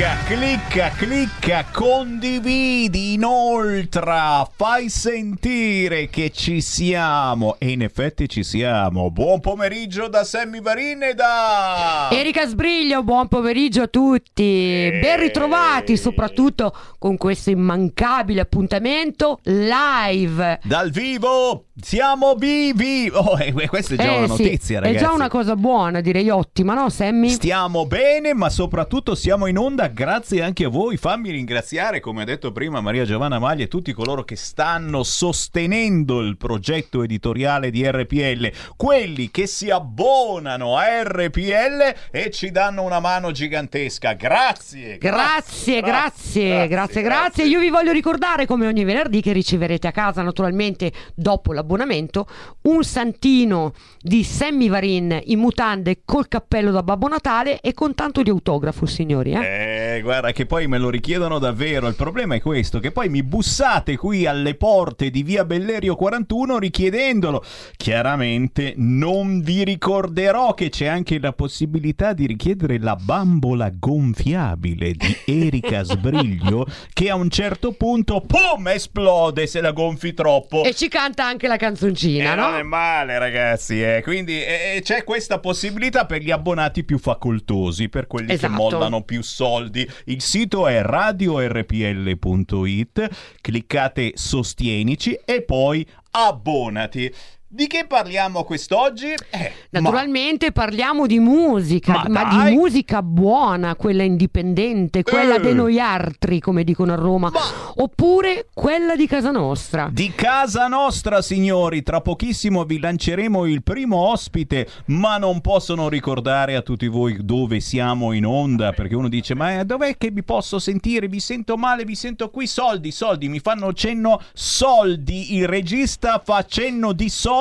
Clicca, 0.00 0.16
clicca, 0.24 0.90
clicca, 0.96 1.66
condividi, 1.70 3.12
inoltra, 3.12 4.48
fai 4.50 4.88
sentire 4.88 6.08
che 6.08 6.30
ci 6.30 6.62
siamo. 6.62 7.56
E 7.58 7.72
in 7.72 7.82
effetti 7.82 8.26
ci 8.26 8.42
siamo. 8.42 9.10
Buon 9.10 9.40
pomeriggio 9.40 10.08
da 10.08 10.24
Sammy 10.24 10.62
Varin 10.62 11.02
e 11.02 11.12
da... 11.12 12.08
Erika 12.10 12.46
Sbriglio, 12.46 13.02
buon 13.02 13.28
pomeriggio 13.28 13.82
a 13.82 13.88
tutti. 13.88 14.88
Ben 15.02 15.20
ritrovati 15.20 15.98
soprattutto 15.98 16.74
con 16.98 17.18
questo 17.18 17.50
immancabile 17.50 18.40
appuntamento 18.40 19.40
live. 19.42 20.60
Dal 20.64 20.88
vivo, 20.90 21.66
siamo 21.82 22.34
vivi. 22.34 23.10
Oh, 23.12 23.38
e 23.38 23.68
questa 23.68 23.94
è 23.94 23.96
già 23.96 24.12
Eh 24.12 24.18
una 24.18 24.34
sì, 24.34 24.42
notizia, 24.42 24.80
ragazzi. 24.80 24.96
È 24.96 25.06
già 25.06 25.12
una 25.12 25.28
cosa 25.28 25.56
buona, 25.56 26.00
direi 26.00 26.28
ottima, 26.30 26.74
no 26.74 26.88
Sammy? 26.88 27.30
Stiamo 27.30 27.86
bene, 27.86 28.34
ma 28.34 28.48
soprattutto 28.50 29.14
siamo 29.14 29.46
in 29.46 29.58
onda 29.58 29.88
grazie 29.88 30.42
anche 30.42 30.64
a 30.64 30.68
voi. 30.68 30.96
Fammi 30.96 31.30
ringraziare, 31.30 32.00
come 32.00 32.22
ha 32.22 32.24
detto 32.24 32.52
prima 32.52 32.80
Maria 32.80 33.04
Giovanna 33.04 33.38
Maglia, 33.38 33.64
e 33.64 33.68
tutti 33.68 33.92
coloro 33.92 34.24
che 34.24 34.36
stanno 34.36 35.02
sostenendo 35.02 36.20
il 36.20 36.36
progetto 36.36 37.02
editoriale 37.02 37.70
di 37.70 37.88
RPL, 37.88 38.50
quelli 38.76 39.30
che 39.30 39.46
si 39.46 39.70
abbonano 39.70 40.76
a 40.76 41.02
RPL 41.02 41.94
e 42.10 42.30
ci 42.30 42.50
danno 42.50 42.82
una 42.82 43.00
mano 43.00 43.30
gigantesca. 43.30 44.12
Grazie. 44.14 44.98
Grazie, 44.98 45.80
grazie, 45.80 46.68
grazie, 46.68 47.02
grazie. 47.02 47.44
Io 47.46 47.60
vi 47.60 47.70
voglio 47.70 47.92
ricordare, 47.92 48.46
come 48.46 48.66
ogni 48.66 48.84
venerdì, 48.84 49.20
che 49.20 49.32
riceverete 49.32 49.86
a 49.86 49.92
casa, 49.92 50.22
naturalmente 50.22 50.92
dopo 51.14 51.52
l'abbonamento, 51.70 52.26
un 52.62 52.82
santino 52.82 53.72
di 54.00 54.24
Sammy 54.24 54.68
Varin 54.68 55.20
in 55.24 55.38
mutande 55.38 56.00
col 56.04 56.26
cappello 56.26 56.70
da 56.72 56.82
Babbo 56.82 57.06
Natale 57.06 57.60
e 57.60 57.72
con 57.74 57.94
tanto 57.94 58.22
di 58.22 58.30
autografo, 58.30 58.86
signori. 58.86 59.32
Eh? 59.32 59.96
Eh, 59.96 60.00
guarda 60.02 60.32
che 60.32 60.46
poi 60.46 60.66
me 60.66 60.78
lo 60.78 60.90
richiedono 60.90 61.38
davvero. 61.38 61.86
Il 61.86 61.94
problema 61.94 62.34
è 62.34 62.40
questo: 62.40 62.80
che 62.80 62.90
poi 62.90 63.08
mi 63.08 63.22
bussate 63.22 63.96
qui 63.96 64.26
alle 64.26 64.54
porte 64.54 65.10
di 65.10 65.22
via 65.22 65.44
Bellerio 65.44 65.94
41 65.94 66.58
richiedendolo. 66.58 67.44
Chiaramente 67.76 68.74
non 68.76 69.40
vi 69.40 69.64
ricorderò 69.64 70.54
che 70.54 70.70
c'è 70.70 70.86
anche 70.86 71.18
la 71.20 71.32
possibilità 71.32 72.12
di 72.12 72.26
richiedere 72.26 72.78
la 72.78 72.96
bambola 72.96 73.70
gonfiabile 73.72 74.92
di 74.92 75.16
Erika 75.26 75.82
Sbriglio, 75.84 76.66
che 76.92 77.10
a 77.10 77.14
un 77.14 77.30
certo 77.30 77.72
punto, 77.72 78.22
pum, 78.26 78.68
esplode 78.68 79.46
se 79.46 79.60
la 79.60 79.72
gonfi 79.72 80.14
troppo. 80.14 80.64
E 80.64 80.74
ci 80.74 80.88
canta 80.88 81.24
anche 81.24 81.46
la 81.46 81.56
canzoncina, 81.60 82.32
Eh, 82.32 82.36
no? 82.36 82.48
Non 82.50 82.58
è 82.58 82.62
male, 82.62 83.18
ragazzi. 83.18 83.82
eh. 83.82 84.00
Quindi 84.02 84.42
eh, 84.42 84.80
c'è 84.82 85.04
questa 85.04 85.38
possibilità 85.40 86.06
per 86.06 86.22
gli 86.22 86.30
abbonati 86.30 86.84
più 86.84 86.98
facoltosi, 86.98 87.88
per 87.90 88.06
quelli 88.06 88.32
Esatto. 88.32 88.52
che 88.52 88.58
mollano 88.58 89.02
più 89.02 89.22
soldi. 89.22 89.86
Il 90.06 90.22
sito 90.22 90.66
è 90.66 90.80
radiorpl.it. 90.82 93.08
Cliccate 93.40 94.12
Sostienici 94.14 95.18
e 95.24 95.42
poi 95.42 95.86
abbonati. 96.12 97.12
Di 97.52 97.66
che 97.66 97.84
parliamo 97.84 98.44
quest'oggi? 98.44 99.08
Eh, 99.08 99.52
Naturalmente 99.70 100.52
parliamo 100.52 101.06
di 101.08 101.18
musica, 101.18 102.04
Ma 102.06 102.24
ma, 102.24 102.44
di 102.46 102.54
musica 102.54 103.02
buona, 103.02 103.74
quella 103.74 104.04
indipendente, 104.04 105.02
quella 105.02 105.34
Eh. 105.34 105.40
dei 105.40 105.54
noi 105.56 105.80
altri, 105.80 106.38
come 106.38 106.62
dicono 106.62 106.92
a 106.92 106.94
Roma, 106.94 107.28
Ma- 107.32 107.40
oppure 107.74 108.46
quella 108.54 108.94
di 108.94 109.08
casa 109.08 109.32
nostra. 109.32 109.88
Di 109.92 110.12
casa 110.14 110.68
nostra, 110.68 111.22
signori, 111.22 111.82
tra 111.82 112.00
pochissimo 112.00 112.62
vi 112.62 112.78
lanceremo 112.78 113.44
il 113.46 113.64
primo 113.64 113.96
ospite, 113.96 114.68
ma 114.86 115.18
non 115.18 115.40
posso 115.40 115.74
non 115.74 115.88
ricordare 115.88 116.54
a 116.54 116.62
tutti 116.62 116.86
voi 116.86 117.16
dove 117.20 117.58
siamo 117.58 118.12
in 118.12 118.26
onda, 118.26 118.70
perché 118.72 118.94
uno 118.94 119.08
dice, 119.08 119.34
ma 119.34 119.58
eh, 119.58 119.64
dov'è 119.64 119.96
che 119.98 120.12
vi 120.12 120.22
posso 120.22 120.60
sentire? 120.60 121.08
Vi 121.08 121.18
sento 121.18 121.56
male, 121.56 121.84
vi 121.84 121.96
sento 121.96 122.30
qui, 122.30 122.46
soldi, 122.46 122.92
soldi, 122.92 123.28
mi 123.28 123.40
fanno 123.40 123.72
cenno 123.72 124.20
soldi, 124.34 125.34
il 125.34 125.48
regista 125.48 126.22
fa 126.24 126.44
cenno 126.44 126.92
di 126.92 127.08
soldi, 127.08 127.38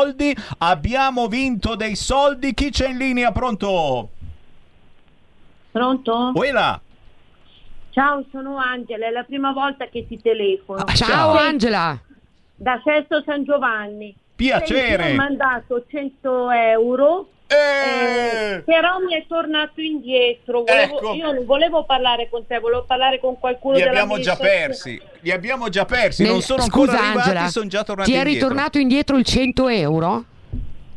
abbiamo 0.59 1.27
vinto 1.27 1.75
dei 1.75 1.95
soldi, 1.95 2.53
chi 2.53 2.69
c'è 2.69 2.89
in 2.89 2.97
linea, 2.97 3.31
pronto? 3.31 4.09
Pronto? 5.71 6.31
Uela! 6.35 6.79
Ciao, 7.91 8.23
sono 8.31 8.57
Angela, 8.57 9.07
è 9.07 9.11
la 9.11 9.23
prima 9.23 9.51
volta 9.51 9.87
che 9.87 10.07
ti 10.07 10.19
telefono. 10.21 10.81
Ah, 10.81 10.93
Ciao, 10.93 11.07
ciao. 11.07 11.37
Angela! 11.37 11.99
Da 12.55 12.81
Sesto 12.83 13.21
San 13.25 13.43
Giovanni. 13.43 14.15
Piacere. 14.35 15.03
Senti, 15.03 15.11
Ho 15.11 15.15
mandato 15.21 15.85
100 15.89 16.49
euro, 16.51 17.29
Eh! 17.51 18.61
però 18.63 18.99
mi 18.99 19.13
è 19.15 19.25
tornato 19.27 19.81
indietro. 19.81 20.63
Volevo- 20.63 20.97
Ecco. 20.97 21.13
Io 21.13 21.31
non 21.31 21.45
volevo 21.45 21.83
parlare 21.83 22.29
con 22.29 22.45
te, 22.45 22.59
volevo 22.59 22.83
parlare 22.85 23.19
con 23.19 23.39
qualcuno 23.39 23.75
Li 23.75 23.81
abbiamo 23.83 24.19
già 24.19 24.35
persi, 24.35 25.01
li 25.21 25.31
abbiamo 25.31 25.67
già 25.69 25.85
persi, 25.85 26.23
Nel- 26.23 26.31
non 26.33 26.41
sono 26.41 26.61
Scusa, 26.61 26.91
ancora 26.91 26.99
arrivati, 27.07 27.29
Angela, 27.29 27.47
sono 27.49 27.67
già 27.67 27.83
tornati 27.83 28.11
ti 28.11 28.15
è 28.15 28.19
indietro. 28.19 28.47
ritornato 28.47 28.77
indietro 28.77 29.17
il 29.17 29.25
100 29.25 29.67
euro? 29.67 30.23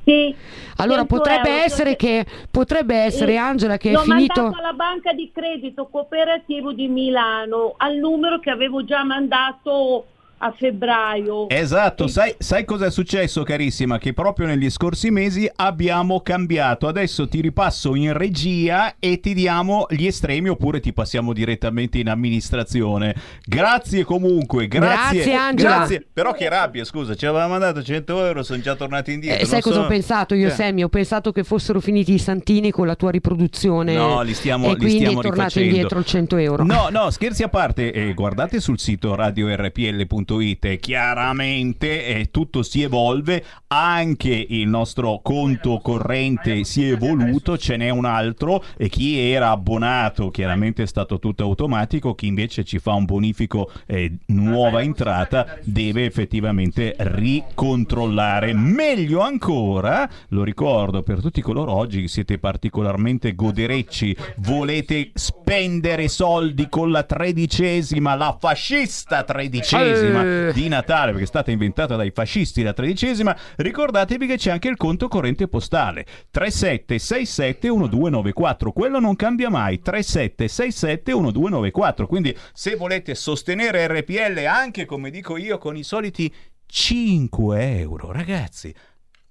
Sì. 0.05 0.35
Allora 0.77 0.99
100 1.01 1.17
potrebbe 1.17 1.49
euro, 1.51 1.63
essere 1.65 1.97
che 1.97 2.27
potrebbe 2.51 2.97
essere 2.97 3.33
Eh, 3.33 3.37
Angela 3.37 3.77
che 3.77 3.91
è 3.91 3.93
L'ho 3.93 4.01
finito 4.01 4.43
mandato 4.43 4.63
alla 4.63 4.73
banca 4.73 5.13
di 5.13 5.31
credito 5.33 5.87
cooperativo 5.87 6.73
di 6.73 6.89
Milano 6.89 7.75
al 7.77 7.95
numero 7.97 8.41
che 8.41 8.51
avevo 8.51 8.85
già 8.85 9.05
mandato 9.05 10.07
a 10.45 10.51
febbraio. 10.51 11.49
Esatto, 11.49 12.09
sai, 12.09 12.35
sai 12.37 12.65
cosa 12.65 12.87
è 12.87 12.91
successo 12.91 13.45
carissima? 13.45 13.99
Che 13.99 14.13
proprio 14.13 14.49
negli 14.49 14.69
scorsi 14.71 15.11
mesi 15.11 15.49
abbiamo 15.55 16.21
cambiato. 16.21 16.89
Adesso 16.89 17.29
ti 17.29 17.41
ripasso 17.41 17.95
in 17.95 18.13
regia 18.13 18.97
e 18.99 19.21
ti 19.21 19.35
diamo 19.35 19.87
gli 19.89 20.05
estremi 20.07 20.49
oppure 20.49 20.81
ti 20.81 20.93
passiamo 20.93 21.33
direttamente 21.33 21.99
in 21.99 22.09
amministrazione. 22.09 23.15
Grazie 23.45 24.03
comunque, 24.05 24.67
grazie. 24.67 25.15
Grazie, 25.23 25.35
Angela. 25.35 25.77
Grazie. 25.77 26.07
Però 26.13 26.33
che 26.33 26.49
rabbia, 26.49 26.85
scusa, 26.85 27.15
ci 27.15 27.25
aveva 27.25 27.47
mandato 27.47 27.81
100 27.81 28.25
euro, 28.27 28.43
sono 28.43 28.61
già 28.61 28.75
tornati 28.75 29.13
indietro. 29.13 29.41
Eh, 29.43 29.45
sai 29.45 29.61
non 29.63 29.63
cosa 29.63 29.77
so- 29.77 29.83
ho 29.83 29.89
pensato 29.89 30.35
io, 30.35 30.49
Cioè, 30.49 30.57
Sammy? 30.57 30.83
Ho 30.83 30.89
pensato 30.89 31.31
che 31.31 31.45
fossero 31.45 31.79
finiti 31.81 32.15
i 32.15 32.19
santini 32.19 32.73
con 32.73 32.89
la 32.89 32.97
tua 32.97 33.13
riproduzione. 33.13 33.95
No, 33.95 34.23
li 34.23 34.35
stiamo- 34.35 34.67
E 34.67 34.71
li 34.71 34.77
quindi 34.77 34.97
stiamo 34.97 35.21
è 35.21 35.23
tornato 35.23 35.39
rifacendo. 35.39 35.69
indietro 35.69 35.99
il 36.01 36.05
100 36.05 36.37
euro. 36.37 36.65
No, 36.65 36.89
no, 36.91 37.11
scherzi 37.11 37.45
a 37.45 37.49
parte, 37.49 37.93
eh, 37.93 38.13
guardate 38.13 38.59
sul 38.59 38.81
sito 38.81 39.15
radiorpl.it, 39.15 40.31
eh, 40.41 40.79
chiaramente 40.79 42.07
eh, 42.07 42.31
tutto 42.31 42.63
si 42.63 42.83
evolve, 42.83 43.45
anche 43.69 44.47
il 44.49 44.69
nostro 44.69 45.21
conto 45.23 45.79
corrente 45.79 46.65
si 46.65 46.89
è 46.89 46.93
evoluto, 46.93 47.57
ce 47.59 47.77
n'è 47.77 47.91
un 47.91 48.05
altro 48.05 48.63
e 48.77 48.89
chi 48.89 49.19
era 49.19 49.51
abbonato 49.51 50.31
chiaramente 50.31 50.83
è 50.83 50.87
stato 50.87 51.19
tutto 51.19 51.43
automatico, 51.43 52.15
chi 52.15 52.27
invece 52.27 52.65
ci 52.65 52.79
fa 52.79 52.93
un 52.95 53.05
bonifico 53.05 53.71
eh, 53.87 54.19
nuova 54.27 54.83
entrata 54.83 55.59
deve 55.63 56.05
effettivamente 56.05 56.95
ricontrollare. 56.99 58.53
Meglio 58.53 59.21
ancora, 59.21 60.09
lo 60.29 60.45
ricordo 60.45 61.03
per 61.03 61.21
tutti 61.21 61.41
coloro 61.41 61.73
oggi 61.73 62.09
siete 62.09 62.39
particolarmente 62.39 63.35
goderecci, 63.35 64.17
volete 64.39 65.11
spendere 65.15 66.09
soldi 66.09 66.69
con 66.69 66.91
la 66.91 67.03
tredicesima, 67.03 68.15
la 68.15 68.37
fascista 68.39 69.23
tredicesima 69.23 70.22
Eh. 70.23 70.53
di 70.53 70.69
Natale, 70.69 71.11
perché 71.11 71.25
è 71.25 71.29
stata 71.29 71.51
inventata 71.51 71.97
dai 71.97 72.11
fascisti 72.11 72.63
la 72.63 72.73
tredicesima, 72.73 73.37
ricordatevi 73.57 74.27
che 74.27 74.37
c'è 74.37 74.51
anche 74.51 74.69
il 74.69 74.77
conto 74.77 75.09
corrente 75.09 75.49
postale 75.49 76.07
37671294, 76.33 78.73
quello 78.73 79.01
non 79.01 79.17
cambia 79.17 79.51
mai, 79.51 79.81
37671294, 79.85 82.07
quindi 82.07 82.35
se 82.53 82.77
volete 82.77 83.15
sostenere 83.15 83.87
RPL 83.87 84.45
anche 84.47 84.85
come 84.85 85.11
dico 85.11 85.37
io 85.37 85.59
con 85.59 85.77
i 85.77 85.83
soliti 85.83 86.33
5 86.67 87.79
euro, 87.81 88.13
ragazzi. 88.13 88.73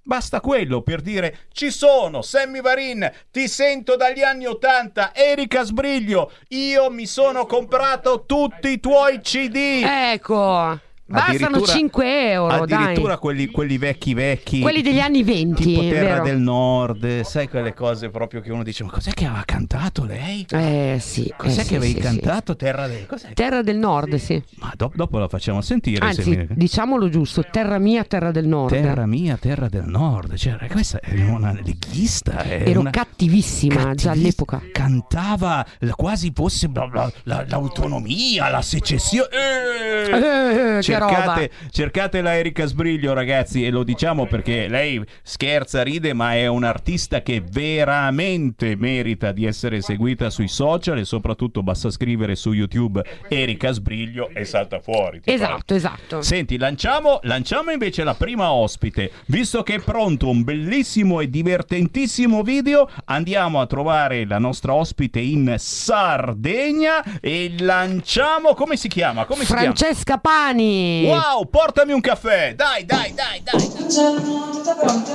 Basta 0.04 0.40
quello 0.40 0.82
per 0.82 1.00
dire 1.00 1.46
ci 1.52 1.70
sono, 1.70 2.22
Sammy 2.22 2.60
Varin, 2.60 3.08
ti 3.30 3.46
sento 3.46 3.94
dagli 3.94 4.22
anni 4.22 4.46
80, 4.46 5.14
Erika 5.14 5.62
Sbriglio, 5.62 6.32
io 6.48 6.90
mi 6.90 7.06
sono 7.06 7.46
comprato 7.46 8.24
tutti 8.26 8.70
i 8.70 8.80
tuoi 8.80 9.20
CD. 9.20 9.84
Ecco. 9.84 10.80
Bastano 11.12 11.46
addirittura- 11.56 11.72
5 11.72 12.30
euro. 12.30 12.52
Addirittura 12.54 13.18
quelli, 13.18 13.46
quelli 13.46 13.78
vecchi 13.78 14.14
vecchi. 14.14 14.60
Quelli 14.60 14.82
degli 14.82 14.98
anni 15.00 15.22
20, 15.22 15.62
Tipo 15.62 15.80
Terra 15.82 16.20
del 16.22 16.38
Nord, 16.38 17.20
sai 17.22 17.48
quelle 17.48 17.74
cose 17.74 18.08
proprio 18.10 18.40
che 18.40 18.50
uno 18.50 18.62
dice, 18.62 18.84
ma 18.84 18.90
cos'è 18.90 19.12
che 19.12 19.26
aveva 19.26 19.42
cantato 19.44 20.04
lei? 20.04 20.46
Eh 20.50 20.96
sì. 21.00 21.32
Cos'è 21.36 21.60
eh, 21.60 21.62
che 21.62 21.68
sì, 21.68 21.74
avevi 21.76 21.92
sì, 21.92 21.96
sì. 21.98 22.02
cantato? 22.02 22.56
Terra 22.56 22.86
del... 22.86 23.06
Terra 23.34 23.62
del 23.62 23.76
Nord, 23.76 24.14
sì. 24.16 24.42
Ma 24.56 24.72
do- 24.76 24.92
dopo 24.94 25.18
la 25.18 25.28
facciamo 25.28 25.60
sentire. 25.60 25.98
se 26.12 26.20
Anzi, 26.20 26.30
mi- 26.36 26.46
diciamolo 26.50 27.08
giusto, 27.08 27.44
terra 27.50 27.78
mia, 27.78 28.04
terra 28.04 28.30
del 28.30 28.46
Nord. 28.46 28.72
Terra 28.72 29.06
mia, 29.06 29.36
terra 29.36 29.68
del 29.68 29.84
nord. 29.86 30.34
Cioè, 30.34 30.56
questa 30.70 31.00
è 31.00 31.20
una 31.28 31.52
leghista. 31.52 32.38
È 32.42 32.62
Ero 32.66 32.80
una... 32.80 32.90
cattivissima 32.90 33.74
già 33.74 33.84
cattivissima. 33.84 34.12
all'epoca. 34.12 34.62
Cantava 34.72 35.66
quasi 35.94 36.32
fosse 36.34 36.70
la- 36.72 36.88
la- 36.92 37.12
la- 37.24 37.44
l'autonomia, 37.48 38.48
la 38.48 38.62
secessione. 38.62 39.28
Eh! 39.30 40.76
Eh, 40.78 40.80
che 40.80 40.94
Cercate, 41.08 41.50
cercate 41.70 42.20
la 42.20 42.36
Erika 42.36 42.66
Sbriglio, 42.66 43.12
ragazzi, 43.12 43.64
e 43.64 43.70
lo 43.70 43.82
diciamo 43.82 44.26
perché 44.26 44.68
lei 44.68 45.02
scherza, 45.22 45.82
ride, 45.82 46.12
ma 46.12 46.34
è 46.34 46.46
un'artista 46.46 47.22
che 47.22 47.42
veramente 47.48 48.76
merita 48.76 49.32
di 49.32 49.46
essere 49.46 49.80
seguita 49.80 50.30
sui 50.30 50.48
social 50.48 50.98
e 50.98 51.04
soprattutto 51.04 51.62
basta 51.62 51.90
scrivere 51.90 52.34
su 52.34 52.52
YouTube 52.52 53.02
Erika 53.28 53.72
Sbriglio 53.72 54.30
e 54.32 54.44
salta 54.44 54.80
fuori. 54.80 55.20
Ti 55.20 55.30
pare? 55.30 55.36
Esatto, 55.36 55.74
esatto. 55.74 56.22
Senti, 56.22 56.56
lanciamo, 56.56 57.20
lanciamo 57.22 57.70
invece 57.70 58.04
la 58.04 58.14
prima 58.14 58.52
ospite. 58.52 59.10
Visto 59.26 59.62
che 59.62 59.74
è 59.74 59.80
pronto 59.80 60.28
un 60.28 60.42
bellissimo 60.44 61.20
e 61.20 61.28
divertentissimo 61.28 62.42
video, 62.42 62.88
andiamo 63.06 63.60
a 63.60 63.66
trovare 63.66 64.26
la 64.26 64.38
nostra 64.38 64.74
ospite 64.74 65.20
in 65.20 65.54
Sardegna 65.58 67.20
e 67.20 67.54
lanciamo. 67.58 68.54
Come 68.54 68.76
si 68.76 68.88
chiama? 68.88 69.24
Come 69.24 69.44
si 69.44 69.52
Francesca 69.52 70.18
Pani. 70.18 70.91
Wow, 71.00 71.48
portami 71.48 71.92
un 71.92 72.00
caffè! 72.00 72.54
Dai, 72.54 72.84
dai, 72.84 73.14
dai, 73.14 73.42
dai! 73.42 73.66
Buongiorno, 73.66 74.50
tutto 74.50 74.76
pronto? 74.76 75.10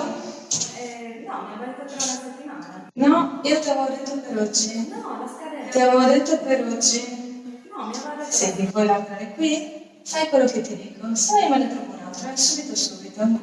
Eh, 0.80 1.24
no, 1.28 1.46
mi 1.48 1.54
avete 1.54 1.84
detto 1.84 1.94
una 1.94 2.00
settimana. 2.00 2.90
No, 2.94 3.40
io 3.44 3.60
ti 3.60 3.70
avevo 3.70 3.86
detto 3.90 4.18
per 4.20 4.38
oggi. 4.40 4.88
No, 4.90 5.18
la 5.20 5.28
scadenza. 5.28 5.70
Ti 5.70 5.80
avevo 5.82 6.04
detto 6.12 6.38
per 6.40 6.66
oggi. 6.66 7.62
No, 7.70 7.86
mi 7.86 7.96
aveva 7.96 8.16
detto. 8.18 8.32
Senti, 8.32 8.64
puoi 8.66 8.86
lavorare 8.88 9.34
qui? 9.36 9.86
Fai 10.04 10.30
quello 10.30 10.46
che 10.46 10.62
ti 10.62 10.76
dico. 10.76 11.06
Io 11.06 11.50
me 11.50 11.58
ne 11.60 11.68
trovo 11.70 11.94
un'altra, 11.94 12.36
subito 12.36 12.76
subito. 12.76 13.22
Ok, 13.22 13.40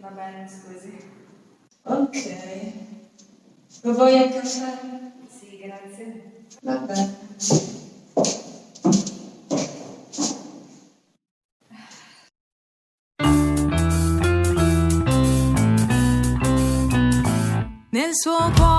va 0.00 0.08
bene, 0.08 0.48
scusi. 0.48 0.96
Ok. 1.82 2.32
Lo 3.82 3.92
vuoi 3.92 4.14
un 4.14 4.32
caffè? 4.32 4.78
Sì, 5.38 5.58
grazie. 5.58 6.44
Vabbè. 6.62 7.08
Nel 18.14 18.22
suo 18.22 18.73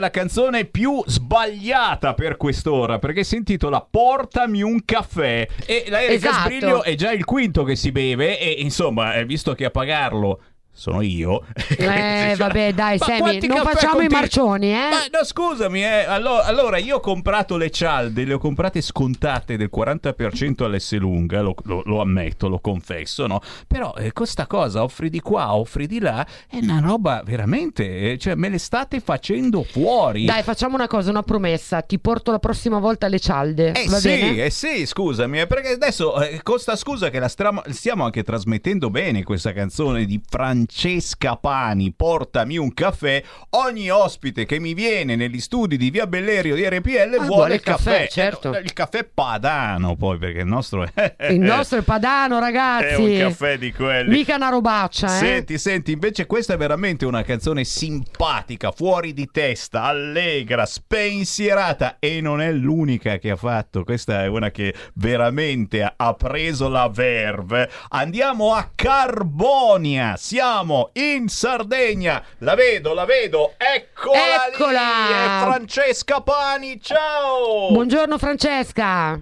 è 0.00 0.02
la 0.02 0.10
canzone 0.10 0.64
più 0.64 1.02
sbagliata 1.06 2.14
per 2.14 2.38
quest'ora 2.38 2.98
perché 2.98 3.22
si 3.22 3.36
intitola 3.36 3.86
Portami 3.88 4.62
un 4.62 4.82
caffè 4.84 5.46
e 5.66 5.84
la 5.88 6.02
Erika 6.02 6.30
Esatto. 6.30 6.40
Sbriglio 6.40 6.82
è 6.82 6.94
già 6.94 7.12
il 7.12 7.24
quinto 7.24 7.62
che 7.62 7.76
si 7.76 7.92
beve 7.92 8.38
e 8.40 8.62
insomma, 8.62 9.14
eh, 9.14 9.26
visto 9.26 9.52
che 9.52 9.66
a 9.66 9.70
pagarlo 9.70 10.40
sono 10.72 11.02
io. 11.02 11.44
Eh, 11.76 12.34
vabbè, 12.38 12.72
dai, 12.72 12.96
Ma 12.98 13.04
Sammy, 13.04 13.38
non 13.46 13.58
facciamo 13.58 14.00
i 14.00 14.06
continui- 14.06 14.08
marcioni, 14.08 14.70
eh? 14.70 14.88
Ma 14.90 15.18
no, 15.18 15.24
scusami, 15.24 15.82
eh. 15.82 16.04
Allo- 16.04 16.40
allora, 16.40 16.78
io 16.78 16.96
ho 16.96 17.00
comprato 17.00 17.56
le 17.56 17.70
cialde, 17.70 18.24
le 18.24 18.34
ho 18.34 18.38
comprate 18.38 18.80
scontate 18.80 19.56
del 19.56 19.68
40% 19.74 20.64
all'S 20.64 20.92
lunga, 20.96 21.42
lo, 21.42 21.54
lo- 21.64 21.82
lo 21.84 22.00
ammetto, 22.00 22.48
lo 22.48 22.60
confesso, 22.60 23.26
no? 23.26 23.40
Però 23.66 23.94
eh, 23.96 24.12
questa 24.12 24.46
cosa, 24.46 24.82
offri 24.82 25.10
di 25.10 25.20
qua, 25.20 25.54
offri 25.54 25.86
di 25.86 25.98
là, 26.00 26.26
è 26.48 26.58
una 26.62 26.80
roba 26.80 27.22
veramente, 27.24 28.12
eh, 28.12 28.18
cioè 28.18 28.34
me 28.34 28.48
le 28.48 28.58
state 28.58 29.00
facendo 29.00 29.62
fuori. 29.62 30.24
Dai, 30.24 30.42
facciamo 30.42 30.76
una 30.76 30.86
cosa, 30.86 31.10
una 31.10 31.22
promessa. 31.22 31.82
Ti 31.82 31.98
porto 31.98 32.30
la 32.30 32.38
prossima 32.38 32.78
volta 32.78 33.06
le 33.08 33.18
cialde. 33.20 33.72
Eh 33.72 33.86
va 33.86 33.98
sì, 33.98 34.08
bene? 34.08 34.44
eh 34.44 34.50
sì, 34.50 34.86
scusami, 34.86 35.40
eh, 35.40 35.46
perché 35.46 35.72
adesso 35.72 36.20
eh, 36.22 36.40
con 36.42 36.58
sta 36.58 36.74
scusa 36.76 37.10
che 37.10 37.18
la 37.18 37.28
stra- 37.28 37.62
stiamo 37.68 38.04
anche 38.04 38.22
trasmettendo 38.22 38.88
bene 38.88 39.22
questa 39.24 39.52
canzone 39.52 40.04
di 40.06 40.20
Francesca 40.64 41.36
Pani, 41.36 41.92
portami 41.96 42.58
un 42.58 42.74
caffè. 42.74 43.22
Ogni 43.50 43.88
ospite 43.90 44.44
che 44.44 44.58
mi 44.58 44.74
viene 44.74 45.16
negli 45.16 45.40
studi 45.40 45.76
di 45.78 45.88
Via 45.90 46.06
Bellerio 46.06 46.54
di 46.54 46.68
RPL 46.68 47.16
Ah, 47.18 47.24
vuole 47.24 47.54
il 47.54 47.60
caffè. 47.60 47.92
caffè, 47.92 48.08
certo. 48.08 48.54
Eh, 48.54 48.60
Il 48.60 48.72
caffè 48.74 49.04
padano 49.04 49.96
poi, 49.96 50.18
perché 50.18 50.40
il 50.40 50.46
nostro 50.46 50.86
è... 50.92 51.14
Il 51.30 51.40
nostro 51.40 51.78
è 51.78 51.82
padano, 51.82 52.38
ragazzi. 52.38 52.86
È 53.14 53.22
un 53.24 53.28
caffè 53.30 53.56
di 53.58 53.72
quelli. 53.72 54.10
Mica 54.10 54.34
una 54.36 54.50
robaccia, 54.50 55.06
eh. 55.06 55.18
Senti, 55.18 55.58
senti, 55.58 55.92
invece 55.92 56.26
questa 56.26 56.54
è 56.54 56.56
veramente 56.56 57.06
una 57.06 57.22
canzone 57.22 57.64
simpatica, 57.64 58.70
fuori 58.70 59.12
di 59.14 59.28
testa, 59.32 59.84
allegra, 59.84 60.66
spensierata 60.66 61.96
e 61.98 62.20
non 62.20 62.40
è 62.42 62.52
l'unica 62.52 63.16
che 63.18 63.30
ha 63.30 63.36
fatto. 63.36 63.82
Questa 63.84 64.22
è 64.24 64.26
una 64.26 64.50
che 64.50 64.74
veramente 64.94 65.90
ha 65.96 66.14
preso 66.14 66.68
la 66.68 66.88
verve. 66.92 67.70
Andiamo 67.90 68.52
a 68.54 68.68
Carbonia, 68.74 70.16
siamo 70.18 70.48
in 70.94 71.28
Sardegna. 71.28 72.22
La 72.38 72.54
vedo, 72.54 72.92
la 72.92 73.04
vedo, 73.04 73.54
eccola, 73.56 74.46
Eccola! 74.46 74.70
lì, 74.72 75.12
è 75.12 75.48
Francesca 75.48 76.20
Pani, 76.22 76.80
ciao! 76.80 77.70
Buongiorno 77.70 78.18
Francesca. 78.18 79.20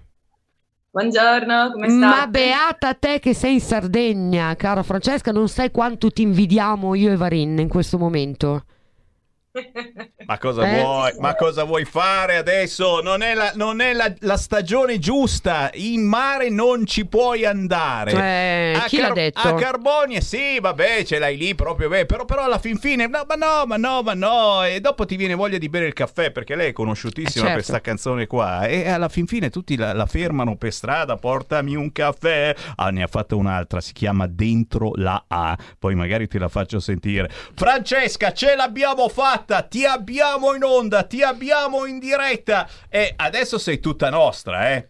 Buongiorno, 0.91 1.73
come 1.73 1.89
state? 1.91 2.17
Ma 2.17 2.27
beata 2.27 2.95
te 2.95 3.19
che 3.21 3.35
sei 3.35 3.55
in 3.55 3.61
Sardegna, 3.61 4.57
cara 4.57 4.83
Francesca, 4.83 5.31
non 5.31 5.49
sai 5.49 5.71
quanto 5.71 6.11
ti 6.11 6.23
invidiamo 6.23 6.95
io 6.95 7.13
e 7.13 7.17
Varin 7.17 7.59
in 7.59 7.69
questo 7.69 7.99
momento. 7.99 8.65
Ma 10.27 10.39
cosa 10.39 10.63
Eh? 10.71 10.81
vuoi? 10.83 11.13
Ma 11.19 11.35
cosa 11.35 11.65
vuoi 11.65 11.85
fare 11.85 12.37
adesso? 12.37 13.01
Non 13.01 13.23
è, 13.23 13.35
la, 13.35 13.53
non 13.55 13.81
è 13.81 13.93
la- 13.93 14.13
la 14.21 14.37
stagione 14.37 14.99
giusta. 14.99 15.71
In 15.75 16.03
mare 16.03 16.51
non 16.51 16.87
ci 16.87 17.07
puoi 17.07 17.45
andare. 17.47 18.13
Eh, 18.13 18.73
a 18.77 18.85
chi 18.85 18.99
l'ha 19.01 19.11
detto? 19.11 19.41
A 19.41 19.55
Carbonia, 19.55 20.21
sì, 20.21 20.61
vabbè, 20.61 21.05
ce 21.05 21.19
l'hai 21.19 21.37
lì 21.37 21.55
proprio. 21.55 21.89
beh, 21.89 22.05
però, 22.07 22.25
però 22.25 22.45
alla 22.45 22.59
fin 22.59 22.77
fine, 22.77 23.07
no, 23.07 23.25
ma 23.27 23.35
no, 23.35 23.65
ma 23.67 23.77
no, 23.77 24.03
ma 24.03 24.15
no. 24.15 24.65
E 24.65 24.81
dopo 24.81 25.07
ti 25.07 25.17
viene 25.17 25.35
voglia 25.35 25.59
di 25.59 25.69
bere 25.69 25.87
il 25.87 25.93
caffè 25.95 26.31
perché 26.31 26.55
lei 26.55 26.69
è 26.69 26.73
conosciutissima 26.73 27.29
Eh, 27.29 27.33
certo. 27.33 27.47
per 27.47 27.55
questa 27.55 27.81
canzone 27.81 28.27
qua. 28.27 28.67
E 28.67 28.89
alla 28.89 29.09
fin 29.09 29.27
fine 29.27 29.49
tutti 29.51 29.77
la, 29.77 29.93
la 29.95 30.07
fermano 30.07 30.57
per 30.57 30.73
strada. 30.73 31.17
Portami 31.17 31.75
un 31.75 31.91
caffè. 31.91 32.55
Ah, 32.77 32.91
ne 32.91 33.03
ha 33.03 33.07
fatta 33.09 33.35
un'altra. 33.35 33.81
Si 33.81 33.93
chiama 33.93 34.27
Dentro 34.29 34.93
la 34.97 35.25
A. 35.27 35.57
Poi 35.79 35.95
magari 35.95 36.29
te 36.29 36.39
la 36.39 36.49
faccio 36.49 36.79
sentire. 36.81 37.31
Francesca, 37.55 38.33
ce 38.33 38.55
l'abbiamo 38.55 39.09
fatta. 39.09 39.38
Ti 39.45 39.85
abbiamo 39.85 40.55
in 40.55 40.65
onda. 40.65 41.05
Ti 41.05 41.23
abbiamo 41.23 41.87
in 41.87 41.99
diretta. 41.99 42.69
E 42.89 43.13
adesso 43.17 43.59
sei 43.59 43.81
tutta 43.81 44.11
nostra, 44.11 44.71
eh. 44.71 44.89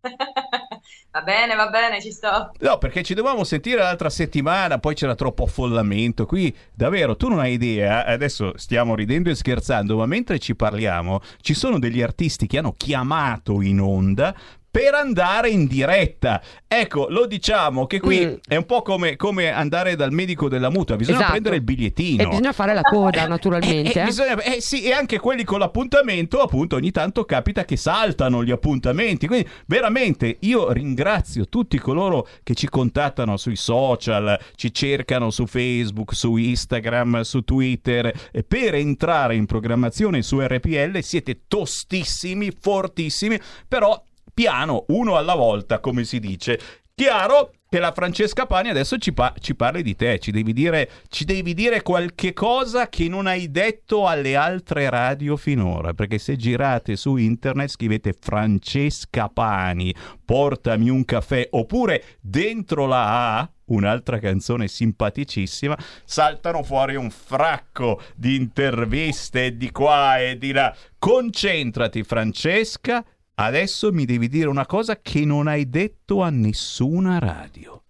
Va 1.12 1.22
bene, 1.22 1.56
va 1.56 1.68
bene, 1.70 2.00
ci 2.00 2.12
sto. 2.12 2.52
No, 2.60 2.78
perché 2.78 3.02
ci 3.02 3.14
dovevamo 3.14 3.42
sentire 3.42 3.78
l'altra 3.78 4.10
settimana, 4.10 4.78
poi 4.78 4.94
c'era 4.94 5.16
troppo 5.16 5.42
affollamento. 5.42 6.24
Qui, 6.24 6.56
davvero, 6.72 7.16
tu 7.16 7.26
non 7.28 7.40
hai 7.40 7.54
idea. 7.54 8.04
Adesso 8.04 8.52
stiamo 8.56 8.94
ridendo 8.94 9.28
e 9.28 9.34
scherzando, 9.34 9.96
ma 9.96 10.06
mentre 10.06 10.38
ci 10.38 10.54
parliamo, 10.54 11.20
ci 11.40 11.54
sono 11.54 11.80
degli 11.80 12.00
artisti 12.00 12.46
che 12.46 12.58
hanno 12.58 12.74
chiamato 12.76 13.60
in 13.60 13.80
onda 13.80 14.32
per 14.70 14.94
andare 14.94 15.50
in 15.50 15.66
diretta. 15.66 16.40
Ecco, 16.68 17.06
lo 17.08 17.26
diciamo 17.26 17.86
che 17.86 17.98
qui 17.98 18.24
Mm. 18.24 18.34
è 18.46 18.56
un 18.56 18.64
po' 18.66 18.82
come, 18.82 19.16
come 19.16 19.50
andare 19.50 19.96
dal 19.96 20.12
medico 20.12 20.48
della 20.48 20.70
mutua, 20.70 20.94
bisogna 20.96 21.16
Esatto. 21.16 21.30
prendere 21.32 21.56
il 21.56 21.62
bigliettino. 21.62 22.22
E 22.22 22.26
bisogna 22.28 22.52
fare 22.52 22.72
la 22.74 22.82
coda, 22.82 23.24
Eh, 23.24 23.28
naturalmente. 23.28 23.92
eh, 23.92 24.00
eh. 24.00 24.04
bisogna- 24.04 24.40
eh, 24.42 24.60
sì, 24.60 24.84
e 24.84 24.92
anche 24.92 25.18
quelli 25.18 25.42
con 25.42 25.58
l'appuntamento, 25.58 26.40
appunto, 26.40 26.76
ogni 26.76 26.92
tanto 26.92 27.24
capita 27.24 27.64
che 27.64 27.76
saltano 27.76 28.44
gli 28.44 28.52
appuntamenti. 28.52 29.26
Quindi, 29.26 29.48
veramente, 29.66 30.36
io 30.40 30.70
ringrazio 30.70 31.48
tutti 31.48 31.78
coloro 31.78 32.28
che 32.44 32.54
ci 32.54 32.68
contattano 32.68 33.36
sui 33.36 33.56
social, 33.56 34.38
ci 34.54 34.72
cercano 34.72 35.30
su 35.30 35.46
Facebook, 35.46 36.14
su 36.14 36.36
Instagram, 36.36 37.22
su 37.22 37.40
Twitter. 37.42 38.12
E 38.30 38.44
per 38.44 38.74
entrare 38.76 39.34
in 39.34 39.46
programmazione 39.46 40.22
su 40.22 40.38
RPL 40.40 41.00
siete 41.00 41.40
tostissimi, 41.48 42.52
fortissimi, 42.58 43.38
però 43.66 44.00
piano, 44.32 44.84
uno 44.88 45.16
alla 45.16 45.34
volta, 45.34 45.80
come 45.80 46.04
si 46.04 46.18
dice. 46.18 46.58
Chiaro 46.94 47.52
che 47.70 47.78
la 47.78 47.92
Francesca 47.92 48.44
Pani 48.46 48.68
adesso 48.68 48.98
ci, 48.98 49.14
pa- 49.14 49.32
ci 49.38 49.54
parli 49.54 49.82
di 49.82 49.96
te, 49.96 50.18
ci 50.18 50.32
devi, 50.32 50.52
dire, 50.52 50.90
ci 51.08 51.24
devi 51.24 51.54
dire 51.54 51.80
qualche 51.82 52.32
cosa 52.34 52.88
che 52.88 53.08
non 53.08 53.26
hai 53.26 53.50
detto 53.50 54.06
alle 54.06 54.36
altre 54.36 54.90
radio 54.90 55.36
finora, 55.36 55.94
perché 55.94 56.18
se 56.18 56.36
girate 56.36 56.96
su 56.96 57.16
internet 57.16 57.70
scrivete 57.70 58.12
Francesca 58.12 59.28
Pani, 59.28 59.94
portami 60.22 60.90
un 60.90 61.04
caffè, 61.06 61.46
oppure 61.52 62.18
dentro 62.20 62.86
la 62.86 63.38
A, 63.38 63.50
un'altra 63.66 64.18
canzone 64.18 64.68
simpaticissima, 64.68 65.78
saltano 66.04 66.62
fuori 66.62 66.96
un 66.96 67.08
fracco 67.08 68.02
di 68.14 68.34
interviste 68.34 69.56
di 69.56 69.70
qua 69.70 70.18
e 70.18 70.36
di 70.36 70.52
là. 70.52 70.76
Concentrati 70.98 72.02
Francesca, 72.02 73.02
adesso 73.44 73.92
mi 73.92 74.04
devi 74.04 74.28
dire 74.28 74.48
una 74.48 74.66
cosa 74.66 75.00
che 75.00 75.24
non 75.24 75.46
hai 75.46 75.68
detto 75.68 76.22
a 76.22 76.30
nessuna 76.30 77.18
radio. 77.18 77.82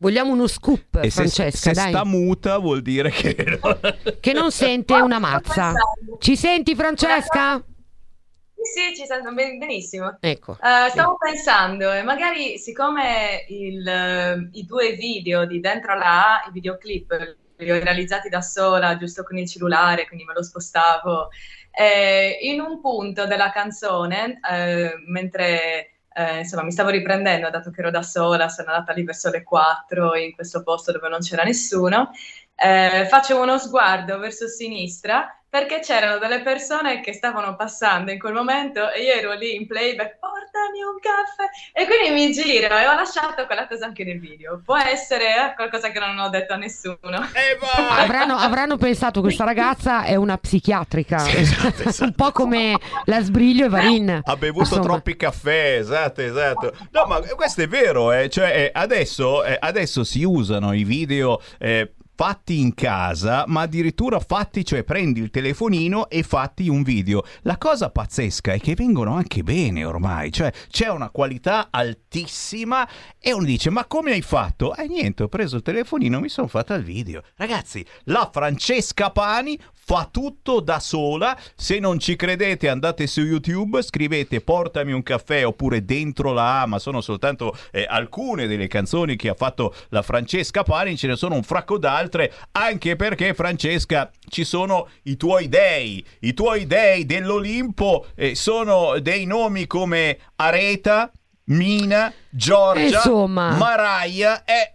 Vogliamo 0.00 0.32
uno 0.32 0.46
scoop, 0.46 0.96
E 1.02 1.10
se, 1.10 1.22
Francesca, 1.22 1.56
se 1.56 1.72
dai. 1.72 1.90
sta 1.90 2.04
muta 2.04 2.58
vuol 2.58 2.82
dire 2.82 3.10
che... 3.10 3.34
Che 4.20 4.32
non 4.32 4.52
sente 4.52 4.94
una 4.94 5.18
mazza. 5.18 5.72
Ci 6.20 6.36
senti, 6.36 6.76
Francesca? 6.76 7.56
Sì, 7.56 8.92
sì, 8.92 8.96
ci 9.00 9.06
sento 9.06 9.32
ben- 9.32 9.58
benissimo. 9.58 10.16
Ecco. 10.20 10.52
Eh, 10.52 10.90
stavo 10.90 11.16
pensando, 11.16 11.90
eh, 11.92 12.02
magari 12.02 12.58
siccome 12.58 13.44
il, 13.48 13.86
eh, 13.86 14.48
i 14.52 14.64
due 14.66 14.92
video 14.92 15.44
di 15.46 15.58
Dentro 15.58 15.96
la 15.96 16.42
A, 16.42 16.48
i 16.48 16.52
videoclip, 16.52 17.36
li 17.56 17.70
ho 17.70 17.78
realizzati 17.80 18.28
da 18.28 18.40
sola, 18.40 18.96
giusto 18.96 19.24
con 19.24 19.36
il 19.36 19.48
cellulare, 19.48 20.06
quindi 20.06 20.24
me 20.24 20.32
lo 20.34 20.44
spostavo, 20.44 21.28
eh, 21.70 22.38
in 22.42 22.60
un 22.60 22.80
punto 22.80 23.26
della 23.26 23.50
canzone, 23.50 24.40
eh, 24.50 24.92
mentre 25.06 25.92
eh, 26.12 26.38
insomma 26.38 26.64
mi 26.64 26.72
stavo 26.72 26.90
riprendendo, 26.90 27.50
dato 27.50 27.70
che 27.70 27.80
ero 27.80 27.90
da 27.90 28.02
sola, 28.02 28.48
sono 28.48 28.72
andata 28.72 28.92
lì 28.92 29.04
verso 29.04 29.30
le 29.30 29.42
4 29.42 30.16
in 30.16 30.32
questo 30.34 30.62
posto 30.62 30.92
dove 30.92 31.08
non 31.08 31.20
c'era 31.20 31.44
nessuno, 31.44 32.10
eh, 32.56 33.06
facevo 33.08 33.42
uno 33.42 33.58
sguardo 33.58 34.18
verso 34.18 34.48
sinistra 34.48 35.37
perché 35.50 35.80
c'erano 35.80 36.18
delle 36.18 36.42
persone 36.42 37.00
che 37.00 37.12
stavano 37.12 37.56
passando 37.56 38.10
in 38.10 38.18
quel 38.18 38.34
momento 38.34 38.90
e 38.90 39.02
io 39.02 39.14
ero 39.14 39.32
lì 39.32 39.54
in 39.56 39.66
playback, 39.66 40.18
portami 40.18 40.82
un 40.82 40.98
caffè 41.00 41.48
e 41.72 41.86
quindi 41.86 42.10
mi 42.10 42.32
giro 42.32 42.76
e 42.76 42.86
ho 42.86 42.94
lasciato 42.94 43.46
quella 43.46 43.66
cosa 43.66 43.86
anche 43.86 44.04
nel 44.04 44.20
video. 44.20 44.60
Può 44.62 44.76
essere 44.76 45.24
eh, 45.24 45.54
qualcosa 45.54 45.90
che 45.90 45.98
non 45.98 46.18
ho 46.18 46.28
detto 46.28 46.52
a 46.52 46.56
nessuno. 46.56 46.96
E 47.32 47.56
vai! 47.60 48.02
Avranno, 48.04 48.36
avranno 48.36 48.76
pensato 48.76 49.20
questa 49.20 49.44
ragazza 49.44 50.04
è 50.04 50.16
una 50.16 50.36
psichiatrica, 50.36 51.18
Sì, 51.18 51.36
esatto, 51.38 51.82
esatto. 51.88 52.04
un 52.04 52.12
po' 52.14 52.32
come 52.32 52.78
la 53.06 53.20
Sbriglio 53.22 53.64
e 53.66 53.68
Varin. 53.68 54.20
Ha 54.22 54.36
bevuto 54.36 54.64
Insomma. 54.64 54.82
troppi 54.82 55.16
caffè, 55.16 55.76
esatto, 55.78 56.20
esatto. 56.20 56.72
No, 56.90 57.06
ma 57.06 57.20
questo 57.20 57.62
è 57.62 57.68
vero, 57.68 58.12
eh. 58.12 58.28
Cioè, 58.28 58.50
eh, 58.50 58.70
adesso, 58.74 59.44
eh, 59.44 59.56
adesso 59.58 60.04
si 60.04 60.24
usano 60.24 60.72
i 60.74 60.84
video 60.84 61.40
eh, 61.58 61.92
fatti 62.18 62.58
in 62.58 62.74
casa, 62.74 63.44
ma 63.46 63.60
addirittura 63.60 64.18
fatti, 64.18 64.64
cioè 64.64 64.82
prendi 64.82 65.20
il 65.20 65.30
telefonino 65.30 66.08
e 66.08 66.24
fatti 66.24 66.68
un 66.68 66.82
video. 66.82 67.22
La 67.42 67.58
cosa 67.58 67.90
pazzesca 67.90 68.54
è 68.54 68.58
che 68.58 68.74
vengono 68.74 69.14
anche 69.14 69.44
bene 69.44 69.84
ormai, 69.84 70.32
cioè 70.32 70.52
c'è 70.68 70.88
una 70.88 71.10
qualità 71.10 71.68
altissima 71.70 72.88
e 73.20 73.32
uno 73.32 73.44
dice 73.44 73.70
"Ma 73.70 73.84
come 73.84 74.10
hai 74.10 74.22
fatto?" 74.22 74.74
E 74.74 74.88
niente, 74.88 75.22
ho 75.22 75.28
preso 75.28 75.54
il 75.54 75.62
telefonino, 75.62 76.18
mi 76.18 76.28
sono 76.28 76.48
fatta 76.48 76.74
il 76.74 76.82
video. 76.82 77.22
Ragazzi, 77.36 77.86
la 78.06 78.28
Francesca 78.32 79.12
Pani 79.12 79.56
fa 79.88 80.06
tutto 80.12 80.60
da 80.60 80.80
sola. 80.80 81.34
Se 81.56 81.78
non 81.78 81.98
ci 81.98 82.14
credete, 82.14 82.68
andate 82.68 83.06
su 83.06 83.22
YouTube, 83.22 83.80
scrivete 83.80 84.42
Portami 84.42 84.92
un 84.92 85.02
caffè 85.02 85.46
oppure 85.46 85.82
Dentro 85.82 86.34
la 86.34 86.60
A, 86.60 86.66
ma 86.66 86.78
sono 86.78 87.00
soltanto 87.00 87.56
eh, 87.70 87.86
alcune 87.88 88.46
delle 88.46 88.66
canzoni 88.66 89.16
che 89.16 89.30
ha 89.30 89.34
fatto 89.34 89.74
la 89.88 90.02
Francesca 90.02 90.62
Pani, 90.62 90.94
ce 90.98 91.06
ne 91.06 91.16
sono 91.16 91.36
un 91.36 91.42
fracco 91.42 91.78
d'altre, 91.78 92.30
anche 92.52 92.96
perché 92.96 93.32
Francesca 93.32 94.10
ci 94.28 94.44
sono 94.44 94.88
i 95.04 95.16
tuoi 95.16 95.48
dei, 95.48 96.04
i 96.20 96.34
tuoi 96.34 96.66
dei 96.66 97.06
dell'Olimpo 97.06 98.08
eh, 98.14 98.34
sono 98.34 98.98
dei 99.00 99.24
nomi 99.24 99.66
come 99.66 100.18
Areta, 100.36 101.10
Mina, 101.44 102.12
Giorgia, 102.28 102.96
Insomma. 102.96 103.52
Maraia 103.52 104.44
e 104.44 104.74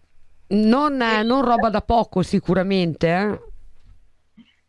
Non, 0.56 1.00
eh, 1.00 1.22
non 1.22 1.46
roba 1.46 1.70
da 1.70 1.82
poco 1.82 2.24
sicuramente, 2.24 3.08
eh. 3.08 3.52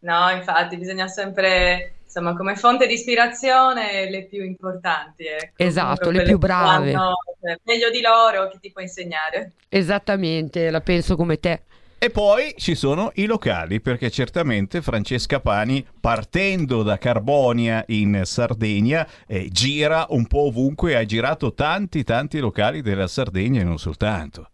No, 0.05 0.31
infatti 0.31 0.77
bisogna 0.77 1.09
sempre, 1.09 1.95
insomma, 2.05 2.35
come 2.37 2.57
fonte 2.57 2.87
di 2.87 2.93
ispirazione 2.93 4.11
le 4.11 4.27
più 4.27 4.45
importanti. 4.45 5.25
ecco. 5.25 5.63
Esatto, 5.63 6.05
Comunque 6.05 6.23
le 6.23 6.29
più 6.29 6.39
brave. 6.39 6.93
sanno, 6.93 7.15
cioè, 7.41 7.59
meglio 7.65 7.91
di 7.91 8.03
loro 8.03 8.49
chi 8.49 8.59
ti 8.61 8.71
può 8.71 8.83
insegnare. 8.83 9.53
Esattamente, 9.69 10.71
la 10.71 10.83
penso 10.83 11.17
come 11.17 11.41
te. 11.41 11.63
E 11.97 12.11
poi 12.11 12.53
ci 12.59 12.75
sono 12.75 13.13
i 13.15 13.25
locali, 13.25 13.81
perché 13.81 14.11
certamente 14.11 14.83
Francesca 14.83 15.41
Pani, 15.41 15.87
partendo 15.99 16.83
da 16.83 16.99
Carbonia 16.99 17.83
in 17.89 18.21
Sardegna, 18.25 19.09
eh, 19.27 19.49
gira 19.51 20.05
un 20.11 20.27
po' 20.27 20.49
ovunque, 20.49 20.97
ha 20.97 21.05
girato 21.07 21.55
tanti 21.55 22.05
tanti 22.05 22.41
locali 22.41 22.83
della 22.83 23.07
Sardegna 23.07 23.63
e 23.63 23.65
non 23.65 23.79
soltanto. 23.79 24.51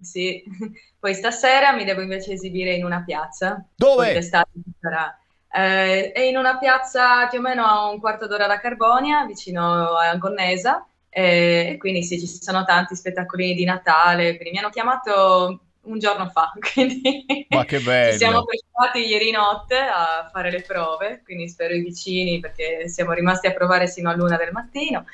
Sì. 0.00 0.42
Poi 0.98 1.14
stasera 1.14 1.72
mi 1.72 1.84
devo 1.84 2.00
invece 2.00 2.32
esibire 2.32 2.74
in 2.74 2.84
una 2.84 3.02
piazza. 3.04 3.64
Dove? 3.74 4.20
Sarà. 4.22 5.18
Eh, 5.50 6.12
è 6.12 6.20
in 6.20 6.36
una 6.36 6.58
piazza 6.58 7.26
più 7.28 7.38
o 7.38 7.42
meno 7.42 7.64
a 7.64 7.88
un 7.88 8.00
quarto 8.00 8.26
d'ora 8.26 8.46
da 8.46 8.58
Carbonia, 8.58 9.24
vicino 9.24 9.96
a 9.96 10.16
Gonnesa, 10.16 10.84
eh, 11.10 11.72
e 11.72 11.76
quindi 11.78 12.02
sì, 12.02 12.18
ci 12.18 12.26
sono 12.26 12.64
tanti 12.64 12.96
spettacoli 12.96 13.54
di 13.54 13.64
Natale, 13.64 14.34
quindi 14.36 14.50
mi 14.50 14.58
hanno 14.58 14.70
chiamato 14.70 15.60
un 15.84 15.98
giorno 15.98 16.28
fa, 16.28 16.52
quindi 16.72 17.46
Ma 17.48 17.64
che 17.64 17.80
bello. 17.80 18.12
ci 18.12 18.18
siamo 18.18 18.44
preparati 18.44 19.06
ieri 19.06 19.30
notte 19.30 19.76
a 19.76 20.28
fare 20.32 20.50
le 20.50 20.62
prove, 20.62 21.22
quindi 21.24 21.48
spero 21.48 21.74
i 21.74 21.80
vicini 21.80 22.40
perché 22.40 22.88
siamo 22.88 23.12
rimasti 23.12 23.46
a 23.46 23.52
provare 23.52 23.86
sino 23.86 24.10
a 24.10 24.14
luna 24.14 24.36
del 24.36 24.52
mattino. 24.52 25.04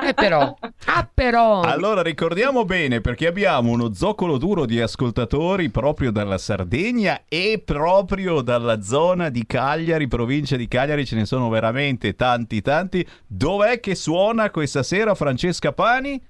Eh 0.00 0.14
però, 0.14 0.54
ah 0.86 1.08
però. 1.12 1.60
Allora 1.60 2.02
ricordiamo 2.02 2.64
bene 2.64 3.00
perché 3.00 3.26
abbiamo 3.26 3.70
uno 3.70 3.94
zoccolo 3.94 4.38
duro 4.38 4.66
di 4.66 4.80
ascoltatori 4.80 5.70
proprio 5.70 6.10
dalla 6.10 6.38
Sardegna 6.38 7.22
e 7.28 7.62
proprio 7.64 8.40
dalla 8.40 8.82
zona 8.82 9.28
di 9.28 9.46
Cagliari, 9.46 10.08
provincia 10.08 10.56
di 10.56 10.68
Cagliari, 10.68 11.06
ce 11.06 11.16
ne 11.16 11.26
sono 11.26 11.48
veramente 11.48 12.14
tanti 12.16 12.60
tanti. 12.60 13.06
Dov'è 13.26 13.80
che 13.80 13.94
suona 13.94 14.50
questa 14.50 14.82
sera 14.82 15.14
Francesca 15.14 15.72
Pani? 15.72 16.20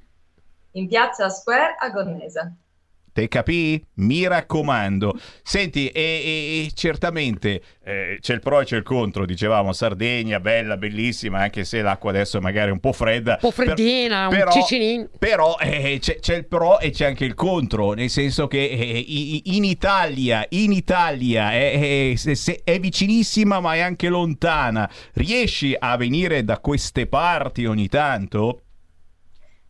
In 0.72 0.88
piazza 0.88 1.30
Square 1.30 1.76
a 1.78 1.88
Gonnesa. 1.90 2.54
Te 3.14 3.28
capì? 3.28 3.80
Mi 3.98 4.26
raccomando. 4.26 5.16
Senti, 5.44 5.86
e, 5.86 6.00
e- 6.66 6.70
certamente 6.74 7.62
eh, 7.84 8.18
c'è 8.20 8.34
il 8.34 8.40
pro 8.40 8.60
e 8.60 8.64
c'è 8.64 8.76
il 8.76 8.82
contro, 8.82 9.24
dicevamo, 9.24 9.72
Sardegna, 9.72 10.40
bella, 10.40 10.76
bellissima, 10.76 11.38
anche 11.38 11.64
se 11.64 11.80
l'acqua 11.80 12.10
adesso 12.10 12.38
è 12.38 12.40
magari 12.40 12.72
un 12.72 12.80
po' 12.80 12.92
fredda. 12.92 13.34
Un 13.34 13.38
po' 13.38 13.50
freddina, 13.52 14.24
un 14.24 14.30
però, 14.34 14.50
cicinin. 14.50 15.08
Però 15.16 15.56
eh, 15.60 15.98
c'è, 16.00 16.18
c'è 16.18 16.34
il 16.34 16.46
pro 16.48 16.80
e 16.80 16.90
c'è 16.90 17.06
anche 17.06 17.24
il 17.24 17.34
contro, 17.34 17.92
nel 17.92 18.10
senso 18.10 18.48
che 18.48 18.64
eh, 18.64 18.98
i- 18.98 19.54
in 19.56 19.62
Italia, 19.62 20.44
in 20.48 20.72
Italia 20.72 21.52
è, 21.52 22.10
è- 22.10 22.16
se- 22.16 22.62
è 22.64 22.80
vicinissima 22.80 23.60
ma 23.60 23.74
è 23.74 23.78
anche 23.78 24.08
lontana. 24.08 24.90
Riesci 25.12 25.72
a 25.78 25.96
venire 25.96 26.42
da 26.42 26.58
queste 26.58 27.06
parti 27.06 27.64
ogni 27.64 27.86
tanto? 27.86 28.58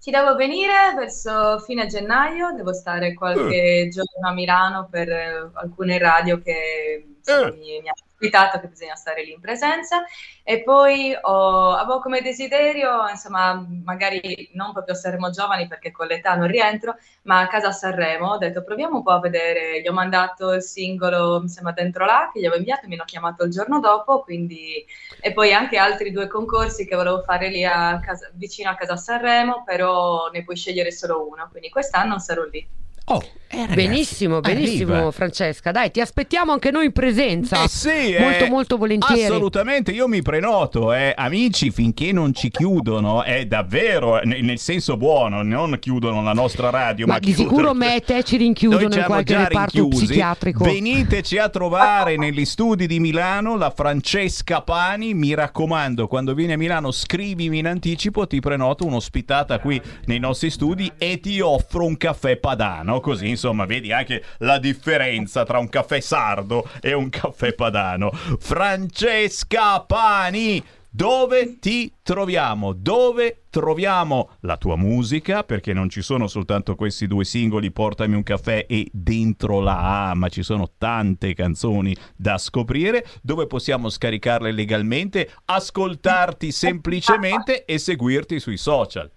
Ci 0.05 0.11
devo 0.11 0.35
venire 0.35 0.93
verso 0.95 1.59
fine 1.61 1.87
gennaio, 1.87 2.53
devo 2.53 2.75
stare 2.75 3.15
qualche 3.15 3.89
giorno 3.91 4.29
a 4.29 4.35
Milano 4.35 4.87
per 4.91 5.09
eh, 5.09 5.51
alcune 5.55 5.97
radio 5.97 6.39
che 6.43 7.14
insomma, 7.25 7.49
Eh. 7.49 7.53
mi, 7.53 7.81
mi 7.81 7.89
hanno 7.89 8.05
ospitato, 8.07 8.61
che 8.61 8.69
bisogna 8.69 8.95
stare 8.95 9.25
lì 9.25 9.33
in 9.33 9.41
presenza. 9.41 10.05
E 10.43 10.63
poi 10.63 11.17
ho- 11.21 11.71
avevo 11.73 12.01
come 12.01 12.21
desiderio, 12.21 13.09
insomma, 13.09 13.67
magari 13.85 14.51
non 14.55 14.73
proprio 14.73 14.95
a 14.95 14.99
Sanremo 14.99 15.31
Giovani 15.31 15.67
perché 15.67 15.91
con 15.91 16.07
l'età 16.07 16.35
non 16.37 16.47
rientro, 16.49 16.97
ma 17.23 17.41
a 17.41 17.47
casa 17.47 17.69
a 17.69 17.73
Sanremo 17.73 18.33
ho 18.33 18.39
detto 18.39 18.63
proviamo 18.63 18.97
un 18.97 19.03
po' 19.03 19.13
a 19.13 19.21
vedere, 19.21 19.81
gli 19.81 19.89
ho 19.89 19.93
mandato 19.93 20.53
il 20.53 20.63
singolo, 20.63 21.41
mi 21.41 21.49
sembra 21.49 21.73
dentro 21.73 22.05
là, 22.05 22.31
che 22.33 22.41
gli 22.41 22.45
avevo 22.45 22.59
inviato, 22.61 22.87
mi 22.87 22.95
hanno 22.95 23.05
chiamato 23.05 23.45
il 23.45 23.51
giorno 23.51 23.81
dopo, 23.81 24.21
quindi... 24.23 24.85
E 25.21 25.33
poi 25.33 25.53
anche 25.55 25.77
altri 25.79 26.11
due 26.13 26.27
concorsi 26.29 26.87
che 26.87 26.95
volevo 26.97 27.23
fare 27.23 27.49
lì 27.49 27.65
a 27.65 27.99
casa- 28.01 28.31
vicino 28.35 28.71
a 28.71 28.75
casa 28.75 28.93
a 28.95 28.97
Sanremo, 28.97 29.63
però 29.65 30.29
ne 30.31 30.45
puoi 30.45 30.57
scegliere 30.57 30.93
solo 30.93 31.27
uno, 31.27 31.49
quindi 31.51 31.71
quest'anno 31.71 32.19
sarò 32.19 32.45
lì. 32.45 32.67
Oh, 33.07 33.23
eh, 33.49 33.59
ragazzi, 33.59 33.75
benissimo, 33.75 34.41
benissimo 34.41 34.95
arriva. 34.95 35.11
Francesca. 35.11 35.71
Dai, 35.71 35.91
ti 35.91 36.01
aspettiamo 36.01 36.53
anche 36.53 36.71
noi 36.71 36.87
in 36.87 36.93
presenza. 36.93 37.63
Eh 37.63 37.69
sì, 37.69 38.17
molto 38.19 38.45
eh, 38.45 38.49
molto 38.49 38.77
volentieri. 38.79 39.25
Assolutamente, 39.25 39.93
io 39.93 40.09
mi 40.09 40.23
prenoto, 40.23 40.93
eh. 40.93 41.13
amici, 41.15 41.71
finché 41.71 42.11
non 42.13 42.33
ci 42.35 42.51
chiudono, 42.51 43.23
è 43.23 43.45
davvero, 43.45 44.21
eh, 44.21 44.25
nel 44.25 44.59
senso 44.59 44.97
buono, 44.97 45.43
non 45.43 45.77
chiudono 45.79 46.23
la 46.23 46.33
nostra 46.33 46.71
radio, 46.71 47.07
ma, 47.07 47.13
Ma 47.13 47.19
di 47.19 47.27
chiudono- 47.35 47.49
sicuro 47.51 47.75
me 47.75 47.97
e 47.97 48.01
te 48.01 48.23
ci 48.25 48.39
rinchiudono 48.39 48.89
Noi 48.89 48.99
in 48.99 49.05
qualche 49.05 49.37
reparto 49.37 49.81
rinchiusi. 49.83 50.05
psichiatrico. 50.07 50.65
Veniteci 50.65 51.39
a 51.39 51.49
trovare 51.51 52.17
negli 52.17 52.47
studi 52.47 52.87
di 52.87 52.99
Milano 52.99 53.57
la 53.57 53.71
Francesca 53.71 54.63
Pani. 54.63 55.13
Mi 55.15 55.35
raccomando, 55.35 56.09
quando 56.09 56.35
vieni 56.35 56.55
a 56.55 56.57
Milano 56.57 56.91
scrivimi 56.91 57.59
in 57.59 57.67
anticipo, 57.67 58.27
ti 58.27 58.41
prenoto 58.41 58.87
un'ospitata 58.87 59.61
qui 59.61 59.81
nei 60.07 60.19
nostri 60.19 60.49
studi 60.51 60.91
e 60.97 61.21
ti 61.21 61.39
offro 61.41 61.85
un 61.85 61.97
caffè 61.99 62.37
padano. 62.39 62.94
Così 63.01 63.29
insomma 63.29 63.65
vedi 63.65 63.93
anche 63.93 64.23
la 64.39 64.59
differenza 64.59 65.45
tra 65.45 65.59
un 65.59 65.69
caffè 65.69 66.01
sardo 66.01 66.69
e 66.81 66.93
un 66.93 67.09
caffè 67.09 67.55
padano. 67.55 68.11
Francesca 68.39 69.81
Pani! 69.81 70.63
Dove 70.97 71.59
ti 71.59 71.93
troviamo? 72.05 72.73
Dove 72.73 73.47
troviamo 73.51 74.31
la 74.43 74.57
tua 74.57 74.77
musica? 74.77 75.43
Perché 75.43 75.73
non 75.73 75.89
ci 75.89 76.03
sono 76.03 76.29
soltanto 76.29 76.77
questi 76.77 77.09
due 77.09 77.25
singoli, 77.25 77.73
Portami 77.73 78.15
un 78.15 78.23
caffè 78.23 78.65
e 78.69 78.89
Dentro 78.93 79.59
la 79.59 80.11
A, 80.11 80.15
ma 80.15 80.29
ci 80.29 80.45
sono 80.45 80.71
tante 80.79 81.35
canzoni 81.35 81.97
da 82.15 82.39
scoprire. 82.39 83.05
Dove 83.23 83.49
possiamo 83.49 83.89
scaricarle 83.89 84.53
legalmente, 84.53 85.33
ascoltarti 85.47 86.53
semplicemente 86.53 87.65
e 87.65 87.77
seguirti 87.79 88.39
sui 88.39 88.57
social. 88.57 89.11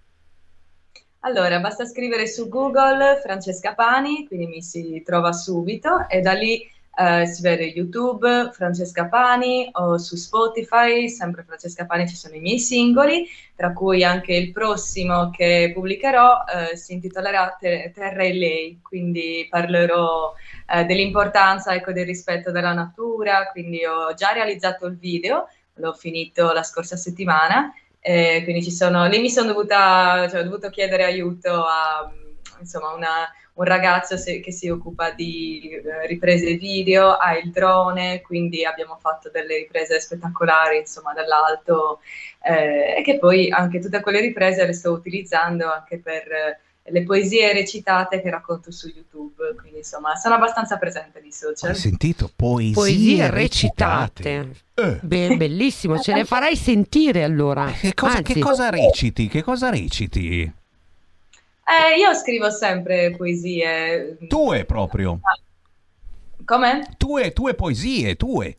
Allora, 1.21 1.59
basta 1.59 1.85
scrivere 1.85 2.27
su 2.27 2.47
Google 2.47 3.19
Francesca 3.21 3.73
Pani, 3.73 4.27
quindi 4.27 4.45
mi 4.45 4.61
si 4.61 5.01
trova 5.03 5.33
subito 5.33 6.07
e 6.07 6.21
da 6.21 6.33
lì 6.33 6.61
eh, 6.95 7.25
si 7.25 7.41
vede 7.41 7.65
YouTube 7.65 8.51
Francesca 8.53 9.07
Pani 9.07 9.67
o 9.73 9.97
su 9.97 10.15
Spotify, 10.15 11.09
sempre 11.09 11.43
Francesca 11.43 11.85
Pani 11.85 12.07
ci 12.07 12.15
sono 12.15 12.35
i 12.35 12.39
miei 12.39 12.59
singoli, 12.59 13.27
tra 13.55 13.73
cui 13.73 14.03
anche 14.03 14.33
il 14.33 14.51
prossimo 14.51 15.29
che 15.31 15.71
pubblicherò 15.73 16.43
eh, 16.71 16.77
si 16.77 16.93
intitolerà 16.93 17.57
Te- 17.59 17.91
Terra 17.93 18.23
e 18.23 18.33
lei, 18.33 18.79
quindi 18.81 19.47
parlerò 19.49 20.33
eh, 20.69 20.85
dell'importanza 20.85 21.73
ecco, 21.73 21.91
del 21.91 22.05
rispetto 22.05 22.51
della 22.51 22.73
natura, 22.73 23.49
quindi 23.51 23.83
ho 23.85 24.13
già 24.13 24.31
realizzato 24.31 24.85
il 24.85 24.97
video, 24.97 25.47
l'ho 25.73 25.93
finito 25.93 26.51
la 26.53 26.63
scorsa 26.63 26.95
settimana 26.95 27.73
eh, 28.07 28.41
quindi 28.43 28.63
ci 28.63 28.71
sono, 28.71 29.05
lì 29.07 29.19
mi 29.19 29.29
sono 29.29 29.47
dovuta, 29.53 30.27
cioè, 30.29 30.39
ho 30.41 30.43
dovuto 30.43 30.69
chiedere 30.69 31.03
aiuto 31.03 31.51
a 31.65 32.09
insomma, 32.59 32.93
una- 32.93 33.31
un 33.55 33.63
ragazzo 33.65 34.17
se- 34.17 34.39
che 34.39 34.51
si 34.51 34.69
occupa 34.69 35.11
di 35.11 35.69
eh, 35.71 36.05
riprese 36.07 36.55
video, 36.55 37.11
ha 37.13 37.35
il 37.37 37.51
drone, 37.51 38.21
quindi 38.21 38.63
abbiamo 38.65 38.97
fatto 38.99 39.29
delle 39.31 39.57
riprese 39.57 39.99
spettacolari 39.99 40.77
insomma 40.77 41.13
dall'alto 41.13 41.99
eh, 42.43 42.95
e 42.97 43.01
che 43.03 43.17
poi 43.19 43.49
anche 43.49 43.79
tutte 43.79 43.99
quelle 44.01 44.21
riprese 44.21 44.65
le 44.65 44.73
sto 44.73 44.91
utilizzando 44.91 45.71
anche 45.71 45.99
per 45.99 46.59
le 46.89 47.03
poesie 47.03 47.51
recitate 47.53 48.21
che 48.21 48.29
racconto 48.29 48.71
su 48.71 48.87
YouTube, 48.87 49.55
quindi 49.59 49.79
insomma 49.79 50.15
sono 50.15 50.35
abbastanza 50.35 50.77
presente 50.77 51.19
nei 51.19 51.31
social. 51.31 51.71
Hai 51.71 51.75
sentito? 51.75 52.31
Poesie, 52.35 52.73
Poesie 52.73 53.29
recitate. 53.29 54.23
recitate. 54.23 54.65
Eh. 54.75 54.99
Be- 55.01 55.37
bellissimo, 55.37 55.99
ce 55.99 56.13
le 56.13 56.25
farai 56.25 56.55
sentire 56.55 57.23
allora. 57.23 57.71
Che 57.71 57.93
cosa, 57.93 58.21
che 58.21 58.33
Anzi, 58.33 58.39
cosa 58.39 58.69
reciti? 58.69 59.27
Che 59.27 59.43
cosa 59.43 59.69
reciti? 59.69 60.41
Eh, 61.69 61.99
io 61.99 62.13
scrivo 62.13 62.49
sempre 62.49 63.13
poesie. 63.17 64.17
Tue 64.27 64.63
proprio. 64.63 65.19
Come? 66.45 66.95
Tue, 66.95 67.33
tue 67.33 67.53
poesie, 67.55 68.15
tue. 68.15 68.55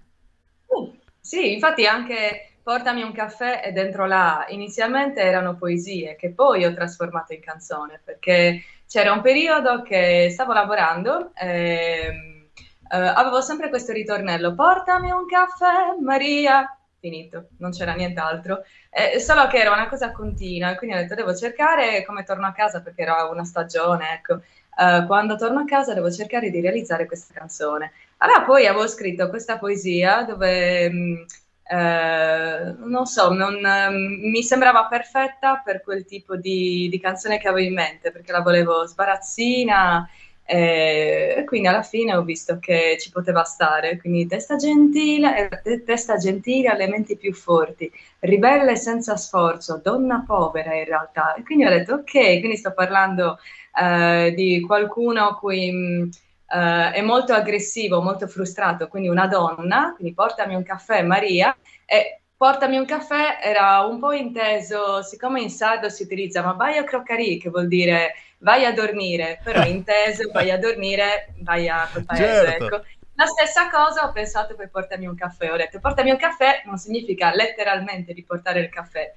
Uh, 0.66 0.94
sì, 1.18 1.54
infatti 1.54 1.86
anche 1.86 2.50
Portami 2.68 3.00
un 3.00 3.12
caffè 3.12 3.62
e 3.64 3.72
dentro 3.72 4.04
là 4.04 4.44
inizialmente 4.48 5.22
erano 5.22 5.56
poesie 5.56 6.16
che 6.16 6.32
poi 6.32 6.66
ho 6.66 6.74
trasformato 6.74 7.32
in 7.32 7.40
canzone 7.40 7.98
perché 8.04 8.62
c'era 8.86 9.10
un 9.10 9.22
periodo 9.22 9.80
che 9.80 10.28
stavo 10.30 10.52
lavorando 10.52 11.32
ehm, 11.34 12.48
eh, 12.90 12.96
avevo 12.98 13.40
sempre 13.40 13.70
questo 13.70 13.92
ritornello 13.92 14.54
Portami 14.54 15.10
un 15.10 15.24
caffè 15.24 15.96
Maria 15.98 16.78
finito, 17.00 17.48
non 17.58 17.70
c'era 17.70 17.94
nient'altro. 17.94 18.62
Eh, 18.90 19.18
solo 19.18 19.46
che 19.46 19.58
era 19.58 19.72
una 19.72 19.88
cosa 19.88 20.12
continua 20.12 20.72
e 20.72 20.76
quindi 20.76 20.96
ho 20.96 20.98
detto 20.98 21.14
devo 21.14 21.34
cercare 21.34 22.04
come 22.04 22.22
torno 22.22 22.46
a 22.46 22.52
casa 22.52 22.82
perché 22.82 23.00
era 23.00 23.24
una 23.30 23.44
stagione 23.44 24.12
ecco. 24.12 24.42
Eh, 24.78 25.06
quando 25.06 25.36
torno 25.36 25.60
a 25.60 25.64
casa 25.64 25.94
devo 25.94 26.10
cercare 26.10 26.50
di 26.50 26.60
realizzare 26.60 27.06
questa 27.06 27.32
canzone. 27.32 27.92
Allora 28.18 28.42
poi 28.42 28.66
avevo 28.66 28.86
scritto 28.88 29.28
questa 29.30 29.56
poesia 29.58 30.22
dove, 30.24 30.90
mh, 30.90 31.24
eh, 31.68 32.74
non 32.78 33.06
so, 33.06 33.32
non, 33.32 33.64
ehm, 33.64 34.18
mi 34.30 34.42
sembrava 34.42 34.86
perfetta 34.86 35.60
per 35.64 35.82
quel 35.82 36.04
tipo 36.06 36.36
di, 36.36 36.88
di 36.90 37.00
canzone 37.00 37.38
che 37.38 37.48
avevo 37.48 37.66
in 37.68 37.74
mente, 37.74 38.10
perché 38.10 38.32
la 38.32 38.40
volevo 38.42 38.86
sbarazzina 38.86 40.08
eh, 40.44 41.34
e 41.38 41.44
quindi 41.44 41.68
alla 41.68 41.82
fine 41.82 42.14
ho 42.16 42.22
visto 42.22 42.58
che 42.58 42.96
ci 42.98 43.10
poteva 43.10 43.42
stare. 43.44 43.98
Quindi 43.98 44.26
testa 44.26 44.56
gentile, 44.56 45.48
eh, 45.50 45.60
te- 45.62 45.82
testa 45.84 46.16
gentile 46.16 46.68
alle 46.68 46.88
menti 46.88 47.16
più 47.16 47.32
forti, 47.34 47.90
ribelle 48.20 48.76
senza 48.76 49.16
sforzo, 49.16 49.80
donna 49.82 50.24
povera 50.26 50.74
in 50.74 50.84
realtà. 50.84 51.34
E 51.34 51.42
quindi 51.42 51.64
ho 51.66 51.70
detto 51.70 51.94
ok, 51.94 52.10
quindi 52.40 52.56
sto 52.56 52.72
parlando 52.72 53.38
eh, 53.80 54.32
di 54.34 54.60
qualcuno 54.62 55.36
cui... 55.38 55.70
mh, 55.70 56.08
eh, 56.48 56.92
è 56.92 57.00
molto 57.02 57.34
aggressivo, 57.34 58.00
molto 58.02 58.26
frustrato, 58.26 58.88
quindi 58.88 59.08
una 59.08 59.26
donna, 59.26 59.92
quindi 59.94 60.14
portami 60.14 60.54
un 60.54 60.62
caffè 60.62 61.02
Maria, 61.02 61.56
e 61.84 62.20
portami 62.36 62.78
un 62.78 62.86
caffè 62.86 63.38
era 63.42 63.80
un 63.80 63.98
po' 63.98 64.12
inteso, 64.12 65.02
siccome 65.02 65.42
in 65.42 65.50
sardo 65.50 65.88
si 65.88 66.04
utilizza 66.04 66.42
ma 66.42 66.52
vai 66.52 66.78
a 66.78 66.84
croccari, 66.84 67.38
che 67.38 67.50
vuol 67.50 67.68
dire 67.68 68.14
vai 68.38 68.64
a 68.64 68.72
dormire, 68.72 69.40
però 69.42 69.62
inteso 69.66 70.30
vai 70.32 70.50
a 70.50 70.58
dormire, 70.58 71.34
vai 71.40 71.68
a 71.68 71.88
quel 71.90 72.04
paese, 72.04 72.46
Certo. 72.46 72.64
ecco. 72.64 72.82
La 73.14 73.26
stessa 73.26 73.68
cosa 73.68 74.06
ho 74.06 74.12
pensato 74.12 74.54
per 74.54 74.70
portami 74.70 75.06
un 75.06 75.16
caffè, 75.16 75.52
ho 75.52 75.56
detto 75.56 75.80
portami 75.80 76.10
un 76.10 76.18
caffè 76.18 76.62
non 76.66 76.76
significa 76.78 77.34
letteralmente 77.34 78.12
di 78.14 78.22
portare 78.22 78.60
il 78.60 78.68
caffè, 78.68 79.12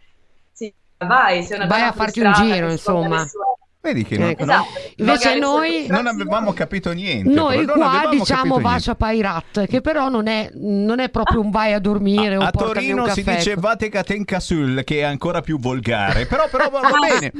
significa 0.51 1.05
vai, 1.05 1.43
sei 1.43 1.57
una 1.57 1.67
Vai 1.67 1.83
a 1.83 1.91
farti 1.91 2.21
un 2.21 2.33
giro, 2.33 2.71
insomma. 2.71 3.27
sue- 3.27 3.60
Vedi 3.83 4.03
che 4.03 4.15
non, 4.17 4.29
Ecco. 4.29 4.45
non- 4.45 4.55
Esatto. 4.55 4.91
Invece 4.97 5.39
noi- 5.39 5.87
non 5.89 6.05
avevamo 6.05 6.53
capito 6.53 6.91
niente. 6.91 7.33
Noi 7.33 7.65
qua 7.65 8.07
diciamo. 8.11 8.59
Vascia 8.59 8.93
Pairat, 8.93 9.65
che 9.65 9.81
però 9.81 10.07
non 10.07 10.27
è, 10.27 10.51
non 10.53 10.99
è 10.99 11.09
proprio 11.09 11.39
un 11.41 11.49
vai 11.49 11.73
a 11.73 11.79
dormire 11.79 12.35
A 12.35 12.39
un 12.39 12.49
Torino 12.51 13.07
si 13.09 13.23
dice 13.23 13.55
Vatica 13.55 14.03
Tenka 14.03 14.39
Sul, 14.39 14.83
che 14.83 14.99
è 14.99 15.01
ancora 15.01 15.41
più 15.41 15.57
volgare. 15.59 16.27
Però, 16.27 16.47
però 16.49 16.69
va, 16.69 16.79
va 16.81 16.87
Ah, 16.89 17.19
bene. 17.19 17.31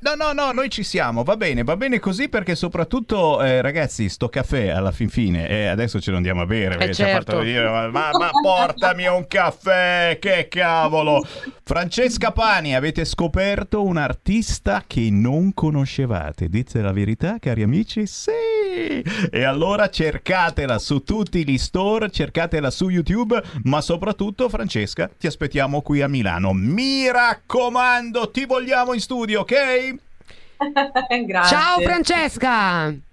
No, 0.00 0.14
no, 0.16 0.32
no, 0.32 0.50
noi 0.50 0.68
ci 0.68 0.82
siamo. 0.82 1.22
Va 1.22 1.36
bene, 1.36 1.62
va 1.62 1.76
bene 1.76 2.00
così 2.00 2.28
perché 2.28 2.56
soprattutto, 2.56 3.40
eh, 3.40 3.62
ragazzi, 3.62 4.08
sto 4.08 4.28
caffè 4.28 4.70
alla 4.70 4.90
fin 4.90 5.08
fine, 5.08 5.48
e 5.48 5.66
adesso 5.66 6.00
ce 6.00 6.10
lo 6.10 6.16
andiamo 6.16 6.40
a 6.40 6.46
bere. 6.46 6.76
Perché 6.76 6.94
ci 6.94 7.02
ha 7.02 7.06
certo. 7.06 7.32
fatto 7.32 7.44
dire, 7.44 7.68
ma, 7.68 7.86
ma- 7.88 8.10
ma 8.18 8.30
portami 8.42 9.06
un 9.06 9.26
caffè, 9.28 10.18
che 10.20 10.48
cavolo. 10.50 11.24
Francesca 11.66 12.30
Pani, 12.32 12.74
avete 12.74 13.04
scoperto 13.04 13.82
un 13.84 13.96
artista 13.96 14.82
che 14.86 15.08
non 15.10 15.54
conoscevate. 15.84 16.48
Dite 16.48 16.80
la 16.80 16.92
verità, 16.92 17.38
cari 17.38 17.62
amici? 17.62 18.06
Sì! 18.06 19.02
E 19.30 19.44
allora 19.44 19.88
cercatela 19.88 20.78
su 20.78 21.04
tutti 21.04 21.44
gli 21.46 21.58
store, 21.58 22.10
cercatela 22.10 22.70
su 22.70 22.88
YouTube, 22.88 23.40
ma 23.64 23.80
soprattutto, 23.80 24.48
Francesca, 24.48 25.08
ti 25.16 25.26
aspettiamo 25.26 25.82
qui 25.82 26.00
a 26.00 26.08
Milano. 26.08 26.52
Mi 26.52 27.10
raccomando, 27.10 28.30
ti 28.30 28.46
vogliamo 28.46 28.94
in 28.94 29.00
studio, 29.00 29.40
ok? 29.40 29.94
Grazie. 31.26 31.56
Ciao 31.56 31.80
Francesca! 31.80 33.03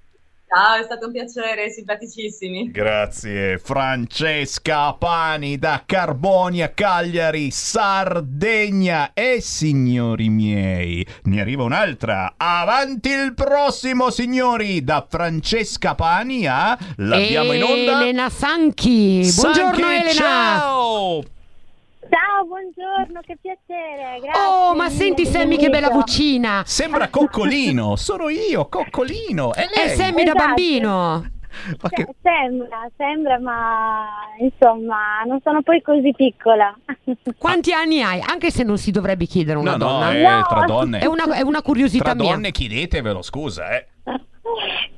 Ciao, 0.54 0.82
è 0.82 0.84
stato 0.84 1.06
un 1.06 1.14
piacere, 1.14 1.70
simpaticissimi. 1.70 2.72
Grazie 2.72 3.58
Francesca 3.58 4.92
Pani 4.96 5.58
da 5.58 5.84
Carbonia, 5.86 6.74
Cagliari, 6.74 7.52
Sardegna 7.52 9.14
e 9.14 9.40
signori 9.40 10.28
miei, 10.28 11.08
ne 11.24 11.40
arriva 11.40 11.64
un'altra. 11.64 12.34
Avanti 12.36 13.12
il 13.12 13.34
prossimo 13.34 14.10
signori 14.10 14.84
da 14.84 15.08
Francesca 15.10 15.96
Pani 15.96 16.46
a 16.46 16.78
l'abbiamo 16.98 17.54
in 17.54 17.64
onda. 17.64 18.02
Elena 18.02 18.30
Sanchi! 18.30 19.32
Buongiorno 19.34 19.74
Sanchi, 19.74 19.82
Elena! 19.82 20.12
Ciao! 20.12 20.61
Ciao, 22.12 22.46
buongiorno, 22.46 23.22
che 23.22 23.38
piacere. 23.42 24.20
Grazie. 24.22 24.42
Oh, 24.46 24.76
ma 24.76 24.90
senti 24.90 25.26
Sammy 25.26 25.56
che 25.56 25.70
bella 25.70 25.90
vocina! 25.90 26.62
Sembra 26.66 27.08
Coccolino, 27.08 27.96
sono 27.96 28.28
io, 28.28 28.68
Coccolino. 28.68 29.54
È 29.54 29.62
È 29.70 29.86
lei. 29.88 29.96
Sammy 29.96 30.24
da 30.26 30.32
Esatto. 30.32 30.46
bambino! 30.46 31.32
Ma 31.82 31.90
che- 31.90 32.04
Cioè, 32.04 32.14
Sembra, 32.22 32.90
sembra, 32.98 33.40
ma 33.40 34.06
insomma, 34.40 35.22
non 35.26 35.40
sono 35.44 35.62
poi 35.62 35.82
così 35.82 36.14
piccola. 36.14 36.74
Quanti 37.38 37.72
anni 37.72 38.02
hai? 38.02 38.22
Anche 38.26 38.52
se 38.52 38.64
non 38.64 38.78
si 38.78 38.92
dovrebbe 38.92 39.26
chiedere 39.26 39.58
una 39.58 39.76
No, 39.76 39.86
no, 39.86 39.92
donna. 39.92 40.12
eh, 40.14 40.22
No. 40.22 40.46
tra 40.50 40.66
donne. 40.66 41.00
È 41.00 41.06
una, 41.06 41.24
è 41.34 41.42
una 41.42 41.62
curiosità 41.62 42.04
Tra 42.12 42.16
mia. 42.16 42.32
donne 42.32 42.52
chiedetevelo, 42.52 43.22
scusa, 43.22 43.70
eh. 43.78 43.88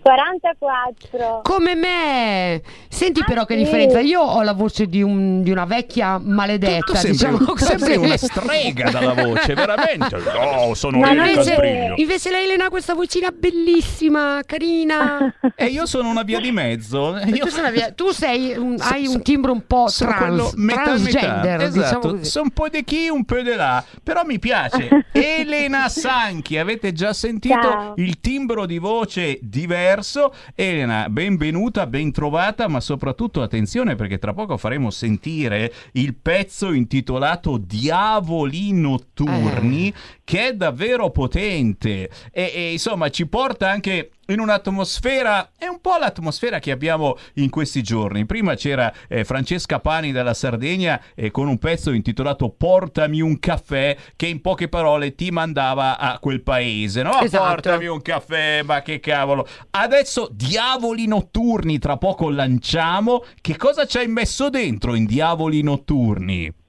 44. 0.02 1.42
Come 1.44 1.76
me! 1.76 2.62
Senti 2.90 3.22
Ah, 3.22 3.26
però 3.26 3.46
che 3.46 3.56
sì. 3.56 3.64
differenza, 3.64 4.00
io 4.00 4.22
ho 4.22 4.42
la 4.42 4.54
voce 4.54 4.88
di, 4.88 5.02
un- 5.02 5.42
di 5.42 5.50
una 5.52 5.66
vecchia 5.66 6.18
maledetta, 6.18 6.86
Tu 6.86 6.94
sembri, 6.94 7.12
diciamo 7.12 7.38
così. 7.40 7.66
sembri 7.66 7.96
una 7.98 8.18
strega 8.18 8.90
dalla 8.92 9.14
voce, 9.14 9.54
veramente. 9.56 10.18
No, 10.18 10.74
sono 10.74 11.00
Ma 11.00 11.12
io 11.12 11.24
Invece, 11.26 11.94
invece 11.96 12.32
la 12.32 12.42
Elena 12.42 12.66
ha 12.66 12.70
questa 12.70 12.94
vocina 12.94 13.32
bellissima, 13.32 14.42
carina. 14.46 15.34
E 15.56 15.66
io 15.68 15.86
sono 15.86 16.10
una 16.10 16.24
via 16.24 16.40
di 16.40 16.52
mezzo. 16.52 17.16
Io 17.26 17.46
tu, 17.46 17.50
sei 17.50 17.60
una 17.60 17.70
via- 17.70 17.92
tu 17.92 18.10
sei 18.12 18.56
un- 18.58 18.78
So- 18.84 18.94
hai 18.94 19.06
so- 19.06 19.12
un 19.14 19.22
timbro 19.22 19.52
un 19.52 19.66
po' 19.66 19.88
trans, 19.96 20.54
metà 20.54 20.84
transgender, 20.84 21.58
metà. 21.60 21.68
diciamo 21.68 21.84
Esatto, 21.86 22.10
così. 22.10 22.26
sono 22.26 22.46
un 22.46 22.52
po' 22.52 22.70
di 22.70 22.84
chi, 22.84 23.08
un 23.10 23.24
po' 23.24 23.40
di 23.42 23.54
là. 23.54 23.84
Però 24.04 24.24
mi 24.26 24.40
piace. 24.40 25.06
Elena 25.12 25.88
Sanchi, 25.90 26.58
avete 26.58 26.92
già 26.92 27.14
sentito 27.14 27.62
Ciao. 27.62 27.94
il 27.98 28.20
timbro 28.20 28.66
di 28.66 28.78
voce 28.80 29.33
diverso. 29.42 30.34
Elena, 30.56 31.08
benvenuta, 31.10 31.88
ben 31.88 32.12
trovata, 32.12 32.68
ma 32.68 32.80
soprattutto 32.80 33.42
attenzione 33.42 33.96
perché 33.96 34.20
tra 34.20 34.34
poco 34.34 34.58
faremo 34.58 34.90
sentire 34.90 35.72
il 35.94 36.16
pezzo 36.16 36.72
intitolato 36.72 37.58
Diavoli 37.58 38.72
notturni, 38.72 39.88
Eh. 39.88 39.94
che 40.24 40.48
è 40.50 40.54
davvero 40.54 41.10
potente 41.10 42.10
e, 42.32 42.52
e, 42.54 42.72
insomma 42.72 43.10
ci 43.10 43.28
porta 43.28 43.70
anche 43.70 44.12
in 44.28 44.40
un'atmosfera, 44.40 45.52
è 45.58 45.68
un 45.68 45.80
po' 45.82 45.98
l'atmosfera 45.98 46.60
che 46.60 46.72
abbiamo 46.72 47.18
in 47.36 47.50
questi 47.50 47.84
giorni. 47.84 48.26
Prima 48.26 48.56
c'era 48.56 48.92
eh, 49.08 49.26
Francesca 49.26 49.80
Pani 49.80 50.12
dalla 50.12 50.34
Sardegna 50.34 51.02
eh, 51.14 51.32
con 51.32 51.48
un 51.48 51.58
pezzo 51.58 51.92
intitolato 51.92 52.50
Portami 52.50 53.22
un 53.22 53.40
caffè 53.40 53.96
che 54.16 54.28
in 54.28 54.42
poche 54.42 54.70
parole 54.70 55.16
ti 55.16 55.32
mandava 55.32 55.98
a 55.98 56.20
quel 56.20 56.42
paese, 56.42 57.02
no? 57.02 57.20
Esatto. 57.20 57.44
Portami 57.44 57.88
un 57.88 58.02
caffè, 58.02 58.62
ma 58.64 58.82
che 58.82 59.00
cavolo. 59.00 59.48
Adesso 59.72 60.30
Diavoli 60.32 61.08
Notturni, 61.08 61.80
tra 61.80 61.98
poco 61.98 62.30
lanciamo. 62.30 63.26
Che 63.42 63.58
cosa 63.58 63.86
ci 63.86 63.98
hai 63.98 64.08
messo 64.08 64.50
dentro 64.50 64.96
in 64.96 65.06
Diavoli 65.06 65.62
Notturni? 65.62 66.62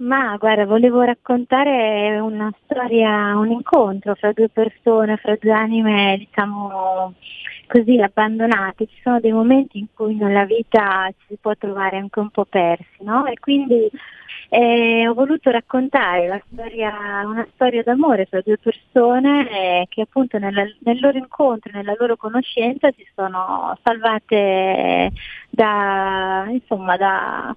Ma 0.00 0.36
guarda, 0.36 0.64
volevo 0.64 1.00
raccontare 1.02 2.20
una 2.20 2.52
storia, 2.64 3.36
un 3.36 3.50
incontro 3.50 4.14
fra 4.14 4.30
due 4.32 4.48
persone, 4.48 5.16
fra 5.16 5.36
due 5.40 5.50
anime, 5.50 6.16
diciamo 6.18 7.14
così, 7.66 7.98
abbandonate. 8.00 8.86
Ci 8.86 9.00
sono 9.02 9.18
dei 9.18 9.32
momenti 9.32 9.78
in 9.78 9.86
cui 9.92 10.14
nella 10.14 10.44
vita 10.44 11.08
ci 11.18 11.24
si 11.30 11.36
può 11.40 11.52
trovare 11.56 11.96
anche 11.96 12.20
un 12.20 12.30
po' 12.30 12.44
persi, 12.44 13.02
no? 13.02 13.26
E 13.26 13.34
quindi 13.40 13.90
eh, 14.50 15.08
ho 15.08 15.14
voluto 15.14 15.50
raccontare 15.50 16.44
storia, 16.52 16.92
una 17.24 17.46
storia 17.54 17.82
d'amore 17.82 18.26
fra 18.26 18.40
due 18.40 18.56
persone 18.56 19.50
eh, 19.50 19.86
che 19.88 20.02
appunto 20.02 20.38
nella- 20.38 20.64
nel 20.80 21.00
loro 21.00 21.18
incontro, 21.18 21.72
nella 21.74 21.94
loro 21.98 22.16
conoscenza 22.16 22.88
si 22.92 23.04
sono 23.14 23.76
salvate 23.82 25.10
da, 25.50 26.46
insomma, 26.50 26.96
da, 26.96 27.54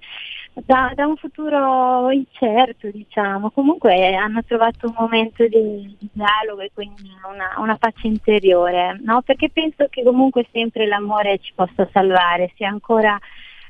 da, 0.54 0.92
da 0.94 1.06
un 1.06 1.16
futuro 1.16 2.12
incerto, 2.12 2.90
diciamo. 2.90 3.52
Comunque 3.52 4.16
hanno 4.16 4.44
trovato 4.44 4.88
un 4.88 4.96
momento 4.98 5.48
di, 5.48 5.96
di 5.98 6.10
dialogo 6.12 6.62
e 6.62 6.72
quindi 6.74 7.10
una, 7.32 7.56
una 7.58 7.78
pace 7.78 8.08
interiore, 8.08 9.00
no? 9.02 9.22
Perché 9.22 9.50
penso 9.50 9.88
che 9.90 10.04
comunque 10.04 10.48
sempre 10.52 10.88
l'amore 10.88 11.40
ci 11.40 11.54
possa 11.56 11.88
salvare, 11.92 12.52
sia 12.56 12.70
ancora 12.70 13.18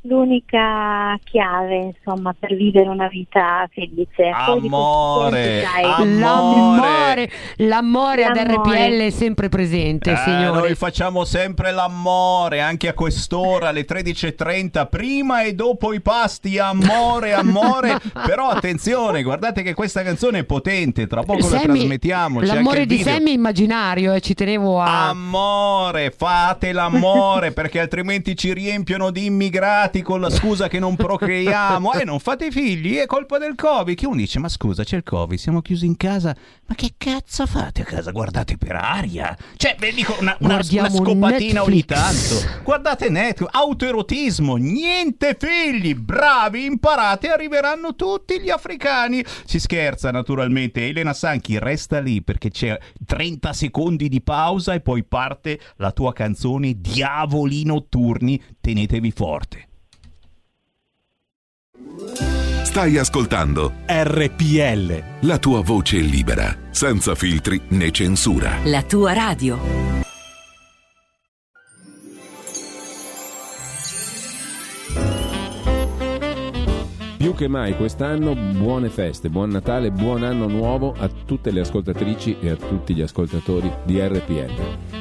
l'unica 0.03 1.15
chiave, 1.23 1.93
insomma, 1.95 2.33
per 2.37 2.55
vivere 2.55 2.89
una 2.89 3.07
vita 3.07 3.69
felice. 3.71 4.29
Amore, 4.33 5.63
amore. 5.63 6.19
L'amore, 6.19 7.31
l'amore 7.57 8.23
ad 8.25 8.35
L'amore. 8.35 8.87
RPL 8.87 9.01
è 9.05 9.09
sempre 9.09 9.49
presente, 9.49 10.11
Eh, 10.11 10.15
signori. 10.17 10.59
noi 10.59 10.75
facciamo 10.75 11.23
sempre 11.23 11.71
l'amore 11.71 12.61
anche 12.61 12.87
a 12.87 12.93
quest'ora 12.93 13.69
alle 13.69 13.85
13.30 13.85 14.87
prima 14.89 15.43
e 15.43 15.53
dopo 15.53 15.93
i 15.93 16.01
pasti 16.01 16.57
amore 16.57 17.33
amore 17.41 17.99
però 18.25 18.49
attenzione 18.49 19.21
guardate 19.23 19.61
che 19.61 19.73
questa 19.73 20.01
canzone 20.03 20.39
è 20.39 20.43
potente 20.43 21.07
tra 21.07 21.21
poco 21.23 21.39
la 21.39 21.59
Sammy, 21.59 21.79
trasmettiamo 21.79 22.39
c'è 22.39 22.45
anche 22.45 22.55
l'amore 22.55 22.85
di 22.85 22.95
video. 22.95 23.13
Sammy 23.13 23.31
è 23.31 23.33
immaginario 23.33 24.13
e 24.13 24.21
ci 24.21 24.33
tenevo 24.33 24.79
a... 24.79 25.09
Amore, 25.09 26.11
fate 26.11 26.71
l'amore 26.71 27.51
perché 27.51 27.79
altrimenti 27.79 28.35
ci 28.35 28.53
riempiono 28.53 29.11
di 29.11 29.25
immigrati 29.25 29.90
con 30.01 30.21
la 30.21 30.29
scusa 30.29 30.69
che 30.69 30.79
non 30.79 30.95
procreiamo 30.95 31.91
e 31.93 32.05
non 32.05 32.19
fate 32.19 32.49
figli, 32.51 32.95
è 32.95 33.05
colpa 33.05 33.37
del 33.37 33.55
Covid. 33.55 33.97
Che 33.97 34.05
uno 34.05 34.15
dice: 34.15 34.39
Ma 34.39 34.47
scusa, 34.47 34.85
c'è 34.85 34.95
il 34.95 35.03
Covid, 35.03 35.37
siamo 35.37 35.61
chiusi 35.61 35.85
in 35.85 35.97
casa. 35.97 36.33
Ma 36.67 36.75
che 36.75 36.93
cazzo 36.97 37.45
fate 37.45 37.81
a 37.81 37.83
casa? 37.83 38.11
Guardate 38.11 38.55
per 38.55 38.77
aria. 38.77 39.37
Cioè, 39.57 39.75
ve 39.77 39.91
dico 39.91 40.15
una, 40.21 40.37
una, 40.39 40.61
una 40.71 40.89
scopatina 40.89 41.63
ogni 41.63 41.83
Netflix. 41.85 42.39
tanto. 42.39 42.63
Guardate 42.63 43.09
Netflix, 43.09 43.49
autoerotismo, 43.51 44.55
niente 44.55 45.35
figli, 45.37 45.93
bravi, 45.95 46.63
imparate, 46.63 47.27
arriveranno 47.27 47.95
tutti 47.95 48.39
gli 48.39 48.49
africani. 48.49 49.21
Si 49.43 49.59
scherza 49.59 50.11
naturalmente. 50.11 50.87
Elena 50.87 51.13
Sanchi 51.13 51.59
resta 51.59 51.99
lì 51.99 52.21
perché 52.21 52.49
c'è 52.49 52.77
30 53.05 53.51
secondi 53.51 54.07
di 54.07 54.21
pausa 54.21 54.73
e 54.73 54.79
poi 54.79 55.03
parte 55.03 55.59
la 55.75 55.91
tua 55.91 56.13
canzone 56.13 56.79
Diavoli 56.79 57.65
notturni. 57.65 58.41
Tenetevi 58.61 59.11
forte. 59.11 59.65
Stai 62.63 62.97
ascoltando 62.97 63.73
RPL. 63.85 65.27
la 65.27 65.37
tua 65.37 65.61
voce 65.61 65.97
libera, 65.97 66.55
senza 66.71 67.15
filtri 67.15 67.61
né 67.69 67.91
censura. 67.91 68.57
La 68.63 68.81
tua 68.83 69.13
radio. 69.13 69.59
Più 77.17 77.35
che 77.35 77.47
mai 77.47 77.75
quest'anno 77.75 78.33
buone 78.35 78.89
feste, 78.89 79.29
buon 79.29 79.49
Natale, 79.49 79.91
buon 79.91 80.23
anno 80.23 80.47
nuovo 80.47 80.95
a 80.97 81.07
tutte 81.07 81.51
le 81.51 81.59
ascoltatrici 81.59 82.37
e 82.41 82.49
a 82.49 82.55
tutti 82.55 82.95
gli 82.95 83.01
ascoltatori 83.01 83.71
di 83.85 83.99
RPL. 83.99 85.00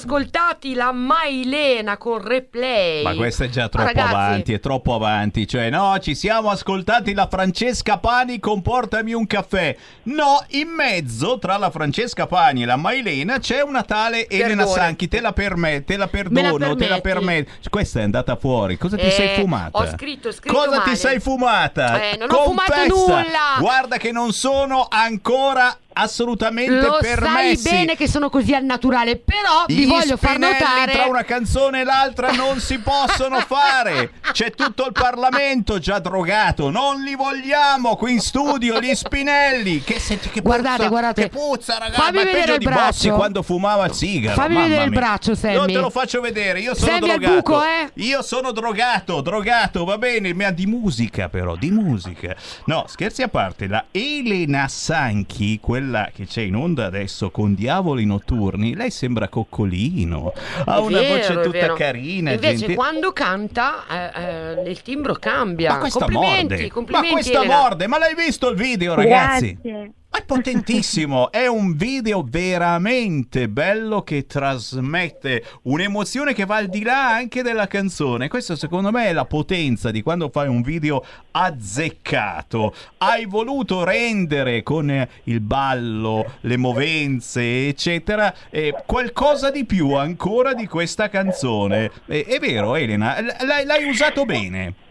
Ascoltati 0.00 0.74
la 0.74 0.92
Mailena 0.92 1.96
con 1.98 2.18
replay. 2.26 3.02
Ma 3.02 3.14
questo 3.14 3.44
è 3.44 3.48
già 3.48 3.68
troppo 3.68 3.86
Ragazzi, 3.86 4.12
avanti, 4.14 4.52
è 4.54 4.60
troppo 4.60 4.94
avanti. 4.94 5.46
Cioè, 5.46 5.68
no, 5.70 5.98
ci 6.00 6.14
siamo 6.14 6.48
ascoltati 6.50 7.12
la 7.12 7.28
Francesca 7.30 7.98
Pani 7.98 8.40
con 8.40 8.62
Portami 8.62 9.12
un 9.12 9.26
caffè. 9.26 9.76
No, 10.04 10.42
in 10.50 10.68
mezzo 10.68 11.38
tra 11.38 11.56
la 11.58 11.70
Francesca 11.70 12.26
Pani 12.26 12.62
e 12.62 12.66
la 12.66 12.76
Mailena 12.76 13.38
c'è 13.38 13.60
una 13.62 13.82
tale 13.82 14.26
Elena 14.28 14.64
Perdone. 14.64 14.78
Sanchi. 14.80 15.08
Te 15.08 15.20
la 15.20 15.32
permetto, 15.32 15.84
te 15.92 15.96
la 15.98 16.08
perdono, 16.08 16.56
la 16.56 16.74
te 16.76 16.88
la 16.88 17.00
permetto. 17.00 17.52
Questa 17.68 18.00
è 18.00 18.02
andata 18.02 18.36
fuori. 18.36 18.76
Cosa 18.78 18.96
ti 18.96 19.02
Eh, 19.06 19.10
sei 19.10 19.34
fumata? 19.40 19.78
ho 19.78 19.86
scritto, 19.86 20.28
ho 20.28 20.32
scritto 20.32 20.54
Cosa 20.54 20.70
ti 20.70 20.76
male. 20.78 20.96
sei 20.96 21.20
fumata? 21.20 22.02
Eh, 22.02 22.16
non 22.16 22.28
ho 22.30 22.44
fumato 22.44 22.72
Confessa. 22.72 22.94
nulla. 23.22 23.56
Guarda 23.58 23.96
che 23.98 24.12
non 24.12 24.32
sono 24.32 24.86
ancora 24.88 25.76
assolutamente 25.92 26.72
Lo 26.80 26.98
permessi. 27.00 27.62
sai 27.62 27.72
bene 27.78 27.96
che 27.96 28.08
sono 28.08 28.28
così 28.30 28.54
al 28.54 28.64
naturale, 28.64 29.16
però 29.16 29.64
vi 29.66 29.74
Gli 29.84 29.86
voglio 29.86 30.16
far 30.16 30.38
notare 30.38 30.92
tra 30.92 31.06
una 31.06 31.24
canzone 31.24 31.80
e 31.80 31.84
l'altra 31.84 32.30
non 32.32 32.60
si 32.60 32.78
possono 32.78 33.38
fare. 33.46 34.12
C'è 34.32 34.52
tutto 34.52 34.86
il 34.86 34.92
Parlamento 34.92 35.78
già 35.78 35.98
drogato. 35.98 36.70
Non 36.70 37.02
li 37.02 37.14
vogliamo 37.14 37.96
qui 37.96 38.12
in 38.12 38.20
studio. 38.20 38.78
Gli 38.80 38.94
spinelli. 38.94 39.82
Che, 39.82 39.98
senti, 39.98 40.30
che 40.30 40.40
Guardate, 40.40 40.76
puzza, 40.76 40.88
guardate. 40.88 41.22
Che 41.22 41.28
puzza, 41.28 41.78
ragazzi. 41.78 42.00
Fammi 42.00 42.24
vedere 42.24 42.52
il 42.52 42.58
di 42.58 42.64
braccio. 42.64 42.84
Bossi 42.86 43.08
quando 43.10 43.42
fumava 43.42 43.84
il 43.86 43.92
sigaro. 43.92 44.34
Fammi 44.40 44.54
mamma 44.54 44.66
vedere 44.66 44.84
il 44.84 44.90
mia. 44.90 45.00
braccio, 45.00 45.34
Sammy. 45.34 45.54
Io 45.54 45.64
te 45.66 45.72
lo 45.72 45.90
faccio 45.90 46.20
vedere. 46.20 46.60
Io 46.60 46.74
sono 46.74 46.90
Sammy 46.92 47.06
drogato. 47.08 47.34
buco, 47.34 47.62
eh? 47.62 47.90
Io 47.94 48.22
sono 48.22 48.52
drogato, 48.52 49.20
drogato, 49.20 49.84
va 49.84 49.98
bene, 49.98 50.32
ma 50.34 50.50
di 50.50 50.66
musica 50.66 51.28
però, 51.28 51.56
di 51.56 51.70
musica. 51.70 52.34
No, 52.66 52.84
scherzi 52.86 53.22
a 53.22 53.28
parte, 53.28 53.66
la 53.66 53.84
Elena 53.90 54.68
Sanchi, 54.68 55.58
quella 55.60 55.79
quella 55.80 56.10
che 56.14 56.26
c'è 56.26 56.42
in 56.42 56.56
onda 56.56 56.84
adesso 56.84 57.30
con 57.30 57.54
Diavoli 57.54 58.04
Notturni, 58.04 58.74
lei 58.74 58.90
sembra 58.90 59.28
coccolino. 59.28 60.32
Ha 60.66 60.76
È 60.76 60.78
una 60.78 61.00
vero, 61.00 61.14
voce 61.16 61.40
tutta 61.40 61.58
vero. 61.58 61.74
carina. 61.74 62.32
Invece 62.32 62.56
gentile. 62.56 62.74
quando 62.74 63.12
canta 63.12 63.84
eh, 63.88 64.60
eh, 64.66 64.70
il 64.70 64.82
timbro 64.82 65.14
cambia. 65.14 65.72
Ma 65.72 65.78
questa 65.78 66.00
complimenti, 66.00 66.54
morde. 66.54 66.68
complimenti. 66.70 67.08
Ma 67.08 67.14
questa 67.14 67.38
Elena. 67.38 67.60
morde, 67.60 67.86
ma 67.86 67.98
l'hai 67.98 68.14
visto 68.14 68.48
il 68.50 68.56
video, 68.56 68.94
ragazzi? 68.94 69.58
Grazie. 69.60 69.92
Ma 70.12 70.18
è 70.18 70.24
potentissimo, 70.24 71.30
è 71.32 71.46
un 71.46 71.76
video 71.76 72.24
veramente 72.28 73.48
bello 73.48 74.02
che 74.02 74.26
trasmette 74.26 75.44
un'emozione 75.62 76.34
che 76.34 76.44
va 76.44 76.56
al 76.56 76.66
di 76.66 76.82
là 76.82 77.14
anche 77.14 77.42
della 77.42 77.68
canzone. 77.68 78.26
Questa 78.26 78.56
secondo 78.56 78.90
me 78.90 79.06
è 79.06 79.12
la 79.12 79.24
potenza 79.24 79.92
di 79.92 80.02
quando 80.02 80.28
fai 80.28 80.48
un 80.48 80.62
video 80.62 81.04
azzeccato. 81.30 82.74
Hai 82.98 83.24
voluto 83.26 83.84
rendere 83.84 84.64
con 84.64 85.08
il 85.24 85.40
ballo, 85.40 86.38
le 86.40 86.56
movenze, 86.56 87.68
eccetera, 87.68 88.34
eh, 88.50 88.74
qualcosa 88.84 89.52
di 89.52 89.64
più 89.64 89.92
ancora 89.92 90.54
di 90.54 90.66
questa 90.66 91.08
canzone. 91.08 91.88
Eh, 92.06 92.24
è 92.24 92.40
vero, 92.40 92.74
Elena, 92.74 93.20
l- 93.20 93.36
l'hai, 93.46 93.64
l'hai 93.64 93.88
usato 93.88 94.24
bene. 94.24 94.88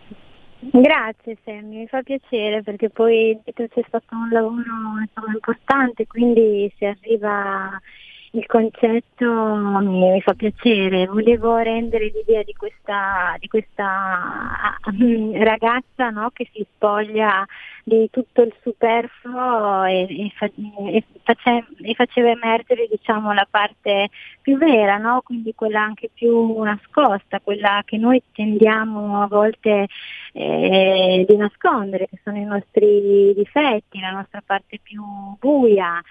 Grazie 0.61 1.37
Sammy, 1.45 1.77
mi 1.77 1.87
fa 1.87 2.01
piacere 2.01 2.61
perché 2.61 2.89
poi 2.89 3.39
c'è 3.45 3.67
stato 3.87 4.13
un 4.13 4.27
lavoro 4.29 4.61
insomma, 4.99 5.31
importante, 5.33 6.05
quindi 6.05 6.69
se 6.77 6.87
arriva 6.87 7.79
il 8.31 8.45
concetto 8.45 9.25
mi, 9.25 10.11
mi 10.11 10.21
fa 10.21 10.33
piacere. 10.33 11.07
Volevo 11.07 11.57
rendere 11.57 12.11
l'idea 12.13 12.43
di 12.43 12.53
questa, 12.53 13.35
di 13.39 13.47
questa 13.47 14.77
ragazza 15.43 16.09
no, 16.09 16.29
che 16.33 16.49
si 16.53 16.65
spoglia 16.75 17.45
di 17.83 18.09
tutto 18.11 18.41
il 18.41 18.53
superfluo 18.61 19.85
e, 19.85 20.01
e 20.09 20.31
fa- 20.35 20.51
e 20.91 21.03
face- 21.23 21.65
e 21.81 21.93
faceva 21.95 22.29
emergere 22.29 22.87
diciamo, 22.89 23.33
la 23.33 23.47
parte 23.49 24.09
più 24.41 24.57
vera, 24.57 24.97
no? 24.97 25.21
quindi 25.23 25.55
quella 25.55 25.81
anche 25.81 26.09
più 26.13 26.61
nascosta, 26.61 27.39
quella 27.39 27.81
che 27.85 27.97
noi 27.97 28.21
tendiamo 28.33 29.23
a 29.23 29.27
volte 29.27 29.87
eh, 30.33 31.25
di 31.27 31.35
nascondere, 31.35 32.07
che 32.07 32.19
sono 32.23 32.37
i 32.37 32.43
nostri 32.43 33.33
difetti, 33.35 33.99
la 33.99 34.11
nostra 34.11 34.41
parte 34.45 34.79
più 34.81 35.03
buia. 35.39 36.01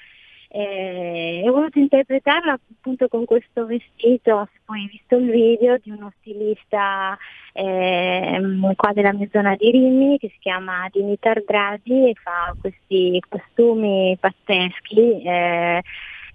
Eh, 0.50 1.42
e 1.44 1.48
ho 1.48 1.52
voluto 1.52 1.78
interpretarla 1.78 2.52
appunto 2.52 3.06
con 3.08 3.26
questo 3.26 3.66
vestito, 3.66 4.48
poi 4.64 4.80
hai 4.80 4.88
visto 4.88 5.16
il 5.16 5.30
video 5.30 5.76
di 5.76 5.90
uno 5.90 6.10
stilista 6.20 7.18
ehm, 7.52 8.74
qua 8.74 8.92
della 8.94 9.12
mia 9.12 9.28
zona 9.30 9.54
di 9.56 9.70
Rimini 9.70 10.16
che 10.16 10.30
si 10.30 10.38
chiama 10.38 10.88
Dimitar 10.90 11.44
Draghi 11.44 12.08
e 12.08 12.14
fa 12.14 12.56
questi 12.58 13.22
costumi 13.28 14.16
pazzeschi 14.18 15.22
eh, 15.22 15.82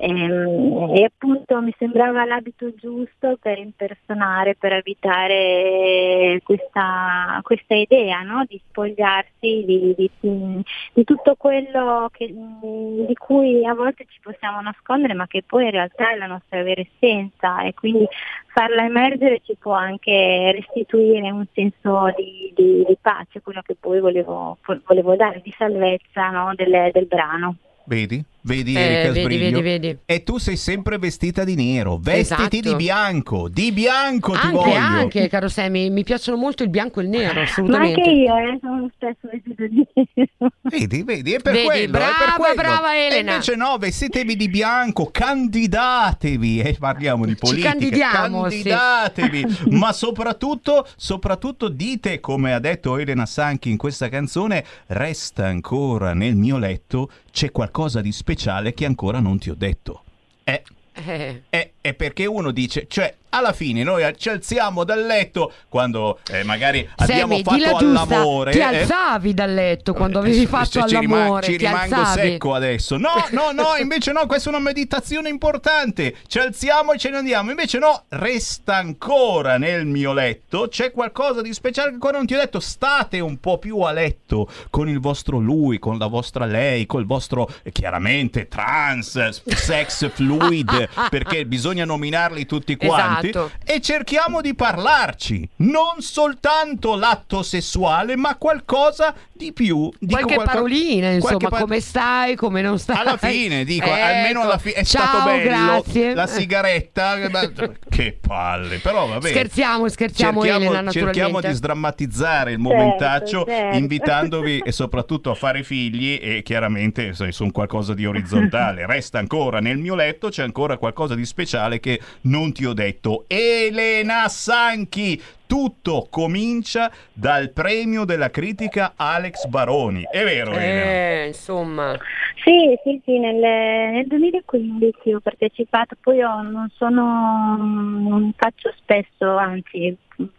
e 0.06 1.04
appunto 1.06 1.62
mi 1.62 1.74
sembrava 1.78 2.26
l'abito 2.26 2.74
giusto 2.76 3.38
per 3.42 3.58
impersonare, 3.58 4.56
per 4.56 4.74
abitare 4.74 6.40
questa, 6.44 7.40
questa 7.42 7.74
idea 7.76 8.22
no? 8.22 8.44
di 8.48 8.62
spogliarsi 8.68 9.64
di, 9.66 9.94
di- 9.96 10.62
di 10.94 11.04
tutto 11.06 11.36
quello 11.38 12.10
che- 12.12 12.34
di 12.34 13.14
cui 13.16 13.66
a 13.66 13.74
volte 13.74 14.06
ci 14.10 14.20
possiamo 14.22 14.60
nascondere 14.62 15.14
ma 15.14 15.26
che 15.28 15.42
poi 15.46 15.66
in 15.66 15.72
realtà 15.72 16.12
è 16.12 16.18
la 16.18 16.28
nostra 16.28 16.62
vera 16.64 16.82
essenza 16.82 17.62
e 17.64 17.74
quindi 17.74 18.06
farla 18.48 18.84
emergere 18.84 19.40
ci 19.44 19.56
può 19.58 19.72
anche 19.74 20.52
restituire 20.54 21.32
un 21.32 21.46
senso 21.54 22.12
di- 22.18 22.52
di 22.86 22.98
pace, 23.00 23.42
quello 23.42 23.62
che 23.66 23.76
poi 23.80 24.00
volevo, 24.00 24.58
volevo 24.86 25.16
dare, 25.16 25.40
di 25.42 25.54
salvezza 25.58 26.30
no? 26.30 26.52
del, 26.56 26.90
del 26.92 27.06
brano. 27.06 27.56
Vedi? 27.86 28.24
Vedi 28.46 28.74
Eh, 28.76 28.80
Erika 28.82 29.12
vedi, 29.14 29.22
Sbriglio? 29.22 29.62
vedi, 29.62 29.88
vedi. 29.88 29.98
E 30.06 30.24
tu 30.24 30.38
sei 30.38 30.58
sempre 30.58 30.98
vestita 30.98 31.46
di 31.46 31.56
nero. 31.56 31.98
Vestiti 31.98 32.42
Esatto. 32.42 32.70
di 32.70 32.76
bianco. 32.76 33.48
Di 33.48 33.72
bianco 33.72 34.34
ti 34.34 34.40
Anche, 34.42 34.56
voglio. 34.58 34.74
anche, 34.76 35.30
caro 35.30 35.48
Sammy, 35.48 35.90
mi 35.90 36.04
piacciono 36.04 36.38
molto 36.38 36.64
il 36.64 36.70
bianco 36.70 37.00
e 37.00 37.04
il 37.04 37.10
nero, 37.10 37.34
Ma 37.36 37.42
assolutamente. 37.44 38.02
anche 38.02 38.12
io 38.12 38.36
eh, 38.38 38.58
sono 38.60 38.80
lo 38.82 38.90
stesso 38.96 39.30
vestito 39.32 39.66
di 39.66 39.88
nero. 39.94 40.52
Vedi, 40.64 41.04
vedi, 41.04 41.32
è 41.34 41.40
per 41.40 41.54
Vedi, 41.54 41.66
quello. 41.66 41.80
è 41.84 41.90
per 41.90 41.92
brava, 42.02 42.36
quello. 42.36 42.56
brava 42.56 42.94
E 42.96 43.06
Elena. 43.06 43.32
invece 43.32 43.56
no, 43.56 43.78
vestitevi 43.78 44.36
di 44.36 44.50
bianco, 44.50 45.10
candidatevi. 45.10 46.60
Eh, 46.60 46.76
parliamo 46.78 47.26
di 47.26 47.36
politica. 47.36 47.70
candidiamo, 47.70 48.50
sì. 48.50 48.64
Candidatevi. 48.64 49.46
Ma 49.72 49.94
soprattutto, 49.94 50.86
soprattutto 50.98 51.70
dite, 51.70 52.20
come 52.20 52.54
ha 52.54 52.60
detto 52.60 52.98
Elena 52.98 53.26
Sanchi 53.26 53.70
in 53.70 53.78
questa 53.78 54.10
canzone, 54.10 54.66
resta 54.88 55.46
ancora 55.48 56.14
nel 56.14 56.36
mio 56.36 56.58
letto, 56.58 57.10
c'è 57.32 57.50
qualcosa 57.50 58.02
di 58.02 58.12
speciale 58.12 58.32
che 58.74 58.86
ancora 58.86 59.20
non 59.20 59.38
ti 59.40 59.50
ho 59.50 59.56
detto. 59.56 60.04
Eh, 60.44 60.64
Eh, 60.94 61.44
è, 61.50 61.72
è 61.84 61.94
perché 61.94 62.26
uno 62.26 62.52
dice, 62.52 62.86
cioè, 62.88 63.14
alla 63.34 63.52
fine 63.52 63.84
noi 63.84 64.04
ci 64.18 64.30
alziamo 64.30 64.84
dal 64.84 65.04
letto 65.06 65.52
quando 65.68 66.20
eh, 66.32 66.44
magari 66.44 66.88
abbiamo 66.98 67.42
Sammy, 67.44 67.64
fatto 67.64 67.78
all'amore. 67.78 68.52
ti 68.52 68.60
eh, 68.60 68.62
alzavi 68.62 69.34
dal 69.34 69.54
letto 69.54 69.94
quando 69.94 70.20
avevi 70.20 70.44
eh, 70.44 70.48
fatto 70.48 70.88
ci 70.88 71.00
rima- 71.00 71.18
all'amore, 71.18 71.44
ci 71.44 71.58
ti 71.58 71.66
rimango 71.66 71.96
alzavi. 71.96 72.22
secco 72.30 72.54
adesso. 72.54 72.98
No, 72.98 73.26
no, 73.32 73.52
no, 73.52 73.76
invece 73.80 74.12
no, 74.12 74.26
questa 74.28 74.50
è 74.50 74.54
una 74.54 74.62
meditazione 74.62 75.30
importante. 75.30 76.16
Ci 76.28 76.40
alziamo 76.40 76.94
e 76.94 76.98
ce 76.98 77.10
ne 77.10 77.18
andiamo. 77.18 77.50
Invece 77.50 77.80
no, 77.80 78.04
resta 78.10 78.76
ancora 78.76 79.58
nel 79.58 79.86
mio 79.86 80.14
letto. 80.14 80.68
C'è 80.70 80.92
qualcosa 80.92 81.42
di 81.42 81.54
speciale 81.54 81.90
che 81.90 81.96
ancora 81.96 82.18
non 82.18 82.28
ti 82.28 82.36
ho 82.36 82.40
detto. 82.40 82.60
State 82.60 83.20
un 83.20 83.40
po' 83.40 83.58
più 83.58 83.80
a 83.80 83.92
letto 83.92 84.48
con 84.70 84.88
il 84.88 85.00
vostro 85.00 85.40
lui, 85.40 85.80
con 85.80 85.98
la 85.98 86.08
vostra 86.08 86.46
lei, 86.46 86.86
col 86.86 87.06
vostro 87.06 87.50
eh, 87.64 87.72
chiaramente 87.72 88.48
trans, 88.48 89.42
sex 89.44 90.10
fluid, 90.12 90.88
perché 91.10 91.46
bisogna 91.46 91.73
nominarli 91.86 92.46
tutti 92.46 92.76
quanti. 92.76 93.30
Esatto. 93.30 93.52
E 93.66 93.82
cerchiamo 93.82 94.42
di 94.42 94.54
parlarci. 94.54 95.50
Non 95.58 96.00
soltanto 96.02 96.96
l'atto 96.96 97.42
sessuale, 97.44 98.16
ma 98.16 98.36
qualcosa 98.36 99.14
di 99.32 99.52
più. 99.54 99.90
Dico 100.00 100.12
Qualche 100.14 100.36
qualco- 100.36 100.52
parolina, 100.54 101.08
insomma, 101.08 101.22
qualche 101.38 101.48
par- 101.50 101.62
come 101.62 101.80
stai, 101.80 102.36
come 102.36 102.62
non 102.62 102.78
stai. 102.80 102.98
alla 102.98 103.18
fine 103.18 103.64
dico, 103.66 103.86
Ecco. 103.94 104.04
almeno 104.06 104.42
alla 104.42 104.58
fine 104.58 104.76
è 104.76 104.84
Ciao, 104.86 105.06
stato 105.08 105.26
bello. 105.26 105.44
grazie. 105.44 106.14
La 106.14 106.28
sigaretta, 106.28 107.16
ma- 107.30 107.52
che 107.90 108.18
palle, 108.26 108.78
però 108.78 109.08
vabbè. 109.08 109.30
Scherziamo, 109.30 109.88
scherziamo 109.90 110.42
Cerchiamo, 110.44 110.72
Elena, 110.74 110.92
cerchiamo 110.92 111.42
di 111.42 111.52
sdrammatizzare 111.52 112.52
il 112.52 112.60
momentaccio 112.60 113.46
certo. 113.46 113.78
invitandovi 113.78 114.60
e 114.60 114.72
soprattutto 114.72 115.32
a 115.32 115.36
fare 115.36 115.64
figli 115.64 116.20
e 116.22 116.42
chiaramente 116.44 117.14
sono 117.14 117.52
qualcosa 117.52 117.94
di 117.94 118.06
orizzontale. 118.06 118.86
Resta 118.88 119.20
ancora 119.20 119.60
nel 119.60 119.78
mio 119.78 119.96
letto, 119.96 120.30
c'è 120.30 120.44
ancora 120.44 120.78
qualcosa 120.78 121.16
di 121.16 121.26
speciale 121.26 121.63
che 121.80 122.00
non 122.22 122.52
ti 122.52 122.66
ho 122.66 122.74
detto. 122.74 123.26
Elena 123.28 124.30
Sanchi, 124.30 125.22
tutto 125.58 126.08
comincia 126.10 126.90
dal 127.14 127.52
premio 127.52 128.06
della 128.06 128.32
critica 128.32 128.94
Alex 128.96 129.46
Baroni. 129.46 130.04
È 130.10 130.24
vero, 130.24 130.50
Elena? 130.54 130.82
Eh, 130.82 131.28
insomma. 131.28 131.96
Sì, 132.44 132.76
sì, 132.84 133.00
sì, 133.06 133.20
nel, 133.20 133.36
nel 133.36 134.08
2015 134.08 135.14
ho 135.14 135.20
partecipato, 135.20 135.96
poi 136.02 136.16
io 136.18 136.42
non 136.42 136.72
sono, 136.76 137.56
non 137.60 138.34
faccio 138.36 138.74
spesso, 138.78 139.38
anzi 139.38 139.96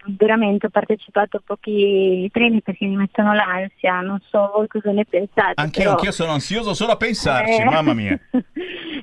veramente 0.07 0.67
ho 0.67 0.71
partecipato 0.71 1.37
a 1.37 1.43
pochi 1.45 2.29
premi 2.33 2.61
perché 2.61 2.85
mi 2.85 2.97
mettono 2.97 3.35
l'ansia, 3.35 4.01
non 4.01 4.19
so 4.29 4.51
voi 4.53 4.67
cosa 4.67 4.91
ne 4.91 5.05
pensate. 5.05 5.53
Anch'io, 5.55 5.83
però- 5.85 5.95
anch'io 5.95 6.11
sono 6.11 6.33
ansioso 6.33 6.75
solo 6.75 6.91
a 6.93 6.97
pensarci, 6.97 7.61
Eh. 7.61 7.65
mamma 7.65 7.95
mia. 7.95 8.19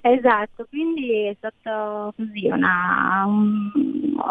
esatto, 0.01 0.65
quindi 0.69 1.27
è 1.27 1.35
stato 1.37 2.13
così 2.17 2.47
una, 2.47 3.23
un- 3.25 3.71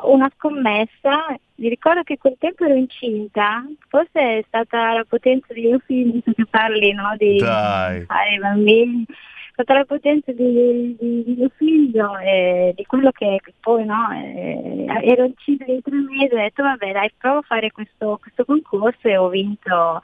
una 0.05 0.31
scommessa. 0.37 1.35
Mi 1.61 1.69
ricordo 1.69 2.03
che 2.05 2.17
quel 2.17 2.37
tempo 2.39 2.65
ero 2.65 2.73
incinta, 2.73 3.63
forse 3.89 4.39
è 4.39 4.45
stata 4.47 4.95
la 4.95 5.05
potenza 5.07 5.53
di 5.53 5.67
mio 5.67 5.79
figlio, 5.85 6.13
visto 6.13 6.33
che 6.33 6.47
parli 6.49 6.91
no, 6.95 7.15
di 7.19 7.37
Dai. 7.37 8.03
fare 8.07 8.35
i 8.35 8.39
bambini, 8.39 9.05
è 9.07 9.13
stata 9.53 9.75
la 9.75 9.85
potenza 9.85 10.33
di, 10.33 10.97
di- 10.99 11.23
di 11.23 11.35
mio 11.37 11.51
figlio 11.55 12.17
e 12.17 12.73
di 12.75 12.83
quello 12.87 13.11
che 13.11 13.43
poi 13.61 13.85
no, 13.85 14.09
eh, 14.11 14.87
ero 15.03 15.25
incinta 15.25 15.67
di 15.67 15.83
tre 15.83 15.97
mesi, 15.97 16.33
ho 16.33 16.39
detto 16.39 16.63
vabbè 16.63 16.93
dai 16.93 17.13
provo 17.19 17.41
a 17.41 17.43
fare 17.43 17.71
questo, 17.73 18.19
questo 18.23 18.47
concorso 18.47 19.07
e 19.07 19.19
ho 19.19 19.29
vinto 19.29 20.01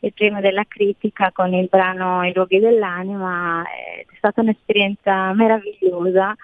il 0.00 0.12
premio 0.12 0.42
della 0.42 0.64
critica 0.68 1.32
con 1.32 1.54
il 1.54 1.68
brano 1.70 2.22
I 2.22 2.34
luoghi 2.34 2.58
dell'anima, 2.58 3.62
è 3.62 4.04
stata 4.18 4.42
un'esperienza 4.42 5.32
meravigliosa, 5.32 6.36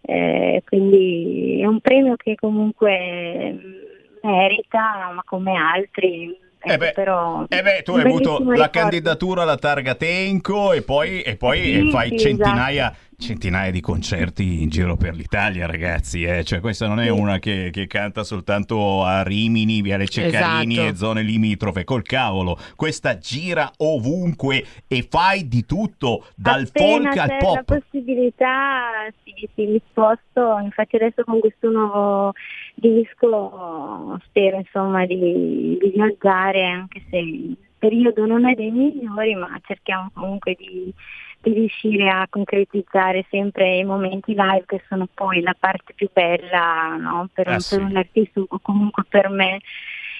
eh, 0.00 0.62
quindi 0.64 1.60
è 1.60 1.66
un 1.66 1.80
premio 1.80 2.16
che 2.16 2.34
comunque 2.34 3.84
merita, 4.26 5.12
ma 5.14 5.22
come 5.24 5.56
altri. 5.56 6.44
Eh 6.68 6.72
ecco, 6.72 6.78
beh, 6.78 6.92
però, 6.92 7.44
Eh 7.48 7.62
beh, 7.62 7.82
tu 7.82 7.92
hai 7.92 8.00
avuto 8.02 8.30
bellissimo 8.30 8.50
la 8.52 8.64
ricordo. 8.66 8.78
candidatura 8.80 9.42
alla 9.42 9.56
targa 9.56 9.94
Tenco 9.94 10.72
e 10.72 10.82
poi, 10.82 11.22
e 11.22 11.36
poi 11.36 11.62
Sì, 11.62 11.90
fai 11.90 12.08
sì, 12.08 12.18
centinaia, 12.18 12.92
centinaia 13.18 13.70
di 13.70 13.80
concerti 13.80 14.62
in 14.62 14.68
giro 14.68 14.96
per 14.96 15.14
l'Italia, 15.14 15.66
ragazzi. 15.66 16.22
eh. 16.24 16.44
Cioè, 16.44 16.60
questa 16.60 16.86
non 16.86 17.00
è 17.00 17.08
una 17.08 17.38
che, 17.38 17.70
che 17.72 17.86
canta 17.86 18.22
soltanto 18.24 19.02
a 19.04 19.22
Rimini, 19.22 19.80
Viale 19.82 20.06
Ceccarini 20.06 20.74
Esatto. 20.74 20.88
e 20.90 20.96
zone 20.96 21.22
limitrofe. 21.22 21.84
Col 21.84 22.02
cavolo, 22.02 22.58
questa 22.76 23.18
gira 23.18 23.70
ovunque 23.78 24.64
e 24.86 25.06
fai 25.08 25.48
di 25.48 25.64
tutto, 25.64 26.26
dal 26.36 26.66
Appena 26.68 27.10
folk 27.12 27.16
al 27.18 27.28
c'è 27.28 27.36
pop. 27.38 27.54
la 27.54 27.78
possibilità, 27.80 28.82
sì, 29.24 29.48
sì, 29.54 29.66
mi 29.66 29.80
sposto. 29.88 30.58
Infatti 30.62 30.96
adesso 30.96 31.24
con 31.24 31.40
questo 31.40 31.70
nuovo 31.70 32.32
disco 32.74 34.18
spero 34.26 34.58
insomma 34.58 35.06
di, 35.06 35.78
di 35.80 35.90
viaggiare, 35.94 36.64
anche 36.64 37.02
se 37.10 37.16
il 37.16 37.56
periodo 37.78 38.26
non 38.26 38.46
è 38.46 38.54
dei 38.54 38.70
migliori, 38.70 39.34
ma 39.34 39.58
cerchiamo 39.66 40.10
comunque 40.12 40.54
di, 40.58 40.92
di 41.40 41.52
riuscire 41.52 42.08
a 42.08 42.26
concretizzare 42.28 43.24
sempre 43.30 43.76
i 43.76 43.84
momenti 43.84 44.32
live 44.34 44.64
che 44.66 44.82
sono 44.88 45.06
poi 45.12 45.40
la 45.40 45.54
parte 45.58 45.92
più 45.94 46.08
bella 46.12 46.96
no? 46.98 47.28
per, 47.32 47.48
Ah, 47.48 47.52
un, 47.54 47.60
sì. 47.60 47.76
per 47.76 47.84
un 47.84 47.96
artista 47.96 48.40
o 48.40 48.58
comunque 48.60 49.04
per 49.08 49.28
me. 49.28 49.60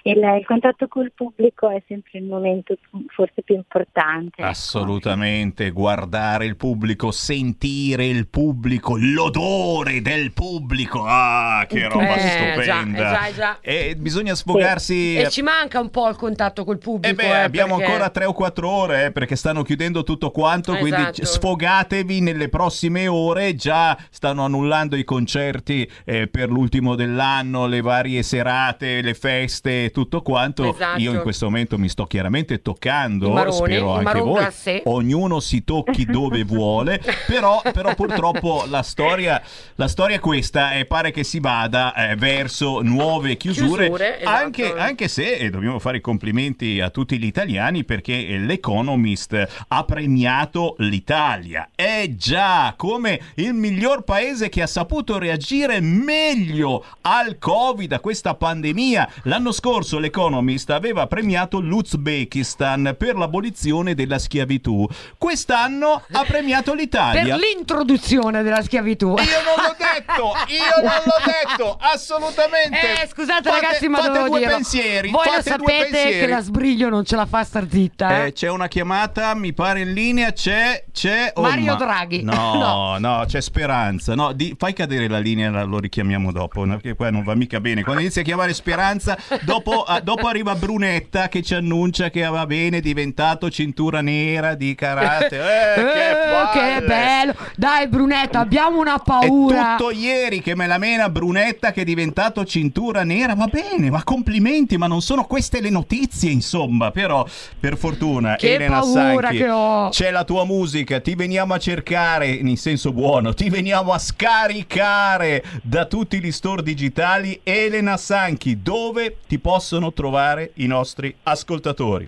Il, 0.06 0.18
il 0.18 0.44
contatto 0.46 0.86
col 0.86 1.10
pubblico 1.12 1.68
è 1.68 1.82
sempre 1.88 2.18
il 2.20 2.24
momento 2.26 2.76
forse 3.08 3.42
più 3.42 3.56
importante. 3.56 4.34
ecco. 4.40 4.48
Assolutamente, 4.48 5.70
guardare 5.70 6.46
il 6.46 6.54
pubblico, 6.56 7.10
sentire 7.10 8.06
il 8.06 8.28
pubblico, 8.28 8.96
l'odore 8.96 10.00
del 10.02 10.32
pubblico. 10.32 11.02
Ah, 11.04 11.64
che 11.68 11.88
roba 11.88 12.14
Eh, 12.14 12.20
già, 12.20 12.28
stupenda. 12.28 13.26
eh, 13.26 13.32
già, 13.32 13.34
già. 13.34 13.58
E 13.60 13.96
bisogna 13.96 14.36
sfogarsi. 14.36 15.16
E 15.16 15.28
ci 15.28 15.42
manca 15.42 15.80
un 15.80 15.90
po' 15.90 16.08
il 16.08 16.14
contatto 16.16 16.64
col 16.64 16.78
pubblico. 16.78 17.08
Eh 17.12 17.14
beh, 17.26 17.28
eh, 17.28 17.38
abbiamo 17.40 17.76
perché- 17.76 17.90
ancora 17.92 18.10
3 18.10 18.24
o 18.26 18.32
4 18.32 18.68
ore 18.70 19.04
eh, 19.06 19.10
perché 19.12 19.34
stanno 19.34 19.62
chiudendo 19.62 20.04
tutto 20.04 20.30
quanto, 20.30 20.76
quindi 20.76 21.00
Esatto. 21.00 21.24
sfogatevi 21.24 22.20
nelle 22.20 22.48
prossime 22.48 23.08
ore, 23.08 23.56
già 23.56 23.96
stanno 24.10 24.44
annullando 24.44 24.94
i 24.94 25.02
concerti 25.02 25.90
eh, 26.04 26.28
per 26.28 26.48
l'ultimo 26.48 26.94
dell'anno, 26.94 27.66
le 27.66 27.80
varie 27.80 28.22
serate, 28.22 29.00
le 29.02 29.14
feste, 29.14 29.90
tutto 29.96 30.20
quanto. 30.20 30.74
Esatto. 30.74 31.00
Io 31.00 31.14
in 31.14 31.20
questo 31.22 31.46
momento 31.46 31.78
mi 31.78 31.88
sto 31.88 32.04
chiaramente 32.04 32.60
toccando, 32.60 33.28
I 33.28 33.32
maroni, 33.32 33.56
spero 33.56 33.94
anche 33.94 34.20
voi. 34.20 34.46
Ognuno 34.84 35.40
si 35.40 35.64
tocchi 35.64 36.04
dove 36.04 36.44
vuole, 36.44 37.00
però, 37.26 37.62
però 37.72 37.94
purtroppo 37.94 38.64
la 38.68 38.82
storia, 38.82 39.40
la 39.76 39.88
storia 39.88 40.16
è 40.16 40.20
questa 40.20 40.74
e 40.74 40.84
pare 40.84 41.12
che 41.12 41.24
si 41.24 41.40
vada 41.40 41.94
eh, 41.94 42.14
verso 42.16 42.82
nuove 42.82 43.38
chiusure, 43.38 43.86
Chiusure, 43.86 44.20
esatto. 44.20 44.36
anche, 44.36 44.74
anche 44.76 45.08
se 45.08 45.36
e 45.36 45.48
dobbiamo 45.48 45.78
fare 45.78 45.96
i 45.96 46.00
complimenti 46.02 46.78
a 46.78 46.90
tutti 46.90 47.18
gli 47.18 47.24
italiani 47.24 47.84
perché 47.84 48.36
l'Economist 48.36 49.64
ha 49.68 49.84
premiato 49.84 50.74
l'Italia. 50.80 51.70
Eh 51.74 52.16
già, 52.18 52.74
come 52.76 53.18
il 53.36 53.54
miglior 53.54 54.02
paese 54.02 54.50
che 54.50 54.60
ha 54.60 54.66
saputo 54.66 55.16
reagire 55.16 55.80
meglio 55.80 56.84
al 57.00 57.38
Covid, 57.38 57.92
a 57.92 58.00
questa 58.00 58.34
pandemia. 58.34 59.08
L'anno 59.22 59.52
scorso 59.52 59.85
l'Economist 59.92 60.70
aveva 60.70 61.06
premiato 61.06 61.60
l'Uzbekistan 61.60 62.94
per 62.98 63.16
l'abolizione 63.16 63.94
della 63.94 64.18
schiavitù. 64.18 64.86
Quest'anno 65.18 66.02
ha 66.12 66.24
premiato 66.24 66.70
Per 66.72 66.80
l'Italia. 66.80 67.36
l'introduzione 67.36 68.42
della 68.42 68.62
schiavitù. 68.62 69.08
Io 69.08 69.14
non 69.14 69.64
l'ho 69.64 69.76
detto, 69.78 70.32
io 70.48 70.82
non 70.82 71.02
l'ho 71.04 71.22
detto, 71.24 71.78
assolutamente. 71.80 73.02
Eh, 73.02 73.06
scusate 73.08 73.48
Fate- 73.50 73.60
ragazzi, 73.60 73.88
ma 73.88 73.98
fate 73.98 74.28
due 74.28 74.38
dirlo. 74.38 74.54
pensieri, 74.54 75.10
Voi 75.10 75.24
lo 75.26 75.42
sapete 75.42 76.08
che 76.10 76.26
la 76.26 76.40
sbriglio 76.40 76.88
non 76.88 77.04
ce 77.04 77.16
la 77.16 77.26
fa 77.26 77.44
star 77.44 77.66
zitta. 77.70 78.22
eh? 78.24 78.26
Eh, 78.26 78.32
c'è 78.32 78.48
una 78.48 78.68
chiamata, 78.68 79.34
mi 79.34 79.52
pare 79.52 79.80
in 79.80 79.92
linea, 79.92 80.32
c'è... 80.32 80.84
c'è 80.92 81.32
oh, 81.34 81.42
Mario 81.42 81.64
ma- 81.72 81.74
Draghi. 81.74 82.22
No, 82.36 82.96
no, 82.98 83.24
c'è 83.26 83.40
Speranza. 83.40 84.14
No, 84.14 84.32
di- 84.32 84.54
fai 84.58 84.72
cadere 84.72 85.08
la 85.08 85.18
linea, 85.18 85.64
lo 85.64 85.78
richiamiamo 85.78 86.32
dopo, 86.32 86.64
no, 86.64 86.74
perché 86.74 86.94
qua 86.94 87.10
non 87.10 87.22
va 87.22 87.34
mica 87.34 87.60
bene. 87.60 87.82
Quando 87.82 88.00
inizia 88.02 88.22
a 88.22 88.24
chiamare 88.24 88.54
Speranza, 88.54 89.16
dopo, 89.42 89.75
ah, 89.82 90.00
dopo 90.00 90.26
arriva 90.28 90.54
Brunetta 90.54 91.28
che 91.28 91.42
ci 91.42 91.54
annuncia 91.54 92.10
che 92.10 92.24
va 92.26 92.46
bene, 92.46 92.78
è 92.78 92.80
diventato 92.80 93.50
cintura 93.50 94.00
nera 94.00 94.54
di 94.54 94.74
karate. 94.74 95.34
Eh, 95.76 95.84
che, 95.92 96.10
Eh, 96.10 96.78
che 96.80 96.86
bello! 96.86 97.34
Dai, 97.56 97.88
Brunetta, 97.88 98.40
abbiamo 98.40 98.78
una 98.80 98.96
È 98.96 99.02
paura. 99.04 99.76
tutto 99.76 99.90
ieri 99.90 100.40
che 100.40 100.54
me 100.54 100.66
la 100.66 100.78
mena 100.78 101.08
Brunetta 101.08 101.72
che 101.72 101.82
è 101.82 101.84
diventato 101.84 102.44
cintura 102.44 103.02
nera. 103.04 103.34
Va 103.34 103.46
bene, 103.46 103.90
ma 103.90 104.02
complimenti, 104.04 104.76
ma 104.76 104.86
non 104.86 105.02
sono 105.02 105.24
queste 105.24 105.60
le 105.60 105.70
notizie, 105.70 106.30
insomma. 106.30 106.90
Però, 106.90 107.26
per 107.58 107.76
fortuna, 107.76 108.36
Che 108.36 108.54
Elena 108.54 108.80
paura 108.80 109.28
Sanchi, 109.30 110.02
c'è 110.02 110.10
la 110.10 110.24
tua 110.24 110.44
musica, 110.44 111.00
ti 111.00 111.14
veniamo 111.14 111.54
a 111.54 111.58
cercare, 111.58 112.28
in 112.28 112.56
senso 112.56 112.92
buono, 112.92 113.34
ti 113.34 113.48
veniamo 113.50 113.92
a 113.92 113.98
scaricare 113.98 115.42
da 115.62 115.84
tutti 115.86 116.20
gli 116.20 116.32
store 116.32 116.62
digitali. 116.62 117.40
Elena 117.42 117.96
Sanchi, 117.96 118.62
dove 118.62 119.18
ti 119.26 119.38
possono 119.56 119.90
trovare 119.90 120.50
i 120.56 120.66
nostri 120.66 121.16
ascoltatori? 121.22 122.06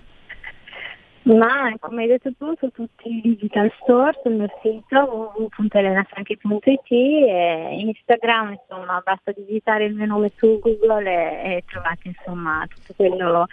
Ma 1.23 1.73
come 1.79 2.03
hai 2.03 2.07
detto 2.07 2.31
tu, 2.37 2.53
su 2.59 2.69
tutti 2.69 3.09
i 3.09 3.21
digital 3.21 3.71
store, 3.81 4.19
sul 4.21 4.33
mio 4.33 4.49
sito 4.61 5.33
www.elenasanchi.it 5.35 6.91
e 6.91 7.75
Instagram, 7.79 8.51
insomma, 8.51 9.01
basta 9.03 9.31
digitare 9.31 9.85
il 9.85 9.95
mio 9.95 10.05
nome 10.05 10.31
su 10.37 10.59
Google 10.59 11.09
e, 11.09 11.55
e 11.55 11.63
trovate 11.65 12.09
insomma 12.09 12.67
tutto 12.69 12.93
quello 12.95 13.47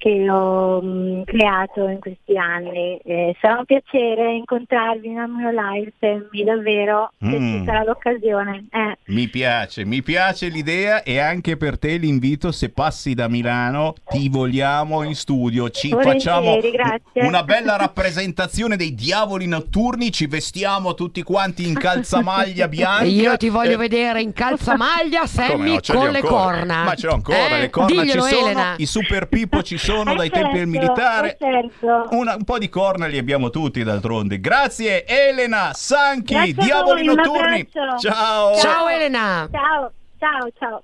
che 0.00 0.30
ho 0.30 0.80
mm, 0.82 1.22
creato 1.24 1.86
in 1.88 2.00
questi 2.00 2.34
anni. 2.38 2.96
Eh, 3.04 3.36
sarà 3.38 3.58
un 3.58 3.66
piacere 3.66 4.32
incontrarvi 4.32 5.08
in 5.08 5.26
mio 5.36 5.50
live, 5.50 5.92
Sammy, 6.00 6.42
davvero, 6.42 7.12
se 7.18 7.26
Mm. 7.38 7.58
ci 7.58 7.64
sarà 7.66 7.84
l'occasione. 7.84 8.64
Eh. 8.72 8.96
Mi 9.12 9.28
piace, 9.28 9.84
mi 9.84 10.02
piace 10.02 10.48
l'idea 10.48 11.02
e 11.02 11.18
anche 11.18 11.58
per 11.58 11.78
te 11.78 11.98
l'invito, 11.98 12.50
se 12.50 12.70
passi 12.70 13.12
da 13.12 13.28
Milano, 13.28 13.92
ti 14.08 14.30
vogliamo 14.30 15.02
in 15.02 15.14
studio, 15.14 15.68
ci 15.68 15.90
Volentieri, 15.90 16.18
facciamo 16.18 16.58
grazie. 16.72 17.26
una 17.26 17.42
bella 17.42 17.76
rappresentazione 17.76 18.76
dei 18.76 18.94
diavoli 18.94 19.46
notturni, 19.46 20.10
ci 20.10 20.26
vestiamo 20.26 20.94
tutti 20.94 21.22
quanti 21.22 21.68
in 21.68 21.74
calzamaglia 21.74 22.68
bianca. 22.68 23.04
Io 23.04 23.36
ti 23.36 23.50
voglio 23.50 23.74
Eh, 23.74 23.76
vedere 23.76 24.22
in 24.22 24.32
calzamaglia, 24.32 25.26
Sammy, 25.26 25.74
no, 25.74 25.80
con 25.86 26.08
le 26.10 26.18
ancora. 26.20 26.42
corna. 26.42 26.84
Ma 26.84 26.94
ce 26.94 27.06
l'ho 27.06 27.12
ancora, 27.14 27.48
Eh, 27.48 27.60
le 27.60 27.68
corna 27.70 28.00
diglielo, 28.02 28.22
ci 28.22 28.28
sono, 28.34 28.46
Elena. 28.46 28.74
i 28.78 28.86
super 28.86 29.28
pippo 29.28 29.62
ci 29.62 29.76
sono 29.76 29.88
Eh, 30.12 30.14
dai 30.16 30.30
tempi 30.30 30.58
del 30.58 30.70
certo, 30.72 30.78
militare. 30.92 31.36
certo. 31.38 32.08
Una- 32.10 32.34
un 32.34 32.44
po' 32.44 32.58
di 32.58 32.68
corna 32.68 33.06
li 33.06 33.18
abbiamo 33.18 33.50
tutti 33.50 33.82
d'altronde. 33.82 34.40
Grazie 34.40 35.04
Elena 35.06 35.70
Sanchi, 35.74 36.34
Grazie 36.34 36.54
diavoli 36.54 37.06
voi, 37.06 37.14
notturni. 37.16 37.60
abbraccio. 37.72 37.98
Ciao. 37.98 38.54
Ciao 38.56 38.88
Elena. 38.88 39.48
Ciao, 39.50 39.92
ciao, 40.18 40.48
ciao. 40.58 40.82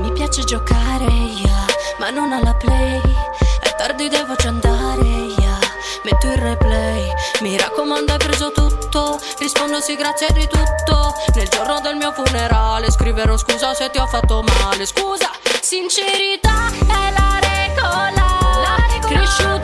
Mi 0.00 0.12
piace 0.12 0.44
giocare, 0.44 0.93
non 2.14 2.32
alla 2.32 2.54
play. 2.54 3.00
È 3.60 3.74
tardi, 3.74 4.08
devo 4.08 4.34
già 4.36 4.48
andare, 4.48 5.02
yeah. 5.02 5.58
Metto 6.04 6.26
il 6.28 6.36
replay. 6.36 7.12
Mi 7.40 7.56
raccomando, 7.58 8.12
hai 8.12 8.18
preso 8.18 8.52
tutto. 8.52 9.20
Rispondo 9.38 9.80
sì, 9.80 9.96
grazie 9.96 10.28
di 10.32 10.46
tutto. 10.46 11.14
Nel 11.34 11.48
giorno 11.48 11.80
del 11.80 11.96
mio 11.96 12.12
funerale 12.12 12.90
scriverò 12.90 13.36
scusa 13.36 13.74
se 13.74 13.90
ti 13.90 13.98
ho 13.98 14.06
fatto 14.06 14.42
male. 14.42 14.86
Scusa, 14.86 15.30
sincerità 15.60 16.68
è 16.70 17.10
la 17.10 17.38
regola. 17.40 18.76
Cresciuta 19.00 19.63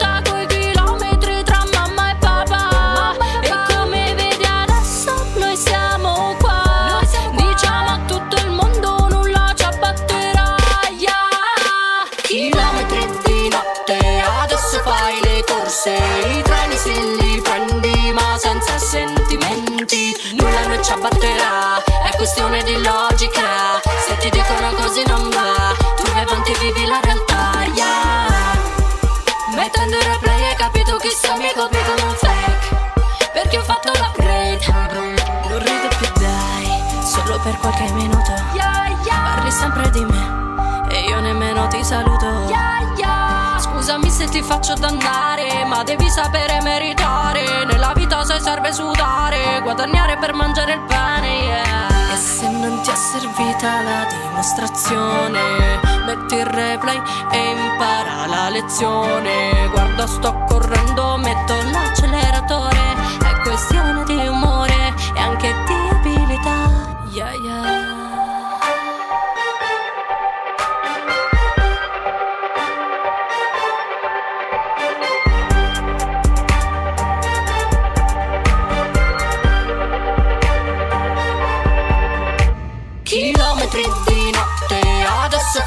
ti 44.31 44.41
faccio 44.41 44.73
dannare, 44.75 45.65
ma 45.65 45.83
devi 45.83 46.09
sapere 46.09 46.61
meritare. 46.61 47.65
Nella 47.65 47.91
vita 47.93 48.23
sai 48.23 48.39
serve 48.39 48.71
sudare, 48.71 49.59
guadagnare 49.61 50.17
per 50.17 50.33
mangiare 50.33 50.73
il 50.73 50.81
pane, 50.81 51.27
yeah. 51.27 52.13
E 52.13 52.15
se 52.15 52.49
non 52.49 52.79
ti 52.81 52.89
è 52.89 52.95
servita 52.95 53.81
la 53.81 54.07
dimostrazione, 54.09 55.79
metti 56.05 56.35
il 56.35 56.45
replay 56.45 57.01
e 57.31 57.49
impara 57.51 58.25
la 58.25 58.49
lezione. 58.49 59.69
Guarda, 59.69 60.07
sto 60.07 60.33
correndo, 60.47 61.17
metto 61.17 61.53
l'acceleratore. 61.69 62.79
È 63.19 63.41
questione 63.41 64.05
di 64.05 64.27
umore 64.27 64.93
e 65.13 65.19
anche 65.19 65.53
di 65.67 65.89
abilità. 65.89 66.99
Yeah, 67.11 67.33
yeah. 67.33 67.90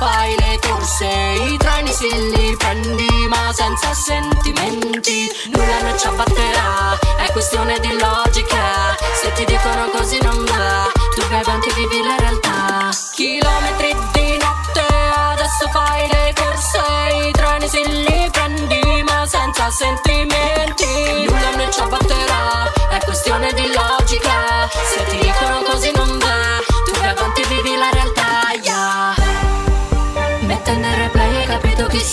Fai 0.04 0.36
le 0.38 0.58
corse, 0.60 1.06
i 1.06 1.56
treni 1.56 1.90
si 1.90 2.08
li 2.32 2.54
prendi 2.58 3.08
ma 3.28 3.50
senza 3.54 3.94
sentimenti, 3.94 5.30
nulla 5.52 5.80
non 5.80 5.98
ci 5.98 6.06
abbatterà, 6.06 6.98
è 7.24 7.32
questione 7.32 7.80
di 7.80 7.96
logica, 7.98 8.94
se 9.18 9.32
ti 9.32 9.44
dicono 9.46 9.88
così 9.96 10.18
non 10.20 10.44
va, 10.44 10.92
tu 11.14 11.22
vai 11.28 11.40
avanti 11.40 11.70
e 11.70 11.72
vivi 11.72 12.02
la 12.02 12.16
realtà. 12.18 12.90
Chilometri 13.14 13.96
di 14.12 14.36
notte, 14.36 14.84
adesso 15.32 15.68
fai 15.72 16.06
le 16.08 16.34
corse, 16.36 16.82
i 17.26 17.32
treni 17.32 17.68
si 17.68 17.82
li 18.04 18.28
prendi 18.30 19.02
ma 19.04 19.26
senza 19.26 19.70
sentimenti, 19.70 21.24
nulla 21.24 21.50
non 21.56 21.72
ci 21.72 21.80
abbatterà, 21.80 22.70
è 22.90 22.98
questione 23.04 23.52
di 23.54 23.72
logica, 23.72 24.68
se 24.70 25.04
ti 25.08 25.16
dicono 25.16 25.62
così 25.62 25.90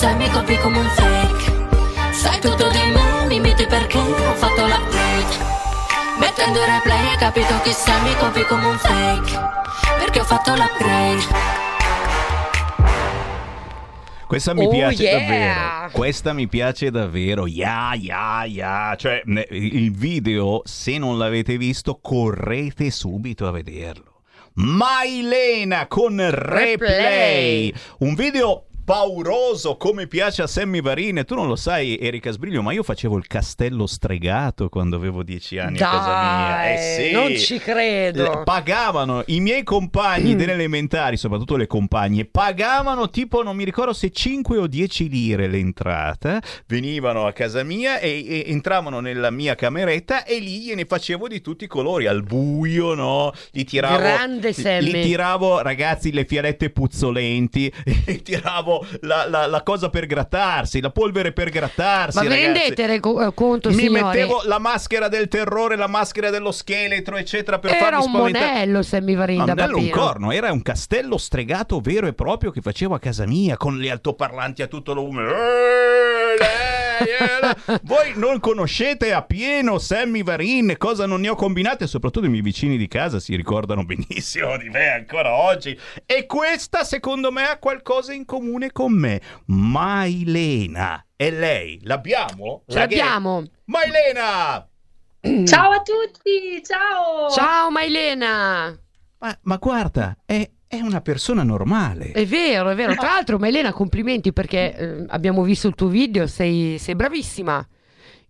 sei, 0.01 0.15
mi 0.15 0.29
copi 0.29 0.57
come 0.57 0.79
un 0.79 0.89
fake 0.89 2.11
Sai 2.11 2.39
tutto 2.39 2.67
di 2.69 2.77
me, 2.91 3.25
mi 3.27 3.35
imiti 3.35 3.67
perché 3.67 3.99
ho 3.99 4.33
fatto 4.33 4.65
l'upgrade 4.65 5.49
Mettendo 6.19 6.59
replay 6.65 7.07
hai 7.07 7.17
capito 7.17 7.59
chi 7.61 7.71
sei, 7.71 8.01
mi 8.01 8.15
copi 8.15 8.43
come 8.45 8.65
un 8.65 8.77
fake 8.79 9.39
Perché 9.99 10.19
ho 10.19 10.23
fatto 10.23 10.55
l'upgrade 10.55 11.49
Questa 14.25 14.53
mi 14.55 14.65
Oh, 14.65 14.69
piace 14.69 15.03
yeah! 15.03 15.19
davvero. 15.19 15.89
Questa 15.91 16.31
mi 16.31 16.47
piace 16.47 16.89
davvero. 16.89 17.47
Ya, 17.47 17.91
ya, 17.99 18.45
ya. 18.45 18.95
Cioè, 18.95 19.23
il 19.49 19.91
video, 19.91 20.61
se 20.63 20.97
non 20.97 21.17
l'avete 21.17 21.57
visto, 21.57 21.99
correte 22.01 22.91
subito 22.91 23.45
a 23.45 23.51
vederlo. 23.51 24.21
Mailena 24.53 25.87
con 25.87 26.15
replay. 26.15 26.77
Replay. 26.77 27.73
Un 27.99 28.15
video 28.15 28.67
pauroso 28.83 29.77
come 29.77 30.07
piace 30.07 30.41
a 30.41 30.47
Sammy 30.47 30.81
Varine. 30.81 31.23
Tu 31.23 31.35
non 31.35 31.47
lo 31.47 31.55
sai, 31.55 31.97
Erika 31.97 32.31
Sbriglio, 32.31 32.61
ma 32.61 32.73
io 32.73 32.83
facevo 32.83 33.17
il 33.17 33.27
castello 33.27 33.85
stregato 33.85 34.69
quando 34.69 34.95
avevo 34.95 35.23
dieci 35.23 35.57
anni 35.57 35.77
a 35.77 35.89
casa 35.89 36.07
mia. 36.07 36.71
Eh 36.71 36.75
Dai, 36.75 37.07
sì. 37.07 37.11
non 37.11 37.37
ci 37.37 37.59
credo. 37.59 38.41
Pagavano 38.43 39.23
i 39.27 39.39
miei 39.39 39.63
compagni 39.63 40.35
delle 40.35 40.53
elementari, 40.53 41.17
soprattutto 41.17 41.55
le 41.55 41.67
compagne, 41.67 42.25
pagavano 42.25 43.09
tipo, 43.09 43.43
non 43.43 43.55
mi 43.55 43.63
ricordo 43.63 43.93
se 43.93 44.11
5 44.11 44.57
o 44.57 44.67
10 44.67 45.09
lire 45.09 45.47
l'entrata, 45.47 46.41
venivano 46.67 47.25
a 47.25 47.31
casa 47.31 47.63
mia 47.63 47.99
e, 47.99 48.25
e 48.27 48.43
entravano 48.47 48.99
nella 48.99 49.29
mia 49.29 49.55
cameretta 49.55 50.25
e 50.25 50.39
lì 50.39 50.61
gliene 50.61 50.85
facevo 50.85 51.27
di 51.27 51.41
tutti 51.41 51.65
i 51.65 51.67
colori, 51.67 52.07
al 52.07 52.23
buio, 52.23 52.93
no? 52.93 53.31
Gli 53.51 53.63
tiravo, 53.63 53.97
Grande 53.97 54.53
Sammy. 54.53 54.83
gli 54.83 55.01
tiravo, 55.03 55.61
ragazzi, 55.61 56.11
le 56.11 56.25
fialette 56.25 56.69
puzzolenti, 56.69 57.71
gli 58.05 58.21
tiravo 58.21 58.80
la, 59.01 59.27
la- 59.27 59.45
la 59.47 59.63
cosa 59.63 59.89
per 59.89 60.05
grattarsi, 60.05 60.81
la 60.81 60.89
polvere 60.91 61.31
per 61.31 61.49
grattarsi. 61.49 62.17
Ma 62.17 62.23
ragazzi. 62.23 62.41
rendete 62.41 62.85
reco- 62.87 63.21
eh, 63.25 63.33
conto, 63.33 63.69
Mi 63.69 63.75
signori? 63.75 64.01
mettevo 64.03 64.41
la 64.45 64.59
maschera 64.59 65.07
del 65.07 65.27
terrore, 65.27 65.75
la 65.75 65.87
maschera 65.87 66.29
dello 66.29 66.51
scheletro, 66.51 67.17
eccetera, 67.17 67.59
per 67.59 67.71
Era 67.71 67.79
farmi 67.79 68.03
un 68.05 68.09
spaventare. 68.09 68.45
monello, 68.51 68.81
Sammy 68.81 69.15
Varin, 69.15 69.37
No, 69.39 69.45
da 69.45 69.53
non 69.53 69.63
era 69.63 69.75
un 69.75 69.81
bambino. 69.85 69.97
corno, 70.05 70.31
era 70.31 70.51
un 70.51 70.61
castello 70.61 71.17
stregato 71.17 71.79
vero 71.79 72.07
e 72.07 72.13
proprio 72.13 72.51
che 72.51 72.61
facevo 72.61 72.95
a 72.95 72.99
casa 72.99 73.25
mia 73.25 73.57
con 73.57 73.77
gli 73.77 73.89
altoparlanti 73.89 74.61
a 74.61 74.67
tutto 74.67 74.93
lo 74.93 75.03
Voi 77.83 78.13
non 78.15 78.39
conoscete 78.39 79.13
a 79.13 79.21
pieno 79.21 79.77
Sammy 79.77 80.23
Varin, 80.23 80.75
cosa 80.77 81.05
non 81.05 81.21
ne 81.21 81.29
ho 81.29 81.35
combinate, 81.35 81.87
soprattutto 81.87 82.25
i 82.25 82.29
miei 82.29 82.41
vicini 82.41 82.77
di 82.77 82.87
casa 82.87 83.19
si 83.19 83.35
ricordano 83.35 83.83
benissimo 83.85 84.57
di 84.57 84.69
me 84.69 84.91
ancora 84.91 85.35
oggi. 85.35 85.77
E 86.05 86.25
questa, 86.25 86.83
secondo 86.83 87.31
me, 87.31 87.43
ha 87.47 87.57
qualcosa 87.57 88.13
in 88.13 88.25
comune 88.25 88.71
con 88.71 88.93
me. 88.93 89.21
Mailena. 89.45 91.05
E 91.15 91.31
lei? 91.31 91.79
L'abbiamo? 91.83 92.63
Ce 92.67 92.77
l'abbiamo. 92.77 93.43
Mailena! 93.65 94.67
Ciao 95.45 95.71
a 95.71 95.81
tutti, 95.81 96.63
ciao! 96.63 97.29
Ciao 97.29 97.69
Mailena! 97.69 98.75
Ma, 99.19 99.37
ma 99.43 99.57
guarda, 99.57 100.17
è, 100.25 100.49
è 100.71 100.79
una 100.79 101.01
persona 101.01 101.43
normale. 101.43 102.13
È 102.13 102.25
vero, 102.25 102.69
è 102.69 102.75
vero. 102.75 102.95
Tra 102.95 103.09
l'altro, 103.09 103.37
Mailena, 103.37 103.73
complimenti 103.73 104.31
perché 104.31 104.73
eh, 104.73 105.05
abbiamo 105.09 105.43
visto 105.43 105.67
il 105.67 105.75
tuo 105.75 105.89
video, 105.89 106.27
sei, 106.27 106.77
sei 106.79 106.95
bravissima. 106.95 107.67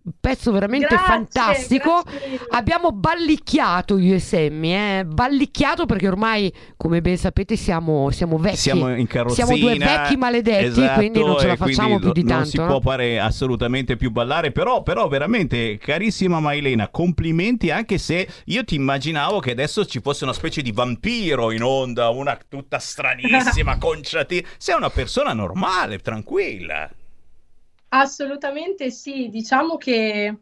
Un 0.04 0.12
pezzo 0.20 0.50
veramente 0.50 0.88
Grazie, 0.88 1.06
fantastico. 1.06 2.02
grazie. 2.02 2.40
Abbiamo 2.50 2.90
ballicchiato 2.90 3.98
io 3.98 4.14
e 4.16 4.18
Sammy, 4.18 4.72
eh? 4.72 5.04
ballicchiato 5.06 5.86
perché 5.86 6.08
ormai, 6.08 6.52
come 6.76 7.00
ben 7.00 7.16
sapete, 7.16 7.54
siamo, 7.54 8.10
siamo 8.10 8.36
vecchi. 8.36 8.56
Siamo 8.56 8.92
in 8.96 9.06
carrozzina. 9.06 9.46
Siamo 9.46 9.60
due 9.60 9.78
vecchi 9.78 10.16
maledetti, 10.16 10.64
esatto, 10.64 10.98
quindi 10.98 11.20
non 11.20 11.38
ce 11.38 11.46
la 11.46 11.54
facciamo 11.54 12.00
più 12.00 12.10
di 12.10 12.24
non 12.24 12.30
tanto. 12.32 12.48
si 12.48 12.56
no? 12.56 12.66
può 12.66 12.80
fare 12.80 13.20
assolutamente 13.20 13.96
più 13.96 14.10
ballare, 14.10 14.50
però, 14.50 14.82
però 14.82 15.06
veramente, 15.06 15.78
carissima 15.78 16.40
Mailena, 16.40 16.88
complimenti 16.88 17.70
anche 17.70 17.98
se 17.98 18.26
io 18.46 18.64
ti 18.64 18.74
immaginavo 18.74 19.38
che 19.38 19.52
adesso 19.52 19.86
ci 19.86 20.00
fosse 20.00 20.24
una 20.24 20.32
specie 20.32 20.62
di 20.62 20.72
vampiro 20.72 21.52
in 21.52 21.62
onda, 21.62 22.08
una 22.08 22.36
tutta 22.48 22.80
stranissima, 22.80 23.78
conciati. 23.78 24.44
Sei 24.56 24.74
una 24.74 24.90
persona 24.90 25.32
normale, 25.32 26.00
tranquilla. 26.00 26.90
Assolutamente 27.92 28.90
sì, 28.90 29.28
diciamo 29.28 29.76
che 29.76 30.36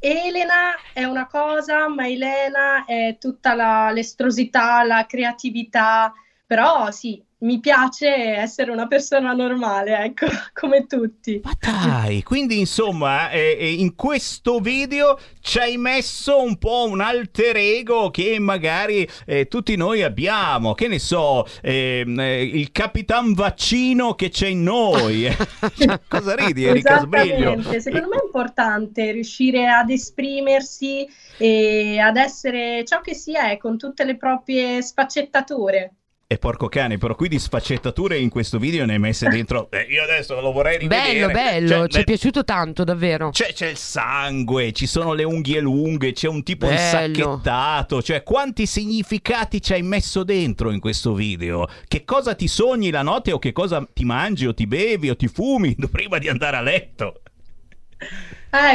Elena 0.00 0.74
è 0.92 1.04
una 1.04 1.26
cosa, 1.26 1.88
ma 1.88 2.06
Elena 2.08 2.84
è 2.84 3.16
tutta 3.18 3.54
la- 3.54 3.90
l'estrosità, 3.90 4.82
la 4.84 5.06
creatività, 5.06 6.12
però 6.46 6.90
sì, 6.90 7.20
mi 7.40 7.60
piace 7.60 8.08
essere 8.08 8.70
una 8.72 8.88
persona 8.88 9.32
normale, 9.32 10.04
ecco, 10.04 10.26
come 10.52 10.86
tutti. 10.86 11.40
Dai, 11.60 12.22
quindi 12.22 12.58
insomma, 12.58 13.30
eh, 13.30 13.56
eh, 13.58 13.72
in 13.74 13.94
questo 13.94 14.58
video 14.58 15.18
ci 15.40 15.58
hai 15.58 15.76
messo 15.76 16.42
un 16.42 16.58
po' 16.58 16.86
un 16.88 17.00
alter 17.00 17.56
ego 17.56 18.10
che 18.10 18.38
magari 18.40 19.08
eh, 19.24 19.46
tutti 19.46 19.76
noi 19.76 20.02
abbiamo, 20.02 20.74
che 20.74 20.88
ne 20.88 20.98
so, 20.98 21.46
ehm, 21.62 22.18
eh, 22.18 22.42
il 22.42 22.72
capitan 22.72 23.34
vaccino 23.34 24.14
che 24.14 24.30
c'è 24.30 24.48
in 24.48 24.64
noi. 24.64 25.28
Cosa 26.08 26.34
ridi, 26.34 26.64
Erika 26.64 27.00
Sbriglio? 27.00 27.52
Esattamente, 27.52 27.80
secondo 27.80 28.08
me 28.08 28.16
è 28.16 28.24
importante 28.24 29.12
riuscire 29.12 29.68
ad 29.68 29.90
esprimersi 29.90 31.08
e 31.36 32.00
ad 32.00 32.16
essere 32.16 32.84
ciò 32.84 33.00
che 33.00 33.14
si 33.14 33.34
è 33.34 33.56
con 33.58 33.78
tutte 33.78 34.04
le 34.04 34.16
proprie 34.16 34.82
sfaccettature. 34.82 35.92
E 36.30 36.36
porco 36.36 36.68
cane, 36.68 36.98
però 36.98 37.14
qui 37.14 37.26
di 37.26 37.38
sfaccettature 37.38 38.18
in 38.18 38.28
questo 38.28 38.58
video 38.58 38.84
ne 38.84 38.92
hai 38.92 38.98
messe 38.98 39.30
dentro. 39.30 39.70
eh, 39.70 39.86
io 39.88 40.02
adesso 40.02 40.38
lo 40.38 40.52
vorrei 40.52 40.76
rivedere. 40.76 41.26
Bello, 41.26 41.32
bello, 41.32 41.68
Cioè, 41.68 41.88
ci 41.88 41.98
è 42.00 42.04
piaciuto 42.04 42.44
tanto, 42.44 42.84
davvero. 42.84 43.30
C'è, 43.30 43.54
c'è 43.54 43.68
il 43.68 43.78
sangue, 43.78 44.72
ci 44.72 44.86
sono 44.86 45.14
le 45.14 45.24
unghie 45.24 45.58
lunghe, 45.60 46.12
c'è 46.12 46.28
un 46.28 46.42
tipo 46.42 46.66
Bello. 46.66 46.78
insacchettato. 46.78 48.02
Cioè, 48.02 48.22
quanti 48.24 48.66
significati 48.66 49.62
ci 49.62 49.72
hai 49.72 49.80
messo 49.80 50.22
dentro 50.22 50.70
in 50.70 50.80
questo 50.80 51.14
video? 51.14 51.66
Che 51.88 52.04
cosa 52.04 52.34
ti 52.34 52.46
sogni 52.46 52.90
la 52.90 53.00
notte 53.00 53.32
o 53.32 53.38
che 53.38 53.52
cosa 53.52 53.88
ti 53.90 54.04
mangi 54.04 54.46
o 54.46 54.52
ti 54.52 54.66
bevi 54.66 55.08
o 55.08 55.16
ti 55.16 55.28
fumi 55.28 55.74
prima 55.90 56.18
di 56.18 56.28
andare 56.28 56.58
a 56.58 56.60
letto? 56.60 57.22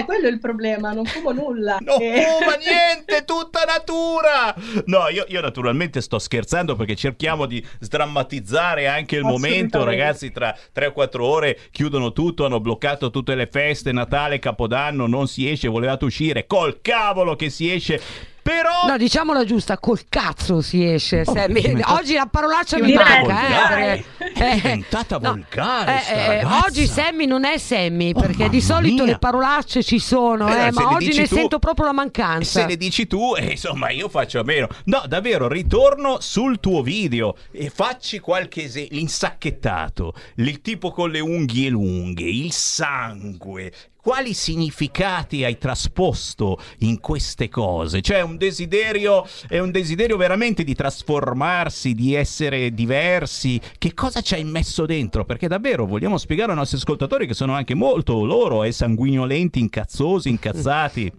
Quello 0.06 0.28
è 0.28 0.32
il 0.32 0.40
problema, 0.40 0.92
non 0.92 1.06
fumo 1.06 1.32
nulla. 1.32 1.78
No, 1.82 1.98
Eh, 2.00 2.24
ma 2.46 2.56
niente, 2.64 3.26
tutta 3.26 3.64
natura! 3.66 4.54
No, 4.86 5.08
io, 5.10 5.26
io 5.28 5.42
naturalmente 5.42 6.02
sto 6.02 6.20
scherzando 6.20 6.76
perché 6.76 6.96
cerchiamo 6.96 7.46
di 7.46 7.66
sdrammatizzare 7.80 8.88
anche 8.88 9.16
il 9.16 9.24
momento, 9.24 9.84
ragazzi, 9.84 10.32
tra 10.32 10.56
3 10.72 10.88
o 10.88 10.92
4 10.94 11.26
ore 11.26 11.60
chiudono 11.72 12.12
tutto, 12.14 12.46
hanno 12.46 12.60
bloccato 12.60 13.10
tutte 13.10 13.36
le 13.36 13.48
feste, 13.48 13.92
Natale, 13.92 14.40
Capodanno, 14.40 15.08
non 15.08 15.28
si 15.28 15.50
esce, 15.50 15.68
volevate 15.68 16.06
uscire, 16.06 16.46
col 16.46 16.80
cavolo 16.82 17.36
che 17.36 17.50
si 17.50 17.72
esce, 17.72 18.00
però... 18.44 18.86
No, 18.88 18.98
diciamola 18.98 19.46
giusta, 19.46 19.78
col 19.80 20.02
cazzo 20.10 20.62
si 20.62 20.86
esce. 20.86 21.24
Sammy. 21.24 21.62
come- 21.62 21.82
Oggi 21.88 22.14
la 22.14 22.28
parolaccia 22.30 22.78
mi 22.80 22.94
manca, 22.94 23.78
eh, 23.94 24.04
perché 24.18 24.34
È 24.34 24.56
diventata 24.56 25.18
volgare. 25.18 26.02
Eh, 26.08 26.38
eh, 26.40 26.46
oggi 26.46 26.86
Sammy 26.86 27.26
non 27.26 27.46
è 27.46 27.58
Sammy 27.58 28.14
perché 28.14 28.38
mamma 28.40 28.50
di 28.50 28.62
solito 28.62 29.04
mia. 29.04 29.14
le 29.14 29.18
parolacce 29.18 29.82
ci 29.82 29.98
sono, 30.00 30.48
Eh, 30.54 30.68
eh, 30.68 30.72
ma 30.72 30.90
oggi 30.92 31.16
ne 31.18 31.26
tu- 31.28 31.36
sento 31.36 31.58
proprio 31.60 31.86
la 31.86 31.94
mancanza. 31.94 32.60
Se 32.62 32.68
le 32.68 32.76
dici 32.78 33.08
tu, 33.08 33.34
eh, 33.36 33.52
insomma, 33.52 33.90
io 33.92 34.10
faccio 34.10 34.40
a 34.42 34.44
meno. 34.44 34.68
No, 34.86 35.04
davvero, 35.08 35.48
ritorno 35.48 36.18
sul 36.20 36.60
tuo 36.60 36.82
video 36.84 37.36
e 37.52 37.72
facci 37.74 38.20
qualche 38.20 38.64
esempio. 38.64 38.98
L'insacchettato, 38.98 40.14
il 40.36 40.60
tipo 40.62 40.92
con 40.92 41.10
le 41.10 41.22
unghie 41.22 41.70
lunghe, 41.70 42.24
il 42.30 42.52
sangue. 42.52 43.72
Quali 44.04 44.34
significati 44.34 45.46
hai 45.46 45.58
trasposto 45.58 46.58
in 46.80 47.00
queste 47.00 47.48
cose? 47.48 48.02
Cioè, 48.02 48.20
un 48.20 48.36
desiderio, 48.36 49.26
è 49.48 49.60
un 49.60 49.72
desiderio 49.72 50.18
veramente 50.18 50.66
di 50.66 50.76
trasformarsi, 50.76 51.94
di 51.94 52.14
essere 52.14 52.74
diversi. 52.74 53.62
Che 53.78 53.94
cosa 53.94 54.20
ci 54.20 54.34
hai 54.34 54.44
messo 54.44 54.86
dentro? 54.86 55.24
Perché 55.24 55.48
davvero 55.48 55.86
vogliamo 55.86 56.18
spiegare 56.18 56.52
ai 56.52 56.58
nostri 56.58 56.80
ascoltatori 56.80 57.26
che 57.26 57.34
sono 57.34 57.54
anche 57.54 57.76
molto 57.76 58.26
loro, 58.26 58.66
eh, 58.66 58.74
sanguinolenti, 58.74 59.62
incazzosi, 59.62 60.28
incazzati. 60.28 61.10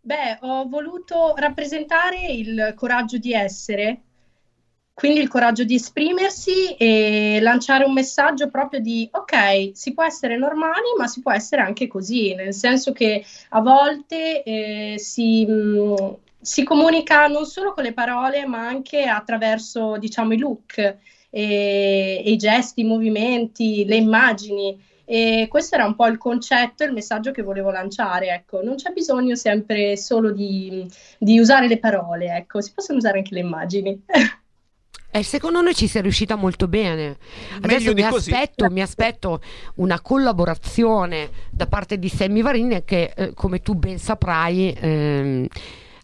Beh, 0.00 0.38
ho 0.40 0.66
voluto 0.70 1.34
rappresentare 1.36 2.32
il 2.32 2.72
coraggio 2.74 3.18
di 3.18 3.34
essere, 3.34 4.00
quindi 4.96 5.20
il 5.20 5.28
coraggio 5.28 5.64
di 5.64 5.74
esprimersi 5.74 6.74
e 6.74 7.38
lanciare 7.42 7.84
un 7.84 7.92
messaggio 7.92 8.48
proprio 8.48 8.80
di 8.80 9.06
ok, 9.12 9.72
si 9.74 9.92
può 9.92 10.02
essere 10.02 10.38
normali, 10.38 10.94
ma 10.96 11.06
si 11.06 11.20
può 11.20 11.32
essere 11.32 11.60
anche 11.60 11.86
così, 11.86 12.34
nel 12.34 12.54
senso 12.54 12.92
che 12.92 13.22
a 13.50 13.60
volte 13.60 14.42
eh, 14.42 14.94
si, 14.96 15.44
mh, 15.44 16.16
si 16.40 16.64
comunica 16.64 17.26
non 17.26 17.44
solo 17.44 17.74
con 17.74 17.84
le 17.84 17.92
parole, 17.92 18.46
ma 18.46 18.66
anche 18.66 19.04
attraverso, 19.04 19.98
diciamo, 19.98 20.32
i 20.32 20.38
look 20.38 20.78
e, 20.78 20.96
e 21.30 22.30
i 22.30 22.36
gesti, 22.38 22.80
i 22.80 22.84
movimenti, 22.84 23.84
le 23.84 23.96
immagini. 23.96 24.82
E 25.04 25.46
questo 25.50 25.74
era 25.74 25.84
un 25.84 25.94
po' 25.94 26.06
il 26.06 26.16
concetto 26.16 26.84
e 26.84 26.86
il 26.86 26.94
messaggio 26.94 27.32
che 27.32 27.42
volevo 27.42 27.70
lanciare. 27.70 28.28
Ecco, 28.28 28.62
non 28.62 28.76
c'è 28.76 28.92
bisogno 28.92 29.34
sempre 29.34 29.94
solo 29.98 30.30
di, 30.32 30.90
di 31.18 31.38
usare 31.38 31.68
le 31.68 31.78
parole, 31.78 32.34
ecco, 32.34 32.62
si 32.62 32.72
possono 32.72 32.96
usare 32.96 33.18
anche 33.18 33.34
le 33.34 33.40
immagini. 33.40 34.02
E 35.16 35.22
secondo 35.22 35.62
noi 35.62 35.74
ci 35.74 35.86
sei 35.86 36.02
riuscita 36.02 36.34
molto 36.36 36.68
bene. 36.68 37.16
Adesso 37.62 37.94
mi 37.94 38.02
aspetto, 38.02 38.68
mi 38.70 38.82
aspetto 38.82 39.40
una 39.76 39.98
collaborazione 40.00 41.30
da 41.50 41.66
parte 41.66 41.98
di 41.98 42.08
Sammy 42.10 42.42
Varin 42.42 42.82
che, 42.84 43.12
eh, 43.16 43.32
come 43.34 43.60
tu 43.60 43.74
ben 43.74 43.98
saprai, 43.98 44.76
ehm, 44.78 45.46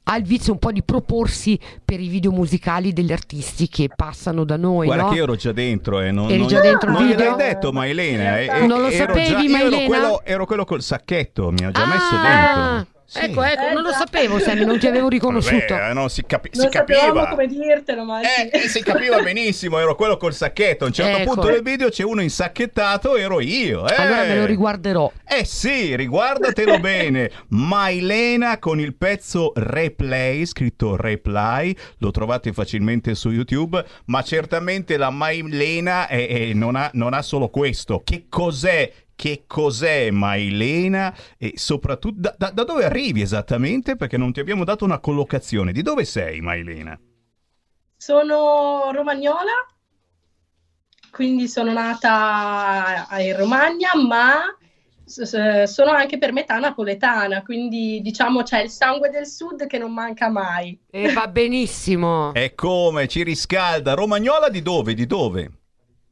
ha 0.05 0.17
il 0.17 0.25
vizio 0.25 0.53
un 0.55 0.59
po' 0.59 0.73
di 0.73 0.83
proporsi 0.83 1.59
per 1.85 2.01
i 2.01 2.09
video 2.09 2.33
musicali 2.33 2.93
degli 2.95 3.13
artisti 3.13 3.69
che 3.69 3.89
passano 3.95 4.45
da 4.45 4.57
noi. 4.57 4.87
Guarda 4.87 5.05
no? 5.05 5.11
che 5.11 5.17
io 5.17 5.23
ero 5.25 5.37
già 5.37 5.53
dentro, 5.53 6.01
eh. 6.01 6.11
non, 6.11 6.29
Eri 6.31 6.39
non- 6.39 6.49
già 6.49 6.61
dentro 6.61 6.91
non 6.91 7.07
video? 7.07 7.19
gliel'hai 7.19 7.37
detto, 7.37 7.71
ma 7.73 7.87
Elena. 7.87 8.39
eh, 8.41 8.47
eh, 8.63 8.67
Non 8.67 8.81
lo 8.81 8.91
sapevi, 8.91 9.47
già- 9.47 9.59
io 9.59 9.67
ero 9.67 9.87
quello, 9.87 10.21
ero 10.25 10.47
quello 10.47 10.65
col 10.65 10.83
sacchetto, 10.83 11.51
mi 11.53 11.65
ha 11.67 11.71
già 11.71 11.85
messo 11.87 12.15
Ah, 12.15 12.87
dentro. 13.13 13.43
Ecco, 13.43 13.53
ecco, 13.63 13.73
non 13.75 13.83
lo 13.83 13.93
sapevo, 13.93 14.39
Sammy, 14.39 14.65
non 14.65 14.79
ti 14.79 14.87
avevo 14.87 15.09
riconosciuto. 15.09 15.75
Vabbè, 15.75 15.93
no, 15.95 16.09
si, 16.09 16.25
capi- 16.27 16.51
non 16.55 16.67
si 16.67 16.77
sapevamo 16.77 17.13
capiva. 17.13 17.29
come 17.29 17.47
dirtelo, 17.47 18.05
ma 18.05 18.21
sì. 18.23 18.49
Eh, 18.49 18.69
si 18.69 18.83
capiva 18.83 19.21
benissimo, 19.23 19.79
ero 19.79 19.95
quello 19.95 20.17
col 20.17 20.35
sacchetto. 20.35 20.85
A 20.85 20.87
un 20.89 20.93
certo 20.93 21.19
Ecco. 21.19 21.33
punto 21.35 21.51
del 21.51 21.63
video 21.63 21.89
c'è 21.89 22.03
uno 22.05 22.23
insacchettato, 22.23 23.17
ero 23.17 23.41
io. 23.41 23.89
Eh. 23.89 23.95
Allora 23.95 24.23
me 24.25 24.37
lo 24.39 24.47
riguarderò. 24.47 25.11
Eh 25.27 25.45
sì, 25.45 25.95
riguardatelo 25.97 26.79
bene. 26.81 27.31
Mailena 27.49 28.59
con 28.59 28.81
il 28.81 28.95
pezzo 28.95 29.53
Replay, 29.55 30.45
scritto 30.47 30.97
Reply, 30.97 31.75
lo 31.99 32.11
trovate 32.11 32.53
facilmente 32.53 33.15
su 33.15 33.31
YouTube, 33.31 33.85
ma 34.07 34.23
certamente 34.23 34.97
la 34.97 35.11
Mailena 35.11 36.07
è- 36.07 36.29
è- 36.29 36.53
non, 36.53 36.77
ha, 36.77 36.91
non 36.95 37.15
ha 37.15 37.23
solo 37.23 37.49
questo. 37.49 38.03
Che 38.05 38.27
cos'è? 38.29 38.91
Che 39.15 39.45
cos'è 39.47 40.11
Mailena 40.11 41.15
e 41.39 41.53
soprattutto 41.57 42.17
da, 42.19 42.35
da- 42.37 42.51
da 42.51 42.65
dove 42.65 42.85
arrivi 42.85 43.21
esattamente? 43.21 43.97
Perché 43.97 44.17
non 44.17 44.33
ti 44.33 44.41
abbiamo 44.41 44.65
dato 44.65 44.85
una 44.85 44.99
collocazione. 44.99 45.73
Di 45.73 45.83
dove 45.83 46.05
sei 46.05 46.41
Mailena? 46.41 46.99
Sono 47.97 48.91
romagnola, 48.93 49.53
quindi 51.13 51.47
sono 51.47 51.73
nata 51.73 53.07
in 53.21 53.37
Romagna, 53.37 53.91
ma 53.95 54.41
sono 55.05 55.91
anche 55.91 56.17
per 56.19 56.33
metà 56.33 56.59
napoletana, 56.59 57.43
quindi 57.43 58.01
diciamo 58.01 58.43
c'è 58.43 58.63
il 58.63 58.71
sangue 58.71 59.11
del 59.11 59.27
sud 59.27 59.67
che 59.67 59.79
non 59.79 59.93
manca 59.93 60.29
mai. 60.31 60.77
E 60.91 61.13
va 61.13 61.29
benissimo. 61.29 62.33
E 62.33 62.55
come 62.55 63.07
ci 63.07 63.23
riscalda? 63.23 63.95
Romagnola 63.95 64.49
di 64.49 64.63
dove? 64.63 64.95
Di 64.95 65.07
dove? 65.07 65.51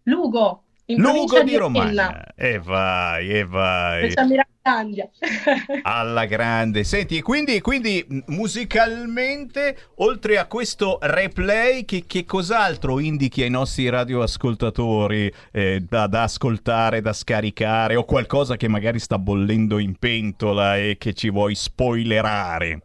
Lugo, 0.05 0.65
in 0.91 1.01
Lugo 1.01 1.43
di 1.43 1.51
di 1.51 1.57
Romagna. 1.57 2.35
E 2.35 2.59
vai, 2.59 3.31
e 3.31 3.45
vai. 3.45 4.13
provincia 4.13 4.23
di 4.23 4.29
Miracandia. 4.29 5.11
Alla 5.83 6.25
grande. 6.27 6.85
Senti, 6.85 7.19
e 7.19 7.23
quindi, 7.23 7.61
quindi 7.61 8.05
musicalmente, 8.27 9.77
oltre 9.97 10.39
a 10.39 10.47
questo 10.47 10.99
replay, 11.01 11.85
che, 11.85 12.05
che 12.07 12.25
cos'altro 12.25 12.99
indichi 12.99 13.43
ai 13.43 13.51
nostri 13.51 13.89
radioascoltatori 13.89 15.33
eh, 15.53 15.85
da, 15.89 16.07
da 16.07 16.23
ascoltare, 16.25 17.01
da 17.01 17.13
scaricare, 17.13 17.97
o 17.97 18.05
qualcosa 18.05 18.57
che 18.57 18.69
magari 18.69 18.99
sta 18.99 19.19
bollendo 19.19 19.79
in 19.79 19.97
pentola 19.97 20.77
e 20.77 20.97
che 20.99 21.13
ci 21.13 21.31
vuoi 21.31 21.55
spoilerare? 21.55 22.83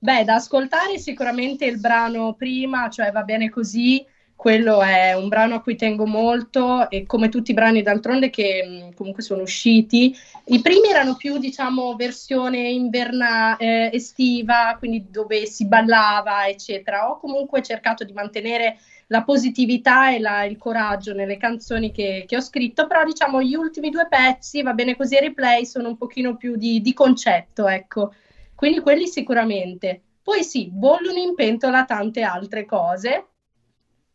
Beh, 0.00 0.22
da 0.24 0.34
ascoltare 0.34 0.96
sicuramente 0.98 1.64
il 1.64 1.80
brano 1.80 2.34
prima, 2.34 2.88
cioè 2.88 3.10
va 3.10 3.24
bene 3.24 3.50
così, 3.50 4.04
quello 4.38 4.80
è 4.82 5.14
un 5.14 5.26
brano 5.26 5.56
a 5.56 5.60
cui 5.60 5.74
tengo 5.74 6.06
molto 6.06 6.88
e 6.90 7.06
come 7.06 7.28
tutti 7.28 7.50
i 7.50 7.54
brani 7.54 7.82
d'altronde 7.82 8.30
che 8.30 8.88
mh, 8.90 8.94
comunque 8.94 9.22
sono 9.24 9.42
usciti. 9.42 10.14
I 10.46 10.60
primi 10.62 10.88
erano 10.90 11.16
più, 11.16 11.38
diciamo, 11.38 11.96
versione 11.96 12.68
inverna 12.70 13.56
eh, 13.56 13.90
estiva, 13.92 14.76
quindi 14.78 15.10
dove 15.10 15.44
si 15.46 15.66
ballava, 15.66 16.46
eccetera. 16.46 17.10
Ho 17.10 17.18
comunque 17.18 17.62
cercato 17.62 18.04
di 18.04 18.12
mantenere 18.12 18.78
la 19.08 19.24
positività 19.24 20.14
e 20.14 20.20
la- 20.20 20.44
il 20.44 20.56
coraggio 20.56 21.12
nelle 21.14 21.36
canzoni 21.36 21.90
che, 21.90 22.24
che 22.26 22.36
ho 22.36 22.40
scritto, 22.40 22.86
però 22.86 23.02
diciamo 23.04 23.42
gli 23.42 23.54
ultimi 23.56 23.90
due 23.90 24.06
pezzi, 24.08 24.62
va 24.62 24.72
bene 24.72 24.96
così, 24.96 25.18
replay 25.18 25.64
sono 25.66 25.88
un 25.88 25.96
pochino 25.96 26.36
più 26.36 26.56
di, 26.56 26.80
di 26.80 26.92
concetto, 26.92 27.66
ecco. 27.66 28.12
Quindi 28.54 28.80
quelli 28.80 29.06
sicuramente. 29.08 30.02
Poi 30.22 30.42
sì, 30.44 30.68
bollono 30.70 31.18
in 31.18 31.34
pentola 31.34 31.84
tante 31.84 32.22
altre 32.22 32.64
cose. 32.66 33.26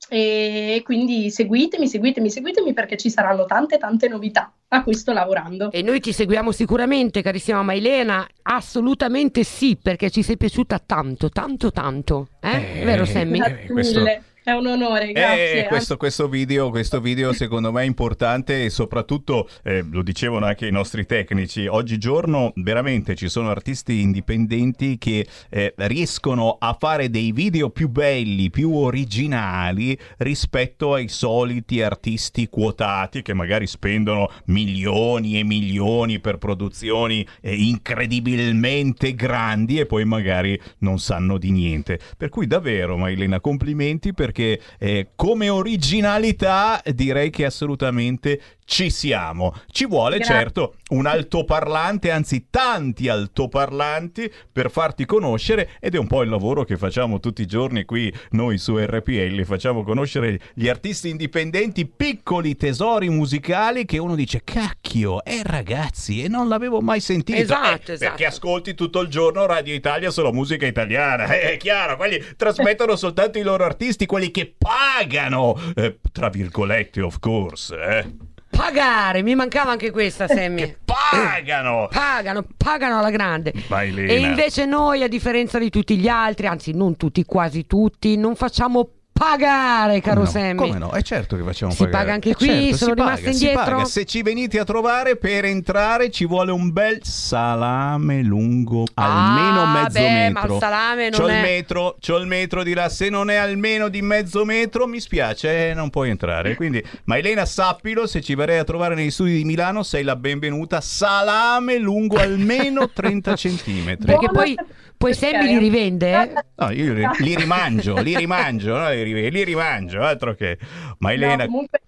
E 0.09 0.81
quindi 0.83 1.31
seguitemi, 1.31 1.87
seguitemi, 1.87 2.29
seguitemi 2.29 2.73
perché 2.73 2.97
ci 2.97 3.09
saranno 3.09 3.45
tante, 3.45 3.77
tante 3.77 4.07
novità 4.07 4.53
a 4.67 4.83
cui 4.83 4.93
sto 4.93 5.13
lavorando. 5.13 5.71
E 5.71 5.81
noi 5.81 5.99
ti 5.99 6.11
seguiamo 6.11 6.51
sicuramente, 6.51 7.21
carissima 7.21 7.63
Mailena. 7.63 8.27
Assolutamente 8.43 9.43
sì, 9.43 9.77
perché 9.81 10.09
ci 10.09 10.23
sei 10.23 10.37
piaciuta 10.37 10.79
tanto, 10.85 11.29
tanto, 11.29 11.71
tanto. 11.71 12.27
Eh? 12.41 12.81
Eh, 12.81 12.83
Vero, 12.85 13.05
Sammy? 13.05 13.37
Grazie 13.37 13.67
questo- 13.67 13.99
mille, 13.99 14.23
è 14.43 14.51
un 14.51 14.65
onore, 14.67 15.11
grazie. 15.13 15.63
Eh, 15.63 15.67
questo, 15.67 15.95
questo 15.95 16.27
video, 16.27 16.69
questo 16.69 16.99
video 16.99 17.31
secondo 17.31 17.71
me 17.71 17.83
è 17.83 17.85
importante 17.85 18.65
e 18.65 18.69
soprattutto, 18.69 19.47
eh, 19.63 19.85
lo 19.89 20.01
dicevano 20.01 20.45
anche 20.45 20.67
i 20.67 20.71
nostri 20.71 21.05
tecnici, 21.05 21.65
oggigiorno 21.65 22.51
veramente 22.55 23.15
ci 23.15 23.29
sono 23.29 23.49
artisti 23.49 24.01
indipendenti 24.01 24.97
che 24.97 25.25
eh, 25.49 25.73
riescono 25.77 26.57
a 26.59 26.75
fare 26.77 27.09
dei 27.09 27.31
video 27.31 27.69
più 27.69 27.87
belli, 27.87 28.49
più 28.49 28.73
originali 28.73 29.97
rispetto 30.17 30.93
ai 30.93 31.07
soliti 31.07 31.81
artisti 31.81 32.49
quotati 32.49 33.21
che 33.21 33.33
magari 33.33 33.65
spendono 33.65 34.29
milioni 34.45 35.39
e 35.39 35.43
milioni 35.43 36.19
per 36.19 36.37
produzioni 36.37 37.25
eh, 37.39 37.55
incredibilmente 37.55 39.15
grandi 39.15 39.79
e 39.79 39.85
poi 39.85 40.03
magari 40.03 40.59
non 40.79 40.99
sanno 40.99 41.37
di 41.37 41.51
niente. 41.51 41.97
Per 42.17 42.27
cui 42.27 42.45
davvero, 42.45 42.97
Mailena, 42.97 43.39
complimenti 43.39 44.13
perché 44.13 44.32
eh, 44.79 45.09
come 45.15 45.49
originalità 45.49 46.81
direi 46.93 47.29
che 47.29 47.45
assolutamente 47.45 48.41
ci 48.65 48.89
siamo. 48.89 49.53
Ci 49.67 49.85
vuole 49.85 50.17
Grazie. 50.17 50.35
certo 50.35 50.75
un 50.93 51.05
altoparlante, 51.07 52.11
anzi 52.11 52.47
tanti 52.49 53.09
altoparlanti 53.09 54.31
per 54.51 54.69
farti 54.69 55.05
conoscere 55.05 55.71
ed 55.79 55.95
è 55.95 55.97
un 55.97 56.07
po' 56.07 56.21
il 56.21 56.29
lavoro 56.29 56.63
che 56.63 56.77
facciamo 56.77 57.19
tutti 57.19 57.41
i 57.41 57.45
giorni 57.47 57.83
qui 57.83 58.13
noi 58.31 58.57
su 58.57 58.77
RPL, 58.77 59.43
facciamo 59.43 59.83
conoscere 59.83 60.39
gli 60.53 60.67
artisti 60.69 61.09
indipendenti, 61.09 61.85
piccoli 61.85 62.55
tesori 62.55 63.09
musicali 63.09 63.85
che 63.85 63.97
uno 63.97 64.15
dice 64.15 64.41
cacchio, 64.43 65.23
eh 65.23 65.41
ragazzi, 65.43 66.23
e 66.23 66.27
non 66.27 66.47
l'avevo 66.47 66.79
mai 66.79 66.99
sentito. 66.99 67.39
Esatto, 67.39 67.91
Eh, 67.91 67.93
esatto. 67.93 68.09
Perché 68.11 68.25
ascolti 68.25 68.73
tutto 68.75 68.99
il 69.01 69.07
giorno 69.07 69.45
Radio 69.45 69.73
Italia 69.73 70.11
solo 70.11 70.31
musica 70.31 70.65
italiana, 70.65 71.25
eh, 71.25 71.53
è 71.53 71.57
chiaro, 71.57 71.97
quelli 71.97 72.23
trasmettono 72.37 72.95
soltanto 72.95 73.39
i 73.39 73.43
loro 73.43 73.63
artisti, 73.65 74.05
quelli 74.05 74.29
che 74.31 74.53
pagano, 74.55 75.59
eh, 75.75 75.99
tra 76.11 76.29
virgolette 76.29 77.01
of 77.01 77.19
course, 77.19 77.75
eh. 77.75 78.31
Pagare, 78.55 79.23
mi 79.23 79.33
mancava 79.33 79.71
anche 79.71 79.89
questa, 79.89 80.27
Sammy. 80.27 80.75
Pagano! 80.93 81.87
Pagano, 81.91 82.45
pagano 82.55 82.99
alla 82.99 83.09
grande. 83.09 83.53
Mailena. 83.67 84.11
E 84.11 84.19
invece 84.19 84.65
noi, 84.65 85.03
a 85.03 85.07
differenza 85.07 85.57
di 85.57 85.69
tutti 85.69 85.97
gli 85.97 86.07
altri, 86.07 86.47
anzi 86.47 86.73
non 86.73 86.95
tutti, 86.95 87.25
quasi 87.25 87.65
tutti, 87.65 88.15
non 88.15 88.35
facciamo 88.35 88.89
pagare, 89.23 90.01
caro 90.01 90.21
no? 90.21 90.25
Sammy. 90.25 90.55
Come 90.55 90.77
no? 90.77 90.91
È 90.91 91.01
certo 91.01 91.35
che 91.35 91.43
facciamo 91.43 91.71
Si 91.71 91.77
pagare. 91.83 91.97
paga 91.97 92.13
anche 92.13 92.35
qui? 92.35 92.47
certo, 92.47 92.75
Sono 92.77 93.15
si 93.15 93.23
si 93.23 93.29
indietro? 93.31 93.63
paga. 93.75 93.85
Se 93.85 94.05
ci 94.05 94.21
venite 94.21 94.59
a 94.59 94.63
trovare 94.63 95.15
per 95.15 95.45
entrare 95.45 96.09
ci 96.11 96.25
vuole 96.25 96.51
un 96.51 96.71
bel 96.71 96.99
salame 97.03 98.21
lungo 98.21 98.85
almeno 98.95 99.61
Ah, 99.61 99.71
mezzo 99.83 99.99
beh, 99.99 100.29
ma 100.29 100.39
metro. 100.41 100.53
il 100.55 100.59
salame 100.59 101.09
non 101.09 101.19
c'ho 101.19 101.27
è- 101.27 101.35
il 101.35 101.41
metro, 101.41 101.97
c'ho 102.05 102.17
il 102.17 102.27
metro 102.27 102.63
di 102.63 102.73
là, 102.73 102.89
se 102.89 103.09
non 103.09 103.29
è 103.29 103.35
almeno 103.35 103.87
di 103.89 104.01
mezzo 104.01 104.45
metro 104.45 104.87
mi 104.87 104.99
spiace, 104.99 105.69
eh, 105.69 105.73
non 105.73 105.89
puoi 105.89 106.09
entrare. 106.09 106.55
Quindi, 106.55 106.83
ma 107.05 107.17
Elena 107.17 107.45
sappilo, 107.45 108.07
se 108.07 108.21
ci 108.21 108.35
verrai 108.35 108.57
a 108.57 108.63
trovare 108.63 108.95
negli 108.95 109.11
studi 109.11 109.35
di 109.37 109.43
Milano 109.45 109.83
sei 109.83 110.03
la 110.03 110.15
benvenuta. 110.15 110.81
Salame 110.81 111.77
lungo 111.77 112.17
almeno 112.17 112.89
30 112.89 113.35
centimetri. 113.35 114.05
Perché 114.05 114.27
poi, 114.31 114.55
poi 115.03 115.13
Sammy 115.13 115.47
li 115.47 115.57
rivende? 115.57 116.33
No, 116.55 116.71
io 116.71 116.93
li, 116.93 117.05
li 117.17 117.35
rimangio, 117.35 117.99
li 117.99 118.15
rimangio, 118.15 118.77
no? 118.77 118.89
li, 118.89 119.03
ri- 119.03 119.31
li 119.31 119.43
rimangio, 119.43 120.01
altro 120.01 120.33
che. 120.33 120.57
Ma 120.99 121.11
Elena, 121.11 121.35
No, 121.35 121.45
comunque 121.45 121.81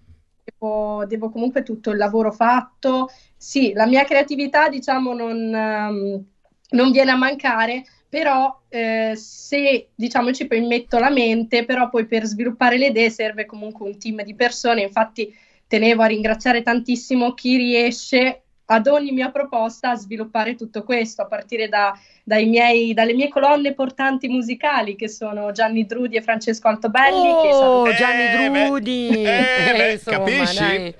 devo, 0.44 1.04
devo 1.06 1.30
comunque 1.30 1.62
tutto 1.62 1.90
il 1.92 1.96
lavoro 1.96 2.30
fatto. 2.30 3.08
Sì, 3.36 3.72
la 3.72 3.86
mia 3.86 4.04
creatività, 4.04 4.68
diciamo, 4.68 5.14
non, 5.14 5.54
ehm, 5.54 6.24
non 6.70 6.90
viene 6.90 7.10
a 7.10 7.16
mancare, 7.16 7.84
però 8.08 8.60
eh, 8.68 9.12
se, 9.16 9.90
diciamo, 9.94 10.32
ci 10.32 10.46
poi 10.46 10.60
metto 10.66 10.98
la 10.98 11.10
mente, 11.10 11.64
però 11.64 11.88
poi 11.88 12.06
per 12.06 12.24
sviluppare 12.24 12.76
le 12.76 12.88
idee 12.88 13.08
serve 13.08 13.46
comunque 13.46 13.86
un 13.86 13.98
team 13.98 14.22
di 14.24 14.34
persone. 14.34 14.82
Infatti 14.82 15.34
tenevo 15.66 16.02
a 16.02 16.06
ringraziare 16.06 16.62
tantissimo 16.62 17.32
chi 17.32 17.56
riesce 17.56 18.42
ad 18.66 18.86
ogni 18.88 19.12
mia 19.12 19.30
proposta 19.30 19.90
a 19.90 19.94
sviluppare 19.96 20.54
tutto 20.56 20.82
questo, 20.82 21.22
a 21.22 21.26
partire 21.26 21.68
da- 21.68 21.96
dai 22.24 22.46
miei- 22.46 22.94
dalle 22.94 23.14
mie 23.14 23.28
colonne 23.28 23.74
portanti 23.74 24.26
musicali, 24.28 24.96
che 24.96 25.08
sono 25.08 25.52
Gianni 25.52 25.86
Drudi 25.86 26.16
e 26.16 26.22
Francesco 26.22 26.66
Altobelli. 26.68 27.22
che 27.42 27.48
Oh, 27.54 27.84
saluto- 27.84 27.92
Gianni 27.94 28.26
Drudi! 28.66 29.08
beh, 29.12 29.92
Insomma, 29.92 30.16
capisci? 30.18 30.58
dai. 30.58 30.94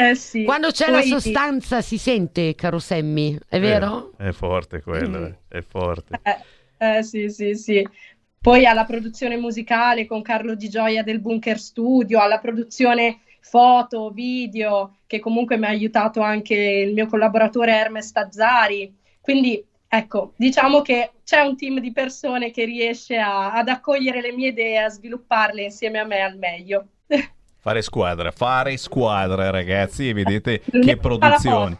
Eh 0.00 0.14
sì. 0.14 0.44
Quando 0.44 0.70
c'è 0.70 0.84
Poi- 0.90 0.94
la 0.94 1.02
sostanza 1.18 1.80
si 1.80 1.98
sente, 1.98 2.54
caro 2.54 2.78
Sammy, 2.78 3.36
è 3.48 3.58
vero? 3.58 4.12
È 4.16 4.30
forte 4.30 4.80
quello, 4.80 5.18
Mm. 5.18 5.24
eh, 5.24 5.38
è 5.48 5.60
forte. 5.62 6.20
Eh, 6.78 7.02
sì, 7.02 7.28
sì, 7.30 7.54
sì. 7.54 7.84
Poi 8.40 8.64
alla 8.66 8.84
produzione 8.84 9.36
musicale 9.36 10.06
con 10.06 10.22
Carlo 10.22 10.54
Di 10.54 10.68
Gioia 10.68 11.02
del 11.02 11.18
Bunker 11.18 11.58
Studio, 11.58 12.20
alla 12.20 12.38
produzione 12.38 13.18
foto, 13.48 14.10
video, 14.10 14.98
che 15.06 15.18
comunque 15.20 15.56
mi 15.56 15.64
ha 15.64 15.68
aiutato 15.68 16.20
anche 16.20 16.54
il 16.54 16.92
mio 16.92 17.06
collaboratore 17.06 17.72
Hermes 17.72 18.12
Tazzari. 18.12 18.94
Quindi, 19.20 19.64
ecco, 19.88 20.32
diciamo 20.36 20.82
che 20.82 21.12
c'è 21.24 21.40
un 21.40 21.56
team 21.56 21.80
di 21.80 21.92
persone 21.92 22.50
che 22.50 22.64
riesce 22.64 23.16
a- 23.16 23.52
ad 23.52 23.68
accogliere 23.68 24.20
le 24.20 24.32
mie 24.32 24.48
idee 24.48 24.78
a 24.78 24.88
svilupparle 24.88 25.62
insieme 25.62 25.98
a 25.98 26.04
me 26.04 26.20
al 26.20 26.36
meglio. 26.36 26.86
Fare 27.60 27.82
squadra, 27.82 28.30
fare 28.30 28.76
squadra, 28.76 29.50
ragazzi, 29.50 30.08
e 30.08 30.12
vedete 30.12 30.60
che 30.60 30.70
L'unica 30.72 30.96
produzioni. 30.96 31.76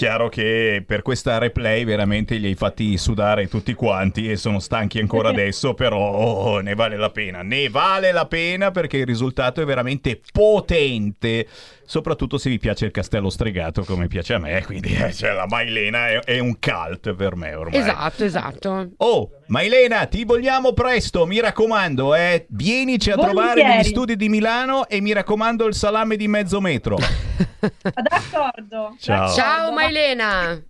Chiaro 0.00 0.30
che 0.30 0.82
per 0.86 1.02
questa 1.02 1.36
replay 1.36 1.84
veramente 1.84 2.36
li 2.36 2.46
hai 2.46 2.54
fatti 2.54 2.96
sudare 2.96 3.48
tutti 3.48 3.74
quanti 3.74 4.30
e 4.30 4.36
sono 4.36 4.58
stanchi 4.58 4.98
ancora 4.98 5.28
adesso, 5.28 5.74
però 5.74 5.98
oh, 5.98 6.60
ne 6.60 6.74
vale 6.74 6.96
la 6.96 7.10
pena. 7.10 7.42
Ne 7.42 7.68
vale 7.68 8.10
la 8.10 8.24
pena 8.24 8.70
perché 8.70 8.96
il 8.96 9.04
risultato 9.04 9.60
è 9.60 9.66
veramente 9.66 10.18
potente, 10.32 11.46
soprattutto 11.90 12.38
se 12.38 12.48
vi 12.48 12.60
piace 12.60 12.84
il 12.84 12.92
castello 12.92 13.30
stregato 13.30 13.82
come 13.82 14.06
piace 14.06 14.34
a 14.34 14.38
me, 14.38 14.64
quindi 14.64 14.94
eh, 14.94 15.12
cioè, 15.12 15.32
la 15.32 15.46
Mailena 15.48 16.06
è, 16.06 16.18
è 16.20 16.38
un 16.38 16.56
cult 16.60 17.14
per 17.14 17.34
me 17.34 17.52
ormai. 17.52 17.80
Esatto, 17.80 18.22
esatto. 18.22 18.90
Oh, 18.98 19.30
Mailena, 19.48 20.06
ti 20.06 20.24
vogliamo 20.24 20.72
presto, 20.72 21.26
mi 21.26 21.40
raccomando, 21.40 22.14
eh. 22.14 22.46
Vienici 22.50 23.10
a 23.10 23.14
trovare 23.14 23.34
Volentieri. 23.34 23.76
negli 23.76 23.84
studi 23.88 24.14
di 24.14 24.28
Milano 24.28 24.86
e 24.86 25.00
mi 25.00 25.12
raccomando 25.12 25.66
il 25.66 25.74
salame 25.74 26.14
di 26.14 26.28
mezzo 26.28 26.60
metro. 26.60 26.94
D'accordo. 27.82 28.94
Ciao. 29.00 29.34
Ciao 29.34 29.72
Mailena! 29.72 30.62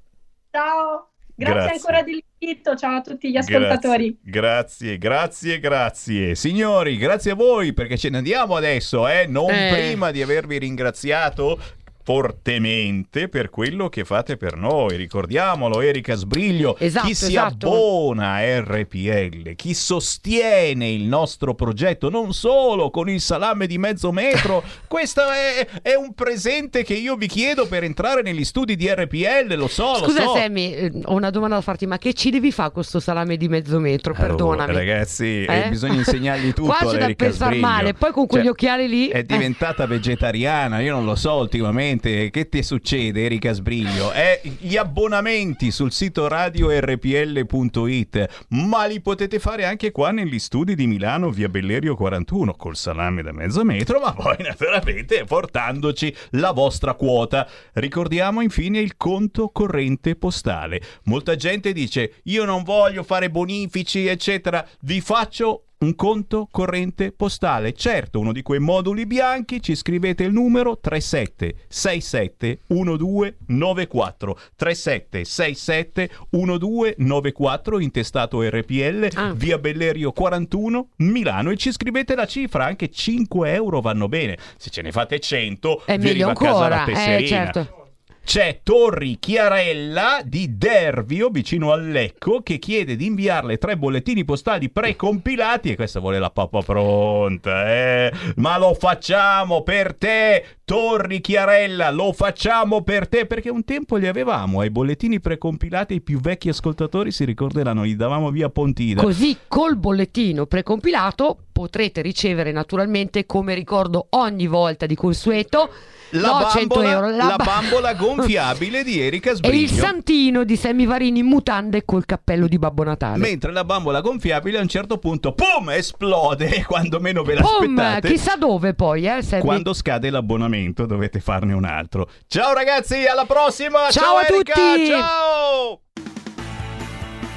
Ciao. 0.50 1.10
Grazie, 1.34 1.54
Grazie. 1.54 1.72
ancora 1.72 2.02
dell'invito. 2.40 2.74
Ciao 2.74 2.96
a 2.96 3.00
tutti 3.02 3.30
gli 3.30 3.36
ascoltatori. 3.36 4.18
Grazie, 4.22 4.98
grazie, 4.98 5.60
grazie. 5.60 6.34
Signori, 6.34 6.96
grazie 6.96 7.32
a 7.32 7.34
voi 7.34 7.72
perché 7.74 7.96
ce 7.98 8.08
ne 8.08 8.16
andiamo 8.18 8.56
adesso, 8.56 9.06
eh? 9.06 9.26
Non 9.28 9.50
Eh. 9.50 9.70
prima 9.72 10.10
di 10.10 10.22
avervi 10.22 10.58
ringraziato 10.58 11.58
fortemente 12.02 13.28
per 13.28 13.50
quello 13.50 13.88
che 13.88 14.04
fate 14.04 14.36
per 14.36 14.56
noi. 14.56 14.96
Ricordiamolo, 14.96 15.80
Erika 15.80 16.14
Sbriglio, 16.14 16.76
Esatto, 16.78 17.06
chi 17.06 17.14
si 17.14 17.26
esatto. 17.26 17.66
abbona 17.66 18.34
a 18.34 18.60
RPL, 18.60 19.54
chi 19.54 19.74
sostiene 19.74 20.90
il 20.90 21.04
nostro 21.04 21.54
progetto, 21.54 22.08
non 22.08 22.32
solo 22.32 22.90
con 22.90 23.08
il 23.08 23.20
salame 23.20 23.66
di 23.66 23.78
mezzo 23.78 24.12
metro, 24.12 24.62
questo 24.88 25.22
è, 25.30 25.66
è 25.82 25.94
un 25.94 26.14
presente 26.14 26.82
che 26.82 26.94
io 26.94 27.16
vi 27.16 27.26
chiedo 27.26 27.66
per 27.66 27.84
entrare 27.84 28.22
negli 28.22 28.44
studi 28.44 28.76
di 28.76 28.88
RPL, 28.88 29.54
lo 29.54 29.68
so, 29.68 29.96
Scusa 29.96 30.24
lo 30.24 30.30
so. 30.30 30.36
Sammy, 30.36 30.72
eh, 30.72 30.90
ho 31.04 31.14
una 31.14 31.30
domanda 31.30 31.56
da 31.56 31.60
farti, 31.62 31.86
ma 31.86 31.98
che 31.98 32.14
ci 32.14 32.30
devi 32.30 32.50
fare 32.50 32.72
questo 32.72 33.00
salame 33.00 33.36
di 33.36 33.48
mezzo 33.48 33.78
metro? 33.78 34.14
Perdonami. 34.14 34.70
Oh, 34.72 34.74
ragazzi, 34.74 35.44
eh, 35.44 35.66
Eh? 35.66 35.68
bisogna 35.68 35.94
insegnargli 35.96 36.52
tutto 36.54 36.74
Qua 36.74 36.90
c'è 36.90 36.98
da 36.98 37.12
pensare 37.14 37.56
male, 37.56 37.94
poi 37.94 38.12
con 38.12 38.26
quegli 38.26 38.44
Cioè, 38.44 38.52
occhiali 38.52 38.88
lì... 38.88 39.08
È 39.08 39.18
eh. 39.18 39.24
diventata 39.24 39.86
vegetariana, 39.86 40.80
io 40.80 40.94
non 40.94 41.04
lo 41.04 41.14
so 41.14 41.34
ultimamente. 41.34 41.89
Che 41.90 42.48
ti 42.48 42.62
succede, 42.62 43.24
Erika 43.24 43.52
Sbriglio? 43.52 44.12
Eh, 44.12 44.40
gli 44.60 44.76
abbonamenti 44.76 45.72
sul 45.72 45.90
sito 45.90 46.28
radiorpl.it, 46.28 48.44
ma 48.50 48.86
li 48.86 49.00
potete 49.00 49.40
fare 49.40 49.64
anche 49.64 49.90
qua 49.90 50.12
negli 50.12 50.38
studi 50.38 50.76
di 50.76 50.86
Milano, 50.86 51.30
via 51.30 51.48
Bellerio 51.48 51.96
41, 51.96 52.54
col 52.54 52.76
salame 52.76 53.22
da 53.22 53.32
mezzo 53.32 53.64
metro, 53.64 53.98
ma 53.98 54.12
poi 54.12 54.36
naturalmente 54.38 55.24
portandoci 55.24 56.14
la 56.30 56.52
vostra 56.52 56.94
quota. 56.94 57.48
Ricordiamo 57.72 58.40
infine 58.40 58.78
il 58.78 58.96
conto 58.96 59.48
corrente 59.48 60.14
postale. 60.14 60.80
Molta 61.06 61.34
gente 61.34 61.72
dice 61.72 62.20
io 62.24 62.44
non 62.44 62.62
voglio 62.62 63.02
fare 63.02 63.30
bonifici, 63.30 64.06
eccetera. 64.06 64.64
Vi 64.82 65.00
faccio 65.00 65.64
un 65.82 65.94
conto 65.94 66.46
corrente 66.50 67.10
postale. 67.10 67.72
Certo, 67.72 68.20
uno 68.20 68.32
di 68.32 68.42
quei 68.42 68.58
moduli 68.60 69.06
bianchi, 69.06 69.62
ci 69.62 69.74
scrivete 69.74 70.24
il 70.24 70.32
numero 70.32 70.78
3767 70.78 72.60
1294 72.66 74.38
3767 74.56 76.10
1294 76.30 77.80
intestato 77.80 78.42
RPL 78.42 79.08
Ah. 79.14 79.32
via 79.34 79.56
Bellerio 79.58 80.12
41 80.12 80.88
Milano 80.96 81.50
e 81.50 81.56
ci 81.56 81.72
scrivete 81.72 82.14
la 82.14 82.26
cifra, 82.26 82.66
anche 82.66 82.90
5 82.90 83.50
euro 83.54 83.80
vanno 83.80 84.06
bene. 84.08 84.36
Se 84.58 84.68
ce 84.68 84.82
ne 84.82 84.92
fate 84.92 85.18
100 85.18 85.84
È 85.86 85.96
vi 85.96 86.10
arriva 86.10 86.32
a 86.32 86.34
casa 86.34 86.68
la 86.68 86.82
eh, 86.84 86.92
tesserina. 86.92 87.26
certo. 87.52 87.79
C'è 88.24 88.60
Torri 88.62 89.18
Chiarella 89.18 90.20
di 90.24 90.56
Dervio, 90.56 91.30
vicino 91.30 91.72
al 91.72 91.88
Lecco, 91.88 92.42
che 92.42 92.58
chiede 92.58 92.94
di 92.94 93.06
inviarle 93.06 93.58
tre 93.58 93.76
bollettini 93.76 94.24
postali 94.24 94.70
precompilati 94.70 95.70
e 95.70 95.74
questa 95.74 95.98
vuole 95.98 96.20
la 96.20 96.30
pappa 96.30 96.62
pronta, 96.62 97.68
eh? 97.68 98.12
Ma 98.36 98.56
lo 98.56 98.74
facciamo 98.74 99.62
per 99.62 99.94
te, 99.94 100.44
Torri 100.64 101.20
Chiarella, 101.20 101.90
lo 101.90 102.12
facciamo 102.12 102.82
per 102.82 103.08
te, 103.08 103.26
perché 103.26 103.50
un 103.50 103.64
tempo 103.64 103.96
li 103.96 104.06
avevamo, 104.06 104.60
ai 104.60 104.70
bollettini 104.70 105.18
precompilati 105.18 105.94
i 105.94 106.00
più 106.00 106.20
vecchi 106.20 106.48
ascoltatori 106.50 107.10
si 107.10 107.24
ricorderanno, 107.24 107.82
li 107.82 107.96
davamo 107.96 108.30
via 108.30 108.48
Pontida. 108.48 109.02
Così 109.02 109.36
col 109.48 109.76
bollettino 109.76 110.46
precompilato 110.46 111.46
potrete 111.60 112.00
ricevere 112.00 112.52
naturalmente, 112.52 113.26
come 113.26 113.52
ricordo 113.52 114.06
ogni 114.10 114.46
volta 114.46 114.86
di 114.86 114.94
consueto, 114.94 115.68
La, 116.12 116.28
no, 116.40 116.48
100 116.50 116.66
bambola, 116.74 116.90
euro, 116.90 117.10
la 117.10 117.34
ba- 117.36 117.44
bambola 117.44 117.92
gonfiabile 118.00 118.82
di 118.82 118.98
Erika 118.98 119.32
e 119.32 119.34
Sbriglio. 119.34 119.60
il 119.60 119.68
santino 119.68 120.44
di 120.44 120.56
Semivarini 120.56 121.18
in 121.18 121.26
mutande 121.26 121.84
col 121.84 122.06
cappello 122.06 122.46
di 122.46 122.58
Babbo 122.58 122.82
Natale. 122.82 123.18
Mentre 123.18 123.52
la 123.52 123.64
bambola 123.64 124.00
gonfiabile 124.00 124.56
a 124.56 124.62
un 124.62 124.68
certo 124.68 124.96
punto, 124.96 125.34
pum, 125.34 125.68
esplode 125.68 126.64
quando 126.66 126.98
meno 126.98 127.22
ve 127.24 127.34
Pum, 127.34 127.74
l'aspettate. 127.76 128.08
chissà 128.08 128.36
dove 128.36 128.72
poi, 128.72 129.06
eh, 129.06 129.20
Sammy. 129.20 129.42
Quando 129.42 129.74
scade 129.74 130.08
l'abbonamento 130.08 130.86
dovete 130.86 131.20
farne 131.20 131.52
un 131.52 131.64
altro. 131.66 132.08
Ciao 132.26 132.54
ragazzi, 132.54 133.04
alla 133.04 133.26
prossima! 133.26 133.90
Ciao 133.90 134.16
a 134.16 134.24
Erika, 134.26 134.54
tutti! 134.54 134.86
Ciao! 134.86 135.80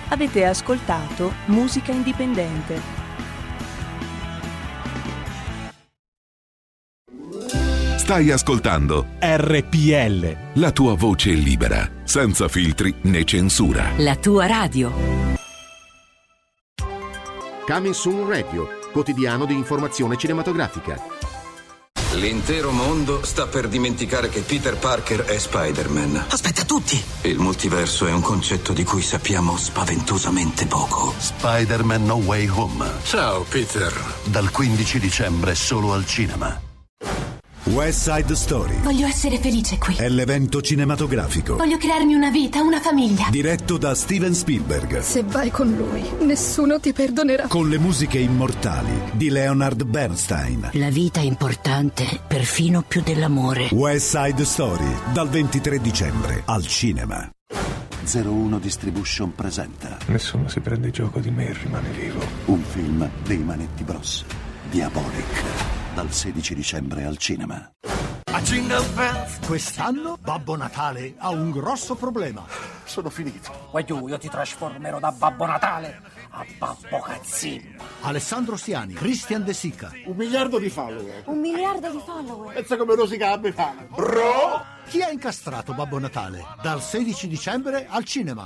Avete 0.07 0.45
ascoltato 0.45 1.33
Musica 1.47 1.91
Indipendente. 1.91 3.02
Stai 8.03 8.31
ascoltando 8.31 9.11
RPL. 9.17 10.59
la 10.59 10.71
tua 10.73 10.93
voce 10.93 11.29
libera, 11.29 11.89
senza 12.03 12.49
filtri 12.49 12.93
né 13.03 13.23
censura. 13.23 13.91
La 13.95 14.17
tua 14.17 14.45
radio. 14.45 14.91
Coming 17.65 17.93
Soon 17.93 18.27
Radio, 18.27 18.67
quotidiano 18.91 19.45
di 19.45 19.53
informazione 19.53 20.17
cinematografica. 20.17 21.01
L'intero 22.15 22.71
mondo 22.71 23.23
sta 23.23 23.47
per 23.47 23.69
dimenticare 23.69 24.27
che 24.27 24.41
Peter 24.41 24.75
Parker 24.75 25.21
è 25.21 25.39
Spider-Man. 25.39 26.25
Aspetta, 26.27 26.65
tutti! 26.65 27.01
Il 27.21 27.39
multiverso 27.39 28.05
è 28.05 28.11
un 28.11 28.21
concetto 28.21 28.73
di 28.73 28.83
cui 28.83 29.01
sappiamo 29.01 29.55
spaventosamente 29.55 30.65
poco. 30.65 31.13
Spider-Man 31.17 32.03
No 32.03 32.15
Way 32.15 32.49
Home. 32.49 32.85
Ciao, 33.03 33.43
Peter. 33.43 33.93
Dal 34.25 34.51
15 34.51 34.99
dicembre 34.99 35.55
solo 35.55 35.93
al 35.93 36.05
cinema. 36.05 36.59
West 37.65 38.09
Side 38.11 38.35
Story 38.35 38.75
Voglio 38.81 39.05
essere 39.07 39.37
felice 39.39 39.77
qui. 39.77 39.95
è 39.95 40.09
l'evento 40.09 40.61
cinematografico 40.61 41.55
Voglio 41.55 41.77
crearmi 41.77 42.13
una 42.13 42.29
vita, 42.29 42.61
una 42.61 42.81
famiglia. 42.81 43.27
diretto 43.29 43.77
da 43.77 43.95
Steven 43.95 44.33
Spielberg 44.33 44.99
Se 44.99 45.23
vai 45.23 45.49
con 45.49 45.71
lui, 45.71 46.03
nessuno 46.25 46.79
ti 46.81 46.91
perdonerà. 46.91 47.47
con 47.47 47.69
le 47.69 47.77
musiche 47.77 48.19
immortali 48.19 48.91
di 49.13 49.29
Leonard 49.29 49.83
Bernstein. 49.85 50.69
La 50.73 50.89
vita 50.89 51.21
è 51.21 51.23
importante, 51.23 52.19
perfino 52.27 52.83
più 52.85 53.01
dell'amore. 53.01 53.69
West 53.71 54.17
Side 54.17 54.43
Story 54.43 54.93
dal 55.13 55.29
23 55.29 55.79
dicembre 55.79 56.41
al 56.45 56.65
cinema. 56.67 57.29
01 58.11 58.59
Distribution 58.59 59.33
presenta 59.33 59.97
Nessuno 60.07 60.49
si 60.49 60.59
prende 60.59 60.91
gioco 60.91 61.19
di 61.21 61.31
me 61.31 61.47
e 61.47 61.53
rimane 61.63 61.89
vivo. 61.91 62.19
un 62.45 62.61
film 62.61 63.09
dei 63.25 63.37
Manetti 63.37 63.83
Bros. 63.85 64.25
Diabolic. 64.69 65.82
Dal 65.93 66.11
16 66.11 66.55
dicembre 66.55 67.05
al 67.05 67.17
cinema. 67.17 67.71
A 68.31 68.41
Jingle 68.41 68.83
Bells, 68.95 69.45
quest'anno 69.45 70.17
Babbo 70.19 70.55
Natale 70.55 71.13
ha 71.19 71.29
un 71.29 71.51
grosso 71.51 71.93
problema. 71.93 72.43
Sono 72.83 73.11
finito. 73.11 73.67
Vuoi 73.69 73.85
tu, 73.85 74.07
io 74.07 74.17
ti 74.17 74.27
trasformerò 74.27 74.97
da 74.99 75.11
Babbo 75.11 75.45
Natale 75.45 76.01
a 76.31 76.43
Babbo 76.57 76.99
Cazzino. 76.99 77.83
Alessandro 78.01 78.55
Stiani, 78.55 78.93
Christian 78.93 79.43
De 79.43 79.53
Sica. 79.53 79.91
Un 80.05 80.15
miliardo 80.15 80.57
di 80.57 80.69
follower. 80.69 81.23
Un 81.25 81.39
miliardo 81.39 81.91
di 81.91 82.01
follower. 82.03 82.55
Pensa 82.55 82.75
come 82.75 82.95
rosica 82.95 83.29
la 83.29 83.37
befana. 83.37 83.85
Bro! 83.93 84.65
Chi 84.87 85.03
ha 85.03 85.11
incastrato 85.11 85.75
Babbo 85.75 85.99
Natale? 85.99 86.43
Dal 86.63 86.81
16 86.81 87.27
dicembre 87.27 87.85
al 87.87 88.03
cinema. 88.03 88.45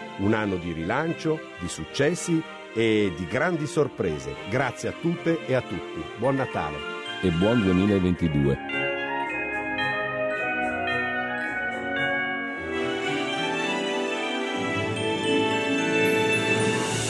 un 0.19 0.33
anno 0.33 0.55
di 0.55 0.71
rilancio, 0.71 1.39
di 1.59 1.67
successi 1.67 2.41
e 2.73 3.11
di 3.15 3.25
grandi 3.25 3.67
sorprese. 3.67 4.35
Grazie 4.49 4.89
a 4.89 4.93
tutte 4.99 5.45
e 5.45 5.53
a 5.53 5.61
tutti. 5.61 6.01
Buon 6.17 6.35
Natale. 6.35 6.77
E 7.21 7.29
buon 7.29 7.61
2022. 7.61 8.57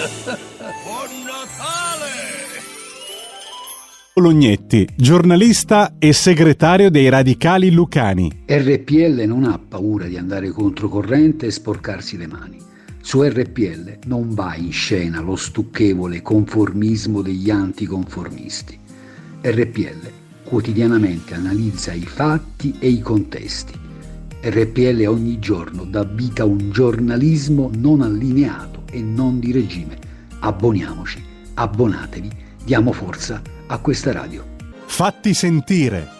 Buon 0.83 1.23
Natale! 1.23 2.31
Bolognetti, 4.13 4.87
giornalista 4.95 5.95
e 5.97 6.11
segretario 6.11 6.89
dei 6.89 7.07
radicali 7.07 7.71
lucani. 7.71 8.43
RPL 8.45 9.23
non 9.25 9.45
ha 9.45 9.57
paura 9.57 10.05
di 10.05 10.17
andare 10.17 10.49
controcorrente 10.49 11.45
e 11.45 11.51
sporcarsi 11.51 12.17
le 12.17 12.27
mani. 12.27 12.70
Su 13.01 13.23
RPL 13.23 13.99
non 14.05 14.33
va 14.33 14.55
in 14.55 14.71
scena 14.71 15.21
lo 15.21 15.35
stucchevole 15.35 16.21
conformismo 16.21 17.21
degli 17.21 17.49
anticonformisti. 17.49 18.79
RPL 19.41 20.11
quotidianamente 20.43 21.33
analizza 21.33 21.93
i 21.93 22.05
fatti 22.05 22.75
e 22.79 22.89
i 22.89 23.01
contesti. 23.01 23.73
RPL 24.43 25.05
ogni 25.07 25.39
giorno 25.39 25.83
dà 25.83 26.03
vita 26.03 26.43
a 26.43 26.45
un 26.45 26.71
giornalismo 26.71 27.71
non 27.75 28.01
allineato 28.01 28.83
e 28.91 29.01
non 29.01 29.39
di 29.39 29.51
regime. 29.51 29.97
Abboniamoci, 30.39 31.23
abbonatevi, 31.55 32.29
diamo 32.63 32.91
forza 32.91 33.41
a 33.67 33.77
questa 33.79 34.11
radio. 34.11 34.43
Fatti 34.85 35.33
sentire 35.33 36.19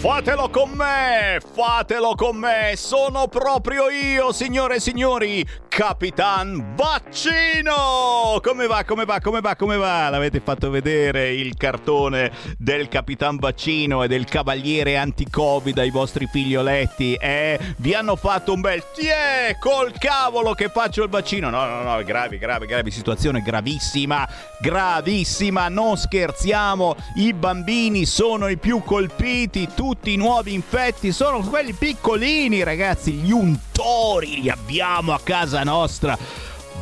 Fatelo 0.00 0.48
con 0.48 0.70
me, 0.70 1.38
fatelo 1.52 2.14
con 2.14 2.34
me, 2.34 2.72
sono 2.74 3.28
proprio 3.28 3.90
io, 3.90 4.32
signore 4.32 4.76
e 4.76 4.80
signori, 4.80 5.46
Capitan 5.68 6.74
Baccino! 6.74 8.40
Come 8.42 8.66
va, 8.66 8.82
come 8.84 9.04
va, 9.04 9.20
come 9.20 9.42
va, 9.42 9.54
come 9.54 9.76
va? 9.76 10.08
L'avete 10.08 10.40
fatto 10.40 10.70
vedere 10.70 11.34
il 11.34 11.54
cartone 11.54 12.32
del 12.56 12.88
Capitan 12.88 13.36
Baccino 13.36 14.02
e 14.02 14.08
del 14.08 14.24
Cavaliere 14.24 14.96
Anti-Covid 14.96 15.76
ai 15.78 15.90
vostri 15.90 16.26
figlioletti, 16.26 17.14
eh? 17.14 17.58
Vi 17.76 17.92
hanno 17.92 18.16
fatto 18.16 18.54
un 18.54 18.62
bel 18.62 18.82
tiè 18.94 19.56
col 19.60 19.92
cavolo 19.98 20.54
che 20.54 20.70
faccio 20.70 21.02
il 21.02 21.10
vaccino. 21.10 21.50
No, 21.50 21.66
no, 21.66 21.82
no, 21.82 22.02
gravi, 22.04 22.38
gravi, 22.38 22.64
gravi, 22.64 22.90
situazione 22.90 23.42
gravissima, 23.42 24.26
gravissima, 24.58 25.68
non 25.68 25.98
scherziamo, 25.98 26.96
i 27.16 27.34
bambini 27.34 28.06
sono 28.06 28.48
i 28.48 28.56
più 28.56 28.82
colpiti, 28.82 29.68
tutti 29.90 30.12
i 30.12 30.16
nuovi 30.16 30.54
infetti 30.54 31.10
sono 31.10 31.40
quelli 31.40 31.72
piccolini, 31.72 32.62
ragazzi, 32.62 33.10
gli 33.10 33.32
untori 33.32 34.40
li 34.40 34.48
abbiamo 34.48 35.12
a 35.12 35.18
casa 35.20 35.64
nostra. 35.64 36.16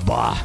Bah, 0.02 0.36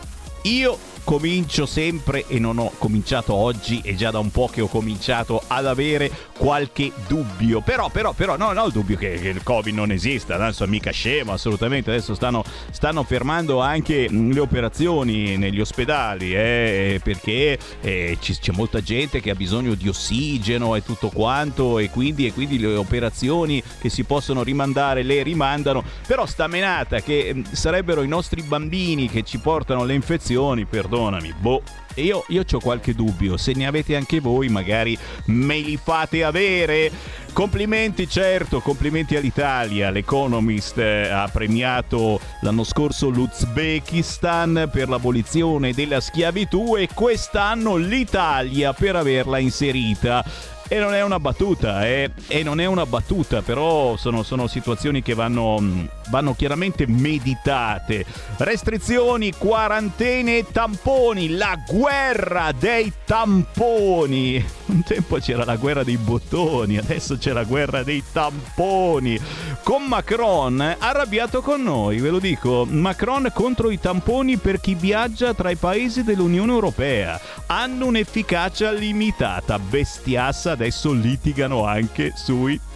io 0.43 0.77
comincio 1.03 1.65
sempre 1.65 2.25
e 2.27 2.39
non 2.39 2.57
ho 2.57 2.71
cominciato 2.77 3.33
oggi 3.33 3.81
e 3.83 3.95
già 3.95 4.11
da 4.11 4.19
un 4.19 4.31
po' 4.31 4.47
che 4.51 4.61
ho 4.61 4.67
cominciato 4.67 5.41
ad 5.47 5.65
avere 5.65 6.11
qualche 6.37 6.91
dubbio. 7.07 7.61
Però 7.61 7.89
però 7.89 8.13
però 8.13 8.37
no 8.37 8.53
no 8.53 8.65
il 8.65 8.71
dubbio 8.71 8.97
che, 8.97 9.19
che 9.19 9.29
il 9.29 9.43
covid 9.43 9.73
non 9.73 9.91
esista 9.91 10.35
adesso 10.35 10.63
è 10.63 10.67
mica 10.67 10.91
scemo 10.91 11.33
assolutamente. 11.33 11.91
Adesso 11.91 12.15
stanno, 12.15 12.43
stanno 12.71 13.03
fermando 13.03 13.59
anche 13.59 14.09
mh, 14.09 14.31
le 14.31 14.39
operazioni 14.39 15.37
negli 15.37 15.59
ospedali 15.59 16.35
eh, 16.35 16.99
perché 17.03 17.57
eh, 17.81 18.17
c'è 18.19 18.51
molta 18.51 18.81
gente 18.81 19.21
che 19.21 19.29
ha 19.29 19.35
bisogno 19.35 19.73
di 19.75 19.87
ossigeno 19.87 20.75
e 20.75 20.83
tutto 20.83 21.09
quanto 21.09 21.79
e 21.79 21.89
quindi, 21.89 22.27
e 22.27 22.33
quindi 22.33 22.59
le 22.59 22.75
operazioni 22.75 23.61
che 23.79 23.89
si 23.89 24.03
possono 24.03 24.43
rimandare 24.43 25.03
le 25.03 25.23
rimandano. 25.23 25.83
Però 26.05 26.25
sta 26.25 26.47
menata 26.47 27.01
che 27.01 27.33
mh, 27.33 27.51
sarebbero 27.51 28.01
i 28.01 28.07
nostri 28.07 28.41
bambini 28.41 29.09
che 29.09 29.23
ci 29.23 29.37
portano 29.39 29.83
le 29.83 29.93
infezioni 29.93 30.65
perdonami 30.93 31.33
boh 31.39 31.63
io, 31.95 32.25
io 32.29 32.43
ho 32.51 32.59
qualche 32.59 32.95
dubbio, 32.95 33.37
se 33.37 33.53
ne 33.53 33.67
avete 33.67 33.95
anche 33.95 34.19
voi 34.19 34.47
magari 34.47 34.97
me 35.25 35.59
li 35.59 35.77
fate 35.77 36.23
avere. 36.23 36.91
Complimenti 37.31 38.09
certo, 38.09 38.61
complimenti 38.61 39.15
all'Italia. 39.15 39.91
L'Economist 39.91 40.79
eh, 40.79 41.07
ha 41.07 41.29
premiato 41.31 42.19
l'anno 42.41 42.63
scorso 42.63 43.09
l'Uzbekistan 43.09 44.69
per 44.71 44.89
l'abolizione 44.89 45.73
della 45.73 45.99
schiavitù 45.99 46.75
e 46.77 46.89
quest'anno 46.91 47.75
l'Italia 47.75 48.73
per 48.73 48.95
averla 48.95 49.37
inserita. 49.37 50.25
E 50.67 50.79
non 50.79 50.95
è 50.95 51.03
una 51.03 51.19
battuta, 51.19 51.85
eh, 51.85 52.09
e 52.27 52.41
non 52.41 52.59
è 52.59 52.65
una 52.65 52.87
battuta, 52.87 53.43
però 53.43 53.97
sono, 53.97 54.23
sono 54.23 54.47
situazioni 54.47 55.03
che 55.03 55.13
vanno, 55.13 55.59
mh, 55.59 55.89
vanno 56.09 56.35
chiaramente 56.35 56.85
meditate. 56.87 58.05
Restrizioni, 58.37 59.33
quarantene 59.37 60.37
e 60.37 60.45
tamponi, 60.51 61.29
la 61.29 61.57
guerra 61.67 62.51
dei 62.51 62.91
tamponi. 63.05 64.43
Un 64.65 64.83
tempo 64.83 65.17
c'era 65.17 65.43
la 65.45 65.55
guerra 65.55 65.83
dei 65.83 65.97
bottoni, 65.97 66.77
adesso 66.77 67.17
c'è 67.17 67.31
la 67.31 67.43
guerra 67.43 67.83
dei 67.83 68.03
tamponi. 68.11 69.19
Con 69.63 69.83
Macron 69.83 70.75
arrabbiato 70.79 71.41
con 71.41 71.61
noi, 71.61 71.99
ve 71.99 72.09
lo 72.09 72.19
dico. 72.19 72.65
Macron 72.67 73.29
contro 73.33 73.69
i 73.69 73.79
tamponi 73.79 74.37
per 74.37 74.59
chi 74.59 74.75
viaggia 74.75 75.33
tra 75.33 75.49
i 75.49 75.55
paesi 75.55 76.03
dell'Unione 76.03 76.51
Europea. 76.51 77.19
Hanno 77.47 77.85
un'efficacia 77.85 78.71
limitata. 78.71 79.59
Bestiassa 79.59 80.51
adesso 80.51 80.91
litigano 80.91 81.65
anche 81.65 82.13
sui 82.15 82.55
tamponi. 82.57 82.72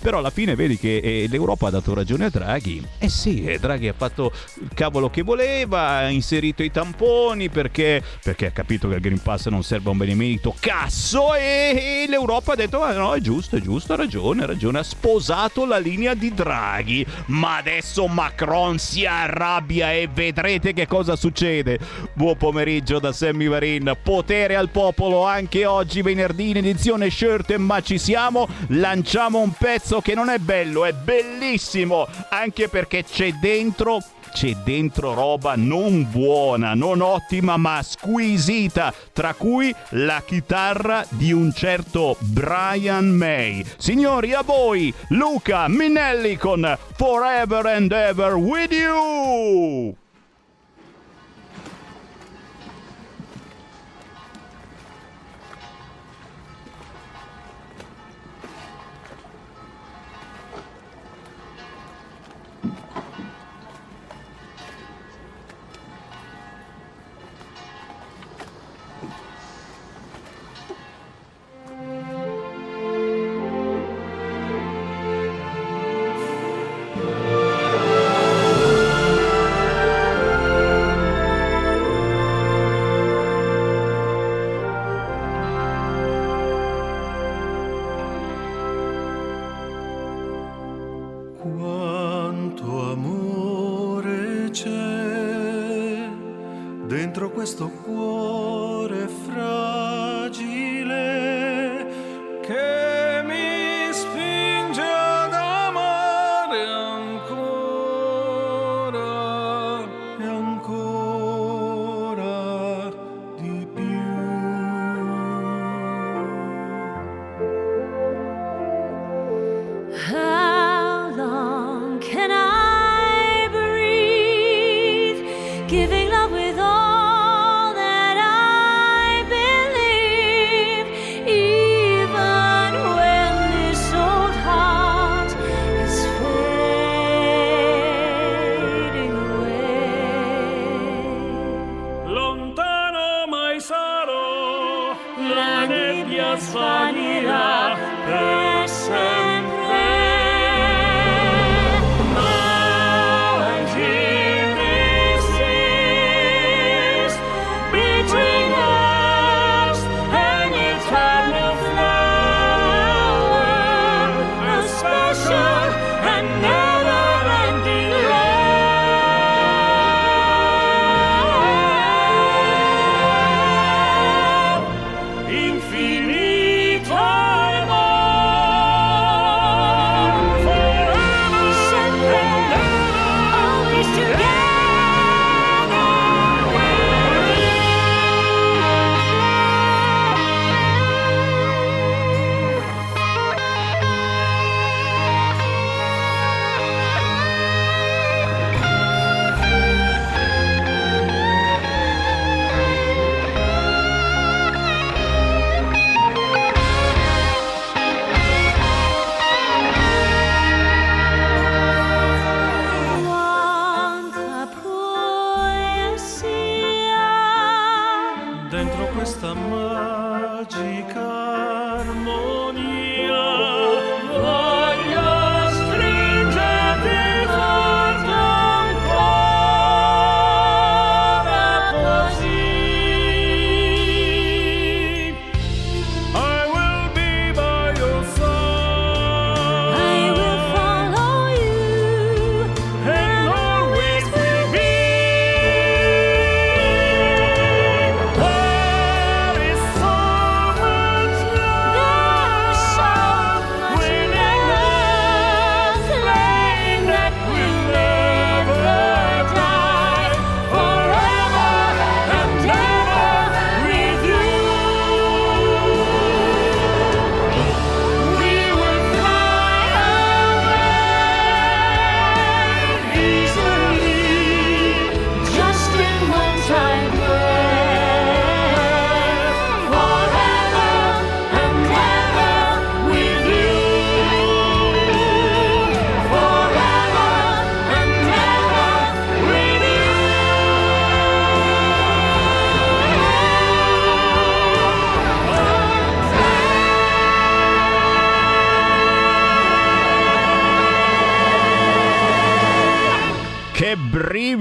Però 0.00 0.18
alla 0.18 0.30
fine 0.30 0.54
vedi 0.54 0.78
che 0.78 0.96
eh, 0.98 1.26
l'Europa 1.28 1.68
ha 1.68 1.70
dato 1.70 1.94
ragione 1.94 2.26
a 2.26 2.30
Draghi. 2.30 2.84
Eh 2.98 3.08
sì, 3.08 3.44
eh, 3.44 3.58
Draghi 3.58 3.88
ha 3.88 3.94
fatto 3.96 4.32
il 4.60 4.70
cavolo 4.74 5.10
che 5.10 5.22
voleva, 5.22 5.88
ha 5.88 6.10
inserito 6.10 6.62
i 6.62 6.70
tamponi 6.70 7.48
perché, 7.48 8.02
perché 8.22 8.46
ha 8.46 8.50
capito 8.50 8.88
che 8.88 8.94
il 8.96 9.00
Green 9.00 9.22
Pass 9.22 9.48
non 9.48 9.62
serve 9.62 9.88
a 9.88 9.92
un 9.92 9.98
benemerito 9.98 10.54
cazzo 10.58 11.34
e, 11.34 12.04
e 12.04 12.06
l'Europa 12.08 12.52
ha 12.52 12.56
detto 12.56 12.82
ah, 12.82 12.92
no 12.92 13.14
è 13.14 13.20
giusto, 13.20 13.56
è 13.56 13.60
giusto, 13.60 13.92
ha 13.92 13.96
ragione, 13.96 14.42
ha 14.42 14.46
ragione, 14.46 14.80
ha 14.80 14.82
sposato 14.82 15.64
la 15.64 15.78
linea 15.78 16.14
di 16.14 16.32
Draghi. 16.32 17.06
Ma 17.26 17.56
adesso 17.56 18.06
Macron 18.06 18.78
si 18.78 19.06
arrabbia 19.06 19.92
e 19.92 20.08
vedrete 20.12 20.72
che 20.72 20.86
cosa 20.86 21.16
succede. 21.16 21.78
Buon 22.12 22.36
pomeriggio 22.36 22.98
da 22.98 23.12
Sammy 23.12 23.48
Varin, 23.48 23.96
potere 24.02 24.56
al 24.56 24.68
popolo 24.68 25.24
anche 25.24 25.64
oggi 25.64 26.02
venerdì 26.02 26.50
in 26.50 26.58
edizione 26.58 27.10
shirt 27.10 27.54
ma 27.56 27.80
ci 27.80 27.98
siamo 27.98 28.48
lanciamo 28.82 29.38
un 29.38 29.52
pezzo 29.52 30.00
che 30.00 30.12
non 30.12 30.28
è 30.28 30.38
bello, 30.38 30.84
è 30.84 30.92
bellissimo, 30.92 32.08
anche 32.30 32.68
perché 32.68 33.04
c'è 33.04 33.32
dentro 33.34 34.00
c'è 34.32 34.56
dentro 34.64 35.12
roba 35.12 35.54
non 35.56 36.10
buona, 36.10 36.72
non 36.72 37.02
ottima, 37.02 37.58
ma 37.58 37.82
squisita, 37.82 38.92
tra 39.12 39.34
cui 39.34 39.72
la 39.90 40.22
chitarra 40.24 41.04
di 41.10 41.32
un 41.32 41.52
certo 41.52 42.16
Brian 42.18 43.10
May. 43.10 43.62
Signori, 43.76 44.32
a 44.32 44.40
voi 44.40 44.92
Luca 45.08 45.68
Minelli 45.68 46.36
con 46.36 46.76
Forever 46.96 47.66
and 47.66 47.92
Ever 47.92 48.34
with 48.34 48.72
You! 48.72 50.01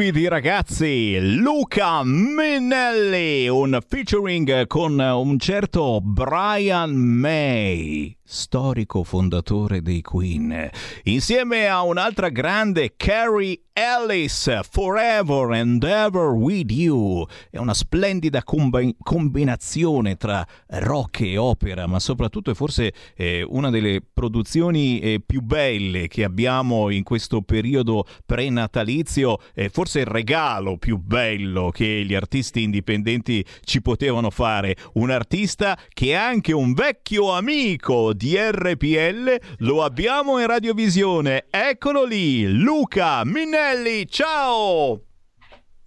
Brividi 0.02 0.28
ragazzi! 0.28 1.20
Luca 1.22 2.02
Minnelli, 2.04 3.47
un 3.47 3.78
featuring 3.88 4.66
con 4.66 4.97
un 4.97 5.38
certo 5.38 5.99
Brian 6.02 6.95
May, 6.95 8.11
storico 8.32 9.03
fondatore 9.03 9.82
dei 9.82 10.01
Queen, 10.01 10.69
insieme 11.03 11.67
a 11.67 11.82
un'altra 11.84 12.29
grande 12.29 12.93
Carrie 12.95 13.63
Ellis, 13.73 14.59
Forever 14.69 15.51
and 15.51 15.84
Ever 15.84 16.29
With 16.32 16.71
You. 16.71 17.25
È 17.49 17.57
una 17.57 17.73
splendida 17.73 18.43
combi- 18.43 18.95
combinazione 19.01 20.15
tra 20.15 20.45
rock 20.67 21.21
e 21.21 21.38
opera, 21.38 21.88
ma 21.88 21.99
soprattutto 21.99 22.51
è 22.51 22.53
forse 22.53 22.93
eh, 23.15 23.45
una 23.47 23.69
delle 23.69 24.01
produzioni 24.01 24.99
eh, 24.99 25.21
più 25.25 25.41
belle 25.41 26.07
che 26.07 26.23
abbiamo 26.23 26.89
in 26.89 27.03
questo 27.03 27.41
periodo 27.41 28.05
prenatalizio, 28.25 29.39
eh, 29.53 29.69
forse 29.69 30.01
il 30.01 30.05
regalo 30.05 30.77
più 30.77 30.97
bello 30.97 31.69
che 31.69 32.03
gli 32.05 32.13
artisti 32.13 32.63
indipendenti 32.63 33.43
ci 33.63 33.82
potevano 33.82 34.29
fare. 34.29 34.75
Un 34.93 35.09
artista 35.09 35.77
che 35.93 36.07
è 36.07 36.15
anche 36.15 36.53
un 36.53 36.73
vecchio 36.73 37.32
amico 37.32 38.13
di 38.22 38.38
RPL, 38.38 39.36
lo 39.59 39.84
abbiamo 39.84 40.39
in 40.39 40.45
radiovisione. 40.45 41.45
Eccolo 41.49 42.03
lì, 42.03 42.45
Luca 42.45 43.24
Minelli, 43.26 44.07
ciao! 44.07 45.01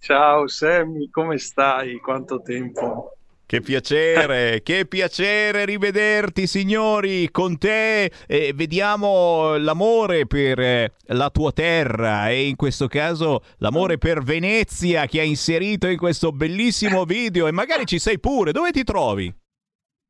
Ciao 0.01 0.45
Sammy, 0.45 1.09
come 1.09 1.37
stai? 1.37 1.97
Quanto 1.99 2.41
tempo? 2.41 3.15
Che 3.45 3.61
piacere, 3.61 4.59
che 4.63 4.85
piacere 4.85 5.63
rivederti 5.63 6.45
signori, 6.45 7.31
con 7.31 7.57
te 7.57 8.11
eh, 8.27 8.51
vediamo 8.53 9.55
l'amore 9.55 10.27
per 10.27 10.59
eh, 10.59 10.91
la 11.05 11.29
tua 11.29 11.53
terra 11.53 12.27
e 12.29 12.49
in 12.49 12.57
questo 12.57 12.87
caso 12.87 13.43
l'amore 13.59 13.97
per 13.97 14.21
Venezia 14.21 15.05
che 15.05 15.21
hai 15.21 15.29
inserito 15.29 15.87
in 15.87 15.97
questo 15.97 16.33
bellissimo 16.33 17.05
video 17.07 17.47
e 17.47 17.53
magari 17.53 17.85
ci 17.85 17.97
sei 17.97 18.19
pure, 18.19 18.51
dove 18.51 18.71
ti 18.71 18.83
trovi? 18.83 19.33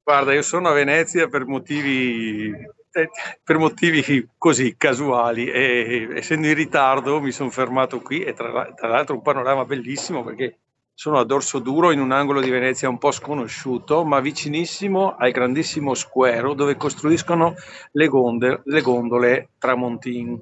Guarda, 0.07 0.33
io 0.33 0.43
sono 0.43 0.69
a 0.69 0.73
Venezia 0.73 1.27
per 1.27 1.47
motivi, 1.47 2.51
eh, 2.91 3.09
per 3.43 3.57
motivi 3.57 4.29
così 4.37 4.75
casuali 4.77 5.49
e 5.49 6.09
essendo 6.13 6.45
in 6.45 6.53
ritardo 6.53 7.19
mi 7.19 7.31
sono 7.31 7.49
fermato 7.49 7.99
qui 8.01 8.21
e 8.21 8.33
tra, 8.33 8.71
tra 8.75 8.87
l'altro 8.87 9.15
un 9.15 9.23
panorama 9.23 9.65
bellissimo 9.65 10.23
perché 10.23 10.59
sono 10.93 11.17
a 11.17 11.25
Dorso 11.25 11.57
Duro 11.57 11.89
in 11.89 11.99
un 11.99 12.11
angolo 12.11 12.39
di 12.39 12.51
Venezia 12.51 12.87
un 12.87 12.99
po' 12.99 13.09
sconosciuto, 13.09 14.05
ma 14.05 14.19
vicinissimo 14.19 15.15
al 15.15 15.31
grandissimo 15.31 15.95
square 15.95 16.53
dove 16.53 16.77
costruiscono 16.77 17.55
le 17.93 18.07
gondole, 18.07 18.61
le 18.63 18.81
gondole 18.81 19.49
Tramontin 19.57 20.39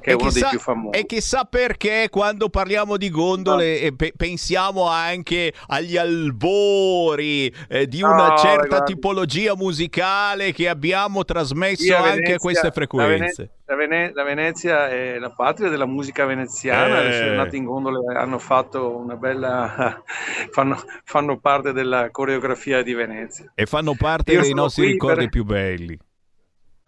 che 0.00 0.10
è 0.10 0.14
uno 0.14 0.24
chissà, 0.24 0.40
dei 0.40 0.48
più 0.50 0.58
famosi. 0.60 0.98
E 0.98 1.06
chissà 1.06 1.44
perché 1.44 2.08
quando 2.10 2.48
parliamo 2.48 2.96
di 2.96 3.10
gondole 3.10 3.80
eh, 3.80 3.92
pe- 3.94 4.12
pensiamo 4.16 4.86
anche 4.88 5.52
agli 5.68 5.96
albori 5.96 7.52
eh, 7.68 7.86
di 7.86 8.02
una 8.02 8.28
No, 8.28 8.36
certa 8.38 8.66
guarda. 8.66 8.82
tipologia 8.84 9.54
musicale 9.56 10.52
che 10.52 10.68
abbiamo 10.68 11.24
trasmesso 11.24 11.84
Io 11.84 11.96
a 11.96 11.98
anche 12.00 12.10
Venezia- 12.14 12.34
a 12.36 12.38
queste 12.38 12.70
frequenze. 12.72 13.50
La, 13.66 13.74
Vene- 13.76 14.12
la 14.14 14.22
Venezia 14.24 14.88
è 14.88 15.18
la 15.18 15.30
patria 15.30 15.68
della 15.68 15.84
musica 15.86 16.24
veneziana, 16.24 17.00
Eh. 17.00 17.04
le 17.04 17.12
serenate 17.12 17.56
in 17.56 17.64
gondole 17.64 18.16
hanno 18.18 18.38
fatto 18.38 18.96
una 18.96 19.16
bella... 19.16 20.02
fanno, 20.50 20.82
fanno 21.04 21.38
parte 21.38 21.72
della 21.72 22.10
coreografia 22.10 22.82
di 22.82 22.94
Venezia. 22.94 23.52
E 23.54 23.66
fanno 23.66 23.94
parte 23.94 24.32
Io 24.32 24.40
dei 24.40 24.48
sono 24.50 24.62
nostri 24.62 24.86
ricordi 24.86 25.20
per- 25.20 25.28
più 25.28 25.44
belli. 25.44 25.98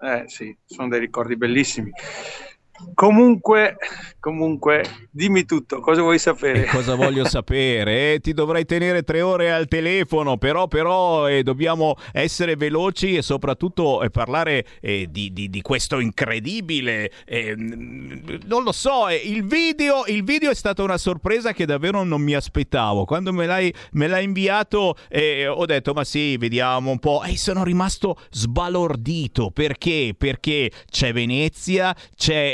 Eh 0.02 0.24
sì, 0.28 0.56
sono 0.64 0.88
dei 0.88 1.00
ricordi 1.00 1.36
bellissimi. 1.36 1.90
Comunque, 2.94 3.76
comunque, 4.18 4.84
dimmi 5.10 5.44
tutto, 5.44 5.80
cosa 5.80 6.02
vuoi 6.02 6.18
sapere? 6.18 6.64
E 6.64 6.66
cosa 6.66 6.94
voglio 6.94 7.24
sapere? 7.26 8.14
Eh, 8.14 8.20
ti 8.20 8.32
dovrei 8.32 8.64
tenere 8.64 9.02
tre 9.02 9.22
ore 9.22 9.52
al 9.52 9.68
telefono, 9.68 10.36
però, 10.36 10.68
però 10.68 11.28
eh, 11.28 11.42
dobbiamo 11.42 11.94
essere 12.12 12.56
veloci 12.56 13.16
e 13.16 13.22
soprattutto 13.22 14.02
eh, 14.02 14.10
parlare 14.10 14.66
eh, 14.80 15.06
di, 15.10 15.32
di- 15.32 15.48
di 15.48 15.62
questo 15.62 15.98
incredibile. 15.98 17.10
eh, 17.26 17.54
non 17.56 18.62
lo 18.62 18.72
so, 18.72 19.08
eh, 19.08 19.16
il, 19.16 19.44
video, 19.46 20.04
il 20.06 20.22
video 20.24 20.50
è 20.50 20.54
stata 20.54 20.82
una 20.82 20.98
sorpresa 20.98 21.52
che 21.52 21.66
davvero 21.66 22.02
non 22.02 22.20
mi 22.20 22.34
aspettavo. 22.34 23.04
Quando 23.04 23.32
me 23.32 23.46
l'hai, 23.46 23.72
me 23.92 24.06
l'hai 24.06 24.24
inviato 24.24 24.96
eh, 25.08 25.46
ho 25.46 25.64
detto 25.64 25.92
ma 25.92 26.04
sì, 26.04 26.36
vediamo 26.36 26.90
un 26.90 26.98
po'. 26.98 27.22
E 27.22 27.36
sono 27.36 27.64
rimasto 27.64 28.18
sbalordito. 28.30 29.50
Perché? 29.50 30.14
Perché 30.16 30.70
c'è 30.90 31.12
Venezia, 31.12 31.94
c'è 32.16 32.52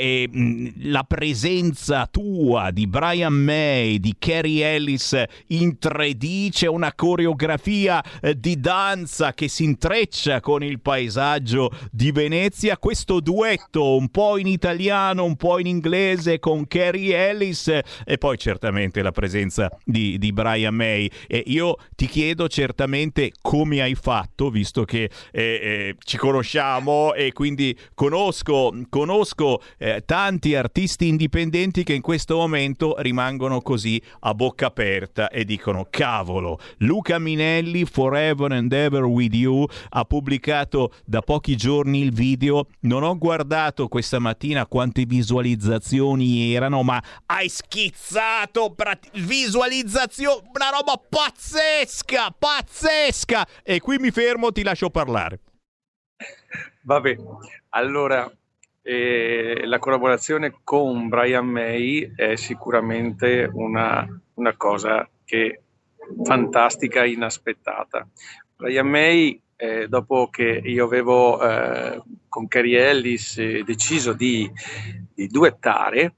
la 0.78 1.04
presenza 1.04 2.06
tua 2.10 2.70
di 2.70 2.86
Brian 2.86 3.32
May, 3.32 3.98
di 3.98 4.14
Carrie 4.18 4.74
Ellis 4.74 5.22
in 5.48 5.76
3D, 5.80 6.50
c'è 6.50 6.66
una 6.66 6.94
coreografia 6.94 8.02
eh, 8.20 8.38
di 8.38 8.58
danza 8.58 9.32
che 9.32 9.48
si 9.48 9.64
intreccia 9.64 10.40
con 10.40 10.62
il 10.62 10.80
paesaggio 10.80 11.70
di 11.90 12.12
Venezia, 12.12 12.78
questo 12.78 13.20
duetto 13.20 13.96
un 13.96 14.08
po' 14.08 14.38
in 14.38 14.46
italiano, 14.46 15.24
un 15.24 15.36
po' 15.36 15.58
in 15.58 15.66
inglese 15.66 16.38
con 16.38 16.66
Carrie 16.66 17.28
Ellis 17.28 17.68
eh, 17.68 17.84
e 18.04 18.18
poi 18.18 18.38
certamente 18.38 19.02
la 19.02 19.12
presenza 19.12 19.68
di, 19.84 20.18
di 20.18 20.32
Brian 20.32 20.74
May. 20.74 21.10
E 21.26 21.42
io 21.46 21.76
ti 21.94 22.06
chiedo 22.06 22.48
certamente 22.48 23.32
come 23.40 23.82
hai 23.82 23.94
fatto, 23.94 24.50
visto 24.50 24.84
che 24.84 25.10
eh, 25.32 25.42
eh, 25.42 25.96
ci 26.04 26.16
conosciamo 26.16 27.14
e 27.14 27.32
quindi 27.32 27.76
conosco, 27.94 28.72
conosco 28.88 29.62
eh, 29.78 30.04
tanti 30.06 30.54
artisti 30.54 31.08
indipendenti 31.08 31.82
che 31.82 31.92
in 31.92 32.00
questo 32.00 32.36
momento 32.36 32.94
rimangono 32.98 33.60
così 33.60 34.00
a 34.20 34.32
bocca 34.34 34.66
aperta 34.66 35.28
e 35.28 35.44
dicono 35.44 35.88
cavolo, 35.90 36.58
Luca 36.78 37.18
Minelli 37.18 37.84
Forever 37.84 38.52
and 38.52 38.72
Ever 38.72 39.02
With 39.02 39.34
You 39.34 39.66
ha 39.90 40.04
pubblicato 40.04 40.94
da 41.04 41.20
pochi 41.20 41.56
giorni 41.56 42.00
il 42.00 42.14
video, 42.14 42.68
non 42.82 43.02
ho 43.02 43.18
guardato 43.18 43.88
questa 43.88 44.20
mattina 44.20 44.66
quante 44.66 45.04
visualizzazioni 45.04 46.54
erano, 46.54 46.82
ma 46.84 47.02
hai 47.26 47.48
schizzato 47.48 48.72
prat- 48.74 49.10
visualizzazioni, 49.18 50.40
una 50.54 50.70
roba 50.70 51.02
pazzesca, 51.08 52.30
pazzesca 52.30 53.46
e 53.64 53.80
qui 53.80 53.98
mi 53.98 54.12
fermo, 54.12 54.52
ti 54.52 54.62
lascio 54.62 54.88
parlare. 54.88 55.40
Vabbè, 56.82 57.16
allora 57.70 58.30
eh, 58.88 59.62
la 59.64 59.80
collaborazione 59.80 60.60
con 60.62 61.08
Brian 61.08 61.44
May 61.44 62.12
è 62.14 62.36
sicuramente 62.36 63.50
una, 63.52 64.06
una 64.34 64.56
cosa 64.56 65.08
che 65.24 65.62
fantastica 66.22 67.02
e 67.02 67.10
inaspettata. 67.10 68.06
Brian 68.54 68.86
May, 68.86 69.40
eh, 69.56 69.88
dopo 69.88 70.28
che 70.30 70.60
io 70.62 70.84
avevo 70.84 71.42
eh, 71.42 72.00
con 72.28 72.46
Carrie 72.46 72.88
Ellis 72.88 73.38
eh, 73.38 73.64
deciso 73.64 74.12
di, 74.12 74.48
di 75.12 75.26
duettare, 75.26 76.14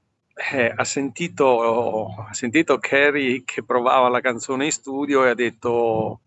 eh, 0.51 0.71
ha, 0.75 0.83
sentito, 0.83 2.13
ha 2.29 2.33
sentito 2.33 2.77
Carrie 2.77 3.41
che 3.45 3.63
provava 3.63 4.09
la 4.09 4.21
canzone 4.21 4.65
in 4.65 4.71
studio 4.71 5.25
e 5.25 5.29
ha 5.29 5.33
detto 5.33 6.19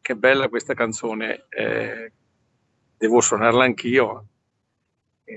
che 0.00 0.14
bella 0.14 0.48
questa 0.48 0.74
canzone, 0.74 1.46
eh, 1.48 2.12
devo 2.96 3.20
suonarla 3.20 3.64
anch'io. 3.64 4.26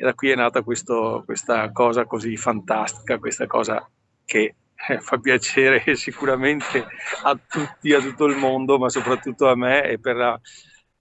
Da 0.02 0.14
qui 0.14 0.30
è 0.32 0.36
nata 0.36 0.62
questo- 0.64 1.24
questa 1.26 1.72
cosa 1.72 2.06
così 2.06 2.36
fantastica, 2.38 3.20
questa 3.20 3.48
cosa 3.48 3.88
che 4.26 4.56
eh, 4.90 5.00
fa 5.00 5.18
piacere 5.18 5.84
sicuramente 5.96 6.86
a 7.24 7.38
tutti, 7.48 7.94
a 7.94 8.00
tutto 8.02 8.26
il 8.26 8.38
mondo, 8.38 8.78
ma 8.78 8.90
soprattutto 8.90 9.48
a 9.48 9.56
me 9.56 9.84
e 9.88 10.00
per 10.00 10.16
la, 10.16 10.40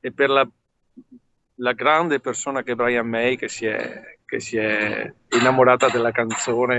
e 0.01 0.13
per 0.13 0.29
la, 0.31 0.49
la 1.57 1.73
grande 1.73 2.21
persona 2.21 2.63
che 2.63 2.73
è 2.73 2.75
Brian 2.75 3.07
May, 3.07 3.37
che 3.37 3.49
si 3.49 3.67
è, 3.67 4.19
che 4.25 4.41
si 4.41 4.57
è 4.57 5.13
innamorata 5.31 5.89
della 5.89 6.11
canzone. 6.13 6.79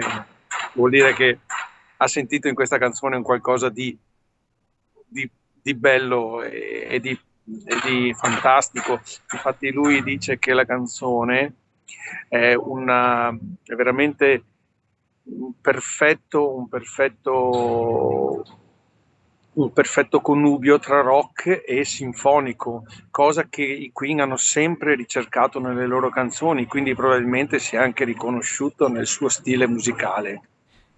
Vuol 0.73 0.89
dire 0.91 1.13
che 1.13 1.39
ha 1.97 2.07
sentito 2.07 2.47
in 2.47 2.55
questa 2.55 2.77
canzone 2.77 3.15
un 3.15 3.23
qualcosa 3.23 3.69
di, 3.69 3.97
di- 5.07 5.29
di 5.61 5.73
bello 5.75 6.41
e, 6.43 6.87
e 6.89 6.99
di, 6.99 7.11
e 7.11 7.75
di 7.85 8.13
fantastico. 8.13 8.93
Infatti 9.31 9.71
lui 9.71 10.03
dice 10.03 10.37
che 10.37 10.53
la 10.53 10.65
canzone 10.65 11.53
è, 12.27 12.53
una, 12.53 13.29
è 13.29 13.73
veramente 13.75 14.43
un 15.23 15.53
perfetto, 15.59 16.55
un 16.55 16.67
perfetto, 16.67 18.43
un 19.53 19.71
perfetto 19.71 20.21
connubio 20.21 20.79
tra 20.79 21.01
rock 21.01 21.63
e 21.65 21.85
sinfonico, 21.85 22.85
cosa 23.11 23.47
che 23.49 23.63
i 23.63 23.91
Queen 23.91 24.19
hanno 24.19 24.37
sempre 24.37 24.95
ricercato 24.95 25.59
nelle 25.59 25.85
loro 25.85 26.09
canzoni, 26.09 26.65
quindi 26.65 26.95
probabilmente 26.95 27.59
si 27.59 27.75
è 27.75 27.79
anche 27.79 28.03
riconosciuto 28.03 28.87
nel 28.87 29.07
suo 29.07 29.29
stile 29.29 29.67
musicale. 29.67 30.41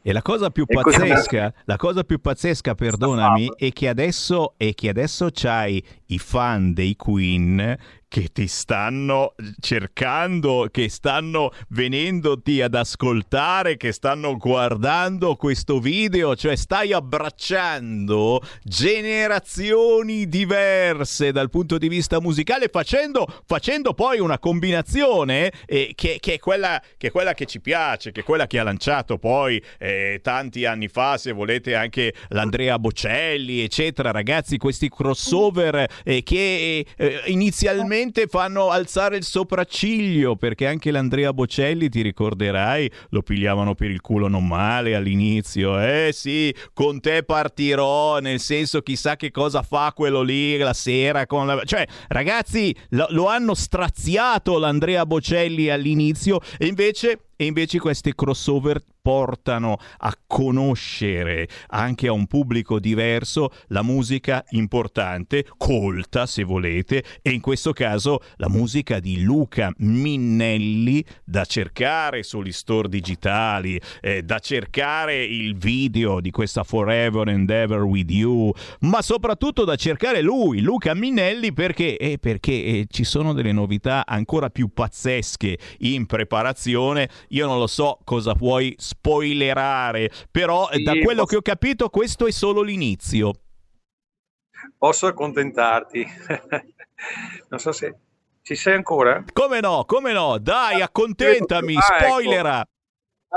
E 0.07 0.13
la 0.13 0.21
cosa 0.21 0.51
più 0.51 0.65
E 0.67 0.75
pazzesca, 0.75 1.51
la 1.63 1.77
cosa 1.77 2.03
più 2.03 2.21
pazzesca, 2.21 2.75
perdonami, 2.75 3.53
è 3.55 3.71
che 3.71 3.87
adesso, 3.87 4.53
è 4.55 4.75
che 4.75 4.89
adesso 4.89 5.29
c'hai 5.33 5.83
i 6.07 6.19
fan 6.19 6.73
dei 6.73 6.95
Queen 6.95 7.75
che 8.15 8.29
ti 8.31 8.47
stanno 8.47 9.35
cercando, 9.59 10.69
che 10.71 10.87
stanno 10.87 11.51
venendoti 11.71 12.61
ad 12.61 12.73
ascoltare, 12.73 13.75
che 13.75 13.91
stanno 13.91 14.37
guardando 14.37 15.35
questo 15.35 15.81
video, 15.81 16.33
cioè 16.33 16.55
stai 16.55 16.93
abbracciando 16.93 18.41
generazioni 18.63 20.29
diverse 20.29 21.33
dal 21.33 21.49
punto 21.49 21.77
di 21.77 21.89
vista 21.89 22.21
musicale 22.21 22.69
facendo, 22.69 23.27
facendo 23.45 23.93
poi 23.93 24.19
una 24.19 24.39
combinazione 24.39 25.51
eh, 25.65 25.91
che, 25.93 26.15
che, 26.21 26.35
è 26.35 26.39
quella, 26.39 26.81
che, 26.95 27.07
è 27.07 27.11
quella, 27.11 27.33
che 27.33 27.45
ci 27.45 27.59
piace, 27.59 28.13
che 28.13 28.21
è 28.21 28.23
quella 28.23 28.47
che 28.47 28.59
ha 28.59 28.63
lanciato 28.63 29.17
poi 29.17 29.61
eh, 29.77 30.21
tanti 30.23 30.63
anni 30.63 30.87
fa, 30.87 31.17
se 31.17 31.33
volete, 31.33 31.75
anche 31.75 32.13
l'Andrea 32.29 32.79
Bocelli, 32.79 33.59
eccetera. 33.59 34.11
Ragazzi, 34.11 34.55
questi 34.55 34.87
crossover 34.87 35.85
eh, 36.05 36.23
che 36.23 36.85
eh, 36.95 37.21
inizialmente 38.05 38.27
fanno 38.27 38.69
alzare 38.69 39.17
il 39.17 39.23
sopracciglio, 39.23 40.35
perché 40.35 40.67
anche 40.67 40.91
l'Andrea 40.91 41.33
Bocelli, 41.33 41.89
ti 41.89 42.01
ricorderai, 42.01 42.89
lo 43.09 43.21
pigliavano 43.21 43.73
per 43.73 43.89
il 43.89 44.01
culo 44.01 44.27
non 44.27 44.47
male 44.47 44.95
all'inizio. 44.95 45.79
Eh 45.79 46.11
sì, 46.13 46.53
con 46.73 46.99
te 46.99 47.23
partirò, 47.23 48.19
nel 48.19 48.39
senso 48.39 48.81
chissà 48.81 49.15
che 49.15 49.31
cosa 49.31 49.63
fa 49.63 49.91
quello 49.95 50.21
lì 50.21 50.57
la 50.57 50.73
sera 50.73 51.25
con 51.25 51.47
la... 51.47 51.61
Cioè, 51.63 51.87
ragazzi, 52.07 52.75
lo, 52.89 53.07
lo 53.09 53.27
hanno 53.27 53.53
straziato 53.53 54.57
l'Andrea 54.57 55.05
Bocelli 55.05 55.69
all'inizio 55.69 56.39
e 56.57 56.67
invece 56.67 57.19
e 57.37 57.45
invece 57.45 57.79
questi 57.79 58.15
crossover 58.15 58.81
portano 59.05 59.77
a 59.99 60.17
conoscere 60.25 61.47
anche 61.67 62.07
a 62.07 62.11
un 62.11 62.25
pubblico 62.25 62.79
diverso 62.79 63.51
la 63.67 63.83
musica 63.83 64.43
importante, 64.49 65.45
colta 65.57 66.25
se 66.25 66.43
volete, 66.43 67.03
e 67.21 67.29
in 67.29 67.39
questo 67.39 67.71
caso 67.71 68.21
la 68.37 68.49
musica 68.49 68.99
di 68.99 69.21
Luca 69.21 69.71
Minnelli 69.77 71.05
da 71.23 71.45
cercare 71.45 72.23
sugli 72.23 72.51
store 72.51 72.89
digitali, 72.89 73.79
eh, 74.01 74.23
da 74.23 74.39
cercare 74.39 75.23
il 75.23 75.55
video 75.55 76.19
di 76.19 76.31
questa 76.31 76.63
Forever 76.63 77.27
and 77.27 77.47
Ever 77.47 77.83
with 77.83 78.09
You, 78.09 78.51
ma 78.79 79.03
soprattutto 79.03 79.65
da 79.65 79.75
cercare 79.75 80.23
lui, 80.23 80.61
Luca 80.61 80.95
Minnelli, 80.95 81.53
perché, 81.53 81.95
eh, 81.97 82.17
perché 82.17 82.53
eh, 82.53 82.85
ci 82.89 83.03
sono 83.03 83.33
delle 83.33 83.51
novità 83.51 84.03
ancora 84.07 84.49
più 84.49 84.69
pazzesche 84.73 85.59
in 85.81 86.07
preparazione. 86.07 87.07
Io 87.29 87.45
non 87.45 87.59
lo 87.59 87.67
so 87.67 87.99
cosa 88.03 88.33
puoi 88.33 88.75
spoilerare, 88.97 90.09
però 90.31 90.67
Sì, 90.71 90.83
da 90.83 90.93
quello 90.93 91.21
posso- 91.21 91.25
che 91.25 91.35
ho 91.37 91.41
capito 91.41 91.89
questo 91.89 92.25
è 92.27 92.31
solo 92.31 92.61
l'inizio. 92.61 93.33
Posso 94.77 95.07
accontentarti? 95.07 96.05
non 97.49 97.59
so 97.59 97.71
se 97.71 97.95
ci 98.41 98.55
sei 98.55 98.75
ancora? 98.75 99.23
Come 99.33 99.59
no, 99.59 99.83
come 99.85 100.11
no? 100.13 100.37
Dai, 100.39 100.81
accontentami, 100.81 101.75
Ah, 101.75 101.79
ecco. 101.79 102.05
spoilera. 102.05 102.65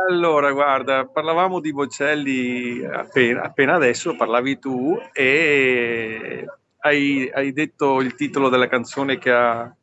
Allora, 0.08 0.52
guarda, 0.52 1.06
parlavamo 1.06 1.60
di 1.60 1.72
Bocelli 1.72 2.84
appena, 2.84 3.42
appena 3.42 3.74
adesso, 3.74 4.14
parlavi 4.16 4.58
tu 4.60 4.96
e 5.12 6.46
hai, 6.80 7.28
hai 7.34 7.52
detto 7.52 8.00
il 8.00 8.14
titolo 8.14 8.48
della 8.48 8.68
canzone 8.68 9.18
che 9.18 9.32
ha, 9.32 9.74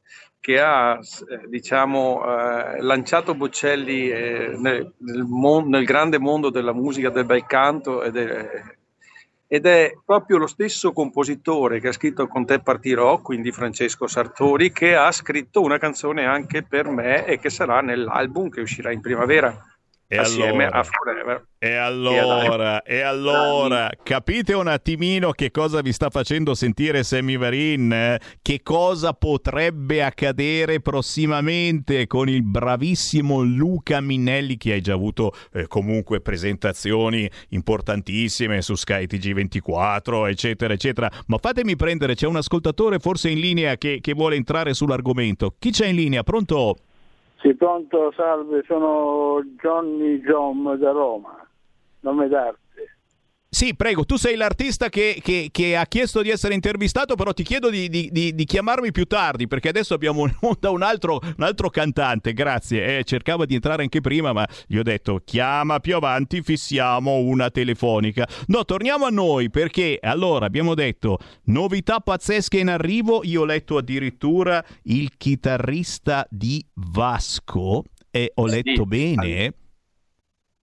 che 0.46 0.60
ha 0.60 1.00
eh, 1.00 1.48
diciamo, 1.48 2.22
eh, 2.24 2.80
lanciato 2.82 3.34
Bocelli 3.34 4.12
eh, 4.12 4.54
nel, 4.56 4.94
nel 5.00 5.24
mon- 5.24 5.68
nel 5.68 5.86
grande 5.86 6.20
mondo 6.20 6.52
della 6.52 6.72
musica, 6.72 7.10
del 7.10 7.26
bel 7.26 7.48
canto 7.48 8.04
ed 8.04 8.16
è, 8.16 8.62
ed 9.48 9.66
è 9.66 9.98
proprio 10.06 10.38
lo 10.38 10.46
stesso 10.46 10.94
compositore 10.94 11.80
che 11.80 11.88
ha 11.88 11.92
scritto 11.92 12.28
Con 12.28 12.46
te 12.46 12.60
partirò, 12.60 13.22
quindi 13.22 13.52
Francesco 13.52 14.06
Sartori, 14.06 14.72
che 14.72 14.96
ha 14.96 15.12
scritto 15.12 15.64
una 15.64 15.80
canzone 15.80 16.26
anche 16.26 16.62
per 16.62 16.90
me 16.90 17.26
e 17.26 17.40
che 17.40 17.50
sarà 17.50 17.82
nell'album 17.82 18.50
che 18.50 18.62
uscirà 18.62 18.92
in 18.92 19.02
primavera 19.02 19.75
E 20.08 20.18
assieme 20.18 20.66
allora? 20.66 20.80
a 20.80 20.84
Forever. 20.84 21.48
E 21.58 21.74
allora, 21.74 22.84
e 22.84 23.02
allora, 23.02 23.90
capite 24.04 24.54
un 24.54 24.68
attimino 24.68 25.32
che 25.32 25.50
cosa 25.50 25.82
vi 25.82 25.92
sta 25.92 26.12
facendo 26.12 26.54
sentire 26.54 27.04
Sammy 27.04 27.38
Varin? 27.38 28.16
Che 28.40 28.62
cosa 28.62 29.14
potrebbe 29.14 30.04
accadere 30.04 30.80
prossimamente 30.80 32.06
con 32.06 32.30
il 32.30 32.44
bravissimo 32.44 33.42
Luca 33.42 34.00
Minnelli 34.00 34.58
che 34.58 34.74
hai 34.74 34.82
già 34.82 34.94
avuto 34.94 35.34
eh, 35.54 35.66
comunque 35.66 36.22
presentazioni 36.22 37.28
importantissime 37.50 38.62
su 38.62 38.76
Sky 38.76 39.06
TG24, 39.06 40.30
eccetera, 40.30 40.74
eccetera. 40.74 41.12
Ma 41.26 41.40
fatemi 41.40 41.76
prendere, 41.76 42.14
c'è 42.14 42.28
un 42.28 42.36
ascoltatore 42.36 43.00
forse 43.00 43.30
in 43.30 43.40
linea 43.40 43.76
che, 43.78 43.98
che 44.02 44.14
vuole 44.14 44.36
entrare 44.36 44.76
sull'argomento. 44.76 45.56
Chi 45.58 45.72
c'è 45.72 45.88
in 45.88 45.96
linea? 45.96 46.22
Pronto? 46.22 46.76
Sì, 47.46 47.54
pronto, 47.54 48.12
salve, 48.14 48.64
sono 48.66 49.40
Johnny 49.62 50.20
John 50.22 50.64
da 50.80 50.90
Roma, 50.90 51.48
nome 52.00 52.28
d'arte. 52.28 52.65
Sì, 53.56 53.74
prego, 53.74 54.04
tu 54.04 54.18
sei 54.18 54.36
l'artista 54.36 54.90
che, 54.90 55.18
che- 55.24 55.48
che 55.50 55.78
ha 55.78 55.86
chiesto 55.86 56.22
di 56.22 56.30
essere 56.30 56.54
intervistato, 56.56 57.16
però 57.16 57.32
ti 57.32 57.44
chiedo 57.44 57.70
di, 57.70 57.88
di- 57.88 58.10
di- 58.12 58.36
di 58.36 58.44
chiamarmi 58.44 58.92
più 58.92 59.06
tardi, 59.06 59.48
perché 59.48 59.70
adesso 59.70 59.94
abbiamo 59.94 60.30
onda 60.42 60.70
un 60.72 60.82
altro, 60.82 61.22
un 61.24 61.42
altro 61.42 61.70
cantante, 61.70 62.34
grazie. 62.34 62.98
Eh, 62.98 63.04
cercava 63.06 63.46
di 63.46 63.54
entrare 63.56 63.84
anche 63.84 64.02
prima, 64.02 64.34
ma 64.34 64.46
gli 64.68 64.76
ho 64.76 64.84
detto 64.84 65.22
chiama 65.24 65.80
più 65.80 65.96
avanti, 65.96 66.42
fissiamo 66.42 67.20
una 67.20 67.50
telefonica. 67.50 68.28
No, 68.48 68.66
torniamo 68.66 69.06
a 69.06 69.10
noi, 69.10 69.50
perché 69.50 70.00
allora 70.02 70.48
abbiamo 70.48 70.74
detto 70.74 71.18
novità 71.46 72.02
pazzesche 72.02 72.58
in 72.60 72.68
arrivo, 72.68 73.22
io 73.24 73.44
ho 73.44 73.46
letto 73.46 73.78
addirittura 73.78 74.62
il 74.84 75.12
chitarrista 75.16 76.28
di 76.30 76.62
Vasco, 76.74 77.84
e 78.12 78.34
ho 78.36 78.46
letto 78.48 78.86
bene... 78.86 79.54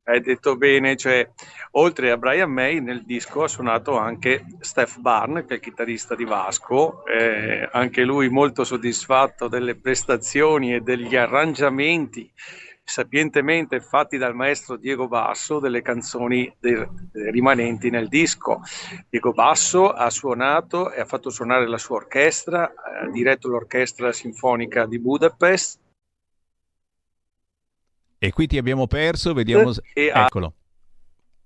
Hai 0.05 0.21
detto 0.21 0.57
bene, 0.57 0.97
cioè, 0.97 1.31
oltre 1.73 2.11
a 2.11 2.17
Brian 2.17 2.51
May 2.51 2.81
nel 2.81 3.05
disco 3.05 3.45
ha 3.45 3.49
suonato 3.49 3.97
anche 3.97 4.45
Steph 4.59 4.99
Barn, 4.99 5.45
che 5.47 5.55
è 5.55 5.55
il 5.55 5.61
chitarrista 5.61 6.17
di 6.17 6.25
Vasco, 6.25 7.07
eh, 7.07 7.69
anche 7.71 8.03
lui 8.03 8.29
molto 8.29 8.65
soddisfatto 8.65 9.47
delle 9.47 9.77
prestazioni 9.77 10.75
e 10.75 10.81
degli 10.81 11.15
arrangiamenti 11.15 12.29
sapientemente 12.83 13.81
fatti 13.81 14.19
dal 14.19 14.35
maestro 14.35 14.77
Diego 14.77 15.07
Basso 15.07 15.61
delle 15.61 15.83
canzoni 15.83 16.53
de- 16.59 16.89
de- 17.13 17.31
rimanenti 17.31 17.89
nel 17.89 18.09
disco. 18.09 18.61
Diego 19.09 19.33
Basso 19.33 19.93
ha 19.93 20.11
suonato 20.11 20.91
e 20.91 21.01
ha 21.01 21.05
fatto 21.05 21.31
suonare 21.31 21.69
la 21.69 21.79
sua 21.79 21.97
orchestra, 21.97 22.75
ha 22.75 23.09
diretto 23.09 23.47
l'orchestra 23.47 24.11
sinfonica 24.11 24.85
di 24.87 24.99
Budapest 24.99 25.79
E 28.25 28.31
qui 28.31 28.47
ti 28.47 28.57
abbiamo 28.57 28.87
perso, 28.87 29.33
vediamo... 29.35 29.73
se- 29.73 29.83
ha- 30.13 30.27
Eccolo. 30.27 30.55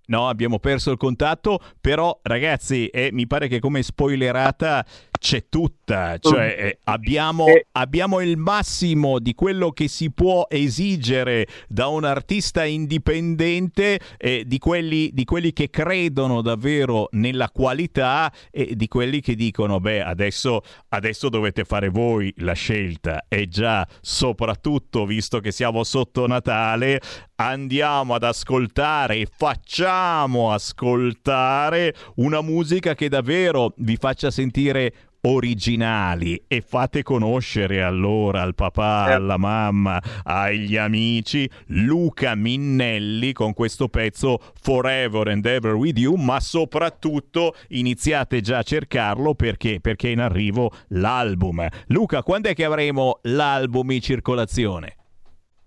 No, 0.09 0.29
abbiamo 0.29 0.59
perso 0.59 0.91
il 0.91 0.99
contatto, 0.99 1.59
però 1.81 2.21
ragazzi, 2.23 2.87
eh, 2.89 3.09
mi 3.13 3.27
pare 3.27 3.49
che 3.49 3.61
come 3.61 3.83
spoilerata 3.83 4.85
c'è 5.27 5.49
tutta, 5.49 6.19
cioè 6.19 6.55
eh, 6.57 6.79
abbiamo, 6.85 7.47
abbiamo 7.73 8.21
il 8.21 8.37
massimo 8.37 9.19
di 9.19 9.35
quello 9.35 9.73
che 9.73 9.89
si 9.89 10.13
può 10.13 10.47
esigere 10.49 11.49
da 11.67 11.89
un 11.89 12.05
artista 12.05 12.65
indipendente, 12.65 13.99
eh, 14.19 14.45
di, 14.47 14.59
quelli, 14.59 15.11
di 15.13 15.25
quelli 15.25 15.53
che 15.53 15.69
credono 15.69 16.43
davvero 16.43 17.09
nella 17.13 17.51
qualità 17.51 18.33
e 18.53 18.77
di 18.77 18.87
quelli 18.87 19.21
che 19.21 19.35
dicono, 19.35 19.81
beh, 19.81 20.05
adesso, 20.05 20.63
adesso 20.91 21.29
dovete 21.29 21.65
fare 21.65 21.89
voi 21.89 22.33
la 22.37 22.53
scelta. 22.53 23.25
E 23.27 23.49
già, 23.49 23.85
soprattutto 24.01 25.07
visto 25.07 25.41
che 25.41 25.51
siamo 25.51 25.83
sotto 25.83 26.29
Natale, 26.29 27.01
andiamo 27.35 28.15
ad 28.15 28.23
ascoltare 28.23 29.17
e 29.17 29.29
facciamo 29.29 30.53
ascoltare 30.53 31.97
una 32.17 32.43
musica 32.43 32.95
che 32.95 33.09
davvero 33.09 33.75
vi 33.79 33.97
faccia 33.97 34.31
sentire 34.31 34.93
originali 35.27 36.45
e 36.47 36.61
fate 36.61 37.03
conoscere 37.03 37.83
allora 37.83 38.43
al 38.43 38.55
papà, 38.55 39.05
alla 39.05 39.37
mamma, 39.37 40.01
agli 40.23 40.77
amici 40.77 41.49
Luca 41.67 42.35
Minnelli 42.35 43.33
con 43.33 43.53
questo 43.53 43.89
pezzo 43.89 44.39
Forever 44.61 45.29
and 45.29 45.45
Ever 45.45 45.75
with 45.75 45.99
You, 45.99 46.15
ma 46.15 46.39
soprattutto 46.41 47.55
iniziate 47.69 48.41
già 48.41 48.59
a 48.59 48.63
cercarlo 48.63 49.35
perché 49.35 49.81
perché 49.81 50.09
è 50.09 50.13
in 50.13 50.21
arrivo 50.21 50.71
l'album. 50.89 51.67
Luca, 51.89 52.23
quando 52.23 52.49
è 52.49 52.55
che 52.55 52.65
avremo 52.65 53.19
l'album 53.23 53.91
in 53.91 54.01
circolazione? 54.01 54.97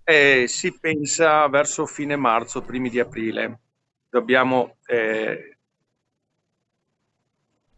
Eh, 0.04 0.46
si 0.48 0.76
pensa 0.78 1.48
verso 1.48 1.86
fine 1.86 2.16
marzo, 2.16 2.62
primi 2.62 2.90
di 2.90 2.98
aprile. 2.98 3.60
Dobbiamo... 4.08 4.76
eh, 4.86 5.56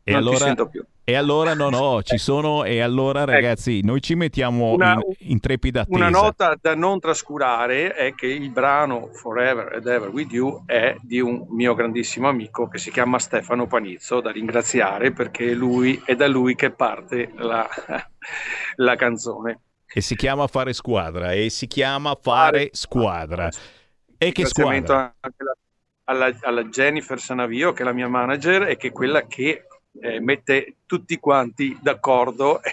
E 0.05 0.13
non 0.13 0.19
allora 0.19 0.37
sento 0.37 0.69
più. 0.69 0.85
E 1.05 1.17
allora 1.17 1.55
no, 1.55 1.69
no, 1.69 2.03
ci 2.05 2.17
sono 2.17 2.63
e 2.65 2.81
allora 2.81 3.25
ragazzi, 3.25 3.81
noi 3.83 4.01
ci 4.01 4.15
mettiamo 4.15 4.73
Una- 4.73 4.93
in, 5.19 5.31
in 5.31 5.41
trepida 5.41 5.81
attesa. 5.81 5.97
Una 5.97 6.11
nota 6.11 6.57
da 6.61 6.75
non 6.77 7.01
trascurare 7.01 7.93
è 7.95 8.15
che 8.15 8.27
il 8.27 8.51
brano 8.51 9.09
Forever 9.13 9.75
and 9.75 9.87
Ever 9.87 10.11
With 10.11 10.33
You 10.33 10.63
è 10.65 10.97
di 11.01 11.21
un 11.21 11.47
mio 11.51 11.75
grandissimo 11.75 12.29
amico 12.29 12.69
che 12.69 12.79
si 12.79 12.91
chiama 12.93 13.19
Stefano 13.19 13.67
Panizzo, 13.67 14.21
da 14.21 14.31
ringraziare 14.31 15.13
perché 15.13 15.53
lui, 15.55 16.01
è 16.05 16.15
da 16.15 16.29
lui 16.29 16.55
che 16.55 16.71
parte 16.71 17.33
la, 17.37 17.69
la 18.77 18.97
canzone. 18.97 19.61
E 19.95 20.01
si 20.01 20.15
chiama 20.17 20.47
fare 20.47 20.73
squadra, 20.73 21.33
e 21.33 21.51
si 21.51 21.67
chiama 21.67 22.17
fare 22.21 22.71
squadra. 22.73 23.51
E 24.17 24.33
che 24.33 24.47
squadra? 24.47 25.15
anche 25.21 25.37
alla- 26.05 26.39
alla 26.41 26.65
Jennifer 26.65 27.19
Sanavio, 27.21 27.73
che 27.73 27.83
è 27.83 27.85
la 27.85 27.93
mia 27.93 28.09
manager 28.09 28.69
e 28.69 28.77
che 28.77 28.89
è 28.89 28.93
quella 28.93 29.27
che 29.27 29.67
eh, 30.01 30.21
mette 30.21 30.77
tutti 30.87 31.19
quanti 31.19 31.77
d'accordo. 31.81 32.61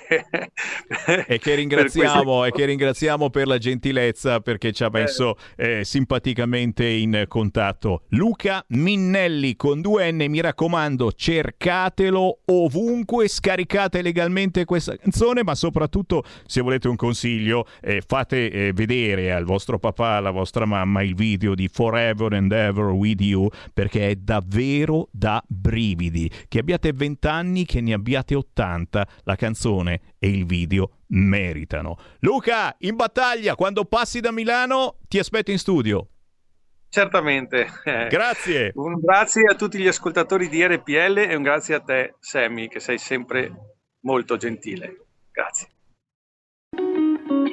E 1.27 1.37
che 1.39 1.55
ringraziamo, 1.55 2.45
e 2.45 2.51
che 2.51 2.65
ringraziamo 2.65 3.29
per 3.29 3.47
la 3.47 3.57
gentilezza 3.57 4.39
perché 4.39 4.71
ci 4.71 4.83
ha 4.83 4.89
messo 4.91 5.37
eh, 5.55 5.83
simpaticamente 5.83 6.85
in 6.85 7.25
contatto. 7.27 8.03
Luca 8.09 8.63
Minnelli 8.69 9.55
con 9.55 9.81
due 9.81 10.11
N, 10.11 10.25
mi 10.27 10.41
raccomando, 10.41 11.11
cercatelo 11.11 12.39
ovunque, 12.45 13.27
scaricate 13.27 14.01
legalmente 14.01 14.65
questa 14.65 14.95
canzone, 14.97 15.43
ma 15.43 15.55
soprattutto 15.55 16.23
se 16.45 16.61
volete 16.61 16.87
un 16.87 16.95
consiglio, 16.95 17.65
eh, 17.81 18.01
fate 18.05 18.49
eh, 18.49 18.73
vedere 18.73 19.31
al 19.31 19.45
vostro 19.45 19.79
papà, 19.79 20.15
alla 20.15 20.31
vostra 20.31 20.65
mamma 20.65 21.03
il 21.03 21.15
video 21.15 21.55
di 21.55 21.67
Forever 21.67 22.33
and 22.33 22.51
Ever 22.51 22.85
With 22.85 23.21
You 23.21 23.47
perché 23.73 24.09
è 24.09 24.15
davvero 24.15 25.07
da 25.11 25.41
brividi. 25.47 26.29
Che 26.47 26.59
abbiate 26.59 26.91
20 26.93 27.08
anni, 27.21 27.65
che 27.65 27.81
ne 27.81 27.93
abbiate 27.93 28.35
80, 28.35 29.07
la 29.23 29.35
canzone 29.35 30.15
e 30.19 30.29
il 30.29 30.45
video 30.45 30.99
meritano. 31.07 31.97
Luca, 32.19 32.75
in 32.79 32.95
battaglia, 32.95 33.55
quando 33.55 33.85
passi 33.85 34.19
da 34.19 34.31
Milano 34.31 34.97
ti 35.07 35.19
aspetto 35.19 35.51
in 35.51 35.59
studio. 35.59 36.07
Certamente. 36.89 37.67
Grazie. 38.09 38.71
Un 38.75 38.99
grazie 38.99 39.43
a 39.49 39.55
tutti 39.55 39.77
gli 39.77 39.87
ascoltatori 39.87 40.49
di 40.49 40.65
RPL 40.65 41.17
e 41.17 41.35
un 41.35 41.43
grazie 41.43 41.75
a 41.75 41.79
te, 41.79 42.15
Sammy, 42.19 42.67
che 42.67 42.79
sei 42.79 42.97
sempre 42.97 43.51
molto 44.01 44.37
gentile. 44.37 45.05
Grazie. 45.31 45.67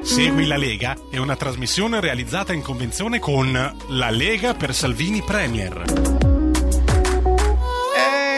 Segui 0.00 0.46
la 0.46 0.56
Lega 0.56 0.96
è 1.10 1.18
una 1.18 1.36
trasmissione 1.36 2.00
realizzata 2.00 2.52
in 2.52 2.62
convenzione 2.62 3.18
con 3.18 3.52
La 3.52 4.10
Lega 4.10 4.54
per 4.54 4.72
Salvini 4.72 5.22
Premier. 5.22 6.35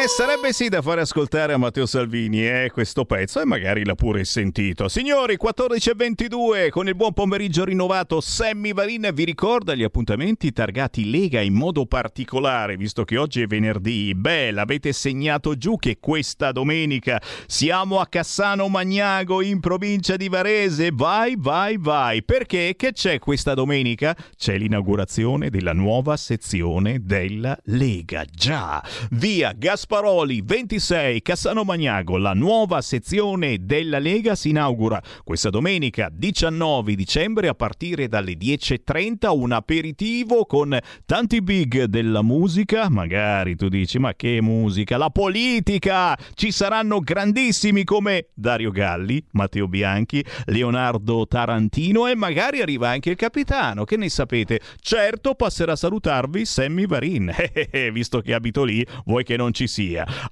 Sarebbe 0.06 0.52
sì 0.52 0.68
da 0.68 0.82
fare 0.82 1.00
ascoltare 1.02 1.52
a 1.52 1.58
Matteo 1.58 1.84
Salvini 1.84 2.46
eh, 2.46 2.70
questo 2.72 3.04
pezzo 3.04 3.40
e 3.40 3.44
magari 3.44 3.84
l'ha 3.84 3.94
pure 3.94 4.24
sentito. 4.24 4.88
Signori, 4.88 5.36
14.22 5.40 6.70
con 6.70 6.88
il 6.88 6.94
buon 6.94 7.12
pomeriggio 7.12 7.64
rinnovato 7.64 8.20
Sammy 8.20 8.72
Varin 8.72 9.10
vi 9.12 9.24
ricorda 9.24 9.74
gli 9.74 9.82
appuntamenti 9.82 10.52
targati 10.52 11.10
Lega 11.10 11.40
in 11.40 11.54
modo 11.54 11.86
particolare, 11.86 12.76
visto 12.76 13.04
che 13.04 13.16
oggi 13.16 13.42
è 13.42 13.46
venerdì. 13.46 14.14
Beh, 14.14 14.50
l'avete 14.50 14.92
segnato 14.92 15.56
giù 15.56 15.76
che 15.76 15.98
questa 16.00 16.52
domenica 16.52 17.20
siamo 17.46 18.00
a 18.00 18.06
Cassano 18.06 18.68
Magnago 18.68 19.42
in 19.42 19.60
provincia 19.60 20.16
di 20.16 20.28
Varese. 20.28 20.90
Vai, 20.92 21.34
vai, 21.36 21.76
vai. 21.78 22.24
Perché? 22.24 22.74
Che 22.76 22.92
c'è 22.92 23.18
questa 23.18 23.54
domenica? 23.54 24.16
C'è 24.36 24.56
l'inaugurazione 24.56 25.50
della 25.50 25.72
nuova 25.72 26.16
sezione 26.16 27.00
della 27.02 27.56
Lega. 27.64 28.24
Già, 28.24 28.82
via 29.10 29.52
Gasparoli 29.89 30.43
26 30.44 31.23
Cassano 31.23 31.65
Magnago, 31.65 32.19
la 32.19 32.35
nuova 32.35 32.82
sezione 32.82 33.65
della 33.65 33.98
Lega 33.98 34.35
si 34.35 34.51
inaugura 34.51 35.02
questa 35.24 35.48
domenica 35.48 36.10
19 36.12 36.94
dicembre 36.94 37.48
a 37.48 37.55
partire 37.55 38.06
dalle 38.06 38.35
10.30 38.35 39.35
un 39.35 39.52
aperitivo 39.52 40.44
con 40.44 40.78
tanti 41.06 41.40
big 41.40 41.85
della 41.85 42.20
musica, 42.20 42.90
magari 42.90 43.56
tu 43.56 43.69
dici 43.69 43.98
ma 43.98 44.12
che 44.15 44.43
musica, 44.43 44.98
la 44.98 45.09
politica, 45.09 46.15
ci 46.35 46.52
saranno 46.52 47.01
grandissimi 47.01 47.82
come 47.85 48.27
Dario 48.35 48.70
Galli, 48.70 49.24
Matteo 49.31 49.69
Bianchi, 49.69 50.23
Leonardo 50.47 51.27
Tarantino 51.27 52.06
e 52.06 52.15
magari 52.15 52.60
arriva 52.60 52.90
anche 52.90 53.09
il 53.09 53.16
capitano, 53.16 53.85
che 53.85 53.97
ne 53.97 54.10
sapete? 54.10 54.60
Certo 54.81 55.35
passerà 55.35 55.73
a 55.73 55.77
salutarvi 55.77 56.44
Sammy 56.44 56.86
Varin, 56.86 57.32
Eh, 57.39 57.69
eh, 57.70 57.90
visto 57.90 58.20
che 58.20 58.35
abito 58.35 58.65
lì, 58.65 58.86
vuoi 59.06 59.24
che 59.24 59.36
non 59.36 59.55
ci 59.55 59.66
sia. 59.66 59.77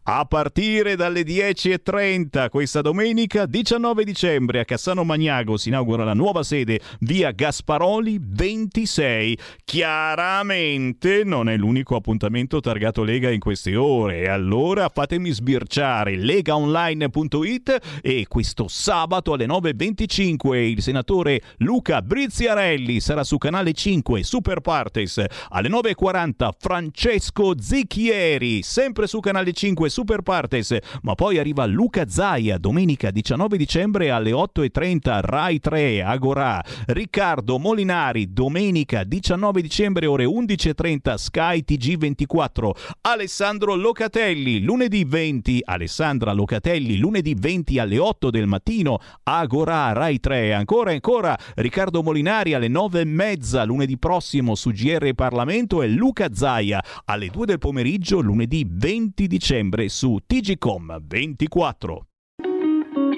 A 0.02 0.24
partire 0.24 0.96
dalle 0.96 1.22
10.30 1.22 2.48
questa 2.48 2.80
domenica 2.80 3.46
19 3.46 4.02
dicembre 4.02 4.58
a 4.58 4.64
Cassano 4.64 5.04
Magnago 5.04 5.56
si 5.56 5.68
inaugura 5.68 6.02
la 6.02 6.14
nuova 6.14 6.42
sede 6.42 6.80
via 7.00 7.30
Gasparoli 7.30 8.18
26. 8.20 9.38
Chiaramente 9.64 11.22
non 11.22 11.48
è 11.48 11.56
l'unico 11.56 11.94
appuntamento 11.94 12.58
targato 12.58 13.04
Lega 13.04 13.30
in 13.30 13.38
queste 13.38 13.76
ore, 13.76 14.28
allora 14.28 14.88
fatemi 14.88 15.30
sbirciare 15.30 16.16
legaonline.it 16.16 18.00
e 18.02 18.26
questo 18.28 18.66
sabato 18.66 19.32
alle 19.32 19.46
9.25 19.46 20.54
il 20.56 20.82
senatore 20.82 21.40
Luca 21.58 22.02
Briziarelli 22.02 22.98
sarà 22.98 23.22
su 23.22 23.38
canale 23.38 23.72
5 23.72 24.24
Super 24.24 24.60
Partes. 24.60 25.24
Alle 25.50 25.68
9.40 25.68 26.48
Francesco 26.58 27.54
Zicchieri 27.60 28.62
sempre 28.62 29.06
su 29.06 29.20
canale 29.20 29.34
5 29.44 29.88
Super 29.88 30.22
Partes 30.22 30.76
ma 31.02 31.14
poi 31.14 31.38
arriva 31.38 31.66
Luca 31.66 32.08
Zaia 32.08 32.58
domenica 32.58 33.10
19 33.10 33.56
dicembre 33.56 34.10
alle 34.10 34.30
8.30 34.30 35.20
Rai 35.20 35.60
3 35.60 36.02
Agora. 36.02 36.62
Riccardo 36.86 37.58
Molinari 37.58 38.32
domenica 38.32 39.04
19 39.04 39.62
dicembre 39.62 40.06
ore 40.06 40.24
11.30 40.24 41.14
Sky 41.14 41.64
TG24 41.66 42.70
Alessandro 43.02 43.74
Locatelli 43.74 44.60
lunedì 44.60 45.04
20 45.04 45.62
Alessandra 45.64 46.32
Locatelli 46.32 46.98
lunedì 46.98 47.34
20 47.38 47.78
alle 47.78 47.98
8 47.98 48.30
del 48.30 48.46
mattino 48.46 48.98
Agora 49.24 49.92
Rai 49.92 50.20
3 50.20 50.54
ancora 50.54 50.90
ancora 50.92 51.38
Riccardo 51.54 52.02
Molinari 52.02 52.54
alle 52.54 52.68
9 52.68 53.00
e 53.00 53.04
mezza 53.04 53.64
lunedì 53.64 53.98
prossimo 53.98 54.54
su 54.54 54.70
GR 54.70 55.14
Parlamento 55.14 55.82
e 55.82 55.88
Luca 55.88 56.28
Zaia 56.32 56.82
alle 57.04 57.28
2 57.28 57.46
del 57.46 57.58
pomeriggio 57.58 58.20
lunedì 58.20 58.66
20 58.68 59.25
dicembre 59.26 59.88
su 59.88 60.18
TGcom 60.26 60.98
24 61.02 62.06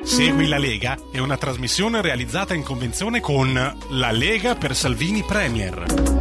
Segui 0.03 0.49
la 0.49 0.59
Lega 0.59 0.97
è 1.13 1.19
una 1.19 1.37
trasmissione 1.37 2.01
realizzata 2.01 2.55
in 2.55 2.63
convenzione 2.63 3.21
con 3.21 3.53
La 3.91 4.11
Lega 4.11 4.55
per 4.55 4.75
Salvini 4.75 5.23
Premier. 5.23 6.18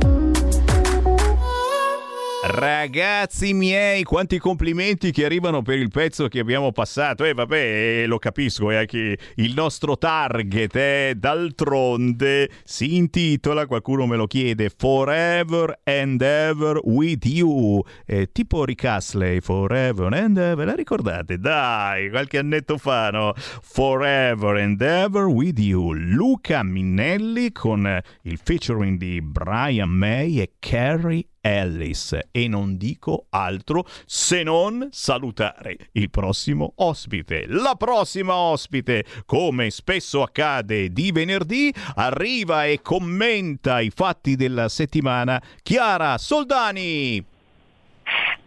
Ragazzi 2.39 3.51
miei, 3.53 4.03
quanti 4.03 4.37
complimenti 4.37 5.11
che 5.11 5.25
arrivano 5.25 5.63
per 5.63 5.79
il 5.79 5.89
pezzo 5.89 6.27
che 6.27 6.37
abbiamo 6.37 6.71
passato. 6.71 7.25
E 7.25 7.29
eh, 7.29 7.33
vabbè, 7.33 7.55
eh, 7.57 8.05
lo 8.05 8.19
capisco, 8.19 8.69
è 8.69 8.75
anche 8.75 9.17
il 9.35 9.53
nostro 9.55 9.97
target, 9.97 10.75
eh. 10.75 11.13
d'altronde 11.17 12.49
si 12.63 12.95
intitola, 12.95 13.65
qualcuno 13.65 14.05
me 14.05 14.17
lo 14.17 14.27
chiede, 14.27 14.69
Forever 14.69 15.79
and 15.83 16.21
Ever 16.21 16.79
with 16.83 17.25
You. 17.25 17.83
Eh, 18.05 18.31
tipo 18.31 18.65
Rick 18.65 18.85
Astley, 18.85 19.41
Forever 19.41 20.13
and 20.13 20.37
Ever, 20.37 20.67
la 20.67 20.75
ricordate? 20.75 21.39
Dai, 21.39 22.11
qualche 22.11 22.37
annetto 22.37 22.77
fa, 22.77 23.09
no? 23.09 23.33
Forever 23.35 24.57
and 24.57 24.79
Ever 24.79 25.25
with 25.25 25.57
You. 25.57 25.91
Luca 25.93 26.61
Minnelli 26.61 27.51
con 27.51 27.99
il 28.21 28.39
featuring 28.41 28.97
di 28.99 29.21
Brian 29.23 29.89
May 29.89 30.39
e 30.39 30.51
Carrie 30.59 31.25
Ellis 31.47 32.17
e 32.31 32.47
non 32.47 32.77
dico 32.77 33.27
altro 33.29 33.85
se 34.05 34.43
non 34.43 34.87
salutare 34.91 35.89
il 35.93 36.09
prossimo 36.09 36.73
ospite. 36.77 37.45
La 37.47 37.75
prossima 37.75 38.35
ospite, 38.35 39.05
come 39.25 39.69
spesso 39.69 40.21
accade 40.21 40.91
di 40.91 41.11
venerdì, 41.11 41.73
arriva 41.95 42.65
e 42.65 42.81
commenta 42.81 43.79
i 43.79 43.89
fatti 43.89 44.35
della 44.35 44.69
settimana 44.69 45.41
Chiara 45.61 46.17
Soldani. 46.17 47.35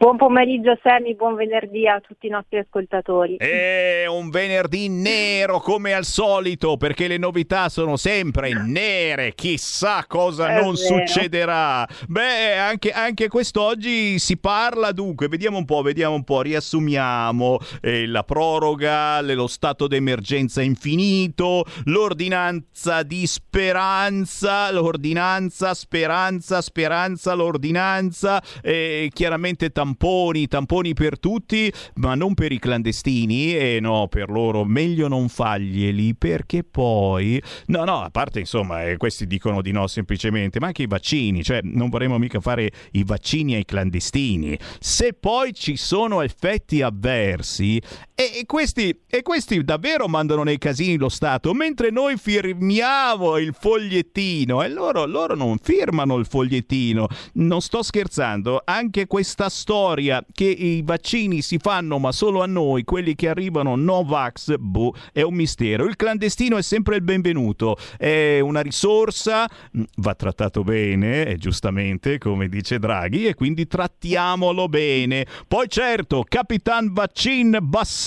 Buon 0.01 0.17
pomeriggio 0.17 0.79
Sammy, 0.83 1.15
buon 1.15 1.35
venerdì 1.35 1.87
a 1.87 2.01
tutti 2.01 2.27
i 2.27 2.31
nostri 2.31 2.57
ascoltatori. 2.57 3.37
È 3.37 4.07
un 4.09 4.31
venerdì 4.31 4.89
nero 4.89 5.61
come 5.61 5.93
al 5.93 6.07
solito 6.07 6.79
perché 6.79 7.07
le 7.07 7.19
novità 7.19 7.69
sono 7.69 7.99
sempre 7.99 8.55
nere, 8.55 9.35
chissà 9.35 10.07
cosa 10.09 10.53
È 10.53 10.63
non 10.63 10.73
vero. 10.73 11.05
succederà. 11.05 11.87
Beh, 12.09 12.57
anche, 12.57 12.93
anche 12.93 13.29
quest'oggi 13.29 14.19
si 14.19 14.39
parla 14.39 14.93
dunque, 14.93 15.29
vediamo 15.29 15.59
un 15.59 15.67
po', 15.67 15.83
vediamo 15.83 16.15
un 16.15 16.25
po', 16.25 16.41
riassumiamo 16.41 17.59
eh, 17.83 18.07
la 18.07 18.25
proroga, 18.25 19.21
lo 19.21 19.49
stato 19.49 19.87
d'emergenza 19.87 20.63
infinito, 20.63 21.67
l'ordinanza 21.85 23.03
di 23.03 23.27
speranza, 23.27 24.73
l'ordinanza, 24.73 25.75
speranza, 25.75 26.63
speranza, 26.63 27.35
l'ordinanza, 27.35 28.43
e 28.63 29.11
chiaramente 29.13 29.69
tamponi 29.69 29.89
tamponi, 29.91 30.47
tamponi 30.47 30.95
per 30.95 31.19
tutti, 31.19 31.73
ma 31.95 32.15
non 32.15 32.35
per 32.35 32.53
i 32.53 32.59
clandestini, 32.59 33.57
e 33.57 33.79
no, 33.81 34.07
per 34.09 34.31
loro 34.31 34.65
meglio 34.65 35.09
non 35.09 35.29
farglieli 35.29 36.15
perché 36.15 36.63
poi... 36.63 37.43
No, 37.67 37.85
no, 37.85 38.01
a 38.01 38.11
parte 38.11 38.39
insomma, 38.41 38.85
eh, 38.85 38.97
questi 38.97 39.27
dicono 39.27 39.61
di 39.63 39.73
no 39.73 39.87
semplicemente, 39.87 40.61
ma 40.61 40.67
anche 40.67 40.83
i 40.83 40.87
vaccini, 40.87 41.43
cioè 41.43 41.61
non 41.63 41.89
vorremmo 41.89 42.19
mica 42.19 42.41
fare 42.41 42.71
i 42.93 43.03
vaccini 43.05 43.55
ai 43.55 43.65
clandestini. 43.65 44.57
Se 44.79 45.13
poi 45.13 45.53
ci 45.53 45.77
sono 45.77 46.21
effetti 46.21 46.83
avversi, 46.83 47.81
e, 48.21 48.41
e 48.41 48.45
questi, 48.45 48.95
e 49.09 49.23
questi 49.23 49.65
davvero 49.65 50.07
mandano 50.07 50.43
nei 50.43 50.59
casini 50.59 50.99
lo 50.99 51.09
Stato, 51.09 51.55
mentre 51.55 51.89
noi 51.89 52.19
firmiamo 52.19 53.39
il 53.39 53.57
fogliettino 53.59 54.63
e 54.63 54.69
loro, 54.69 55.07
loro 55.07 55.35
non 55.35 55.57
firmano 55.57 56.19
il 56.19 56.27
fogliettino. 56.27 57.07
Non 57.35 57.63
sto 57.63 57.83
scherzando, 57.83 58.61
anche 58.63 59.07
questa 59.07 59.49
storia 59.49 60.23
che 60.31 60.45
i 60.45 60.83
vaccini 60.85 61.41
si 61.41 61.57
fanno 61.57 61.99
ma 61.99 62.13
solo 62.13 62.43
a 62.43 62.47
noi, 62.47 62.85
quelli 62.85 63.15
che 63.15 63.27
arrivano 63.27 63.75
Novax, 63.75 64.57
boh, 64.59 64.93
è 65.15 65.23
un 65.23 65.33
mistero. 65.33 65.87
Il 65.87 65.97
clandestino 65.97 66.59
è 66.59 66.63
sempre 66.63 66.97
il 66.97 67.03
benvenuto, 67.03 67.79
è 67.97 68.41
una 68.41 68.61
risorsa, 68.61 69.49
mm, 69.49 69.83
va 69.97 70.15
trattato 70.15 70.63
bene, 70.63 71.25
eh, 71.25 71.37
giustamente, 71.37 72.19
come 72.19 72.51
dice 72.51 72.79
Draghi, 72.79 73.25
e 73.25 73.35
quindi 73.35 73.67
trattiamolo 73.67 74.69
bene. 74.69 75.25
Poi 75.49 75.67
certo, 75.71 76.23
Capitan 76.29 76.93
Vaccin 76.93 77.57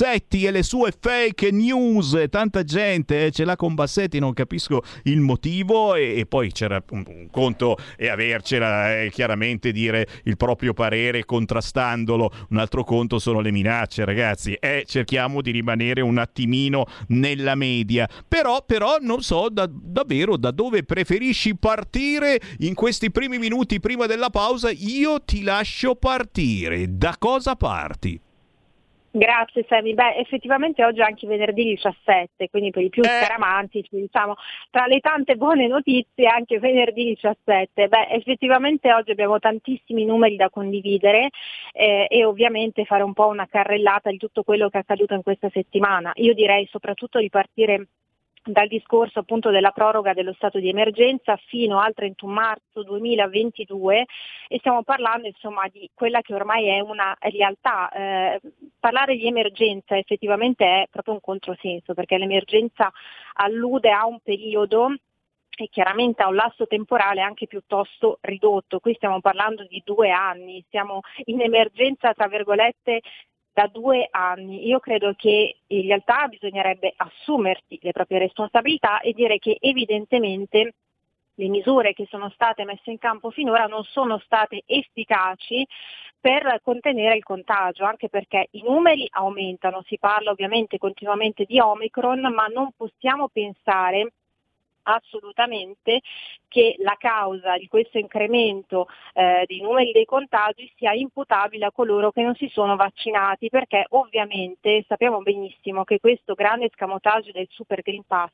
Bassetti 0.03 0.43
e 0.43 0.51
le 0.51 0.63
sue 0.63 0.91
fake 0.99 1.49
news, 1.51 2.25
tanta 2.29 2.65
gente 2.65 3.27
eh, 3.27 3.31
ce 3.31 3.45
l'ha 3.45 3.55
con 3.55 3.73
Bassetti, 3.73 4.19
non 4.19 4.33
capisco 4.33 4.83
il 5.03 5.21
motivo. 5.21 5.95
E, 5.95 6.19
e 6.19 6.25
poi 6.25 6.51
c'era 6.51 6.83
un, 6.89 7.05
un 7.07 7.29
conto 7.31 7.77
e 7.95 8.09
avercela 8.09 9.01
e 9.01 9.09
chiaramente 9.11 9.71
dire 9.71 10.05
il 10.25 10.35
proprio 10.35 10.73
parere 10.73 11.23
contrastandolo, 11.23 12.31
un 12.49 12.57
altro 12.57 12.83
conto 12.83 13.17
sono 13.17 13.39
le 13.39 13.51
minacce 13.51 14.03
ragazzi. 14.03 14.51
E 14.59 14.83
cerchiamo 14.85 15.41
di 15.41 15.51
rimanere 15.51 16.01
un 16.01 16.17
attimino 16.17 16.85
nella 17.07 17.55
media, 17.55 18.05
però, 18.27 18.61
però 18.65 18.97
non 18.99 19.21
so 19.21 19.47
da, 19.49 19.69
davvero 19.71 20.35
da 20.35 20.51
dove 20.51 20.83
preferisci 20.83 21.55
partire 21.55 22.41
in 22.59 22.73
questi 22.73 23.09
primi 23.09 23.37
minuti 23.37 23.79
prima 23.79 24.05
della 24.05 24.29
pausa, 24.29 24.69
io 24.69 25.21
ti 25.23 25.43
lascio 25.43 25.95
partire, 25.95 26.97
da 26.97 27.15
cosa 27.17 27.55
parti? 27.55 28.22
Grazie 29.15 29.63
Sammy, 29.69 29.93
beh 29.93 30.15
effettivamente 30.15 30.83
oggi 30.83 31.01
è 31.01 31.03
anche 31.03 31.27
venerdì 31.27 31.65
17, 31.65 32.49
quindi 32.49 32.71
per 32.71 32.81
i 32.81 32.89
più 32.89 33.03
scaramantici 33.03 33.89
diciamo 33.91 34.33
tra 34.71 34.87
le 34.87 35.01
tante 35.01 35.35
buone 35.35 35.67
notizie 35.67 36.25
anche 36.25 36.57
venerdì 36.57 37.03
17, 37.13 37.89
beh 37.89 38.07
effettivamente 38.09 38.91
oggi 38.91 39.11
abbiamo 39.11 39.37
tantissimi 39.37 40.03
numeri 40.03 40.35
da 40.35 40.49
condividere 40.49 41.29
eh, 41.73 42.07
e 42.09 42.25
ovviamente 42.25 42.85
fare 42.85 43.03
un 43.03 43.13
po' 43.13 43.27
una 43.27 43.45
carrellata 43.45 44.09
di 44.09 44.17
tutto 44.17 44.41
quello 44.41 44.67
che 44.69 44.77
è 44.77 44.81
accaduto 44.81 45.13
in 45.13 45.21
questa 45.21 45.49
settimana. 45.53 46.11
Io 46.15 46.33
direi 46.33 46.65
soprattutto 46.71 47.19
di 47.19 47.29
partire 47.29 47.89
dal 48.43 48.67
discorso 48.67 49.19
appunto 49.19 49.49
della 49.49 49.71
proroga 49.71 50.13
dello 50.13 50.33
stato 50.33 50.59
di 50.59 50.69
emergenza 50.69 51.37
fino 51.47 51.79
al 51.79 51.93
31 51.93 52.31
marzo 52.31 52.83
2022 52.83 54.05
e 54.47 54.57
stiamo 54.59 54.83
parlando 54.83 55.27
insomma 55.27 55.67
di 55.71 55.89
quella 55.93 56.21
che 56.21 56.33
ormai 56.33 56.67
è 56.67 56.79
una 56.79 57.15
realtà. 57.19 57.89
Eh, 57.91 58.41
parlare 58.79 59.15
di 59.15 59.27
emergenza 59.27 59.97
effettivamente 59.97 60.65
è 60.65 60.87
proprio 60.89 61.13
un 61.13 61.21
controsenso 61.21 61.93
perché 61.93 62.17
l'emergenza 62.17 62.91
allude 63.35 63.91
a 63.91 64.05
un 64.05 64.19
periodo 64.19 64.93
e 65.55 65.69
chiaramente 65.69 66.23
a 66.23 66.27
un 66.27 66.35
lasso 66.35 66.65
temporale 66.65 67.21
anche 67.21 67.47
piuttosto 67.47 68.17
ridotto. 68.21 68.79
Qui 68.79 68.95
stiamo 68.95 69.21
parlando 69.21 69.65
di 69.65 69.81
due 69.85 70.09
anni, 70.09 70.63
siamo 70.69 71.01
in 71.25 71.41
emergenza 71.41 72.13
tra 72.13 72.27
virgolette 72.27 73.01
da 73.53 73.69
due 73.71 74.07
anni. 74.09 74.67
Io 74.67 74.79
credo 74.79 75.13
che 75.15 75.57
in 75.67 75.81
realtà 75.83 76.27
bisognerebbe 76.27 76.93
assumersi 76.95 77.77
le 77.81 77.91
proprie 77.91 78.19
responsabilità 78.19 78.99
e 78.99 79.13
dire 79.13 79.37
che 79.37 79.57
evidentemente 79.59 80.73
le 81.35 81.47
misure 81.47 81.93
che 81.93 82.05
sono 82.09 82.29
state 82.29 82.63
messe 82.63 82.91
in 82.91 82.99
campo 82.99 83.31
finora 83.31 83.65
non 83.65 83.83
sono 83.83 84.19
state 84.19 84.63
efficaci 84.65 85.65
per 86.19 86.61
contenere 86.63 87.17
il 87.17 87.23
contagio, 87.23 87.83
anche 87.85 88.07
perché 88.07 88.47
i 88.51 88.63
numeri 88.63 89.07
aumentano, 89.11 89.83
si 89.85 89.97
parla 89.97 90.31
ovviamente 90.31 90.77
continuamente 90.77 91.43
di 91.45 91.59
Omicron, 91.59 92.21
ma 92.33 92.45
non 92.47 92.71
possiamo 92.77 93.27
pensare 93.27 94.13
assolutamente 94.83 96.01
che 96.47 96.75
la 96.79 96.95
causa 96.97 97.57
di 97.57 97.67
questo 97.67 97.97
incremento 97.97 98.87
eh, 99.13 99.43
dei 99.47 99.61
numeri 99.61 99.91
dei 99.91 100.05
contagi 100.05 100.71
sia 100.75 100.93
imputabile 100.93 101.65
a 101.65 101.71
coloro 101.71 102.11
che 102.11 102.21
non 102.21 102.35
si 102.35 102.49
sono 102.49 102.75
vaccinati, 102.75 103.49
perché 103.49 103.85
ovviamente 103.89 104.83
sappiamo 104.87 105.21
benissimo 105.21 105.83
che 105.83 105.99
questo 105.99 106.33
grande 106.33 106.65
escamotaggio 106.65 107.31
del 107.31 107.47
Super 107.49 107.81
Green 107.81 108.03
Pass 108.05 108.31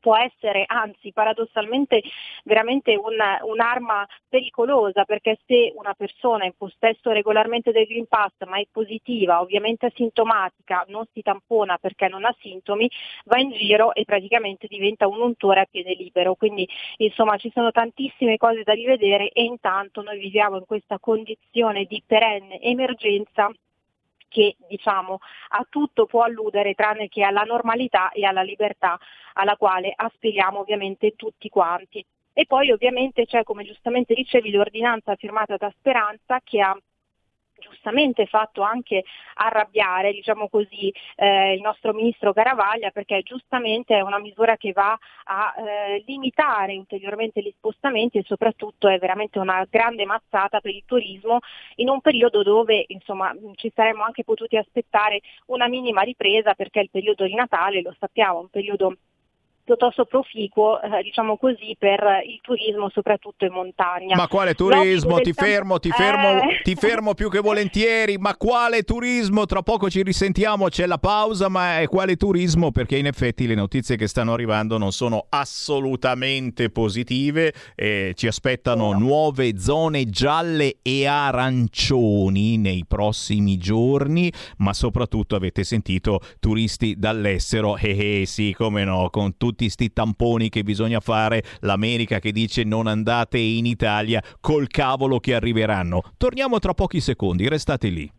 può 0.00 0.16
essere 0.16 0.64
anzi 0.66 1.12
paradossalmente 1.12 2.02
veramente 2.44 2.96
un, 2.96 3.16
un'arma 3.42 4.06
pericolosa 4.28 5.04
perché 5.04 5.38
se 5.46 5.72
una 5.76 5.94
persona 5.94 6.44
è 6.44 6.46
in 6.46 6.52
possesso 6.56 7.10
regolarmente 7.10 7.72
del 7.72 7.86
Green 7.86 8.06
Pass 8.06 8.32
ma 8.46 8.58
è 8.58 8.66
positiva, 8.70 9.40
ovviamente 9.40 9.86
asintomatica, 9.86 10.84
non 10.88 11.04
si 11.12 11.22
tampona 11.22 11.78
perché 11.78 12.08
non 12.08 12.24
ha 12.24 12.34
sintomi, 12.40 12.90
va 13.24 13.38
in 13.38 13.50
giro 13.52 13.94
e 13.94 14.04
praticamente 14.04 14.66
diventa 14.66 15.06
un 15.06 15.20
untore 15.20 15.60
a 15.60 15.66
piede 15.70 15.94
libero. 15.94 16.34
Quindi 16.34 16.68
insomma 16.98 17.36
ci 17.36 17.50
sono 17.52 17.70
tantissime 17.70 18.36
cose 18.36 18.62
da 18.62 18.72
rivedere 18.72 19.30
e 19.30 19.42
intanto 19.42 20.02
noi 20.02 20.18
viviamo 20.18 20.56
in 20.56 20.64
questa 20.66 20.98
condizione 20.98 21.84
di 21.84 22.02
perenne 22.06 22.60
emergenza 22.60 23.50
che 24.28 24.56
diciamo 24.68 25.18
a 25.50 25.66
tutto 25.68 26.06
può 26.06 26.22
alludere 26.22 26.74
tranne 26.74 27.08
che 27.08 27.22
alla 27.22 27.42
normalità 27.42 28.10
e 28.10 28.24
alla 28.24 28.42
libertà 28.42 28.98
alla 29.34 29.56
quale 29.56 29.92
aspiriamo 29.94 30.60
ovviamente 30.60 31.14
tutti 31.16 31.48
quanti. 31.48 32.04
E 32.32 32.46
poi 32.46 32.70
ovviamente 32.70 33.26
c'è, 33.26 33.42
come 33.42 33.64
giustamente 33.64 34.14
dicevi, 34.14 34.50
l'ordinanza 34.50 35.16
firmata 35.16 35.56
da 35.56 35.72
Speranza 35.76 36.40
che 36.44 36.60
ha 36.60 36.76
giustamente 37.58 38.26
fatto 38.26 38.62
anche 38.62 39.04
arrabbiare 39.34 40.12
diciamo 40.12 40.48
così, 40.48 40.92
eh, 41.16 41.54
il 41.54 41.60
nostro 41.60 41.92
ministro 41.92 42.32
Caravaglia 42.32 42.90
perché 42.90 43.22
giustamente 43.22 43.96
è 43.96 44.00
una 44.00 44.18
misura 44.18 44.56
che 44.56 44.72
va 44.72 44.98
a 45.24 45.54
eh, 45.56 46.02
limitare 46.06 46.76
ulteriormente 46.76 47.40
gli 47.42 47.52
spostamenti 47.56 48.18
e 48.18 48.24
soprattutto 48.26 48.88
è 48.88 48.98
veramente 48.98 49.38
una 49.38 49.66
grande 49.68 50.04
mazzata 50.04 50.60
per 50.60 50.74
il 50.74 50.84
turismo 50.86 51.38
in 51.76 51.88
un 51.88 52.00
periodo 52.00 52.42
dove 52.42 52.84
insomma, 52.88 53.34
ci 53.54 53.70
saremmo 53.74 54.02
anche 54.02 54.24
potuti 54.24 54.56
aspettare 54.56 55.20
una 55.46 55.68
minima 55.68 56.02
ripresa 56.02 56.54
perché 56.54 56.80
il 56.80 56.90
periodo 56.90 57.24
di 57.24 57.34
Natale 57.34 57.82
lo 57.82 57.94
sappiamo, 57.98 58.40
un 58.40 58.48
periodo 58.48 58.96
piuttosto 59.68 60.06
proficuo, 60.06 60.80
eh, 60.80 61.02
diciamo 61.02 61.36
così, 61.36 61.76
per 61.78 62.00
il 62.26 62.40
turismo, 62.40 62.88
soprattutto 62.88 63.44
in 63.44 63.52
montagna. 63.52 64.16
Ma 64.16 64.26
quale 64.26 64.54
turismo? 64.54 65.20
Ti 65.20 65.34
fermo, 65.34 65.78
ti 65.78 65.90
fermo, 65.90 66.40
eh... 66.40 66.62
ti 66.62 66.74
fermo 66.74 67.12
più 67.12 67.28
che 67.28 67.40
volentieri. 67.40 68.16
Ma 68.16 68.34
quale 68.34 68.82
turismo? 68.82 69.44
Tra 69.44 69.62
poco 69.62 69.90
ci 69.90 70.02
risentiamo, 70.02 70.68
c'è 70.68 70.86
la 70.86 70.96
pausa, 70.96 71.50
ma 71.50 71.80
è 71.80 71.86
quale 71.86 72.16
turismo? 72.16 72.70
Perché 72.70 72.96
in 72.96 73.04
effetti 73.04 73.46
le 73.46 73.54
notizie 73.54 73.96
che 73.96 74.06
stanno 74.06 74.32
arrivando 74.32 74.78
non 74.78 74.90
sono 74.90 75.26
assolutamente 75.28 76.70
positive. 76.70 77.52
Eh, 77.74 78.14
ci 78.16 78.26
aspettano 78.26 78.92
no. 78.92 78.98
nuove 78.98 79.58
zone 79.58 80.06
gialle 80.06 80.78
e 80.80 81.06
arancioni 81.06 82.56
nei 82.56 82.86
prossimi 82.88 83.58
giorni, 83.58 84.32
ma 84.58 84.72
soprattutto 84.72 85.36
avete 85.36 85.62
sentito 85.62 86.20
turisti 86.40 86.94
dall'estero. 86.96 87.76
Eh, 87.76 88.20
eh 88.22 88.26
sì, 88.26 88.54
come 88.56 88.84
no, 88.84 89.10
con 89.10 89.36
tutti 89.36 89.57
tutti 89.58 89.68
sti 89.68 89.92
tamponi 89.92 90.48
che 90.48 90.62
bisogna 90.62 91.00
fare, 91.00 91.42
l'America 91.60 92.20
che 92.20 92.30
dice 92.30 92.62
non 92.62 92.86
andate 92.86 93.38
in 93.38 93.66
Italia, 93.66 94.22
col 94.40 94.68
cavolo 94.68 95.18
che 95.18 95.34
arriveranno. 95.34 96.02
Torniamo 96.16 96.60
tra 96.60 96.74
pochi 96.74 97.00
secondi, 97.00 97.48
restate 97.48 97.88
lì. 97.88 98.10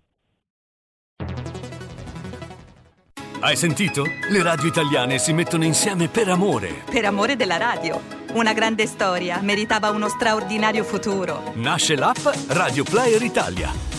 Hai 3.42 3.56
sentito? 3.56 4.04
Le 4.30 4.44
radio 4.44 4.68
italiane 4.68 5.18
si 5.18 5.32
mettono 5.32 5.64
insieme 5.64 6.10
per 6.10 6.28
amore. 6.28 6.84
Per 6.92 7.06
amore 7.06 7.38
della 7.38 7.56
radio. 7.56 8.02
Una 8.34 8.52
grande 8.52 8.86
storia 8.86 9.40
meritava 9.42 9.92
uno 9.92 10.10
straordinario 10.10 10.84
futuro. 10.84 11.54
Nasce 11.56 11.96
l'app 11.96 12.18
Radio 12.50 12.84
Player 12.84 13.22
Italia 13.22 13.99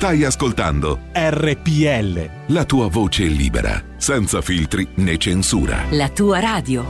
Stai 0.00 0.24
ascoltando 0.24 0.98
RPL. 1.12 2.54
la 2.54 2.64
tua 2.64 2.88
voce 2.88 3.24
libera, 3.24 3.84
senza 3.98 4.40
filtri 4.40 4.88
né 4.94 5.18
censura. 5.18 5.84
La 5.90 6.08
tua 6.08 6.40
radio. 6.40 6.86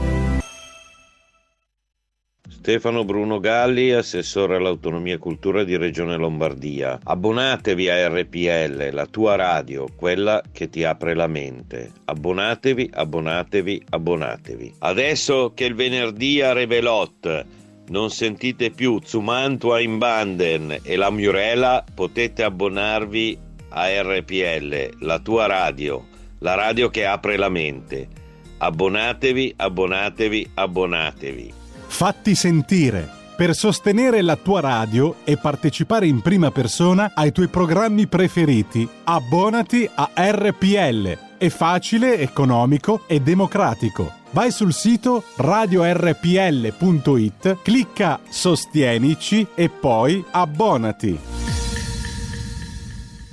Stefano 2.47 3.03
Bruno 3.03 3.41
Galli, 3.41 3.91
assessore 3.91 4.55
all'autonomia 4.55 5.15
e 5.15 5.17
cultura 5.17 5.65
di 5.65 5.75
Regione 5.75 6.15
Lombardia. 6.15 6.99
Abbonatevi 7.03 7.89
a 7.89 8.07
RPL, 8.07 8.91
la 8.93 9.05
tua 9.07 9.35
radio, 9.35 9.87
quella 9.93 10.41
che 10.49 10.69
ti 10.69 10.85
apre 10.85 11.13
la 11.13 11.27
mente. 11.27 11.91
Abbonatevi, 12.05 12.91
abbonatevi, 12.93 13.83
abbonatevi. 13.89 14.75
Adesso 14.79 15.51
che 15.53 15.65
il 15.65 15.75
venerdì 15.75 16.41
a 16.41 16.53
Revelot 16.53 17.45
non 17.91 18.09
sentite 18.09 18.71
più 18.71 18.99
Zumantua 19.03 19.81
in 19.81 19.97
Banden 19.97 20.79
e 20.81 20.95
la 20.95 21.11
Murela, 21.11 21.83
potete 21.93 22.41
abbonarvi 22.41 23.37
a 23.69 24.01
RPL, 24.01 24.97
la 24.99 25.19
tua 25.19 25.45
radio, 25.45 26.05
la 26.39 26.55
radio 26.55 26.89
che 26.89 27.05
apre 27.05 27.35
la 27.35 27.49
mente. 27.49 28.07
Abbonatevi, 28.57 29.53
abbonatevi, 29.57 30.51
abbonatevi. 30.53 31.53
Fatti 31.87 32.33
sentire 32.33 33.19
per 33.35 33.55
sostenere 33.55 34.21
la 34.21 34.37
tua 34.37 34.61
radio 34.61 35.15
e 35.25 35.35
partecipare 35.35 36.07
in 36.07 36.21
prima 36.21 36.49
persona 36.51 37.11
ai 37.13 37.33
tuoi 37.33 37.47
programmi 37.47 38.07
preferiti. 38.07 38.87
Abbonati 39.03 39.89
a 39.93 40.11
RPL. 40.15 41.17
È 41.37 41.49
facile, 41.49 42.19
economico 42.19 43.03
e 43.07 43.19
democratico. 43.19 44.19
Vai 44.31 44.51
sul 44.51 44.73
sito 44.73 45.23
radiorpl.it, 45.35 46.17
clicca 47.61 48.19
Sostienici 48.29 49.45
e 49.55 49.69
poi 49.69 50.23
abbonati. 50.31 51.60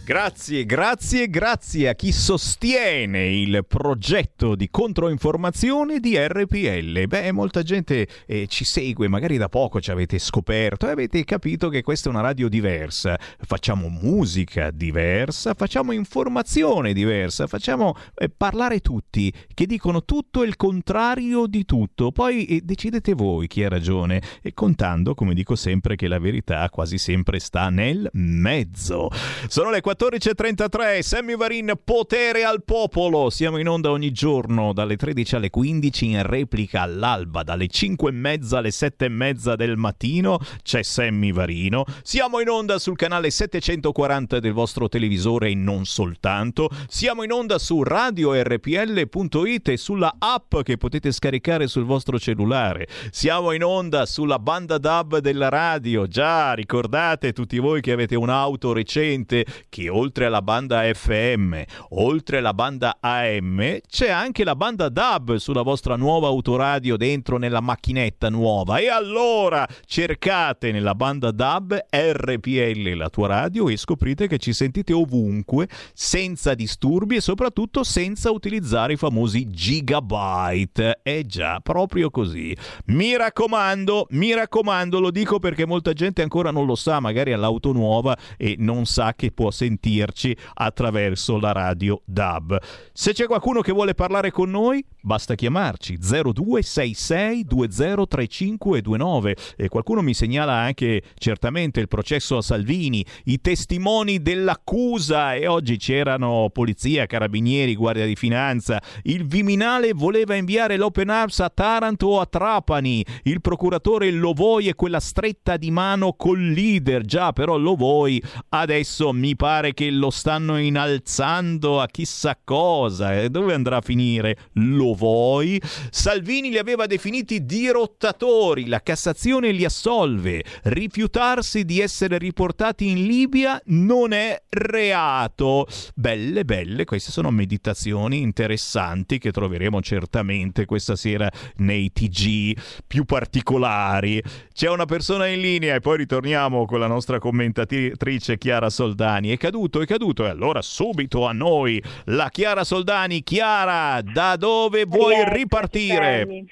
Grazie, 0.09 0.65
grazie, 0.65 1.29
grazie 1.29 1.91
a 1.91 1.95
chi 1.95 2.13
sostiene 2.13 3.31
il 3.31 3.67
progetto 3.69 4.55
di 4.55 4.71
controinformazione 4.71 6.01
di 6.01 6.17
RPL. 6.17 7.07
Beh, 7.07 7.31
molta 7.33 7.63
gente 7.63 8.09
eh, 8.25 8.47
ci 8.47 8.65
segue, 8.65 9.07
magari 9.07 9.37
da 9.37 9.51
poco 9.51 9.83
ci 9.83 9.91
avete 9.91 10.19
scoperto 10.19 10.89
e 10.89 10.93
avete 10.93 11.23
capito 11.25 11.69
che 11.69 11.83
questa 11.83 12.09
è 12.09 12.13
una 12.13 12.23
radio 12.23 12.49
diversa. 12.49 13.19
Facciamo 13.39 13.91
musica 13.91 14.71
diversa, 14.71 15.53
facciamo 15.53 15.93
informazione 15.93 16.95
diversa, 16.95 17.47
facciamo 17.47 17.95
eh, 18.15 18.31
parlare 18.31 18.81
tutti 18.81 19.31
che 19.53 19.67
dicono 19.67 20.07
tutto 20.07 20.43
il 20.43 20.57
contrario 20.57 21.47
di 21.47 21.67
tutto. 21.67 22.13
Poi 22.13 22.47
eh, 22.47 22.61
decidete 22.63 23.13
voi 23.13 23.47
chi 23.47 23.63
ha 23.63 23.69
ragione 23.69 24.23
e 24.41 24.55
contando, 24.55 25.15
come 25.15 25.35
dico 25.35 25.55
sempre, 25.55 25.97
che 25.97 26.09
la 26.09 26.19
verità 26.19 26.67
quasi 26.71 26.97
sempre 26.97 27.41
sta 27.41 27.69
nel 27.69 28.09
mezzo. 28.15 29.11
Sono 29.49 29.69
le 29.71 29.83
14.33, 29.99 31.01
Sammy 31.01 31.35
Varin, 31.35 31.73
potere 31.83 32.45
al 32.45 32.63
popolo. 32.63 33.31
Siamo 33.31 33.59
in 33.59 33.67
onda 33.67 33.91
ogni 33.91 34.13
giorno 34.13 34.73
dalle 34.73 34.95
13 34.95 35.35
alle 35.35 35.51
15 35.51 36.07
in 36.07 36.23
replica 36.23 36.83
all'alba, 36.83 37.43
dalle 37.43 37.67
5 37.67 38.09
e 38.09 38.13
mezza 38.13 38.59
alle 38.59 38.71
7 38.71 39.07
e 39.07 39.09
mezza 39.09 39.57
del 39.57 39.77
mattino 39.77 40.39
c'è 40.63 40.85
Sammy 40.85 41.33
Varino. 41.33 41.85
Siamo 42.03 42.39
in 42.39 42.49
onda 42.49 42.79
sul 42.79 42.95
canale 42.95 43.31
740 43.31 44.39
del 44.39 44.53
vostro 44.53 44.89
televisore 44.89 45.49
e 45.49 45.57
non 45.57 45.85
soltanto. 45.85 46.71
Siamo 46.87 47.25
in 47.25 47.33
onda 47.33 47.59
su 47.59 47.83
radiorpl.it 47.83 49.69
e 49.69 49.77
sulla 49.77 50.15
app 50.17 50.59
che 50.61 50.77
potete 50.77 51.11
scaricare 51.11 51.67
sul 51.67 51.85
vostro 51.85 52.21
cellulare. 52.21 52.87
Siamo 53.11 53.51
in 53.51 53.65
onda 53.65 54.07
sulla 54.07 54.39
banda 54.39 54.79
DAB 54.79 55.19
della 55.19 55.49
radio. 55.49 56.07
Già, 56.07 56.53
ricordate 56.53 57.33
tutti 57.33 57.59
voi 57.59 57.81
che 57.81 57.91
avete 57.91 58.15
un'auto 58.15 58.73
recente 58.73 59.45
che 59.69 59.87
oltre 59.89 60.27
alla 60.27 60.43
banda 60.43 60.83
FM, 60.93 61.61
oltre 61.91 62.39
alla 62.39 62.55
banda 62.55 62.99
AM, 63.01 63.79
c'è 63.89 64.11
anche 64.11 64.45
la 64.45 64.57
banda 64.57 64.89
DAB 64.89 65.37
sulla 65.37 65.63
vostra 65.63 65.97
nuova 65.97 66.29
autoradio 66.29 66.97
dentro 66.97 67.39
nella 67.39 67.61
macchinetta 67.61 68.29
nuova. 68.29 68.79
E 68.79 68.89
allora 68.89 69.67
cercate 69.85 70.73
nella 70.73 70.95
banda 70.95 71.31
DAB 71.31 71.87
RPL 71.91 72.97
la 72.97 73.09
tua 73.09 73.29
radio 73.29 73.69
e 73.69 73.77
scoprite 73.77 74.27
che 74.27 74.39
ci 74.39 74.53
sentite 74.53 74.93
ovunque, 74.93 75.69
senza 75.95 76.55
disturbi 76.55 77.17
e 77.17 77.21
soprattutto 77.21 77.85
senza 77.85 78.31
utilizzare 78.31 78.95
i 78.95 78.97
famosi 78.97 79.49
gigabyte. 79.49 81.01
È 81.03 81.23
già 81.23 81.61
proprio 81.61 82.11
così. 82.11 82.57
Mi 82.87 83.17
raccomando, 83.17 84.07
mi 84.11 84.35
raccomando, 84.35 85.01
lo 85.01 85.11
dico 85.11 85.39
perché 85.39 85.67
molta 85.67 85.93
gente 85.93 86.23
ancora 86.23 86.51
non 86.51 86.67
lo 86.67 86.75
sa, 86.75 87.01
magari 87.01 87.33
ha 87.33 87.37
l'auto 87.37 87.73
nuova 87.73 88.17
e 88.37 88.57
non 88.59 88.87
sa 88.87 89.15
che 89.15 89.31
può 89.31 89.51
sentirci 89.79 90.37
attraverso 90.55 91.39
la 91.39 91.53
radio 91.53 92.03
DAB. 92.05 92.59
Se 92.93 93.13
c'è 93.13 93.27
qualcuno 93.27 93.61
che 93.61 93.73
vuole 93.73 93.95
parlare 93.95 94.33
con 94.33 94.51
noi, 94.51 94.85
basta 95.01 95.37
chiamarci 95.37 95.97
0266 95.99 97.45
203529 97.45 99.37
e 99.57 99.69
qualcuno 99.69 100.03
mi 100.03 100.15
segnala 100.15 100.53
anche 100.55 101.03
certamente 101.17 101.81
il 101.81 101.89
processo 101.89 102.37
a 102.37 102.43
Salvini, 102.43 103.05
i 103.25 103.41
testimoni 103.41 104.21
dell'accusa 104.21 105.35
e 105.35 105.47
oggi 105.47 105.77
c'erano 105.77 106.51
polizia, 106.53 107.07
carabinieri, 107.07 107.77
guardia 107.77 108.05
di 108.05 108.17
finanza. 108.17 108.83
Il 109.05 109.27
Viminale 109.27 109.93
voleva 109.95 110.35
inviare 110.35 110.77
l'Open 110.77 111.11
Arms 111.11 111.39
a 111.41 111.51
Taranto 111.51 112.09
o 112.09 112.21
a 112.21 112.27
Trapani. 112.27 113.05
Il 113.23 113.41
procuratore 113.41 114.11
lo 114.11 114.33
vuoi 114.33 114.69
e 114.69 114.75
quella 114.75 115.01
stretta 115.01 115.57
di 115.57 115.71
mano 115.71 116.15
col 116.15 116.41
leader. 116.41 117.05
Già, 117.05 117.33
però 117.33 117.57
lo 117.57 117.77
vuoi. 117.77 118.21
Adesso 118.49 119.13
mi 119.13 119.37
pare 119.37 119.68
che 119.73 119.91
lo 119.91 120.11
stanno 120.11 120.59
innalzando 120.59 121.81
a 121.81 121.87
chissà 121.87 122.39
cosa. 122.43 123.21
E 123.21 123.31
dove 123.31 123.55
andrà 123.55 123.79
a 123.79 123.81
finire? 123.81 124.37
Lo 124.55 124.95
vuoi? 124.95 125.61
Salvini 125.91 126.51
li 126.51 126.59
aveva 126.59 126.87
definiti 126.87 127.45
dirottatori. 127.45 128.67
La 128.67 128.83
Cassazione 128.83 129.53
li 129.53 129.65
assolve. 129.65 130.45
Rifiutarsi 130.65 131.65
di 131.65 131.81
essere 131.81 132.19
riportati 132.19 132.89
in 132.89 133.07
Libia 133.07 133.61
non 133.67 134.13
è 134.13 134.43
reato. 134.49 135.67
Belle, 135.95 136.45
belle, 136.45 136.85
queste 136.85 137.11
sono 137.11 137.31
meditazioni 137.31 138.21
interessanti 138.21 139.19
che 139.19 139.31
troveremo 139.31 139.81
certamente 139.81 140.65
questa 140.65 140.97
sera 140.97 141.31
nei 141.57 141.93
TG 141.93 142.59
più 142.87 143.05
particolari. 143.05 144.23
C'è 144.53 144.69
una 144.69 144.87
persona 144.87 145.27
in 145.27 145.41
linea 145.41 145.75
e 145.77 145.81
poi 145.81 145.99
ritorniamo 145.99 146.67
con 146.67 146.81
la 146.81 146.87
nostra 146.87 147.19
commentatrice 147.19 148.39
Chiara 148.39 148.71
Soldani. 148.71 149.31
È 149.31 149.37
caduto, 149.59 149.81
è 149.81 149.87
caduto 149.87 150.25
e 150.25 150.29
allora 150.29 150.63
subito 150.63 151.27
a 151.27 151.33
noi 151.33 151.83
la 152.07 152.29
Chiara 152.29 152.63
Soldani. 152.63 153.23
Chiara, 153.23 154.01
da 154.03 154.37
dove 154.37 154.85
vuoi 154.85 155.15
Rieccoci, 155.15 155.37
ripartire? 155.37 156.45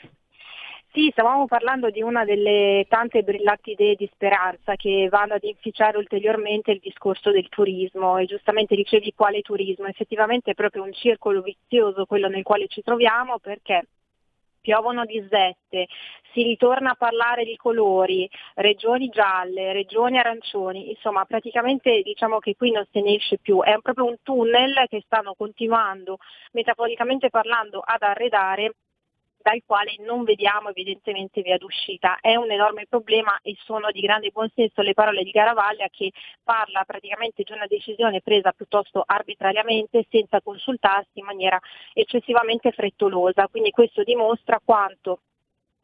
Sì, 0.92 1.10
stavamo 1.12 1.46
parlando 1.46 1.90
di 1.90 2.02
una 2.02 2.24
delle 2.24 2.86
tante 2.88 3.22
brillanti 3.22 3.72
idee 3.72 3.94
di 3.94 4.08
speranza 4.12 4.76
che 4.76 5.08
vanno 5.10 5.34
ad 5.34 5.44
inficiare 5.44 5.98
ulteriormente 5.98 6.72
il 6.72 6.80
discorso 6.82 7.30
del 7.30 7.48
turismo 7.48 8.16
e 8.16 8.24
giustamente 8.24 8.74
dicevi 8.74 9.12
quale 9.14 9.42
turismo, 9.42 9.86
effettivamente 9.86 10.52
è 10.52 10.54
proprio 10.54 10.82
un 10.82 10.92
circolo 10.92 11.42
vizioso 11.42 12.06
quello 12.06 12.28
nel 12.28 12.42
quale 12.42 12.66
ci 12.66 12.82
troviamo 12.82 13.38
perché 13.38 13.86
piovono 14.62 15.04
disdette, 15.04 15.86
si 16.36 16.42
ritorna 16.42 16.90
a 16.90 16.94
parlare 16.96 17.44
di 17.44 17.56
colori, 17.56 18.28
regioni 18.56 19.08
gialle, 19.08 19.72
regioni 19.72 20.18
arancioni, 20.18 20.90
insomma 20.90 21.24
praticamente 21.24 22.02
diciamo 22.02 22.40
che 22.40 22.54
qui 22.54 22.72
non 22.72 22.86
se 22.92 23.00
ne 23.00 23.14
esce 23.14 23.38
più, 23.38 23.62
è 23.62 23.74
proprio 23.80 24.04
un 24.04 24.16
tunnel 24.22 24.84
che 24.90 25.02
stanno 25.06 25.32
continuando 25.32 26.18
metaforicamente 26.52 27.30
parlando 27.30 27.80
ad 27.82 28.02
arredare 28.02 28.74
dal 29.46 29.62
quale 29.64 29.94
non 30.00 30.24
vediamo 30.24 30.70
evidentemente 30.70 31.40
via 31.40 31.56
d'uscita. 31.56 32.18
È 32.20 32.34
un 32.34 32.50
enorme 32.50 32.84
problema 32.88 33.38
e 33.42 33.56
sono 33.60 33.92
di 33.92 34.00
grande 34.00 34.30
buonsenso 34.30 34.82
le 34.82 34.92
parole 34.92 35.22
di 35.22 35.30
Garavaglia 35.30 35.86
che 35.88 36.10
parla 36.42 36.82
praticamente 36.84 37.44
di 37.44 37.52
una 37.52 37.66
decisione 37.66 38.20
presa 38.20 38.50
piuttosto 38.50 39.04
arbitrariamente 39.06 40.04
senza 40.10 40.42
consultarsi 40.42 41.20
in 41.20 41.24
maniera 41.24 41.60
eccessivamente 41.94 42.72
frettolosa. 42.72 43.46
Quindi 43.46 43.70
questo 43.70 44.02
dimostra 44.02 44.60
quanto 44.62 45.20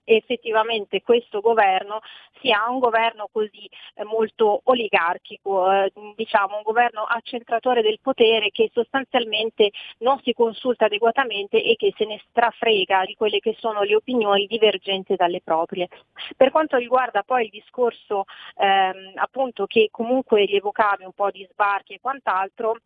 effettivamente 0.05 1.03
questo 1.03 1.41
governo 1.41 2.01
sia 2.41 2.69
un 2.69 2.79
governo 2.79 3.29
così 3.31 3.69
eh, 3.95 4.05
molto 4.05 4.61
oligarchico, 4.65 5.71
eh, 5.71 5.93
diciamo 6.17 6.57
un 6.57 6.63
governo 6.63 7.03
accentratore 7.03 7.83
del 7.83 8.01
potere 8.01 8.51
che 8.51 8.71
sostanzialmente 8.73 9.71
non 9.99 10.21
si 10.23 10.33
consulta 10.33 10.87
adeguatamente 10.87 11.63
e 11.63 11.77
che 11.77 11.93
se 11.97 12.05
ne 12.05 12.21
strafrega 12.29 13.05
di 13.05 13.15
quelle 13.15 13.39
che 13.39 13.55
sono 13.59 13.83
le 13.83 13.95
opinioni 13.95 14.47
divergenti 14.47 15.15
dalle 15.15 15.41
proprie. 15.43 15.89
Per 16.37 16.51
quanto 16.51 16.77
riguarda 16.77 17.23
poi 17.23 17.45
il 17.45 17.51
discorso 17.51 18.25
ehm, 18.57 19.13
appunto 19.17 19.67
che 19.67 19.89
comunque 19.91 20.45
rievocavi 20.45 21.05
un 21.05 21.13
po' 21.13 21.31
di 21.31 21.47
sbarchi 21.51 21.95
e 21.95 22.01
quant'altro, 22.01 22.77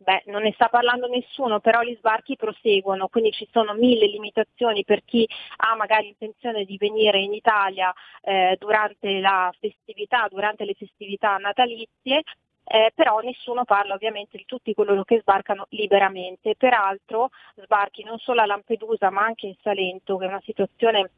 Beh, 0.00 0.22
non 0.26 0.42
ne 0.42 0.52
sta 0.52 0.68
parlando 0.68 1.08
nessuno, 1.08 1.58
però 1.58 1.82
gli 1.82 1.96
sbarchi 1.96 2.36
proseguono, 2.36 3.08
quindi 3.08 3.32
ci 3.32 3.48
sono 3.50 3.74
mille 3.74 4.06
limitazioni 4.06 4.84
per 4.84 5.02
chi 5.04 5.28
ha 5.56 5.74
magari 5.74 6.06
intenzione 6.08 6.64
di 6.64 6.76
venire 6.76 7.18
in 7.20 7.32
Italia 7.34 7.92
eh, 8.22 8.56
durante 8.60 9.18
la 9.18 9.52
festività, 9.58 10.28
durante 10.30 10.64
le 10.64 10.74
festività 10.74 11.36
natalizie, 11.38 12.22
eh, 12.64 12.92
però 12.94 13.18
nessuno 13.20 13.64
parla 13.64 13.94
ovviamente 13.94 14.36
di 14.36 14.44
tutti 14.44 14.72
coloro 14.72 15.02
che 15.02 15.18
sbarcano 15.20 15.66
liberamente. 15.70 16.54
Peraltro 16.54 17.30
sbarchi 17.56 18.04
non 18.04 18.18
solo 18.18 18.40
a 18.40 18.46
Lampedusa 18.46 19.10
ma 19.10 19.22
anche 19.22 19.46
in 19.46 19.56
Salento, 19.60 20.16
che 20.16 20.26
è 20.26 20.28
una 20.28 20.42
situazione 20.44 21.10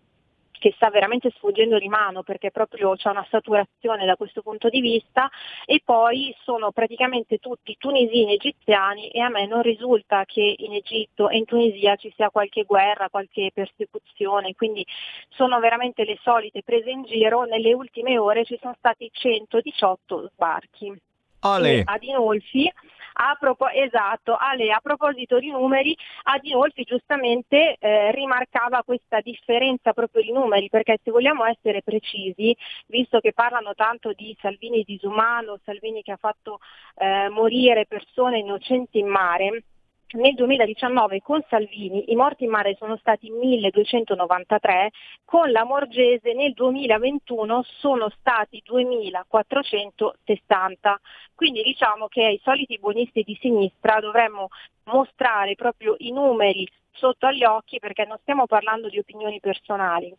che 0.61 0.73
sta 0.77 0.91
veramente 0.91 1.31
sfuggendo 1.31 1.79
di 1.79 1.89
mano 1.89 2.23
perché 2.23 2.51
proprio 2.51 2.95
c'è 2.95 3.09
una 3.09 3.27
saturazione 3.31 4.05
da 4.05 4.15
questo 4.15 4.43
punto 4.43 4.69
di 4.69 4.83
vista 4.83 5.29
e 5.65 5.81
poi 5.83 6.37
sono 6.45 6.71
praticamente 6.71 7.39
tutti 7.39 7.77
tunisini 7.79 8.35
egiziani 8.35 9.09
e 9.09 9.21
a 9.21 9.31
me 9.31 9.47
non 9.47 9.63
risulta 9.63 10.25
che 10.27 10.55
in 10.59 10.75
Egitto 10.75 11.31
e 11.31 11.39
in 11.39 11.47
Tunisia 11.47 11.97
ci 11.97 12.13
sia 12.15 12.29
qualche 12.29 12.65
guerra, 12.65 13.09
qualche 13.09 13.51
persecuzione, 13.55 14.55
quindi 14.55 14.87
sono 15.31 15.59
veramente 15.61 16.05
le 16.05 16.19
solite 16.23 16.63
prese 16.63 16.91
in 16.91 17.05
giro, 17.05 17.45
nelle 17.45 17.73
ultime 17.73 18.19
ore 18.19 18.45
ci 18.45 18.59
sono 18.61 18.75
stati 18.79 19.09
118 19.11 20.31
sbarchi. 20.35 20.95
Ale. 21.41 21.83
Ad 21.87 22.03
Inolfi 22.03 22.71
a, 23.15 23.37
propo- 23.39 23.69
esatto, 23.69 24.37
Ale, 24.37 24.73
a 24.73 24.81
proposito 24.81 25.39
di 25.39 25.51
numeri, 25.51 25.97
Adinolfi 26.25 26.85
giustamente 26.85 27.77
eh, 27.79 28.11
rimarcava 28.13 28.83
questa 28.85 29.21
differenza 29.21 29.93
proprio 29.93 30.23
di 30.23 30.33
numeri, 30.33 30.69
perché 30.69 30.99
se 31.03 31.11
vogliamo 31.11 31.45
essere 31.45 31.83
precisi, 31.83 32.57
visto 32.87 33.21
che 33.21 33.33
parlano 33.33 33.75
tanto 33.75 34.13
di 34.13 34.37
Salvini 34.41 34.83
disumano, 34.85 35.59
Salvini 35.65 36.03
che 36.03 36.13
ha 36.13 36.17
fatto 36.17 36.59
eh, 36.97 37.29
morire 37.29 37.87
persone 37.87 38.39
innocenti 38.39 38.99
in 38.99 39.09
mare, 39.09 39.65
nel 40.13 40.35
2019 40.35 41.21
con 41.21 41.45
Salvini 41.49 42.11
i 42.11 42.17
morti 42.17 42.45
in 42.45 42.51
mare 42.51 42.75
sono 42.77 42.97
stati 42.97 43.31
1293, 43.31 44.91
con 45.25 45.53
la 45.53 45.65
Morgese 45.65 46.33
nel 46.33 46.53
2021 46.53 47.65
sono 47.79 48.11
stati 48.19 48.61
2460. 48.65 51.01
Quindi 51.35 51.63
diciamo 51.63 52.09
che 52.09 52.25
ai 52.25 52.41
soliti 52.43 52.79
buonisti 52.79 53.23
di 53.23 53.39
sinistra 53.41 54.01
dovremmo 54.01 54.49
mostrare 54.85 55.55
proprio 55.55 55.95
i 55.99 56.11
numeri 56.11 56.67
sotto 56.93 57.27
agli 57.27 57.45
occhi 57.45 57.79
perché 57.79 58.05
non 58.05 58.19
stiamo 58.23 58.47
parlando 58.47 58.89
di 58.89 58.99
opinioni 58.99 59.39
personali. 59.39 60.13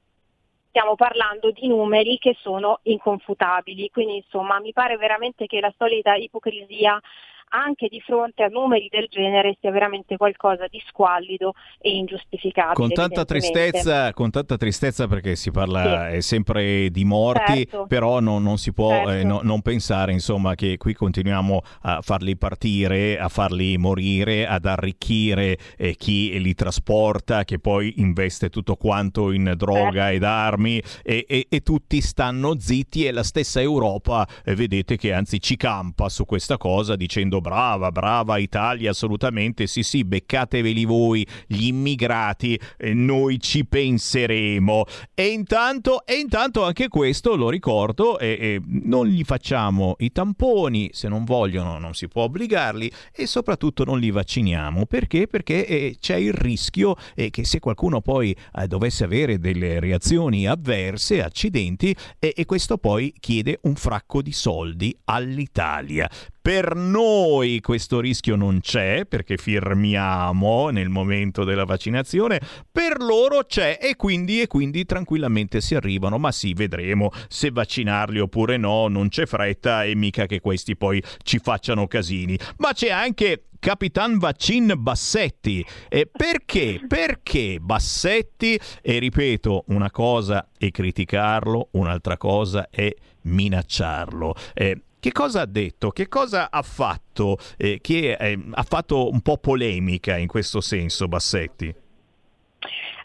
Stiamo 0.69 0.95
parlando 0.95 1.51
di 1.51 1.67
numeri 1.67 2.17
che 2.17 2.37
sono 2.39 2.79
inconfutabili, 2.83 3.89
quindi 3.89 4.15
insomma 4.17 4.61
mi 4.61 4.71
pare 4.71 4.95
veramente 4.95 5.45
che 5.45 5.59
la 5.59 5.73
solita 5.77 6.15
ipocrisia 6.15 6.97
anche 7.51 7.87
di 7.87 7.99
fronte 7.99 8.43
a 8.43 8.47
numeri 8.47 8.87
del 8.89 9.07
genere 9.09 9.57
sia 9.59 9.71
veramente 9.71 10.17
qualcosa 10.17 10.67
di 10.67 10.81
squallido 10.87 11.53
e 11.79 11.95
ingiustificabile. 11.95 12.73
Con 12.75 12.89
tanta 12.89 13.25
tristezza, 13.25 14.13
con 14.13 14.29
tanta 14.29 14.57
tristezza 14.57 15.07
perché 15.07 15.35
si 15.35 15.51
parla 15.51 16.11
sì. 16.13 16.21
sempre 16.21 16.89
di 16.89 17.03
morti, 17.03 17.53
certo. 17.53 17.85
però 17.87 18.19
non, 18.19 18.43
non, 18.43 18.57
si 18.57 18.71
può 18.73 18.91
certo. 18.91 19.11
eh, 19.11 19.23
no, 19.23 19.39
non 19.43 19.61
pensare 19.61 20.11
insomma, 20.11 20.55
che 20.55 20.77
qui 20.77 20.93
continuiamo 20.93 21.61
a 21.81 22.01
farli 22.01 22.37
partire, 22.37 23.19
a 23.19 23.27
farli 23.27 23.77
morire, 23.77 24.47
ad 24.47 24.65
arricchire 24.65 25.57
eh, 25.77 25.95
chi 25.95 26.39
li 26.39 26.53
trasporta, 26.53 27.43
che 27.43 27.59
poi 27.59 27.95
investe 27.97 28.49
tutto 28.49 28.75
quanto 28.75 29.31
in 29.31 29.53
droga 29.57 30.03
certo. 30.03 30.15
ed 30.15 30.23
armi 30.23 30.81
e, 31.03 31.25
e, 31.27 31.47
e, 31.49 31.59
tutti 31.61 31.99
stanno 32.01 32.57
zitti 32.59 33.05
e 33.05 33.11
la 33.11 33.23
stessa 33.23 33.59
Europa 33.59 34.25
eh, 34.45 34.55
vedete 34.55 34.95
che 34.95 35.13
anzi 35.13 35.41
ci 35.41 35.57
campa 35.57 36.07
su 36.07 36.25
questa 36.25 36.57
cosa 36.57 36.95
dicendo 36.95 37.40
brava, 37.41 37.91
brava 37.91 38.37
Italia, 38.37 38.91
assolutamente, 38.91 39.67
sì 39.67 39.83
sì, 39.83 40.05
beccateveli 40.05 40.85
voi, 40.85 41.27
gli 41.47 41.65
immigrati, 41.65 42.59
noi 42.93 43.39
ci 43.39 43.65
penseremo. 43.65 44.85
E 45.13 45.27
intanto, 45.27 46.05
e 46.05 46.15
intanto 46.15 46.63
anche 46.63 46.87
questo, 46.87 47.35
lo 47.35 47.49
ricordo, 47.49 48.19
eh, 48.19 48.37
eh, 48.39 48.61
non 48.65 49.07
gli 49.07 49.23
facciamo 49.23 49.95
i 49.99 50.11
tamponi, 50.11 50.89
se 50.93 51.07
non 51.07 51.25
vogliono 51.25 51.77
non 51.77 51.93
si 51.93 52.07
può 52.07 52.23
obbligarli 52.23 52.91
e 53.13 53.25
soprattutto 53.25 53.83
non 53.83 53.99
li 53.99 54.11
vacciniamo. 54.11 54.85
Perché? 54.85 55.27
Perché 55.27 55.65
eh, 55.65 55.95
c'è 55.99 56.15
il 56.15 56.33
rischio 56.33 56.95
eh, 57.15 57.29
che 57.29 57.45
se 57.45 57.59
qualcuno 57.59 58.01
poi 58.01 58.35
eh, 58.55 58.67
dovesse 58.67 59.03
avere 59.03 59.39
delle 59.39 59.79
reazioni 59.79 60.47
avverse, 60.47 61.23
accidenti, 61.23 61.95
e 62.19 62.45
questo 62.45 62.77
poi 62.77 63.13
chiede 63.19 63.59
un 63.63 63.75
fracco 63.75 64.21
di 64.21 64.31
soldi 64.31 64.95
all'Italia. 65.05 66.09
Per 66.41 66.75
noi 66.75 67.59
questo 67.59 67.99
rischio 67.99 68.35
non 68.35 68.61
c'è 68.61 69.05
perché 69.05 69.37
firmiamo 69.37 70.69
nel 70.69 70.89
momento 70.89 71.43
della 71.43 71.65
vaccinazione, 71.65 72.41
per 72.71 72.99
loro 72.99 73.43
c'è 73.43 73.77
e 73.79 73.95
quindi, 73.95 74.41
e 74.41 74.47
quindi 74.47 74.85
tranquillamente 74.85 75.61
si 75.61 75.75
arrivano, 75.75 76.17
ma 76.17 76.31
sì, 76.31 76.53
vedremo 76.53 77.11
se 77.27 77.51
vaccinarli 77.51 78.19
oppure 78.19 78.57
no, 78.57 78.87
non 78.87 79.09
c'è 79.09 79.27
fretta 79.27 79.83
e 79.83 79.93
mica 79.93 80.25
che 80.25 80.39
questi 80.39 80.75
poi 80.75 80.99
ci 81.21 81.37
facciano 81.37 81.85
casini. 81.85 82.35
Ma 82.57 82.73
c'è 82.73 82.89
anche 82.89 83.43
Capitan 83.59 84.17
Vaccin 84.17 84.73
Bassetti. 84.75 85.63
E 85.87 86.09
perché? 86.11 86.81
Perché 86.87 87.59
Bassetti? 87.61 88.59
E 88.81 88.97
ripeto, 88.97 89.65
una 89.67 89.91
cosa 89.91 90.49
è 90.57 90.71
criticarlo, 90.71 91.69
un'altra 91.73 92.17
cosa 92.17 92.67
è 92.71 92.91
minacciarlo. 93.21 94.33
Eh, 94.55 94.81
che 95.01 95.11
cosa 95.11 95.41
ha 95.41 95.45
detto? 95.47 95.89
Che 95.89 96.07
cosa 96.07 96.51
ha 96.51 96.61
fatto 96.61 97.39
eh, 97.57 97.79
che 97.81 98.13
eh, 98.13 98.39
ha 98.51 98.63
fatto 98.63 99.09
un 99.09 99.21
po' 99.21 99.39
polemica 99.39 100.15
in 100.15 100.27
questo 100.27 100.61
senso 100.61 101.07
Bassetti? 101.07 101.73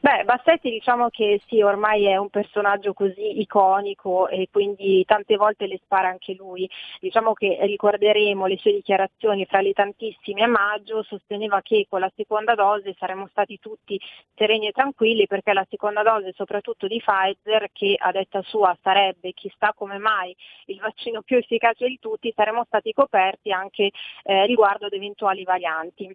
Beh, 0.01 0.25
Bassetti 0.25 0.71
diciamo 0.71 1.09
che 1.09 1.41
sì, 1.49 1.63
ormai 1.63 2.05
è 2.05 2.17
un 2.17 2.29
personaggio 2.29 2.93
così 2.93 3.41
iconico 3.41 4.29
e 4.29 4.49
quindi 4.51 5.05
tante 5.07 5.37
volte 5.37 5.67
le 5.67 5.81
spara 5.83 6.09
anche 6.09 6.35
lui. 6.35 6.69
Diciamo 7.01 7.33
che 7.33 7.59
ricorderemo 7.63 8.47
le 8.47 8.59
sue 8.59 8.73
dichiarazioni 8.73 9.47
fra 9.47 9.61
le 9.61 9.73
tantissime 9.73 10.43
a 10.43 10.49
maggio, 10.49 11.03
sosteneva 11.03 11.63
che 11.63 11.87
con 11.89 12.01
la 12.01 12.13
seconda 12.15 12.55
dose 12.55 12.95
saremmo 12.99 13.27
stati 13.29 13.59
tutti 13.59 13.99
sereni 14.35 14.69
e 14.69 14.73
tranquilli 14.73 15.27
perché 15.27 15.53
la 15.53 15.67
seconda 15.69 16.03
dose 16.03 16.33
soprattutto 16.35 16.87
di 16.87 16.99
Pfizer, 17.01 17.71
che 17.73 17.97
a 17.99 18.13
detta 18.13 18.43
sua 18.43 18.77
sarebbe 18.83 19.33
chissà 19.33 19.73
come 19.75 19.99
mai 19.99 20.35
il 20.67 20.79
vaccino 20.79 21.23
più 21.23 21.39
efficace 21.39 21.87
di 21.87 21.99
tutti, 21.99 22.33
saremmo 22.37 22.65
stati 22.65 22.93
coperti 22.93 23.51
anche 23.51 23.91
eh, 24.25 24.47
riguardo 24.47 24.87
ad 24.87 24.93
eventuali 24.93 25.43
varianti. 25.45 26.15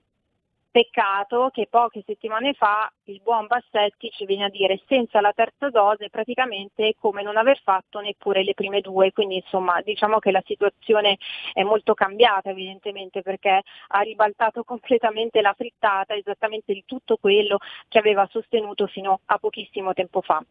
Peccato 0.71 1.49
che 1.51 1.67
poche 1.69 2.01
settimane 2.05 2.53
fa 2.53 2.89
il 3.05 3.19
buon 3.21 3.45
Bassetti 3.45 4.09
ci 4.09 4.23
viene 4.23 4.45
a 4.45 4.49
dire 4.49 4.81
senza 4.87 5.19
la 5.19 5.33
terza 5.33 5.69
dose 5.69 6.09
praticamente 6.09 6.95
come 6.97 7.21
non 7.23 7.35
aver 7.35 7.59
fatto 7.61 7.99
neppure 7.99 8.41
le 8.41 8.53
prime 8.53 8.79
due, 8.79 9.11
quindi 9.11 9.35
insomma 9.35 9.81
diciamo 9.81 10.19
che 10.19 10.31
la 10.31 10.41
situazione 10.45 11.17
è 11.51 11.63
molto 11.63 11.93
cambiata 11.93 12.51
evidentemente 12.51 13.21
perché 13.21 13.63
ha 13.87 13.99
ribaltato 13.99 14.63
completamente 14.65 15.41
la 15.41 15.53
frittata 15.53 16.15
esattamente 16.15 16.71
di 16.71 16.83
tutto 16.85 17.17
quello 17.17 17.57
che 17.89 17.99
aveva 17.99 18.25
sostenuto 18.31 18.87
fino 18.87 19.19
a 19.25 19.37
pochissimo 19.39 19.91
tempo 19.91 20.21
fa. 20.21 20.41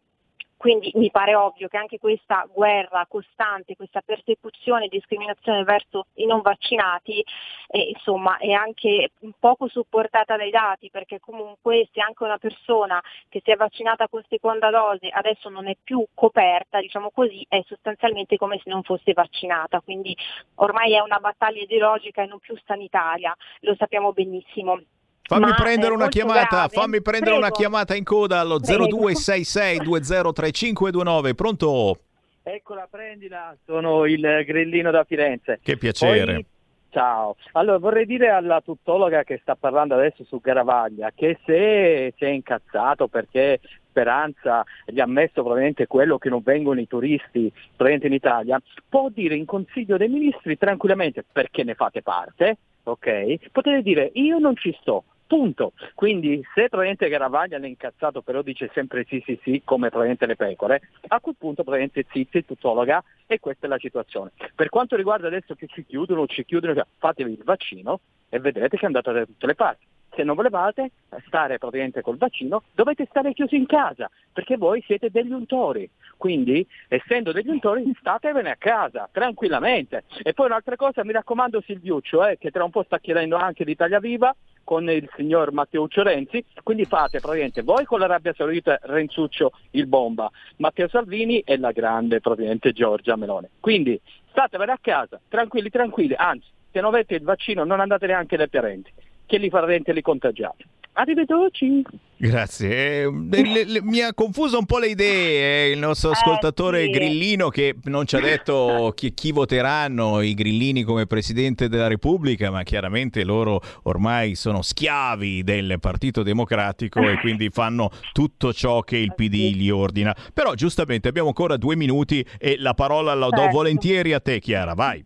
Quindi 0.61 0.91
mi 0.93 1.09
pare 1.09 1.33
ovvio 1.33 1.67
che 1.67 1.77
anche 1.77 1.97
questa 1.97 2.47
guerra 2.47 3.07
costante, 3.09 3.75
questa 3.75 4.01
persecuzione 4.01 4.85
e 4.85 4.89
discriminazione 4.89 5.63
verso 5.63 6.05
i 6.17 6.27
non 6.27 6.41
vaccinati 6.41 7.25
eh, 7.65 7.89
insomma, 7.95 8.37
è 8.37 8.51
anche 8.51 9.09
poco 9.39 9.67
supportata 9.67 10.37
dai 10.37 10.51
dati 10.51 10.91
perché 10.91 11.19
comunque 11.19 11.89
se 11.91 11.99
anche 11.99 12.23
una 12.23 12.37
persona 12.37 13.01
che 13.27 13.41
si 13.43 13.49
è 13.49 13.55
vaccinata 13.55 14.07
con 14.07 14.23
seconda 14.29 14.69
dose 14.69 15.09
adesso 15.09 15.49
non 15.49 15.67
è 15.67 15.75
più 15.83 16.05
coperta, 16.13 16.79
diciamo 16.79 17.09
così, 17.09 17.43
è 17.49 17.63
sostanzialmente 17.65 18.37
come 18.37 18.59
se 18.63 18.69
non 18.69 18.83
fosse 18.83 19.13
vaccinata. 19.13 19.81
Quindi 19.81 20.15
ormai 20.57 20.93
è 20.93 20.99
una 20.99 21.17
battaglia 21.17 21.63
ideologica 21.63 22.21
e 22.21 22.27
non 22.27 22.37
più 22.37 22.55
sanitaria, 22.63 23.35
lo 23.61 23.73
sappiamo 23.79 24.13
benissimo. 24.13 24.79
Fammi 25.23 25.45
Ma 25.45 25.53
prendere 25.55 25.93
una 25.93 26.07
chiamata, 26.09 26.47
grave. 26.67 26.73
fammi 26.73 27.01
prendere 27.01 27.31
una 27.37 27.47
Prego. 27.49 27.55
chiamata 27.57 27.95
in 27.95 28.03
coda 28.03 28.39
allo 28.39 28.59
Prego. 28.59 28.85
0266203529. 28.87 31.33
Pronto? 31.35 31.99
Eccola, 32.43 32.87
prendila, 32.89 33.55
sono 33.65 34.05
il 34.05 34.43
grillino 34.45 34.91
da 34.91 35.03
Firenze. 35.03 35.59
Che 35.61 35.77
piacere. 35.77 36.33
Poi- 36.33 36.45
ciao. 36.89 37.35
Allora, 37.53 37.77
vorrei 37.77 38.05
dire 38.05 38.29
alla 38.29 38.61
tuttologa 38.61 39.23
che 39.23 39.39
sta 39.41 39.55
parlando 39.55 39.93
adesso 39.93 40.23
su 40.25 40.39
Garavaglia 40.41 41.11
che 41.15 41.39
se 41.45 42.13
si 42.17 42.25
è 42.25 42.29
incazzato 42.29 43.07
perché 43.07 43.59
Speranza 43.89 44.63
gli 44.85 44.99
ha 44.99 45.05
messo 45.05 45.41
probabilmente 45.41 45.87
quello 45.87 46.17
che 46.17 46.29
non 46.29 46.41
vengono 46.43 46.79
i 46.79 46.87
turisti 46.87 47.51
presenti 47.75 48.07
in 48.07 48.13
Italia, 48.13 48.59
può 48.89 49.09
dire 49.09 49.35
in 49.35 49.45
Consiglio 49.45 49.97
dei 49.97 50.09
Ministri 50.09 50.57
tranquillamente 50.57 51.23
perché 51.29 51.63
ne 51.63 51.75
fate 51.75 52.01
parte, 52.01 52.57
ok? 52.83 53.49
Potete 53.51 53.81
dire 53.81 54.09
io 54.13 54.39
non 54.39 54.55
ci 54.55 54.75
sto. 54.81 55.03
Punto. 55.31 55.71
Quindi 55.95 56.45
se 56.53 56.67
probabilmente 56.67 57.07
Garavaglia 57.07 57.57
è 57.57 57.65
incazzato 57.65 58.21
però 58.21 58.41
dice 58.41 58.69
sempre 58.73 59.05
sì 59.07 59.23
sì 59.25 59.39
sì 59.41 59.61
come 59.63 59.87
probabilmente 59.87 60.25
le 60.25 60.35
pecore, 60.35 60.81
a 61.07 61.21
quel 61.21 61.35
punto 61.37 61.63
probabilmente 61.63 62.05
zitti, 62.11 62.43
tuttologa 62.43 63.01
e 63.27 63.39
questa 63.39 63.65
è 63.65 63.69
la 63.69 63.77
situazione. 63.79 64.31
Per 64.53 64.67
quanto 64.67 64.97
riguarda 64.97 65.27
adesso 65.27 65.55
che 65.55 65.67
ci 65.67 65.85
chiudono, 65.85 66.27
ci 66.27 66.43
chiudono, 66.43 66.73
cioè, 66.73 66.85
fatevi 66.97 67.31
il 67.31 67.43
vaccino 67.45 68.01
e 68.27 68.39
vedrete 68.39 68.75
che 68.75 68.85
andate 68.85 69.13
da 69.13 69.25
tutte 69.25 69.47
le 69.47 69.55
parti. 69.55 69.85
Se 70.13 70.23
non 70.23 70.35
volevate 70.35 70.91
stare 71.27 71.57
praticamente 71.57 72.01
col 72.01 72.17
vaccino, 72.17 72.63
dovete 72.73 73.07
stare 73.09 73.31
chiusi 73.31 73.55
in 73.55 73.67
casa, 73.67 74.11
perché 74.33 74.57
voi 74.57 74.83
siete 74.85 75.09
degli 75.09 75.31
untori. 75.31 75.89
Quindi, 76.17 76.67
essendo 76.89 77.31
degli 77.31 77.47
untori, 77.47 77.89
statevene 77.97 78.51
a 78.51 78.57
casa, 78.57 79.07
tranquillamente. 79.09 80.03
E 80.23 80.33
poi 80.33 80.47
un'altra 80.47 80.75
cosa, 80.75 81.05
mi 81.05 81.13
raccomando 81.13 81.61
Silviuccio, 81.61 82.27
eh, 82.27 82.37
che 82.37 82.51
tra 82.51 82.65
un 82.65 82.69
po' 82.69 82.83
sta 82.83 82.99
chiedendo 82.99 83.37
anche 83.37 83.63
l'Italia 83.63 83.99
Viva 83.99 84.35
con 84.63 84.89
il 84.89 85.09
signor 85.15 85.51
Matteuccio 85.51 86.03
Renzi, 86.03 86.43
quindi 86.63 86.85
fate 86.85 87.19
praticamente 87.19 87.61
voi 87.61 87.85
con 87.85 87.99
l'Arabia 87.99 88.33
Saudita 88.33 88.79
Renzuccio 88.81 89.51
il 89.71 89.87
bomba, 89.87 90.29
Matteo 90.57 90.87
Salvini 90.87 91.39
e 91.39 91.57
la 91.57 91.71
grande 91.71 92.19
praticamente 92.19 92.71
Giorgia 92.71 93.15
Melone. 93.15 93.49
Quindi 93.59 93.99
statevene 94.29 94.71
a 94.71 94.79
casa, 94.79 95.19
tranquilli, 95.27 95.69
tranquilli, 95.69 96.13
anzi, 96.15 96.47
se 96.71 96.79
non 96.79 96.93
avete 96.93 97.15
il 97.15 97.23
vaccino 97.23 97.63
non 97.63 97.79
andate 97.79 98.07
neanche 98.07 98.37
dai 98.37 98.49
parenti, 98.49 98.91
che 99.25 99.37
li 99.37 99.49
farete 99.49 99.93
li 99.93 100.01
contagiate. 100.01 100.65
Arrivederci. 100.93 101.81
Grazie. 102.17 103.01
Eh, 103.03 103.11
le- 103.29 103.63
le- 103.65 103.81
mi 103.81 104.01
ha 104.01 104.13
confuso 104.13 104.59
un 104.59 104.65
po' 104.65 104.77
le 104.77 104.87
idee 104.89 105.69
eh, 105.69 105.71
il 105.71 105.79
nostro 105.79 106.11
ascoltatore 106.11 106.83
sì. 106.83 106.89
Grillino 106.91 107.49
che 107.49 107.75
non 107.85 108.05
ci 108.05 108.15
ha 108.15 108.19
detto 108.19 108.91
chi, 108.95 109.11
chi 109.13 109.31
voteranno 109.31 110.21
i 110.21 110.33
Grillini 110.35 110.83
come 110.83 111.07
Presidente 111.07 111.67
della 111.69 111.87
Repubblica, 111.87 112.51
ma 112.51 112.61
chiaramente 112.63 113.23
loro 113.23 113.59
ormai 113.83 114.35
sono 114.35 114.61
schiavi 114.61 115.43
del 115.43 115.77
Partito 115.79 116.21
Democratico 116.21 116.99
e 117.09 117.17
quindi 117.21 117.49
fanno 117.49 117.89
tutto 118.11 118.53
ciò 118.53 118.81
che 118.81 118.97
il 118.97 119.13
PD 119.15 119.55
gli 119.55 119.69
ordina. 119.71 120.15
Però 120.33 120.53
giustamente 120.53 121.07
abbiamo 121.07 121.29
ancora 121.29 121.57
due 121.57 121.75
minuti 121.75 122.23
e 122.37 122.57
la 122.59 122.73
parola 122.75 123.13
la 123.15 123.29
do 123.29 123.37
Certo. 123.37 123.51
volentieri 123.55 124.13
a 124.13 124.19
te 124.19 124.39
Chiara, 124.39 124.73
vai. 124.75 125.03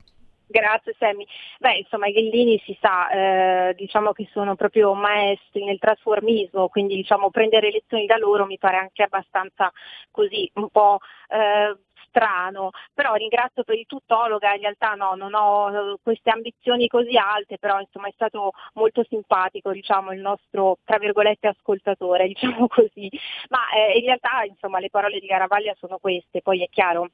Grazie 0.48 0.96
Sammy. 1.00 1.26
Beh, 1.60 1.78
insomma, 1.78 2.08
i 2.08 2.12
grillini 2.12 2.62
si 2.66 2.78
sa, 2.80 3.10
eh, 3.10 3.74
diciamo 3.76 4.12
che 4.12 4.28
sono 4.32 4.56
proprio 4.56 4.94
maestri 4.94 5.64
nel 5.66 5.80
trasformismo, 5.80 6.68
quindi 6.70 6.96
diciamo 6.96 7.32
prendere 7.32 7.72
lezioni 7.72 8.06
da 8.06 8.18
loro 8.18 8.46
mi 8.46 8.58
pare 8.60 8.78
anche 8.78 9.04
abbastanza 9.04 9.72
così, 10.12 10.50
un 10.56 10.70
po' 10.70 11.00
eh, 11.30 11.76
strano, 12.10 12.70
però 12.94 13.16
ringrazio 13.16 13.64
per 13.64 13.78
il 13.78 13.88
tuttologa, 13.88 14.54
in 14.54 14.62
realtà 14.62 14.94
no, 14.94 15.16
non 15.16 15.34
ho 15.34 15.94
eh, 15.94 15.98
queste 16.02 16.30
ambizioni 16.30 16.88
così 16.88 17.18
alte, 17.18 17.58
però 17.58 17.80
insomma 17.80 18.08
è 18.08 18.12
stato 18.14 18.52
molto 18.74 19.04
simpatico 19.10 19.72
diciamo 19.72 20.14
il 20.14 20.22
nostro 20.22 20.78
tra 20.84 20.98
virgolette 21.00 21.48
ascoltatore, 21.48 22.28
diciamo 22.30 22.68
così, 22.68 23.10
ma 23.50 23.60
eh, 23.76 23.98
in 23.98 24.06
realtà 24.06 24.44
insomma 24.48 24.80
le 24.80 24.90
parole 24.90 25.20
di 25.20 25.26
Garavaglia 25.28 25.74
sono 25.80 25.98
queste, 25.98 26.42
poi 26.42 26.62
è 26.64 26.68
chiaro 26.70 27.10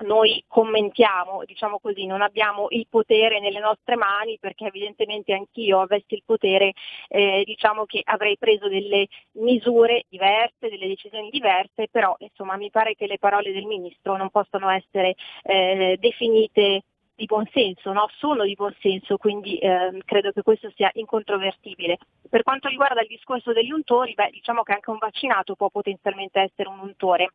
noi 0.00 0.42
commentiamo, 0.46 1.42
diciamo 1.44 1.78
così, 1.78 2.06
non 2.06 2.22
abbiamo 2.22 2.66
il 2.70 2.86
potere 2.88 3.40
nelle 3.40 3.60
nostre 3.60 3.96
mani 3.96 4.38
perché 4.38 4.66
evidentemente 4.66 5.32
anch'io 5.32 5.80
avessi 5.80 6.14
il 6.14 6.22
potere, 6.24 6.72
eh, 7.08 7.42
diciamo 7.44 7.84
che 7.84 8.02
avrei 8.04 8.36
preso 8.38 8.68
delle 8.68 9.08
misure 9.32 10.04
diverse, 10.08 10.68
delle 10.68 10.86
decisioni 10.86 11.30
diverse, 11.30 11.88
però 11.90 12.14
insomma 12.18 12.56
mi 12.56 12.70
pare 12.70 12.94
che 12.94 13.06
le 13.06 13.18
parole 13.18 13.52
del 13.52 13.64
Ministro 13.64 14.16
non 14.16 14.30
possano 14.30 14.68
essere 14.70 15.14
eh, 15.42 15.96
definite 15.98 16.82
di 17.18 17.24
buon 17.26 17.48
senso, 17.52 17.92
no? 17.92 18.08
sono 18.18 18.44
di 18.44 18.54
buon 18.54 18.72
senso, 18.78 19.16
quindi 19.16 19.58
ehm, 19.58 20.02
credo 20.04 20.30
che 20.30 20.42
questo 20.42 20.70
sia 20.76 20.88
incontrovertibile. 20.94 21.98
Per 22.30 22.44
quanto 22.44 22.68
riguarda 22.68 23.00
il 23.00 23.08
discorso 23.08 23.52
degli 23.52 23.72
untori, 23.72 24.14
beh, 24.14 24.30
diciamo 24.30 24.62
che 24.62 24.74
anche 24.74 24.90
un 24.90 24.98
vaccinato 24.98 25.56
può 25.56 25.68
potenzialmente 25.68 26.38
essere 26.38 26.68
un 26.68 26.78
untore. 26.78 27.30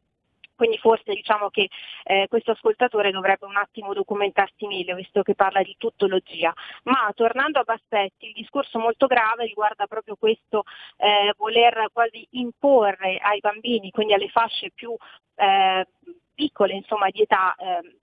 Quindi 0.56 0.78
forse 0.78 1.14
diciamo 1.14 1.50
che 1.50 1.70
eh, 2.04 2.28
questo 2.30 2.52
ascoltatore 2.52 3.12
dovrebbe 3.12 3.46
un 3.46 3.58
attimo 3.58 3.94
documentarsi 3.94 4.68
meglio, 4.68 4.96
visto 4.96 5.22
che 5.24 5.36
parla 5.36 5.62
di 5.62 5.76
tuttologia. 5.78 6.54
Ma 6.84 7.12
tornando 7.16 7.60
a 7.60 7.64
Bassetti, 7.64 8.28
il 8.28 8.34
discorso 8.34 8.80
molto 8.80 9.08
grave 9.08 9.46
riguarda 9.46 9.88
proprio 9.88 10.16
questo 10.16 10.64
eh, 10.98 11.34
voler 11.38 11.88
quasi 11.92 12.26
imporre 12.32 13.18
ai 13.18 13.40
bambini, 13.40 13.92
quindi 13.92 14.14
alle 14.14 14.30
fasce 14.30 14.72
più 14.74 14.96
eh, 15.36 15.88
piccole 16.34 16.74
insomma, 16.74 17.10
di 17.10 17.22
età, 17.22 17.56
eh, 17.56 17.98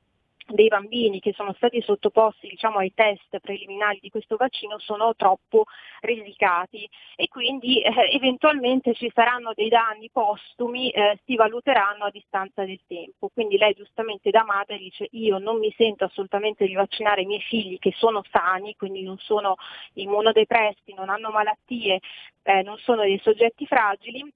dei 0.46 0.68
bambini 0.68 1.20
che 1.20 1.32
sono 1.32 1.52
stati 1.54 1.80
sottoposti 1.82 2.48
diciamo, 2.48 2.78
ai 2.78 2.92
test 2.94 3.38
preliminari 3.40 3.98
di 4.00 4.10
questo 4.10 4.36
vaccino 4.36 4.78
sono 4.78 5.14
troppo 5.14 5.64
risicati 6.00 6.88
e 7.16 7.28
quindi 7.28 7.80
eh, 7.80 7.92
eventualmente 8.12 8.94
ci 8.94 9.10
saranno 9.14 9.52
dei 9.54 9.68
danni 9.68 10.10
postumi, 10.10 10.90
eh, 10.90 11.18
si 11.24 11.36
valuteranno 11.36 12.04
a 12.04 12.10
distanza 12.10 12.64
del 12.64 12.80
tempo. 12.86 13.30
Quindi 13.32 13.56
lei 13.56 13.74
giustamente 13.74 14.30
da 14.30 14.44
madre 14.44 14.78
dice 14.78 15.08
io 15.12 15.38
non 15.38 15.58
mi 15.58 15.72
sento 15.76 16.04
assolutamente 16.04 16.66
di 16.66 16.74
vaccinare 16.74 17.22
i 17.22 17.26
miei 17.26 17.40
figli 17.40 17.78
che 17.78 17.92
sono 17.96 18.22
sani, 18.30 18.74
quindi 18.76 19.02
non 19.02 19.18
sono 19.18 19.56
immunodepressi, 19.94 20.94
non 20.94 21.08
hanno 21.08 21.30
malattie, 21.30 22.00
eh, 22.42 22.62
non 22.62 22.76
sono 22.78 23.02
dei 23.02 23.20
soggetti 23.22 23.66
fragili 23.66 24.30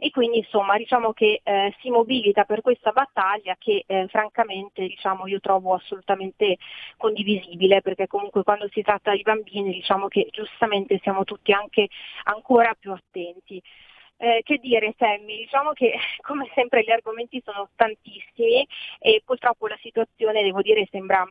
e 0.00 0.10
quindi 0.10 0.38
insomma 0.38 0.76
diciamo 0.76 1.12
che 1.12 1.40
eh, 1.42 1.74
si 1.80 1.90
mobilita 1.90 2.44
per 2.44 2.60
questa 2.60 2.92
battaglia 2.92 3.56
che 3.58 3.84
eh, 3.84 4.06
francamente 4.08 4.86
diciamo, 4.86 5.26
io 5.26 5.40
trovo 5.40 5.74
assolutamente 5.74 6.56
condivisibile 6.96 7.82
perché 7.82 8.06
comunque 8.06 8.44
quando 8.44 8.68
si 8.70 8.82
tratta 8.82 9.12
di 9.12 9.22
bambini 9.22 9.72
diciamo 9.72 10.06
che 10.06 10.28
giustamente 10.30 11.00
siamo 11.02 11.24
tutti 11.24 11.52
anche 11.52 11.88
ancora 12.24 12.74
più 12.78 12.92
attenti. 12.92 13.60
Eh, 14.20 14.40
che 14.42 14.58
dire 14.58 14.94
Sammy, 14.98 15.38
diciamo 15.38 15.72
che 15.72 15.94
come 16.22 16.50
sempre 16.54 16.82
gli 16.82 16.90
argomenti 16.90 17.40
sono 17.44 17.70
tantissimi 17.76 18.66
e 18.98 19.22
purtroppo 19.24 19.68
la 19.68 19.78
situazione 19.80 20.42
devo 20.42 20.60
dire 20.60 20.86
sembra 20.90 21.24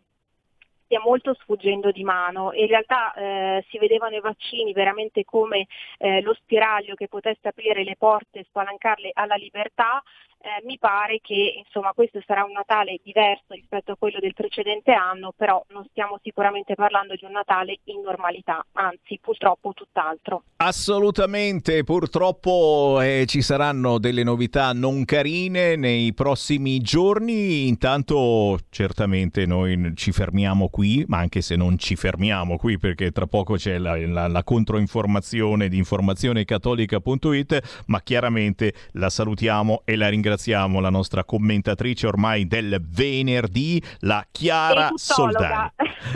stia 0.87 0.99
molto 1.01 1.35
sfuggendo 1.35 1.91
di 1.91 2.03
mano. 2.03 2.53
In 2.53 2.67
realtà 2.67 3.13
eh, 3.13 3.65
si 3.69 3.77
vedevano 3.77 4.15
i 4.15 4.21
vaccini 4.21 4.71
veramente 4.71 5.23
come 5.25 5.67
eh, 5.97 6.21
lo 6.21 6.33
spiraglio 6.33 6.95
che 6.95 7.09
potesse 7.09 7.49
aprire 7.49 7.83
le 7.83 7.95
porte 7.97 8.45
spalancarle 8.47 9.11
alla 9.13 9.35
libertà, 9.35 10.01
eh, 10.39 10.63
mi 10.65 10.77
pare 10.77 11.19
che 11.21 11.63
insomma, 11.65 11.91
questo 11.93 12.21
sarà 12.25 12.43
un 12.43 12.51
Natale 12.51 12.99
diverso 13.03 13.45
rispetto 13.49 13.91
a 13.91 13.95
quello 13.97 14.19
del 14.19 14.33
precedente 14.33 14.91
anno, 14.91 15.33
però 15.35 15.63
non 15.69 15.85
stiamo 15.89 16.19
sicuramente 16.21 16.75
parlando 16.75 17.15
di 17.15 17.25
un 17.25 17.31
Natale 17.31 17.79
in 17.85 18.01
normalità, 18.01 18.65
anzi 18.73 19.19
purtroppo 19.21 19.73
tutt'altro. 19.73 20.43
Assolutamente, 20.57 21.83
purtroppo 21.83 22.99
eh, 23.01 23.25
ci 23.27 23.41
saranno 23.41 23.97
delle 23.97 24.23
novità 24.23 24.73
non 24.73 25.05
carine 25.05 25.75
nei 25.75 26.13
prossimi 26.13 26.79
giorni, 26.79 27.67
intanto 27.67 28.57
certamente 28.69 29.45
noi 29.45 29.93
ci 29.95 30.11
fermiamo 30.11 30.69
qui, 30.69 31.03
ma 31.07 31.17
anche 31.17 31.41
se 31.41 31.55
non 31.55 31.77
ci 31.77 31.95
fermiamo 31.95 32.57
qui 32.57 32.77
perché 32.77 33.11
tra 33.11 33.25
poco 33.25 33.55
c'è 33.55 33.77
la, 33.77 33.97
la, 34.07 34.27
la 34.27 34.43
controinformazione 34.43 35.67
di 35.67 35.77
informazionecattolica.it, 35.77 37.83
ma 37.87 38.01
chiaramente 38.01 38.73
la 38.93 39.09
salutiamo 39.09 39.81
e 39.83 39.95
la 39.95 40.07
ringraziamo 40.07 40.26
ringraziamo 40.27 40.81
la 40.81 40.89
nostra 40.89 41.23
commentatrice 41.23 42.05
ormai 42.05 42.47
del 42.47 42.81
venerdì, 42.81 43.81
la 43.99 44.25
Chiara 44.29 44.89
Soldani. 44.95 45.71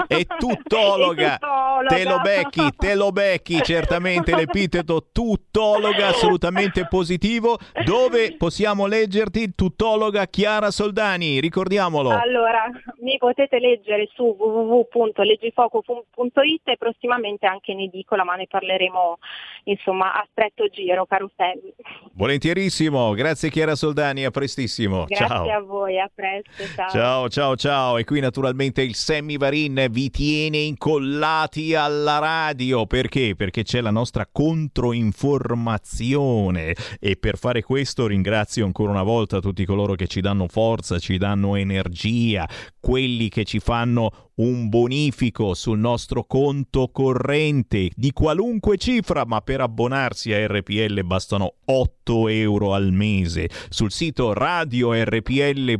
È 0.05 0.25
tuttologa. 0.37 1.39
Te 1.87 2.03
lo 2.03 2.19
becchi, 2.19 2.67
te 2.75 2.93
lo 2.95 3.11
becchi, 3.11 3.61
certamente 3.61 4.35
l'epiteto 4.35 5.07
tuttologa, 5.13 6.07
assolutamente 6.07 6.85
positivo. 6.87 7.57
Dove 7.85 8.35
possiamo 8.35 8.85
leggerti 8.85 9.55
tuttologa 9.55 10.27
Chiara 10.27 10.71
Soldani? 10.71 11.39
Ricordiamolo. 11.39 12.09
Allora, 12.09 12.69
mi 12.99 13.17
potete 13.17 13.59
leggere 13.59 14.09
su 14.13 14.35
www.leggifoco.it 14.37 16.67
e 16.67 16.75
prossimamente 16.77 17.45
anche 17.45 17.71
in 17.71 17.79
edicola, 17.79 18.25
ma 18.25 18.35
ne 18.35 18.47
parleremo 18.47 19.19
insomma 19.63 20.13
a 20.13 20.27
stretto 20.29 20.67
giro, 20.67 21.05
caro 21.05 21.31
Sammy. 21.35 21.73
Volentierissimo, 22.13 23.13
grazie 23.13 23.49
Chiara 23.49 23.75
Soldani, 23.75 24.00
a 24.01 24.31
prestissimo. 24.31 25.05
Grazie 25.05 25.27
ciao. 25.27 25.49
a 25.49 25.61
voi, 25.61 25.97
a 25.99 26.09
presto, 26.13 26.51
ciao. 26.75 26.89
Ciao, 26.89 27.29
ciao, 27.29 27.55
ciao. 27.55 27.97
E 27.97 28.03
qui 28.03 28.19
naturalmente 28.19 28.81
il 28.81 28.95
Sammy 28.95 29.37
Varin 29.37 29.87
vi 29.89 30.09
tiene 30.09 30.57
incollati 30.57 31.73
alla 31.75 32.19
radio. 32.19 32.85
Perché? 32.85 33.35
Perché 33.35 33.63
c'è 33.63 33.79
la 33.81 33.91
nostra 33.91 34.27
controinformazione. 34.29 36.75
E 36.99 37.15
per 37.17 37.37
fare 37.37 37.61
questo 37.61 38.07
ringrazio 38.07 38.65
ancora 38.65 38.91
una 38.91 39.03
volta 39.03 39.39
tutti 39.39 39.63
coloro 39.65 39.95
che 39.95 40.07
ci 40.07 40.21
danno 40.21 40.47
forza, 40.47 40.99
ci 40.99 41.17
danno 41.17 41.55
energia, 41.55 42.47
quelli 42.79 43.27
che 43.29 43.43
ci 43.43 43.59
fanno 43.59 44.30
un 44.41 44.69
bonifico 44.69 45.53
sul 45.53 45.77
nostro 45.77 46.23
conto 46.23 46.89
corrente 46.91 47.91
di 47.95 48.11
qualunque 48.11 48.77
cifra, 48.77 49.23
ma 49.25 49.41
per 49.41 49.61
abbonarsi 49.61 50.33
a 50.33 50.47
RPL 50.47 51.03
bastano 51.03 51.57
8 51.65 52.27
euro 52.27 52.73
al 52.73 52.91
mese. 52.91 53.47
Sul 53.69 53.91
sito 53.91 54.33
radiorpl.it 54.33 55.75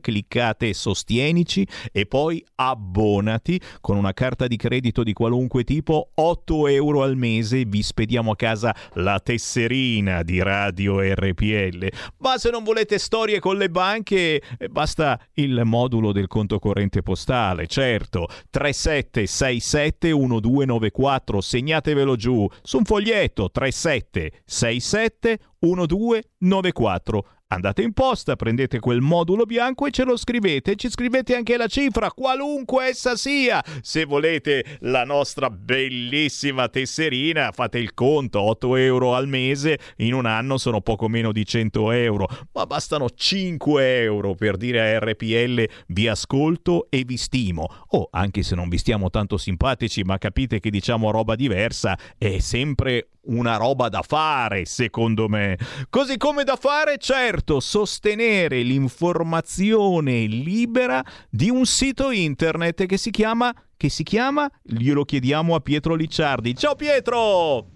cliccate 0.00 0.74
Sostienici 0.74 1.64
e 1.92 2.06
poi 2.06 2.44
abbonati 2.56 3.60
con 3.80 3.96
una 3.96 4.12
carta 4.12 4.48
di 4.48 4.56
credito 4.56 5.04
di 5.04 5.12
qualunque 5.12 5.62
tipo, 5.62 6.10
8 6.14 6.66
euro 6.66 7.04
al 7.04 7.16
mese, 7.16 7.66
vi 7.66 7.82
spediamo 7.82 8.32
a 8.32 8.36
casa 8.36 8.74
la 8.94 9.20
tesserina 9.20 10.24
di 10.24 10.42
Radio 10.42 10.98
RPL. 11.00 11.88
Ma 12.18 12.36
se 12.36 12.50
non 12.50 12.64
volete 12.64 12.98
storie 12.98 13.38
con 13.38 13.56
le 13.56 13.70
banche, 13.70 14.42
eh, 14.58 14.68
basta 14.68 15.20
il 15.34 15.60
modulo 15.64 16.10
del 16.10 16.26
conto 16.26 16.58
corrente 16.58 17.02
postale 17.02 17.68
certo 17.76 18.26
3767 18.48 20.14
1294 20.14 21.40
segnatevelo 21.42 22.16
giù. 22.16 22.48
Su 22.62 22.78
un 22.78 22.84
foglietto 22.84 23.50
3767 23.50 25.38
1294 25.58 27.26
Andate 27.48 27.82
in 27.82 27.92
posta, 27.92 28.34
prendete 28.34 28.80
quel 28.80 29.00
modulo 29.00 29.44
bianco 29.44 29.86
e 29.86 29.92
ce 29.92 30.02
lo 30.02 30.16
scrivete. 30.16 30.74
Ci 30.74 30.90
scrivete 30.90 31.36
anche 31.36 31.56
la 31.56 31.68
cifra, 31.68 32.10
qualunque 32.10 32.86
essa 32.86 33.14
sia. 33.14 33.62
Se 33.82 34.04
volete 34.04 34.78
la 34.80 35.04
nostra 35.04 35.48
bellissima 35.48 36.68
tesserina, 36.68 37.52
fate 37.52 37.78
il 37.78 37.94
conto, 37.94 38.40
8 38.40 38.74
euro 38.74 39.14
al 39.14 39.28
mese, 39.28 39.78
in 39.98 40.14
un 40.14 40.26
anno 40.26 40.58
sono 40.58 40.80
poco 40.80 41.08
meno 41.08 41.30
di 41.30 41.46
100 41.46 41.92
euro. 41.92 42.26
Ma 42.52 42.66
bastano 42.66 43.08
5 43.08 44.00
euro 44.02 44.34
per 44.34 44.56
dire 44.56 44.80
a 44.80 44.98
RPL 44.98 45.68
vi 45.86 46.08
ascolto 46.08 46.88
e 46.90 47.04
vi 47.04 47.16
stimo. 47.16 47.68
Oh, 47.90 48.08
anche 48.10 48.42
se 48.42 48.56
non 48.56 48.68
vi 48.68 48.78
stiamo 48.78 49.08
tanto 49.08 49.36
simpatici, 49.36 50.02
ma 50.02 50.18
capite 50.18 50.58
che 50.58 50.70
diciamo 50.70 51.12
roba 51.12 51.36
diversa, 51.36 51.96
è 52.18 52.40
sempre 52.40 53.10
una 53.26 53.56
roba 53.56 53.88
da 53.88 54.02
fare, 54.02 54.64
secondo 54.64 55.28
me. 55.28 55.56
Così 55.88 56.16
come 56.16 56.44
da 56.44 56.56
fare, 56.56 56.98
certo, 56.98 57.60
sostenere 57.60 58.62
l'informazione 58.62 60.26
libera 60.26 61.02
di 61.30 61.50
un 61.50 61.64
sito 61.64 62.10
internet 62.10 62.86
che 62.86 62.96
si 62.96 63.10
chiama 63.10 63.52
che 63.76 63.90
si 63.90 64.04
chiama? 64.04 64.50
Glielo 64.62 65.04
chiediamo 65.04 65.54
a 65.54 65.60
Pietro 65.60 65.94
Licciardi. 65.94 66.54
Ciao 66.54 66.74
Pietro! 66.76 67.66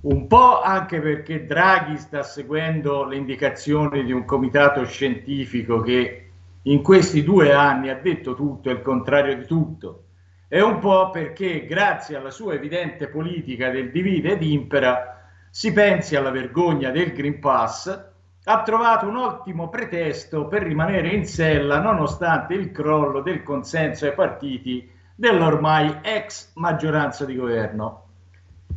Un 0.02 0.28
po' 0.28 0.62
anche 0.62 1.00
perché 1.00 1.46
Draghi 1.46 1.98
sta 1.98 2.22
seguendo 2.22 3.06
le 3.06 3.16
indicazioni 3.16 4.04
di 4.04 4.12
un 4.12 4.26
comitato 4.26 4.86
scientifico 4.86 5.82
che 5.82 6.30
in 6.64 6.82
questi 6.84 7.24
due 7.24 7.54
anni 7.54 7.90
ha 7.90 7.96
detto 7.96 8.36
tutto 8.36 8.70
e 8.70 8.74
il 8.74 8.82
contrario 8.82 9.36
di 9.36 9.46
tutto. 9.46 10.04
E 10.48 10.62
un 10.62 10.80
po' 10.80 11.10
perché 11.10 11.66
grazie 11.66 12.18
alla 12.18 12.30
sua 12.30 12.54
evidente 12.54 13.08
politica 13.08 13.70
del 13.70 13.92
divide 13.92 14.34
ed 14.34 14.44
impera 14.44 15.30
si 15.50 15.72
pensi 15.72 16.16
alla 16.16 16.30
vergogna 16.30 16.92
del 16.92 17.14
Green 17.14 17.40
Pass, 17.40 18.14
ha 18.48 18.62
trovato 18.62 19.08
un 19.08 19.18
ottimo 19.18 19.70
pretesto 19.70 20.46
per 20.48 20.62
rimanere 20.64 21.10
in 21.10 21.26
sella 21.26 21.80
nonostante 21.80 22.54
il 22.54 22.72
crollo 22.72 23.22
del 23.22 23.42
consenso 23.42 24.06
ai 24.06 24.14
partiti 24.14 24.88
dell'ormai 25.16 25.98
ex 26.02 26.52
maggioranza 26.56 27.26
di 27.26 27.36
governo. 27.36 28.04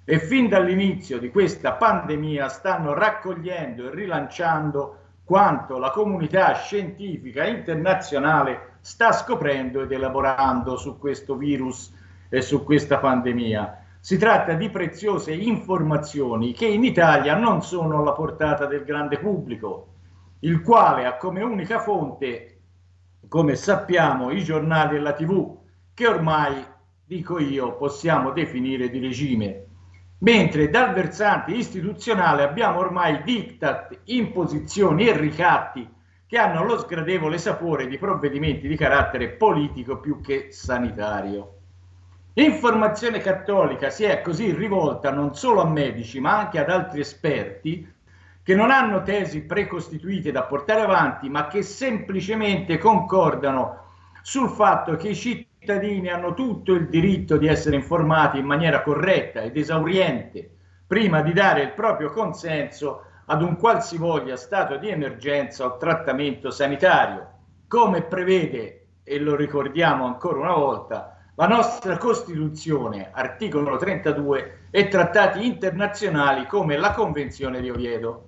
e 0.04 0.20
fin 0.20 0.50
dall'inizio 0.50 1.18
di 1.18 1.30
questa 1.30 1.74
pandemia 1.74 2.50
stanno 2.50 2.94
raccogliendo 2.94 3.88
e 3.88 3.96
rilanciando 3.96 4.98
quanto 5.24 5.78
la 5.78 5.92
comunità 5.92 6.54
scientifica 6.56 7.46
internazionale 7.46 8.76
sta 8.82 9.14
scoprendo 9.14 9.82
ed 9.82 9.94
elaborando 9.94 10.76
su 10.76 10.98
questo 10.98 11.36
virus 11.36 11.94
e 12.30 12.42
su 12.42 12.66
questa 12.66 12.98
pandemia. 12.98 13.84
Si 14.02 14.18
tratta 14.18 14.54
di 14.54 14.70
preziose 14.70 15.34
informazioni 15.34 16.52
che 16.52 16.68
in 16.68 16.84
Italia 16.84 17.36
non 17.36 17.62
sono 17.62 18.00
alla 18.00 18.14
portata 18.14 18.66
del 18.66 18.84
grande 18.84 19.18
pubblico, 19.20 19.88
il 20.40 20.62
quale 20.62 21.06
ha 21.06 21.16
come 21.16 21.42
unica 21.44 21.80
fonte, 21.80 22.57
come 23.28 23.56
sappiamo, 23.56 24.32
i 24.32 24.44
giornali 24.44 24.96
e 24.96 25.00
la 25.00 25.14
TV, 25.14 25.58
che 25.94 26.08
ormai, 26.08 26.64
dico 27.06 27.40
io, 27.40 27.76
possiamo 27.76 28.32
definire 28.32 28.90
di 28.90 29.00
regime. 29.00 29.66
Mentre 30.20 30.70
dal 30.70 30.94
versante 30.94 31.52
istituzionale 31.52 32.44
abbiamo 32.44 32.80
ormai 32.80 33.22
diktat, 33.24 34.00
imposizioni 34.06 35.08
e 35.08 35.16
ricatti 35.16 35.88
che 36.26 36.38
hanno 36.38 36.64
lo 36.64 36.78
sgradevole 36.80 37.38
sapore 37.38 37.88
di 37.88 37.98
provvedimenti 37.98 38.68
di 38.68 38.76
carattere 38.76 39.30
politico 39.30 40.00
più 40.00 40.20
che 40.20 40.52
sanitario. 40.52 41.54
Informazione 42.34 43.20
Cattolica 43.20 43.90
si 43.90 44.04
è 44.04 44.22
così 44.22 44.54
rivolta 44.54 45.12
non 45.12 45.34
solo 45.36 45.62
a 45.62 45.68
medici 45.68 46.20
ma 46.20 46.38
anche 46.38 46.60
ad 46.60 46.70
altri 46.70 47.00
esperti 47.00 47.96
che 48.48 48.56
non 48.56 48.72
hanno 48.72 49.04
tesi 49.04 49.42
precostituite 49.42 50.32
da 50.32 50.44
portare 50.44 50.80
avanti 50.80 51.28
ma 51.28 51.48
che 51.48 51.64
semplicemente 51.64 52.78
concordano 52.78 53.88
sul 54.22 54.48
fatto 54.48 54.96
che 54.96 55.10
i 55.10 55.16
cittadini 55.16 56.08
hanno 56.08 56.34
tutto 56.34 56.72
il 56.72 56.88
diritto 56.88 57.36
di 57.36 57.48
essere 57.48 57.76
informati 57.76 58.38
in 58.38 58.46
maniera 58.46 58.84
corretta 58.84 59.42
ed 59.42 59.58
esauriente 59.58 60.50
prima 60.88 61.22
di 61.22 61.34
dare 61.34 61.64
il 61.64 61.74
proprio 61.74 62.10
consenso 62.10 63.02
ad 63.26 63.42
un 63.42 63.58
qualsivoglia 63.58 64.38
stato 64.38 64.78
di 64.78 64.88
emergenza 64.88 65.66
o 65.66 65.76
trattamento 65.76 66.50
sanitario, 66.50 67.28
come 67.68 68.04
prevede, 68.04 68.86
e 69.04 69.20
lo 69.20 69.36
ricordiamo 69.36 70.06
ancora 70.06 70.40
una 70.40 70.54
volta, 70.54 71.18
la 71.36 71.48
nostra 71.48 71.98
Costituzione, 71.98 73.12
articolo 73.12 73.76
32, 73.76 74.68
e 74.72 74.88
trattati 74.88 75.46
internazionali 75.46 76.48
come 76.48 76.78
la 76.78 76.94
Convenzione 76.94 77.60
di 77.62 77.70
Oviedo. 77.70 78.28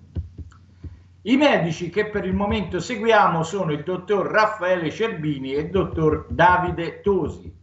I 1.24 1.36
medici 1.36 1.90
che 1.90 2.06
per 2.06 2.24
il 2.24 2.34
momento 2.34 2.80
seguiamo 2.80 3.44
sono 3.44 3.74
il 3.74 3.84
dottor 3.84 4.26
Raffaele 4.28 4.90
Cerbini 4.90 5.54
e 5.54 5.62
il 5.62 5.70
dottor 5.70 6.28
Davide 6.30 7.02
Tosi. 7.02 7.54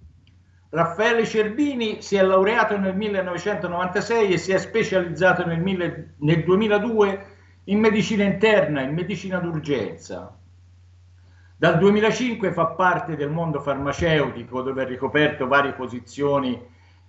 Raffaele 0.69 1.25
Cerbini 1.25 2.03
si 2.03 2.17
è 2.17 2.23
laureato 2.23 2.77
nel 2.77 2.95
1996 2.95 4.33
e 4.35 4.37
si 4.37 4.53
è 4.53 4.59
specializzato 4.59 5.47
nel, 5.47 5.61
mille, 5.61 6.17
nel 6.19 6.45
2002 6.45 7.27
in 7.65 7.79
medicina 7.79 8.25
interna, 8.25 8.83
in 8.83 8.93
medicina 8.93 9.39
d'urgenza. 9.39 10.37
Dal 11.57 11.79
2005 11.79 12.53
fa 12.53 12.67
parte 12.67 13.17
del 13.17 13.31
mondo 13.31 13.61
farmaceutico 13.61 14.61
dove 14.61 14.83
ha 14.83 14.87
ricoperto 14.87 15.47
varie 15.47 15.73
posizioni 15.73 16.61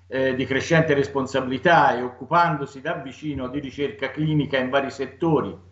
eh, 0.08 0.34
di 0.34 0.46
crescente 0.46 0.94
responsabilità 0.94 1.98
e 1.98 2.04
occupandosi 2.04 2.80
da 2.80 2.94
vicino 2.94 3.50
di 3.50 3.60
ricerca 3.60 4.12
clinica 4.12 4.58
in 4.58 4.70
vari 4.70 4.90
settori, 4.90 5.67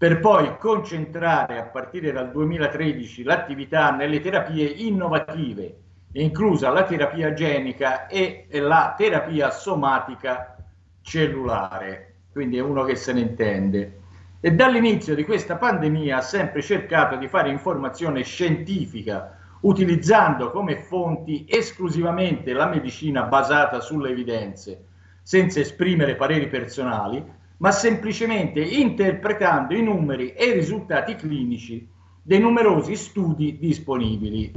per 0.00 0.18
poi 0.18 0.56
concentrare 0.56 1.58
a 1.58 1.64
partire 1.64 2.10
dal 2.10 2.30
2013 2.30 3.22
l'attività 3.22 3.90
nelle 3.90 4.20
terapie 4.20 4.64
innovative, 4.64 5.76
inclusa 6.12 6.70
la 6.70 6.84
terapia 6.84 7.34
genica 7.34 8.06
e 8.06 8.46
la 8.50 8.94
terapia 8.96 9.50
somatica 9.50 10.56
cellulare. 11.02 12.14
Quindi 12.32 12.56
è 12.56 12.62
uno 12.62 12.84
che 12.84 12.96
se 12.96 13.12
ne 13.12 13.20
intende 13.20 13.98
e 14.40 14.52
dall'inizio 14.52 15.14
di 15.14 15.22
questa 15.22 15.56
pandemia 15.56 16.16
ha 16.16 16.22
sempre 16.22 16.62
cercato 16.62 17.16
di 17.16 17.28
fare 17.28 17.50
informazione 17.50 18.22
scientifica 18.22 19.36
utilizzando 19.60 20.50
come 20.50 20.76
fonti 20.76 21.44
esclusivamente 21.46 22.54
la 22.54 22.68
medicina 22.68 23.24
basata 23.24 23.80
sulle 23.80 24.08
evidenze, 24.08 24.82
senza 25.20 25.60
esprimere 25.60 26.16
pareri 26.16 26.48
personali, 26.48 27.38
ma 27.60 27.70
semplicemente 27.72 28.60
interpretando 28.60 29.74
i 29.74 29.82
numeri 29.82 30.32
e 30.32 30.46
i 30.46 30.52
risultati 30.52 31.14
clinici 31.14 31.86
dei 32.22 32.38
numerosi 32.38 32.96
studi 32.96 33.58
disponibili, 33.58 34.50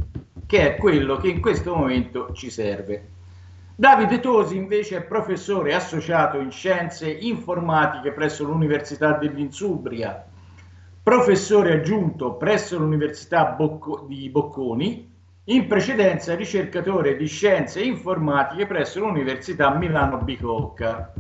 che 0.46 0.76
è 0.76 0.78
quello 0.78 1.18
che 1.18 1.28
in 1.28 1.42
questo 1.42 1.76
momento 1.76 2.32
ci 2.34 2.50
serve. 2.50 3.10
Davide 3.76 4.20
Tosi 4.20 4.56
invece 4.56 4.98
è 4.98 5.04
professore 5.04 5.74
associato 5.74 6.40
in 6.40 6.52
scienze 6.52 7.10
informatiche 7.10 8.12
presso 8.12 8.46
l'Università 8.46 9.14
dell'Insubria, 9.14 10.26
professore 11.02 11.74
aggiunto 11.74 12.36
presso 12.36 12.78
l'Università 12.78 13.46
Bocco- 13.46 14.06
di 14.08 14.30
Bocconi, 14.30 15.12
in 15.46 15.68
precedenza 15.68 16.36
ricercatore 16.36 17.18
di 17.18 17.28
scienze 17.28 17.82
informatiche 17.82 18.66
presso 18.66 19.02
l'Università 19.02 19.76
Milano 19.76 20.20
Bicocca. 20.20 21.14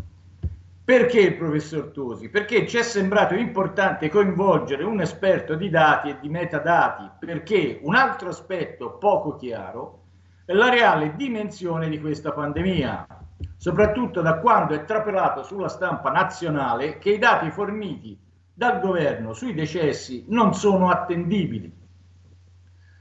Perché 0.86 1.22
il 1.22 1.38
professor 1.38 1.92
Tosi? 1.92 2.28
Perché 2.30 2.68
ci 2.68 2.78
è 2.78 2.84
sembrato 2.84 3.36
importante 3.36 4.10
coinvolgere 4.10 4.84
un 4.84 5.00
esperto 5.00 5.56
di 5.56 5.70
dati 5.70 6.10
e 6.10 6.18
di 6.20 6.28
metadati, 6.28 7.10
perché 7.26 7.80
un 7.84 7.96
altro 7.96 8.28
aspetto 8.28 8.98
poco 8.98 9.38
chiaro 9.38 10.02
la 10.48 10.68
reale 10.68 11.16
dimensione 11.16 11.88
di 11.88 12.02
questa 12.02 12.34
pandemia, 12.34 13.08
soprattutto 13.56 14.20
da 14.20 14.40
quando 14.40 14.74
è 14.74 14.84
trapelato 14.84 15.44
sulla 15.44 15.70
stampa 15.70 16.12
nazionale 16.12 16.98
che 16.98 17.12
i 17.12 17.18
dati 17.18 17.50
forniti 17.50 18.20
dal 18.54 18.82
governo 18.82 19.32
sui 19.32 19.54
decessi 19.54 20.26
non 20.28 20.54
sono 20.54 20.90
attendibili, 20.90 21.74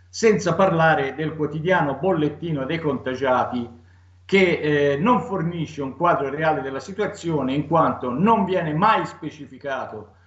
senza 0.08 0.54
parlare 0.54 1.16
del 1.16 1.34
quotidiano 1.34 1.96
bollettino 1.96 2.64
dei 2.64 2.78
contagiati 2.78 3.80
che 4.24 4.92
eh, 4.92 4.96
non 4.96 5.20
fornisce 5.20 5.82
un 5.82 5.96
quadro 5.96 6.30
reale 6.30 6.62
della 6.62 6.80
situazione 6.80 7.54
in 7.54 7.66
quanto 7.66 8.10
non 8.10 8.44
viene 8.44 8.72
mai 8.72 9.04
specificato 9.06 10.20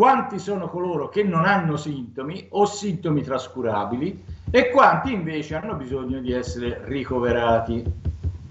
quanti 0.00 0.38
sono 0.38 0.68
coloro 0.68 1.10
che 1.10 1.22
non 1.22 1.44
hanno 1.44 1.76
sintomi 1.76 2.46
o 2.52 2.64
sintomi 2.64 3.22
trascurabili 3.22 4.24
e 4.50 4.70
quanti 4.70 5.12
invece 5.12 5.56
hanno 5.56 5.74
bisogno 5.74 6.20
di 6.20 6.32
essere 6.32 6.80
ricoverati. 6.84 7.84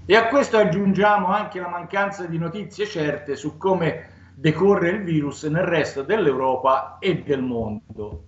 E 0.06 0.16
a 0.16 0.28
questo 0.28 0.58
aggiungiamo 0.58 1.26
anche 1.26 1.60
la 1.60 1.70
mancanza 1.70 2.26
di 2.26 2.38
notizie 2.38 2.86
certe 2.86 3.36
su 3.36 3.58
come 3.58 4.10
decorre 4.36 4.90
il 4.90 5.04
virus 5.04 5.44
nel 5.46 5.64
resto 5.64 6.04
dell'Europa 6.04 6.98
e 7.00 7.24
del 7.24 7.42
mondo. 7.42 8.26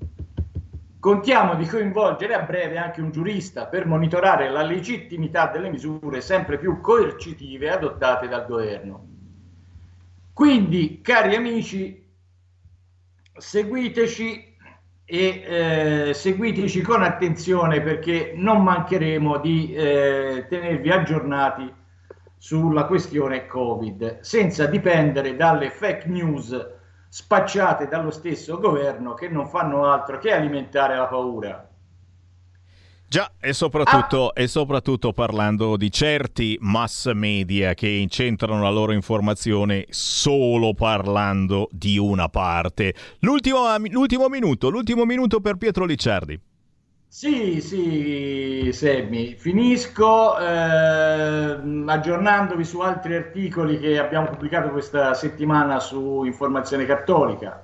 Contiamo 1.01 1.55
di 1.55 1.65
coinvolgere 1.65 2.35
a 2.35 2.43
breve 2.43 2.77
anche 2.77 3.01
un 3.01 3.09
giurista 3.09 3.65
per 3.65 3.87
monitorare 3.87 4.51
la 4.51 4.61
legittimità 4.61 5.47
delle 5.47 5.71
misure 5.71 6.21
sempre 6.21 6.59
più 6.59 6.79
coercitive 6.79 7.71
adottate 7.71 8.27
dal 8.27 8.45
governo. 8.45 9.07
Quindi, 10.31 11.01
cari 11.01 11.35
amici, 11.35 12.07
seguiteci 13.35 14.55
e 15.03 15.43
eh, 16.09 16.13
seguiteci 16.13 16.81
con 16.83 17.01
attenzione 17.01 17.81
perché 17.81 18.33
non 18.35 18.61
mancheremo 18.61 19.39
di 19.39 19.73
eh, 19.73 20.45
tenervi 20.47 20.91
aggiornati 20.91 21.73
sulla 22.37 22.85
questione 22.85 23.47
Covid, 23.47 24.19
senza 24.19 24.67
dipendere 24.67 25.35
dalle 25.35 25.71
fake 25.71 26.07
news 26.07 26.79
spacciate 27.13 27.89
dallo 27.89 28.09
stesso 28.09 28.57
governo 28.57 29.13
che 29.15 29.27
non 29.27 29.45
fanno 29.45 29.83
altro 29.91 30.17
che 30.17 30.31
alimentare 30.31 30.95
la 30.95 31.07
paura. 31.07 31.67
Già, 33.05 33.33
e 33.37 33.51
soprattutto, 33.51 34.29
ah. 34.29 34.41
e 34.41 34.47
soprattutto, 34.47 35.11
parlando 35.11 35.75
di 35.75 35.91
certi 35.91 36.57
mass 36.61 37.11
media 37.11 37.73
che 37.73 37.89
incentrano 37.89 38.61
la 38.61 38.69
loro 38.69 38.93
informazione 38.93 39.87
solo 39.89 40.73
parlando 40.73 41.67
di 41.71 41.97
una 41.97 42.29
parte. 42.29 42.93
L'ultimo, 43.19 43.65
l'ultimo 43.89 44.29
minuto, 44.29 44.69
l'ultimo 44.69 45.03
minuto 45.03 45.41
per 45.41 45.57
Pietro 45.57 45.83
Licciardi. 45.83 46.50
Sì, 47.13 47.59
sì, 47.59 48.69
Semmi, 48.71 49.35
finisco 49.35 50.37
eh, 50.39 50.43
aggiornandovi 51.85 52.63
su 52.63 52.79
altri 52.79 53.15
articoli 53.15 53.77
che 53.79 53.99
abbiamo 53.99 54.27
pubblicato 54.29 54.69
questa 54.69 55.13
settimana 55.13 55.79
su 55.81 56.23
Informazione 56.23 56.85
Cattolica. 56.85 57.63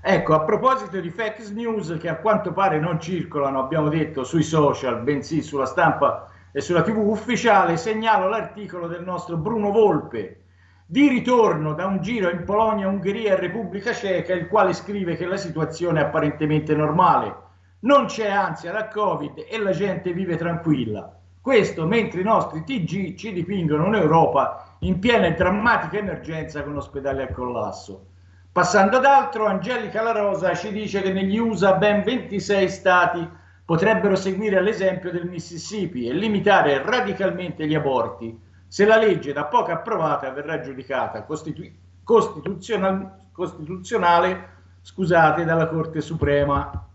Ecco, 0.00 0.32
a 0.34 0.44
proposito 0.44 0.98
di 0.98 1.10
fake 1.10 1.50
news 1.52 1.94
che 2.00 2.08
a 2.08 2.16
quanto 2.16 2.52
pare 2.52 2.80
non 2.80 2.98
circolano, 2.98 3.60
abbiamo 3.62 3.90
detto, 3.90 4.24
sui 4.24 4.42
social, 4.42 5.02
bensì 5.02 5.42
sulla 5.42 5.66
stampa 5.66 6.30
e 6.50 6.60
sulla 6.62 6.82
TV 6.82 6.96
ufficiale, 6.96 7.76
segnalo 7.76 8.28
l'articolo 8.28 8.86
del 8.88 9.02
nostro 9.04 9.36
Bruno 9.36 9.70
Volpe, 9.72 10.44
di 10.86 11.06
ritorno 11.08 11.74
da 11.74 11.84
un 11.86 12.00
giro 12.00 12.30
in 12.30 12.44
Polonia, 12.44 12.88
Ungheria 12.88 13.34
e 13.34 13.40
Repubblica 13.40 13.92
Ceca, 13.92 14.32
il 14.32 14.48
quale 14.48 14.72
scrive 14.72 15.16
che 15.16 15.26
la 15.26 15.36
situazione 15.36 16.00
è 16.00 16.04
apparentemente 16.04 16.74
normale. 16.74 17.44
Non 17.80 18.06
c'è 18.06 18.30
ansia 18.30 18.72
da 18.72 18.88
Covid 18.88 19.44
e 19.48 19.58
la 19.58 19.70
gente 19.70 20.12
vive 20.12 20.36
tranquilla. 20.36 21.14
Questo 21.40 21.86
mentre 21.86 22.20
i 22.20 22.24
nostri 22.24 22.64
TG 22.64 23.14
ci 23.14 23.32
dipingono 23.32 23.86
un'Europa 23.86 24.76
in 24.80 24.98
piena 24.98 25.26
e 25.26 25.34
drammatica 25.34 25.98
emergenza 25.98 26.62
con 26.62 26.76
ospedali 26.76 27.22
al 27.22 27.32
collasso. 27.32 28.06
Passando 28.50 28.96
ad 28.96 29.04
altro, 29.04 29.46
Angelica 29.46 30.02
La 30.02 30.12
Rosa 30.12 30.54
ci 30.54 30.72
dice 30.72 31.02
che 31.02 31.12
negli 31.12 31.38
USA 31.38 31.74
ben 31.74 32.02
26 32.02 32.68
stati 32.68 33.28
potrebbero 33.64 34.16
seguire 34.16 34.60
l'esempio 34.62 35.12
del 35.12 35.26
Mississippi 35.26 36.06
e 36.06 36.12
limitare 36.12 36.82
radicalmente 36.82 37.66
gli 37.66 37.74
aborti 37.74 38.44
se 38.68 38.84
la 38.84 38.96
legge 38.96 39.32
da 39.32 39.44
poco 39.44 39.70
approvata 39.70 40.30
verrà 40.30 40.60
giudicata 40.60 41.22
costitu- 41.22 41.70
costituzional- 42.02 43.28
costituzionale 43.32 44.48
scusate, 44.82 45.44
dalla 45.44 45.68
Corte 45.68 46.00
Suprema. 46.00 46.88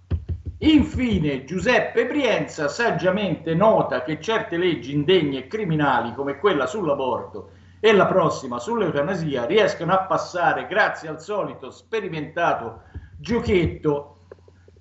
Infine, 0.64 1.44
Giuseppe 1.44 2.06
Brienza 2.06 2.68
saggiamente 2.68 3.56
nota 3.56 4.04
che 4.04 4.22
certe 4.22 4.58
leggi 4.58 4.94
indegne 4.94 5.40
e 5.40 5.48
criminali 5.48 6.14
come 6.14 6.38
quella 6.38 6.68
sull'aborto 6.68 7.50
e 7.80 7.92
la 7.94 8.06
prossima 8.06 8.60
sull'eutanasia 8.60 9.46
riescono 9.46 9.92
a 9.92 10.06
passare 10.06 10.68
grazie 10.68 11.10
al 11.10 11.20
solito 11.20 11.72
sperimentato 11.72 12.84
giochetto 13.18 14.18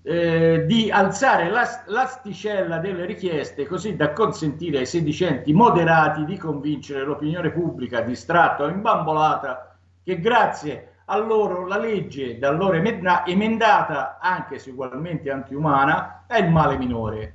eh, 0.03 0.65
di 0.67 0.91
alzare 0.91 1.49
l'as- 1.49 1.87
l'asticella 1.87 2.77
delle 2.77 3.07
richieste 3.07 3.65
così 3.65 3.97
da 3.97 4.13
consentire 4.13 4.81
ai 4.81 4.87
sedicenti 4.87 5.55
moderati 5.55 6.27
di 6.27 6.37
convincere 6.37 7.05
l'opinione 7.05 7.51
pubblica 7.53 8.03
distratta 8.03 8.65
o 8.65 8.69
imbambolata 8.69 9.79
che 10.05 10.21
grazie 10.21 10.90
a 11.13 11.17
loro 11.19 11.67
la 11.67 11.77
legge 11.77 12.39
da 12.39 12.51
emenda- 12.51 13.27
emendata, 13.27 14.19
anche 14.21 14.61
se 14.61 14.71
ugualmente 14.71 15.31
antiumana, 15.31 16.25
è 16.29 16.39
il 16.39 16.51
male 16.51 16.79
minore. 16.79 17.35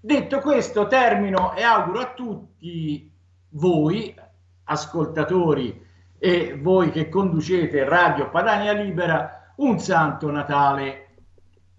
Detto 0.00 0.38
questo, 0.38 0.86
termino 0.86 1.52
e 1.54 1.62
auguro 1.62 1.98
a 1.98 2.12
tutti 2.14 3.10
voi, 3.50 4.14
ascoltatori 4.64 5.84
e 6.16 6.56
voi 6.60 6.90
che 6.90 7.08
conducete 7.08 7.84
Radio 7.84 8.30
Padania 8.30 8.72
Libera, 8.72 9.52
un 9.56 9.80
santo 9.80 10.30
Natale. 10.30 11.07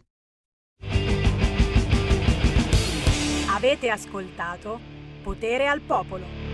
Avete 3.50 3.90
ascoltato 3.90 4.80
Potere 5.24 5.66
al 5.66 5.82
Popolo. 5.82 6.47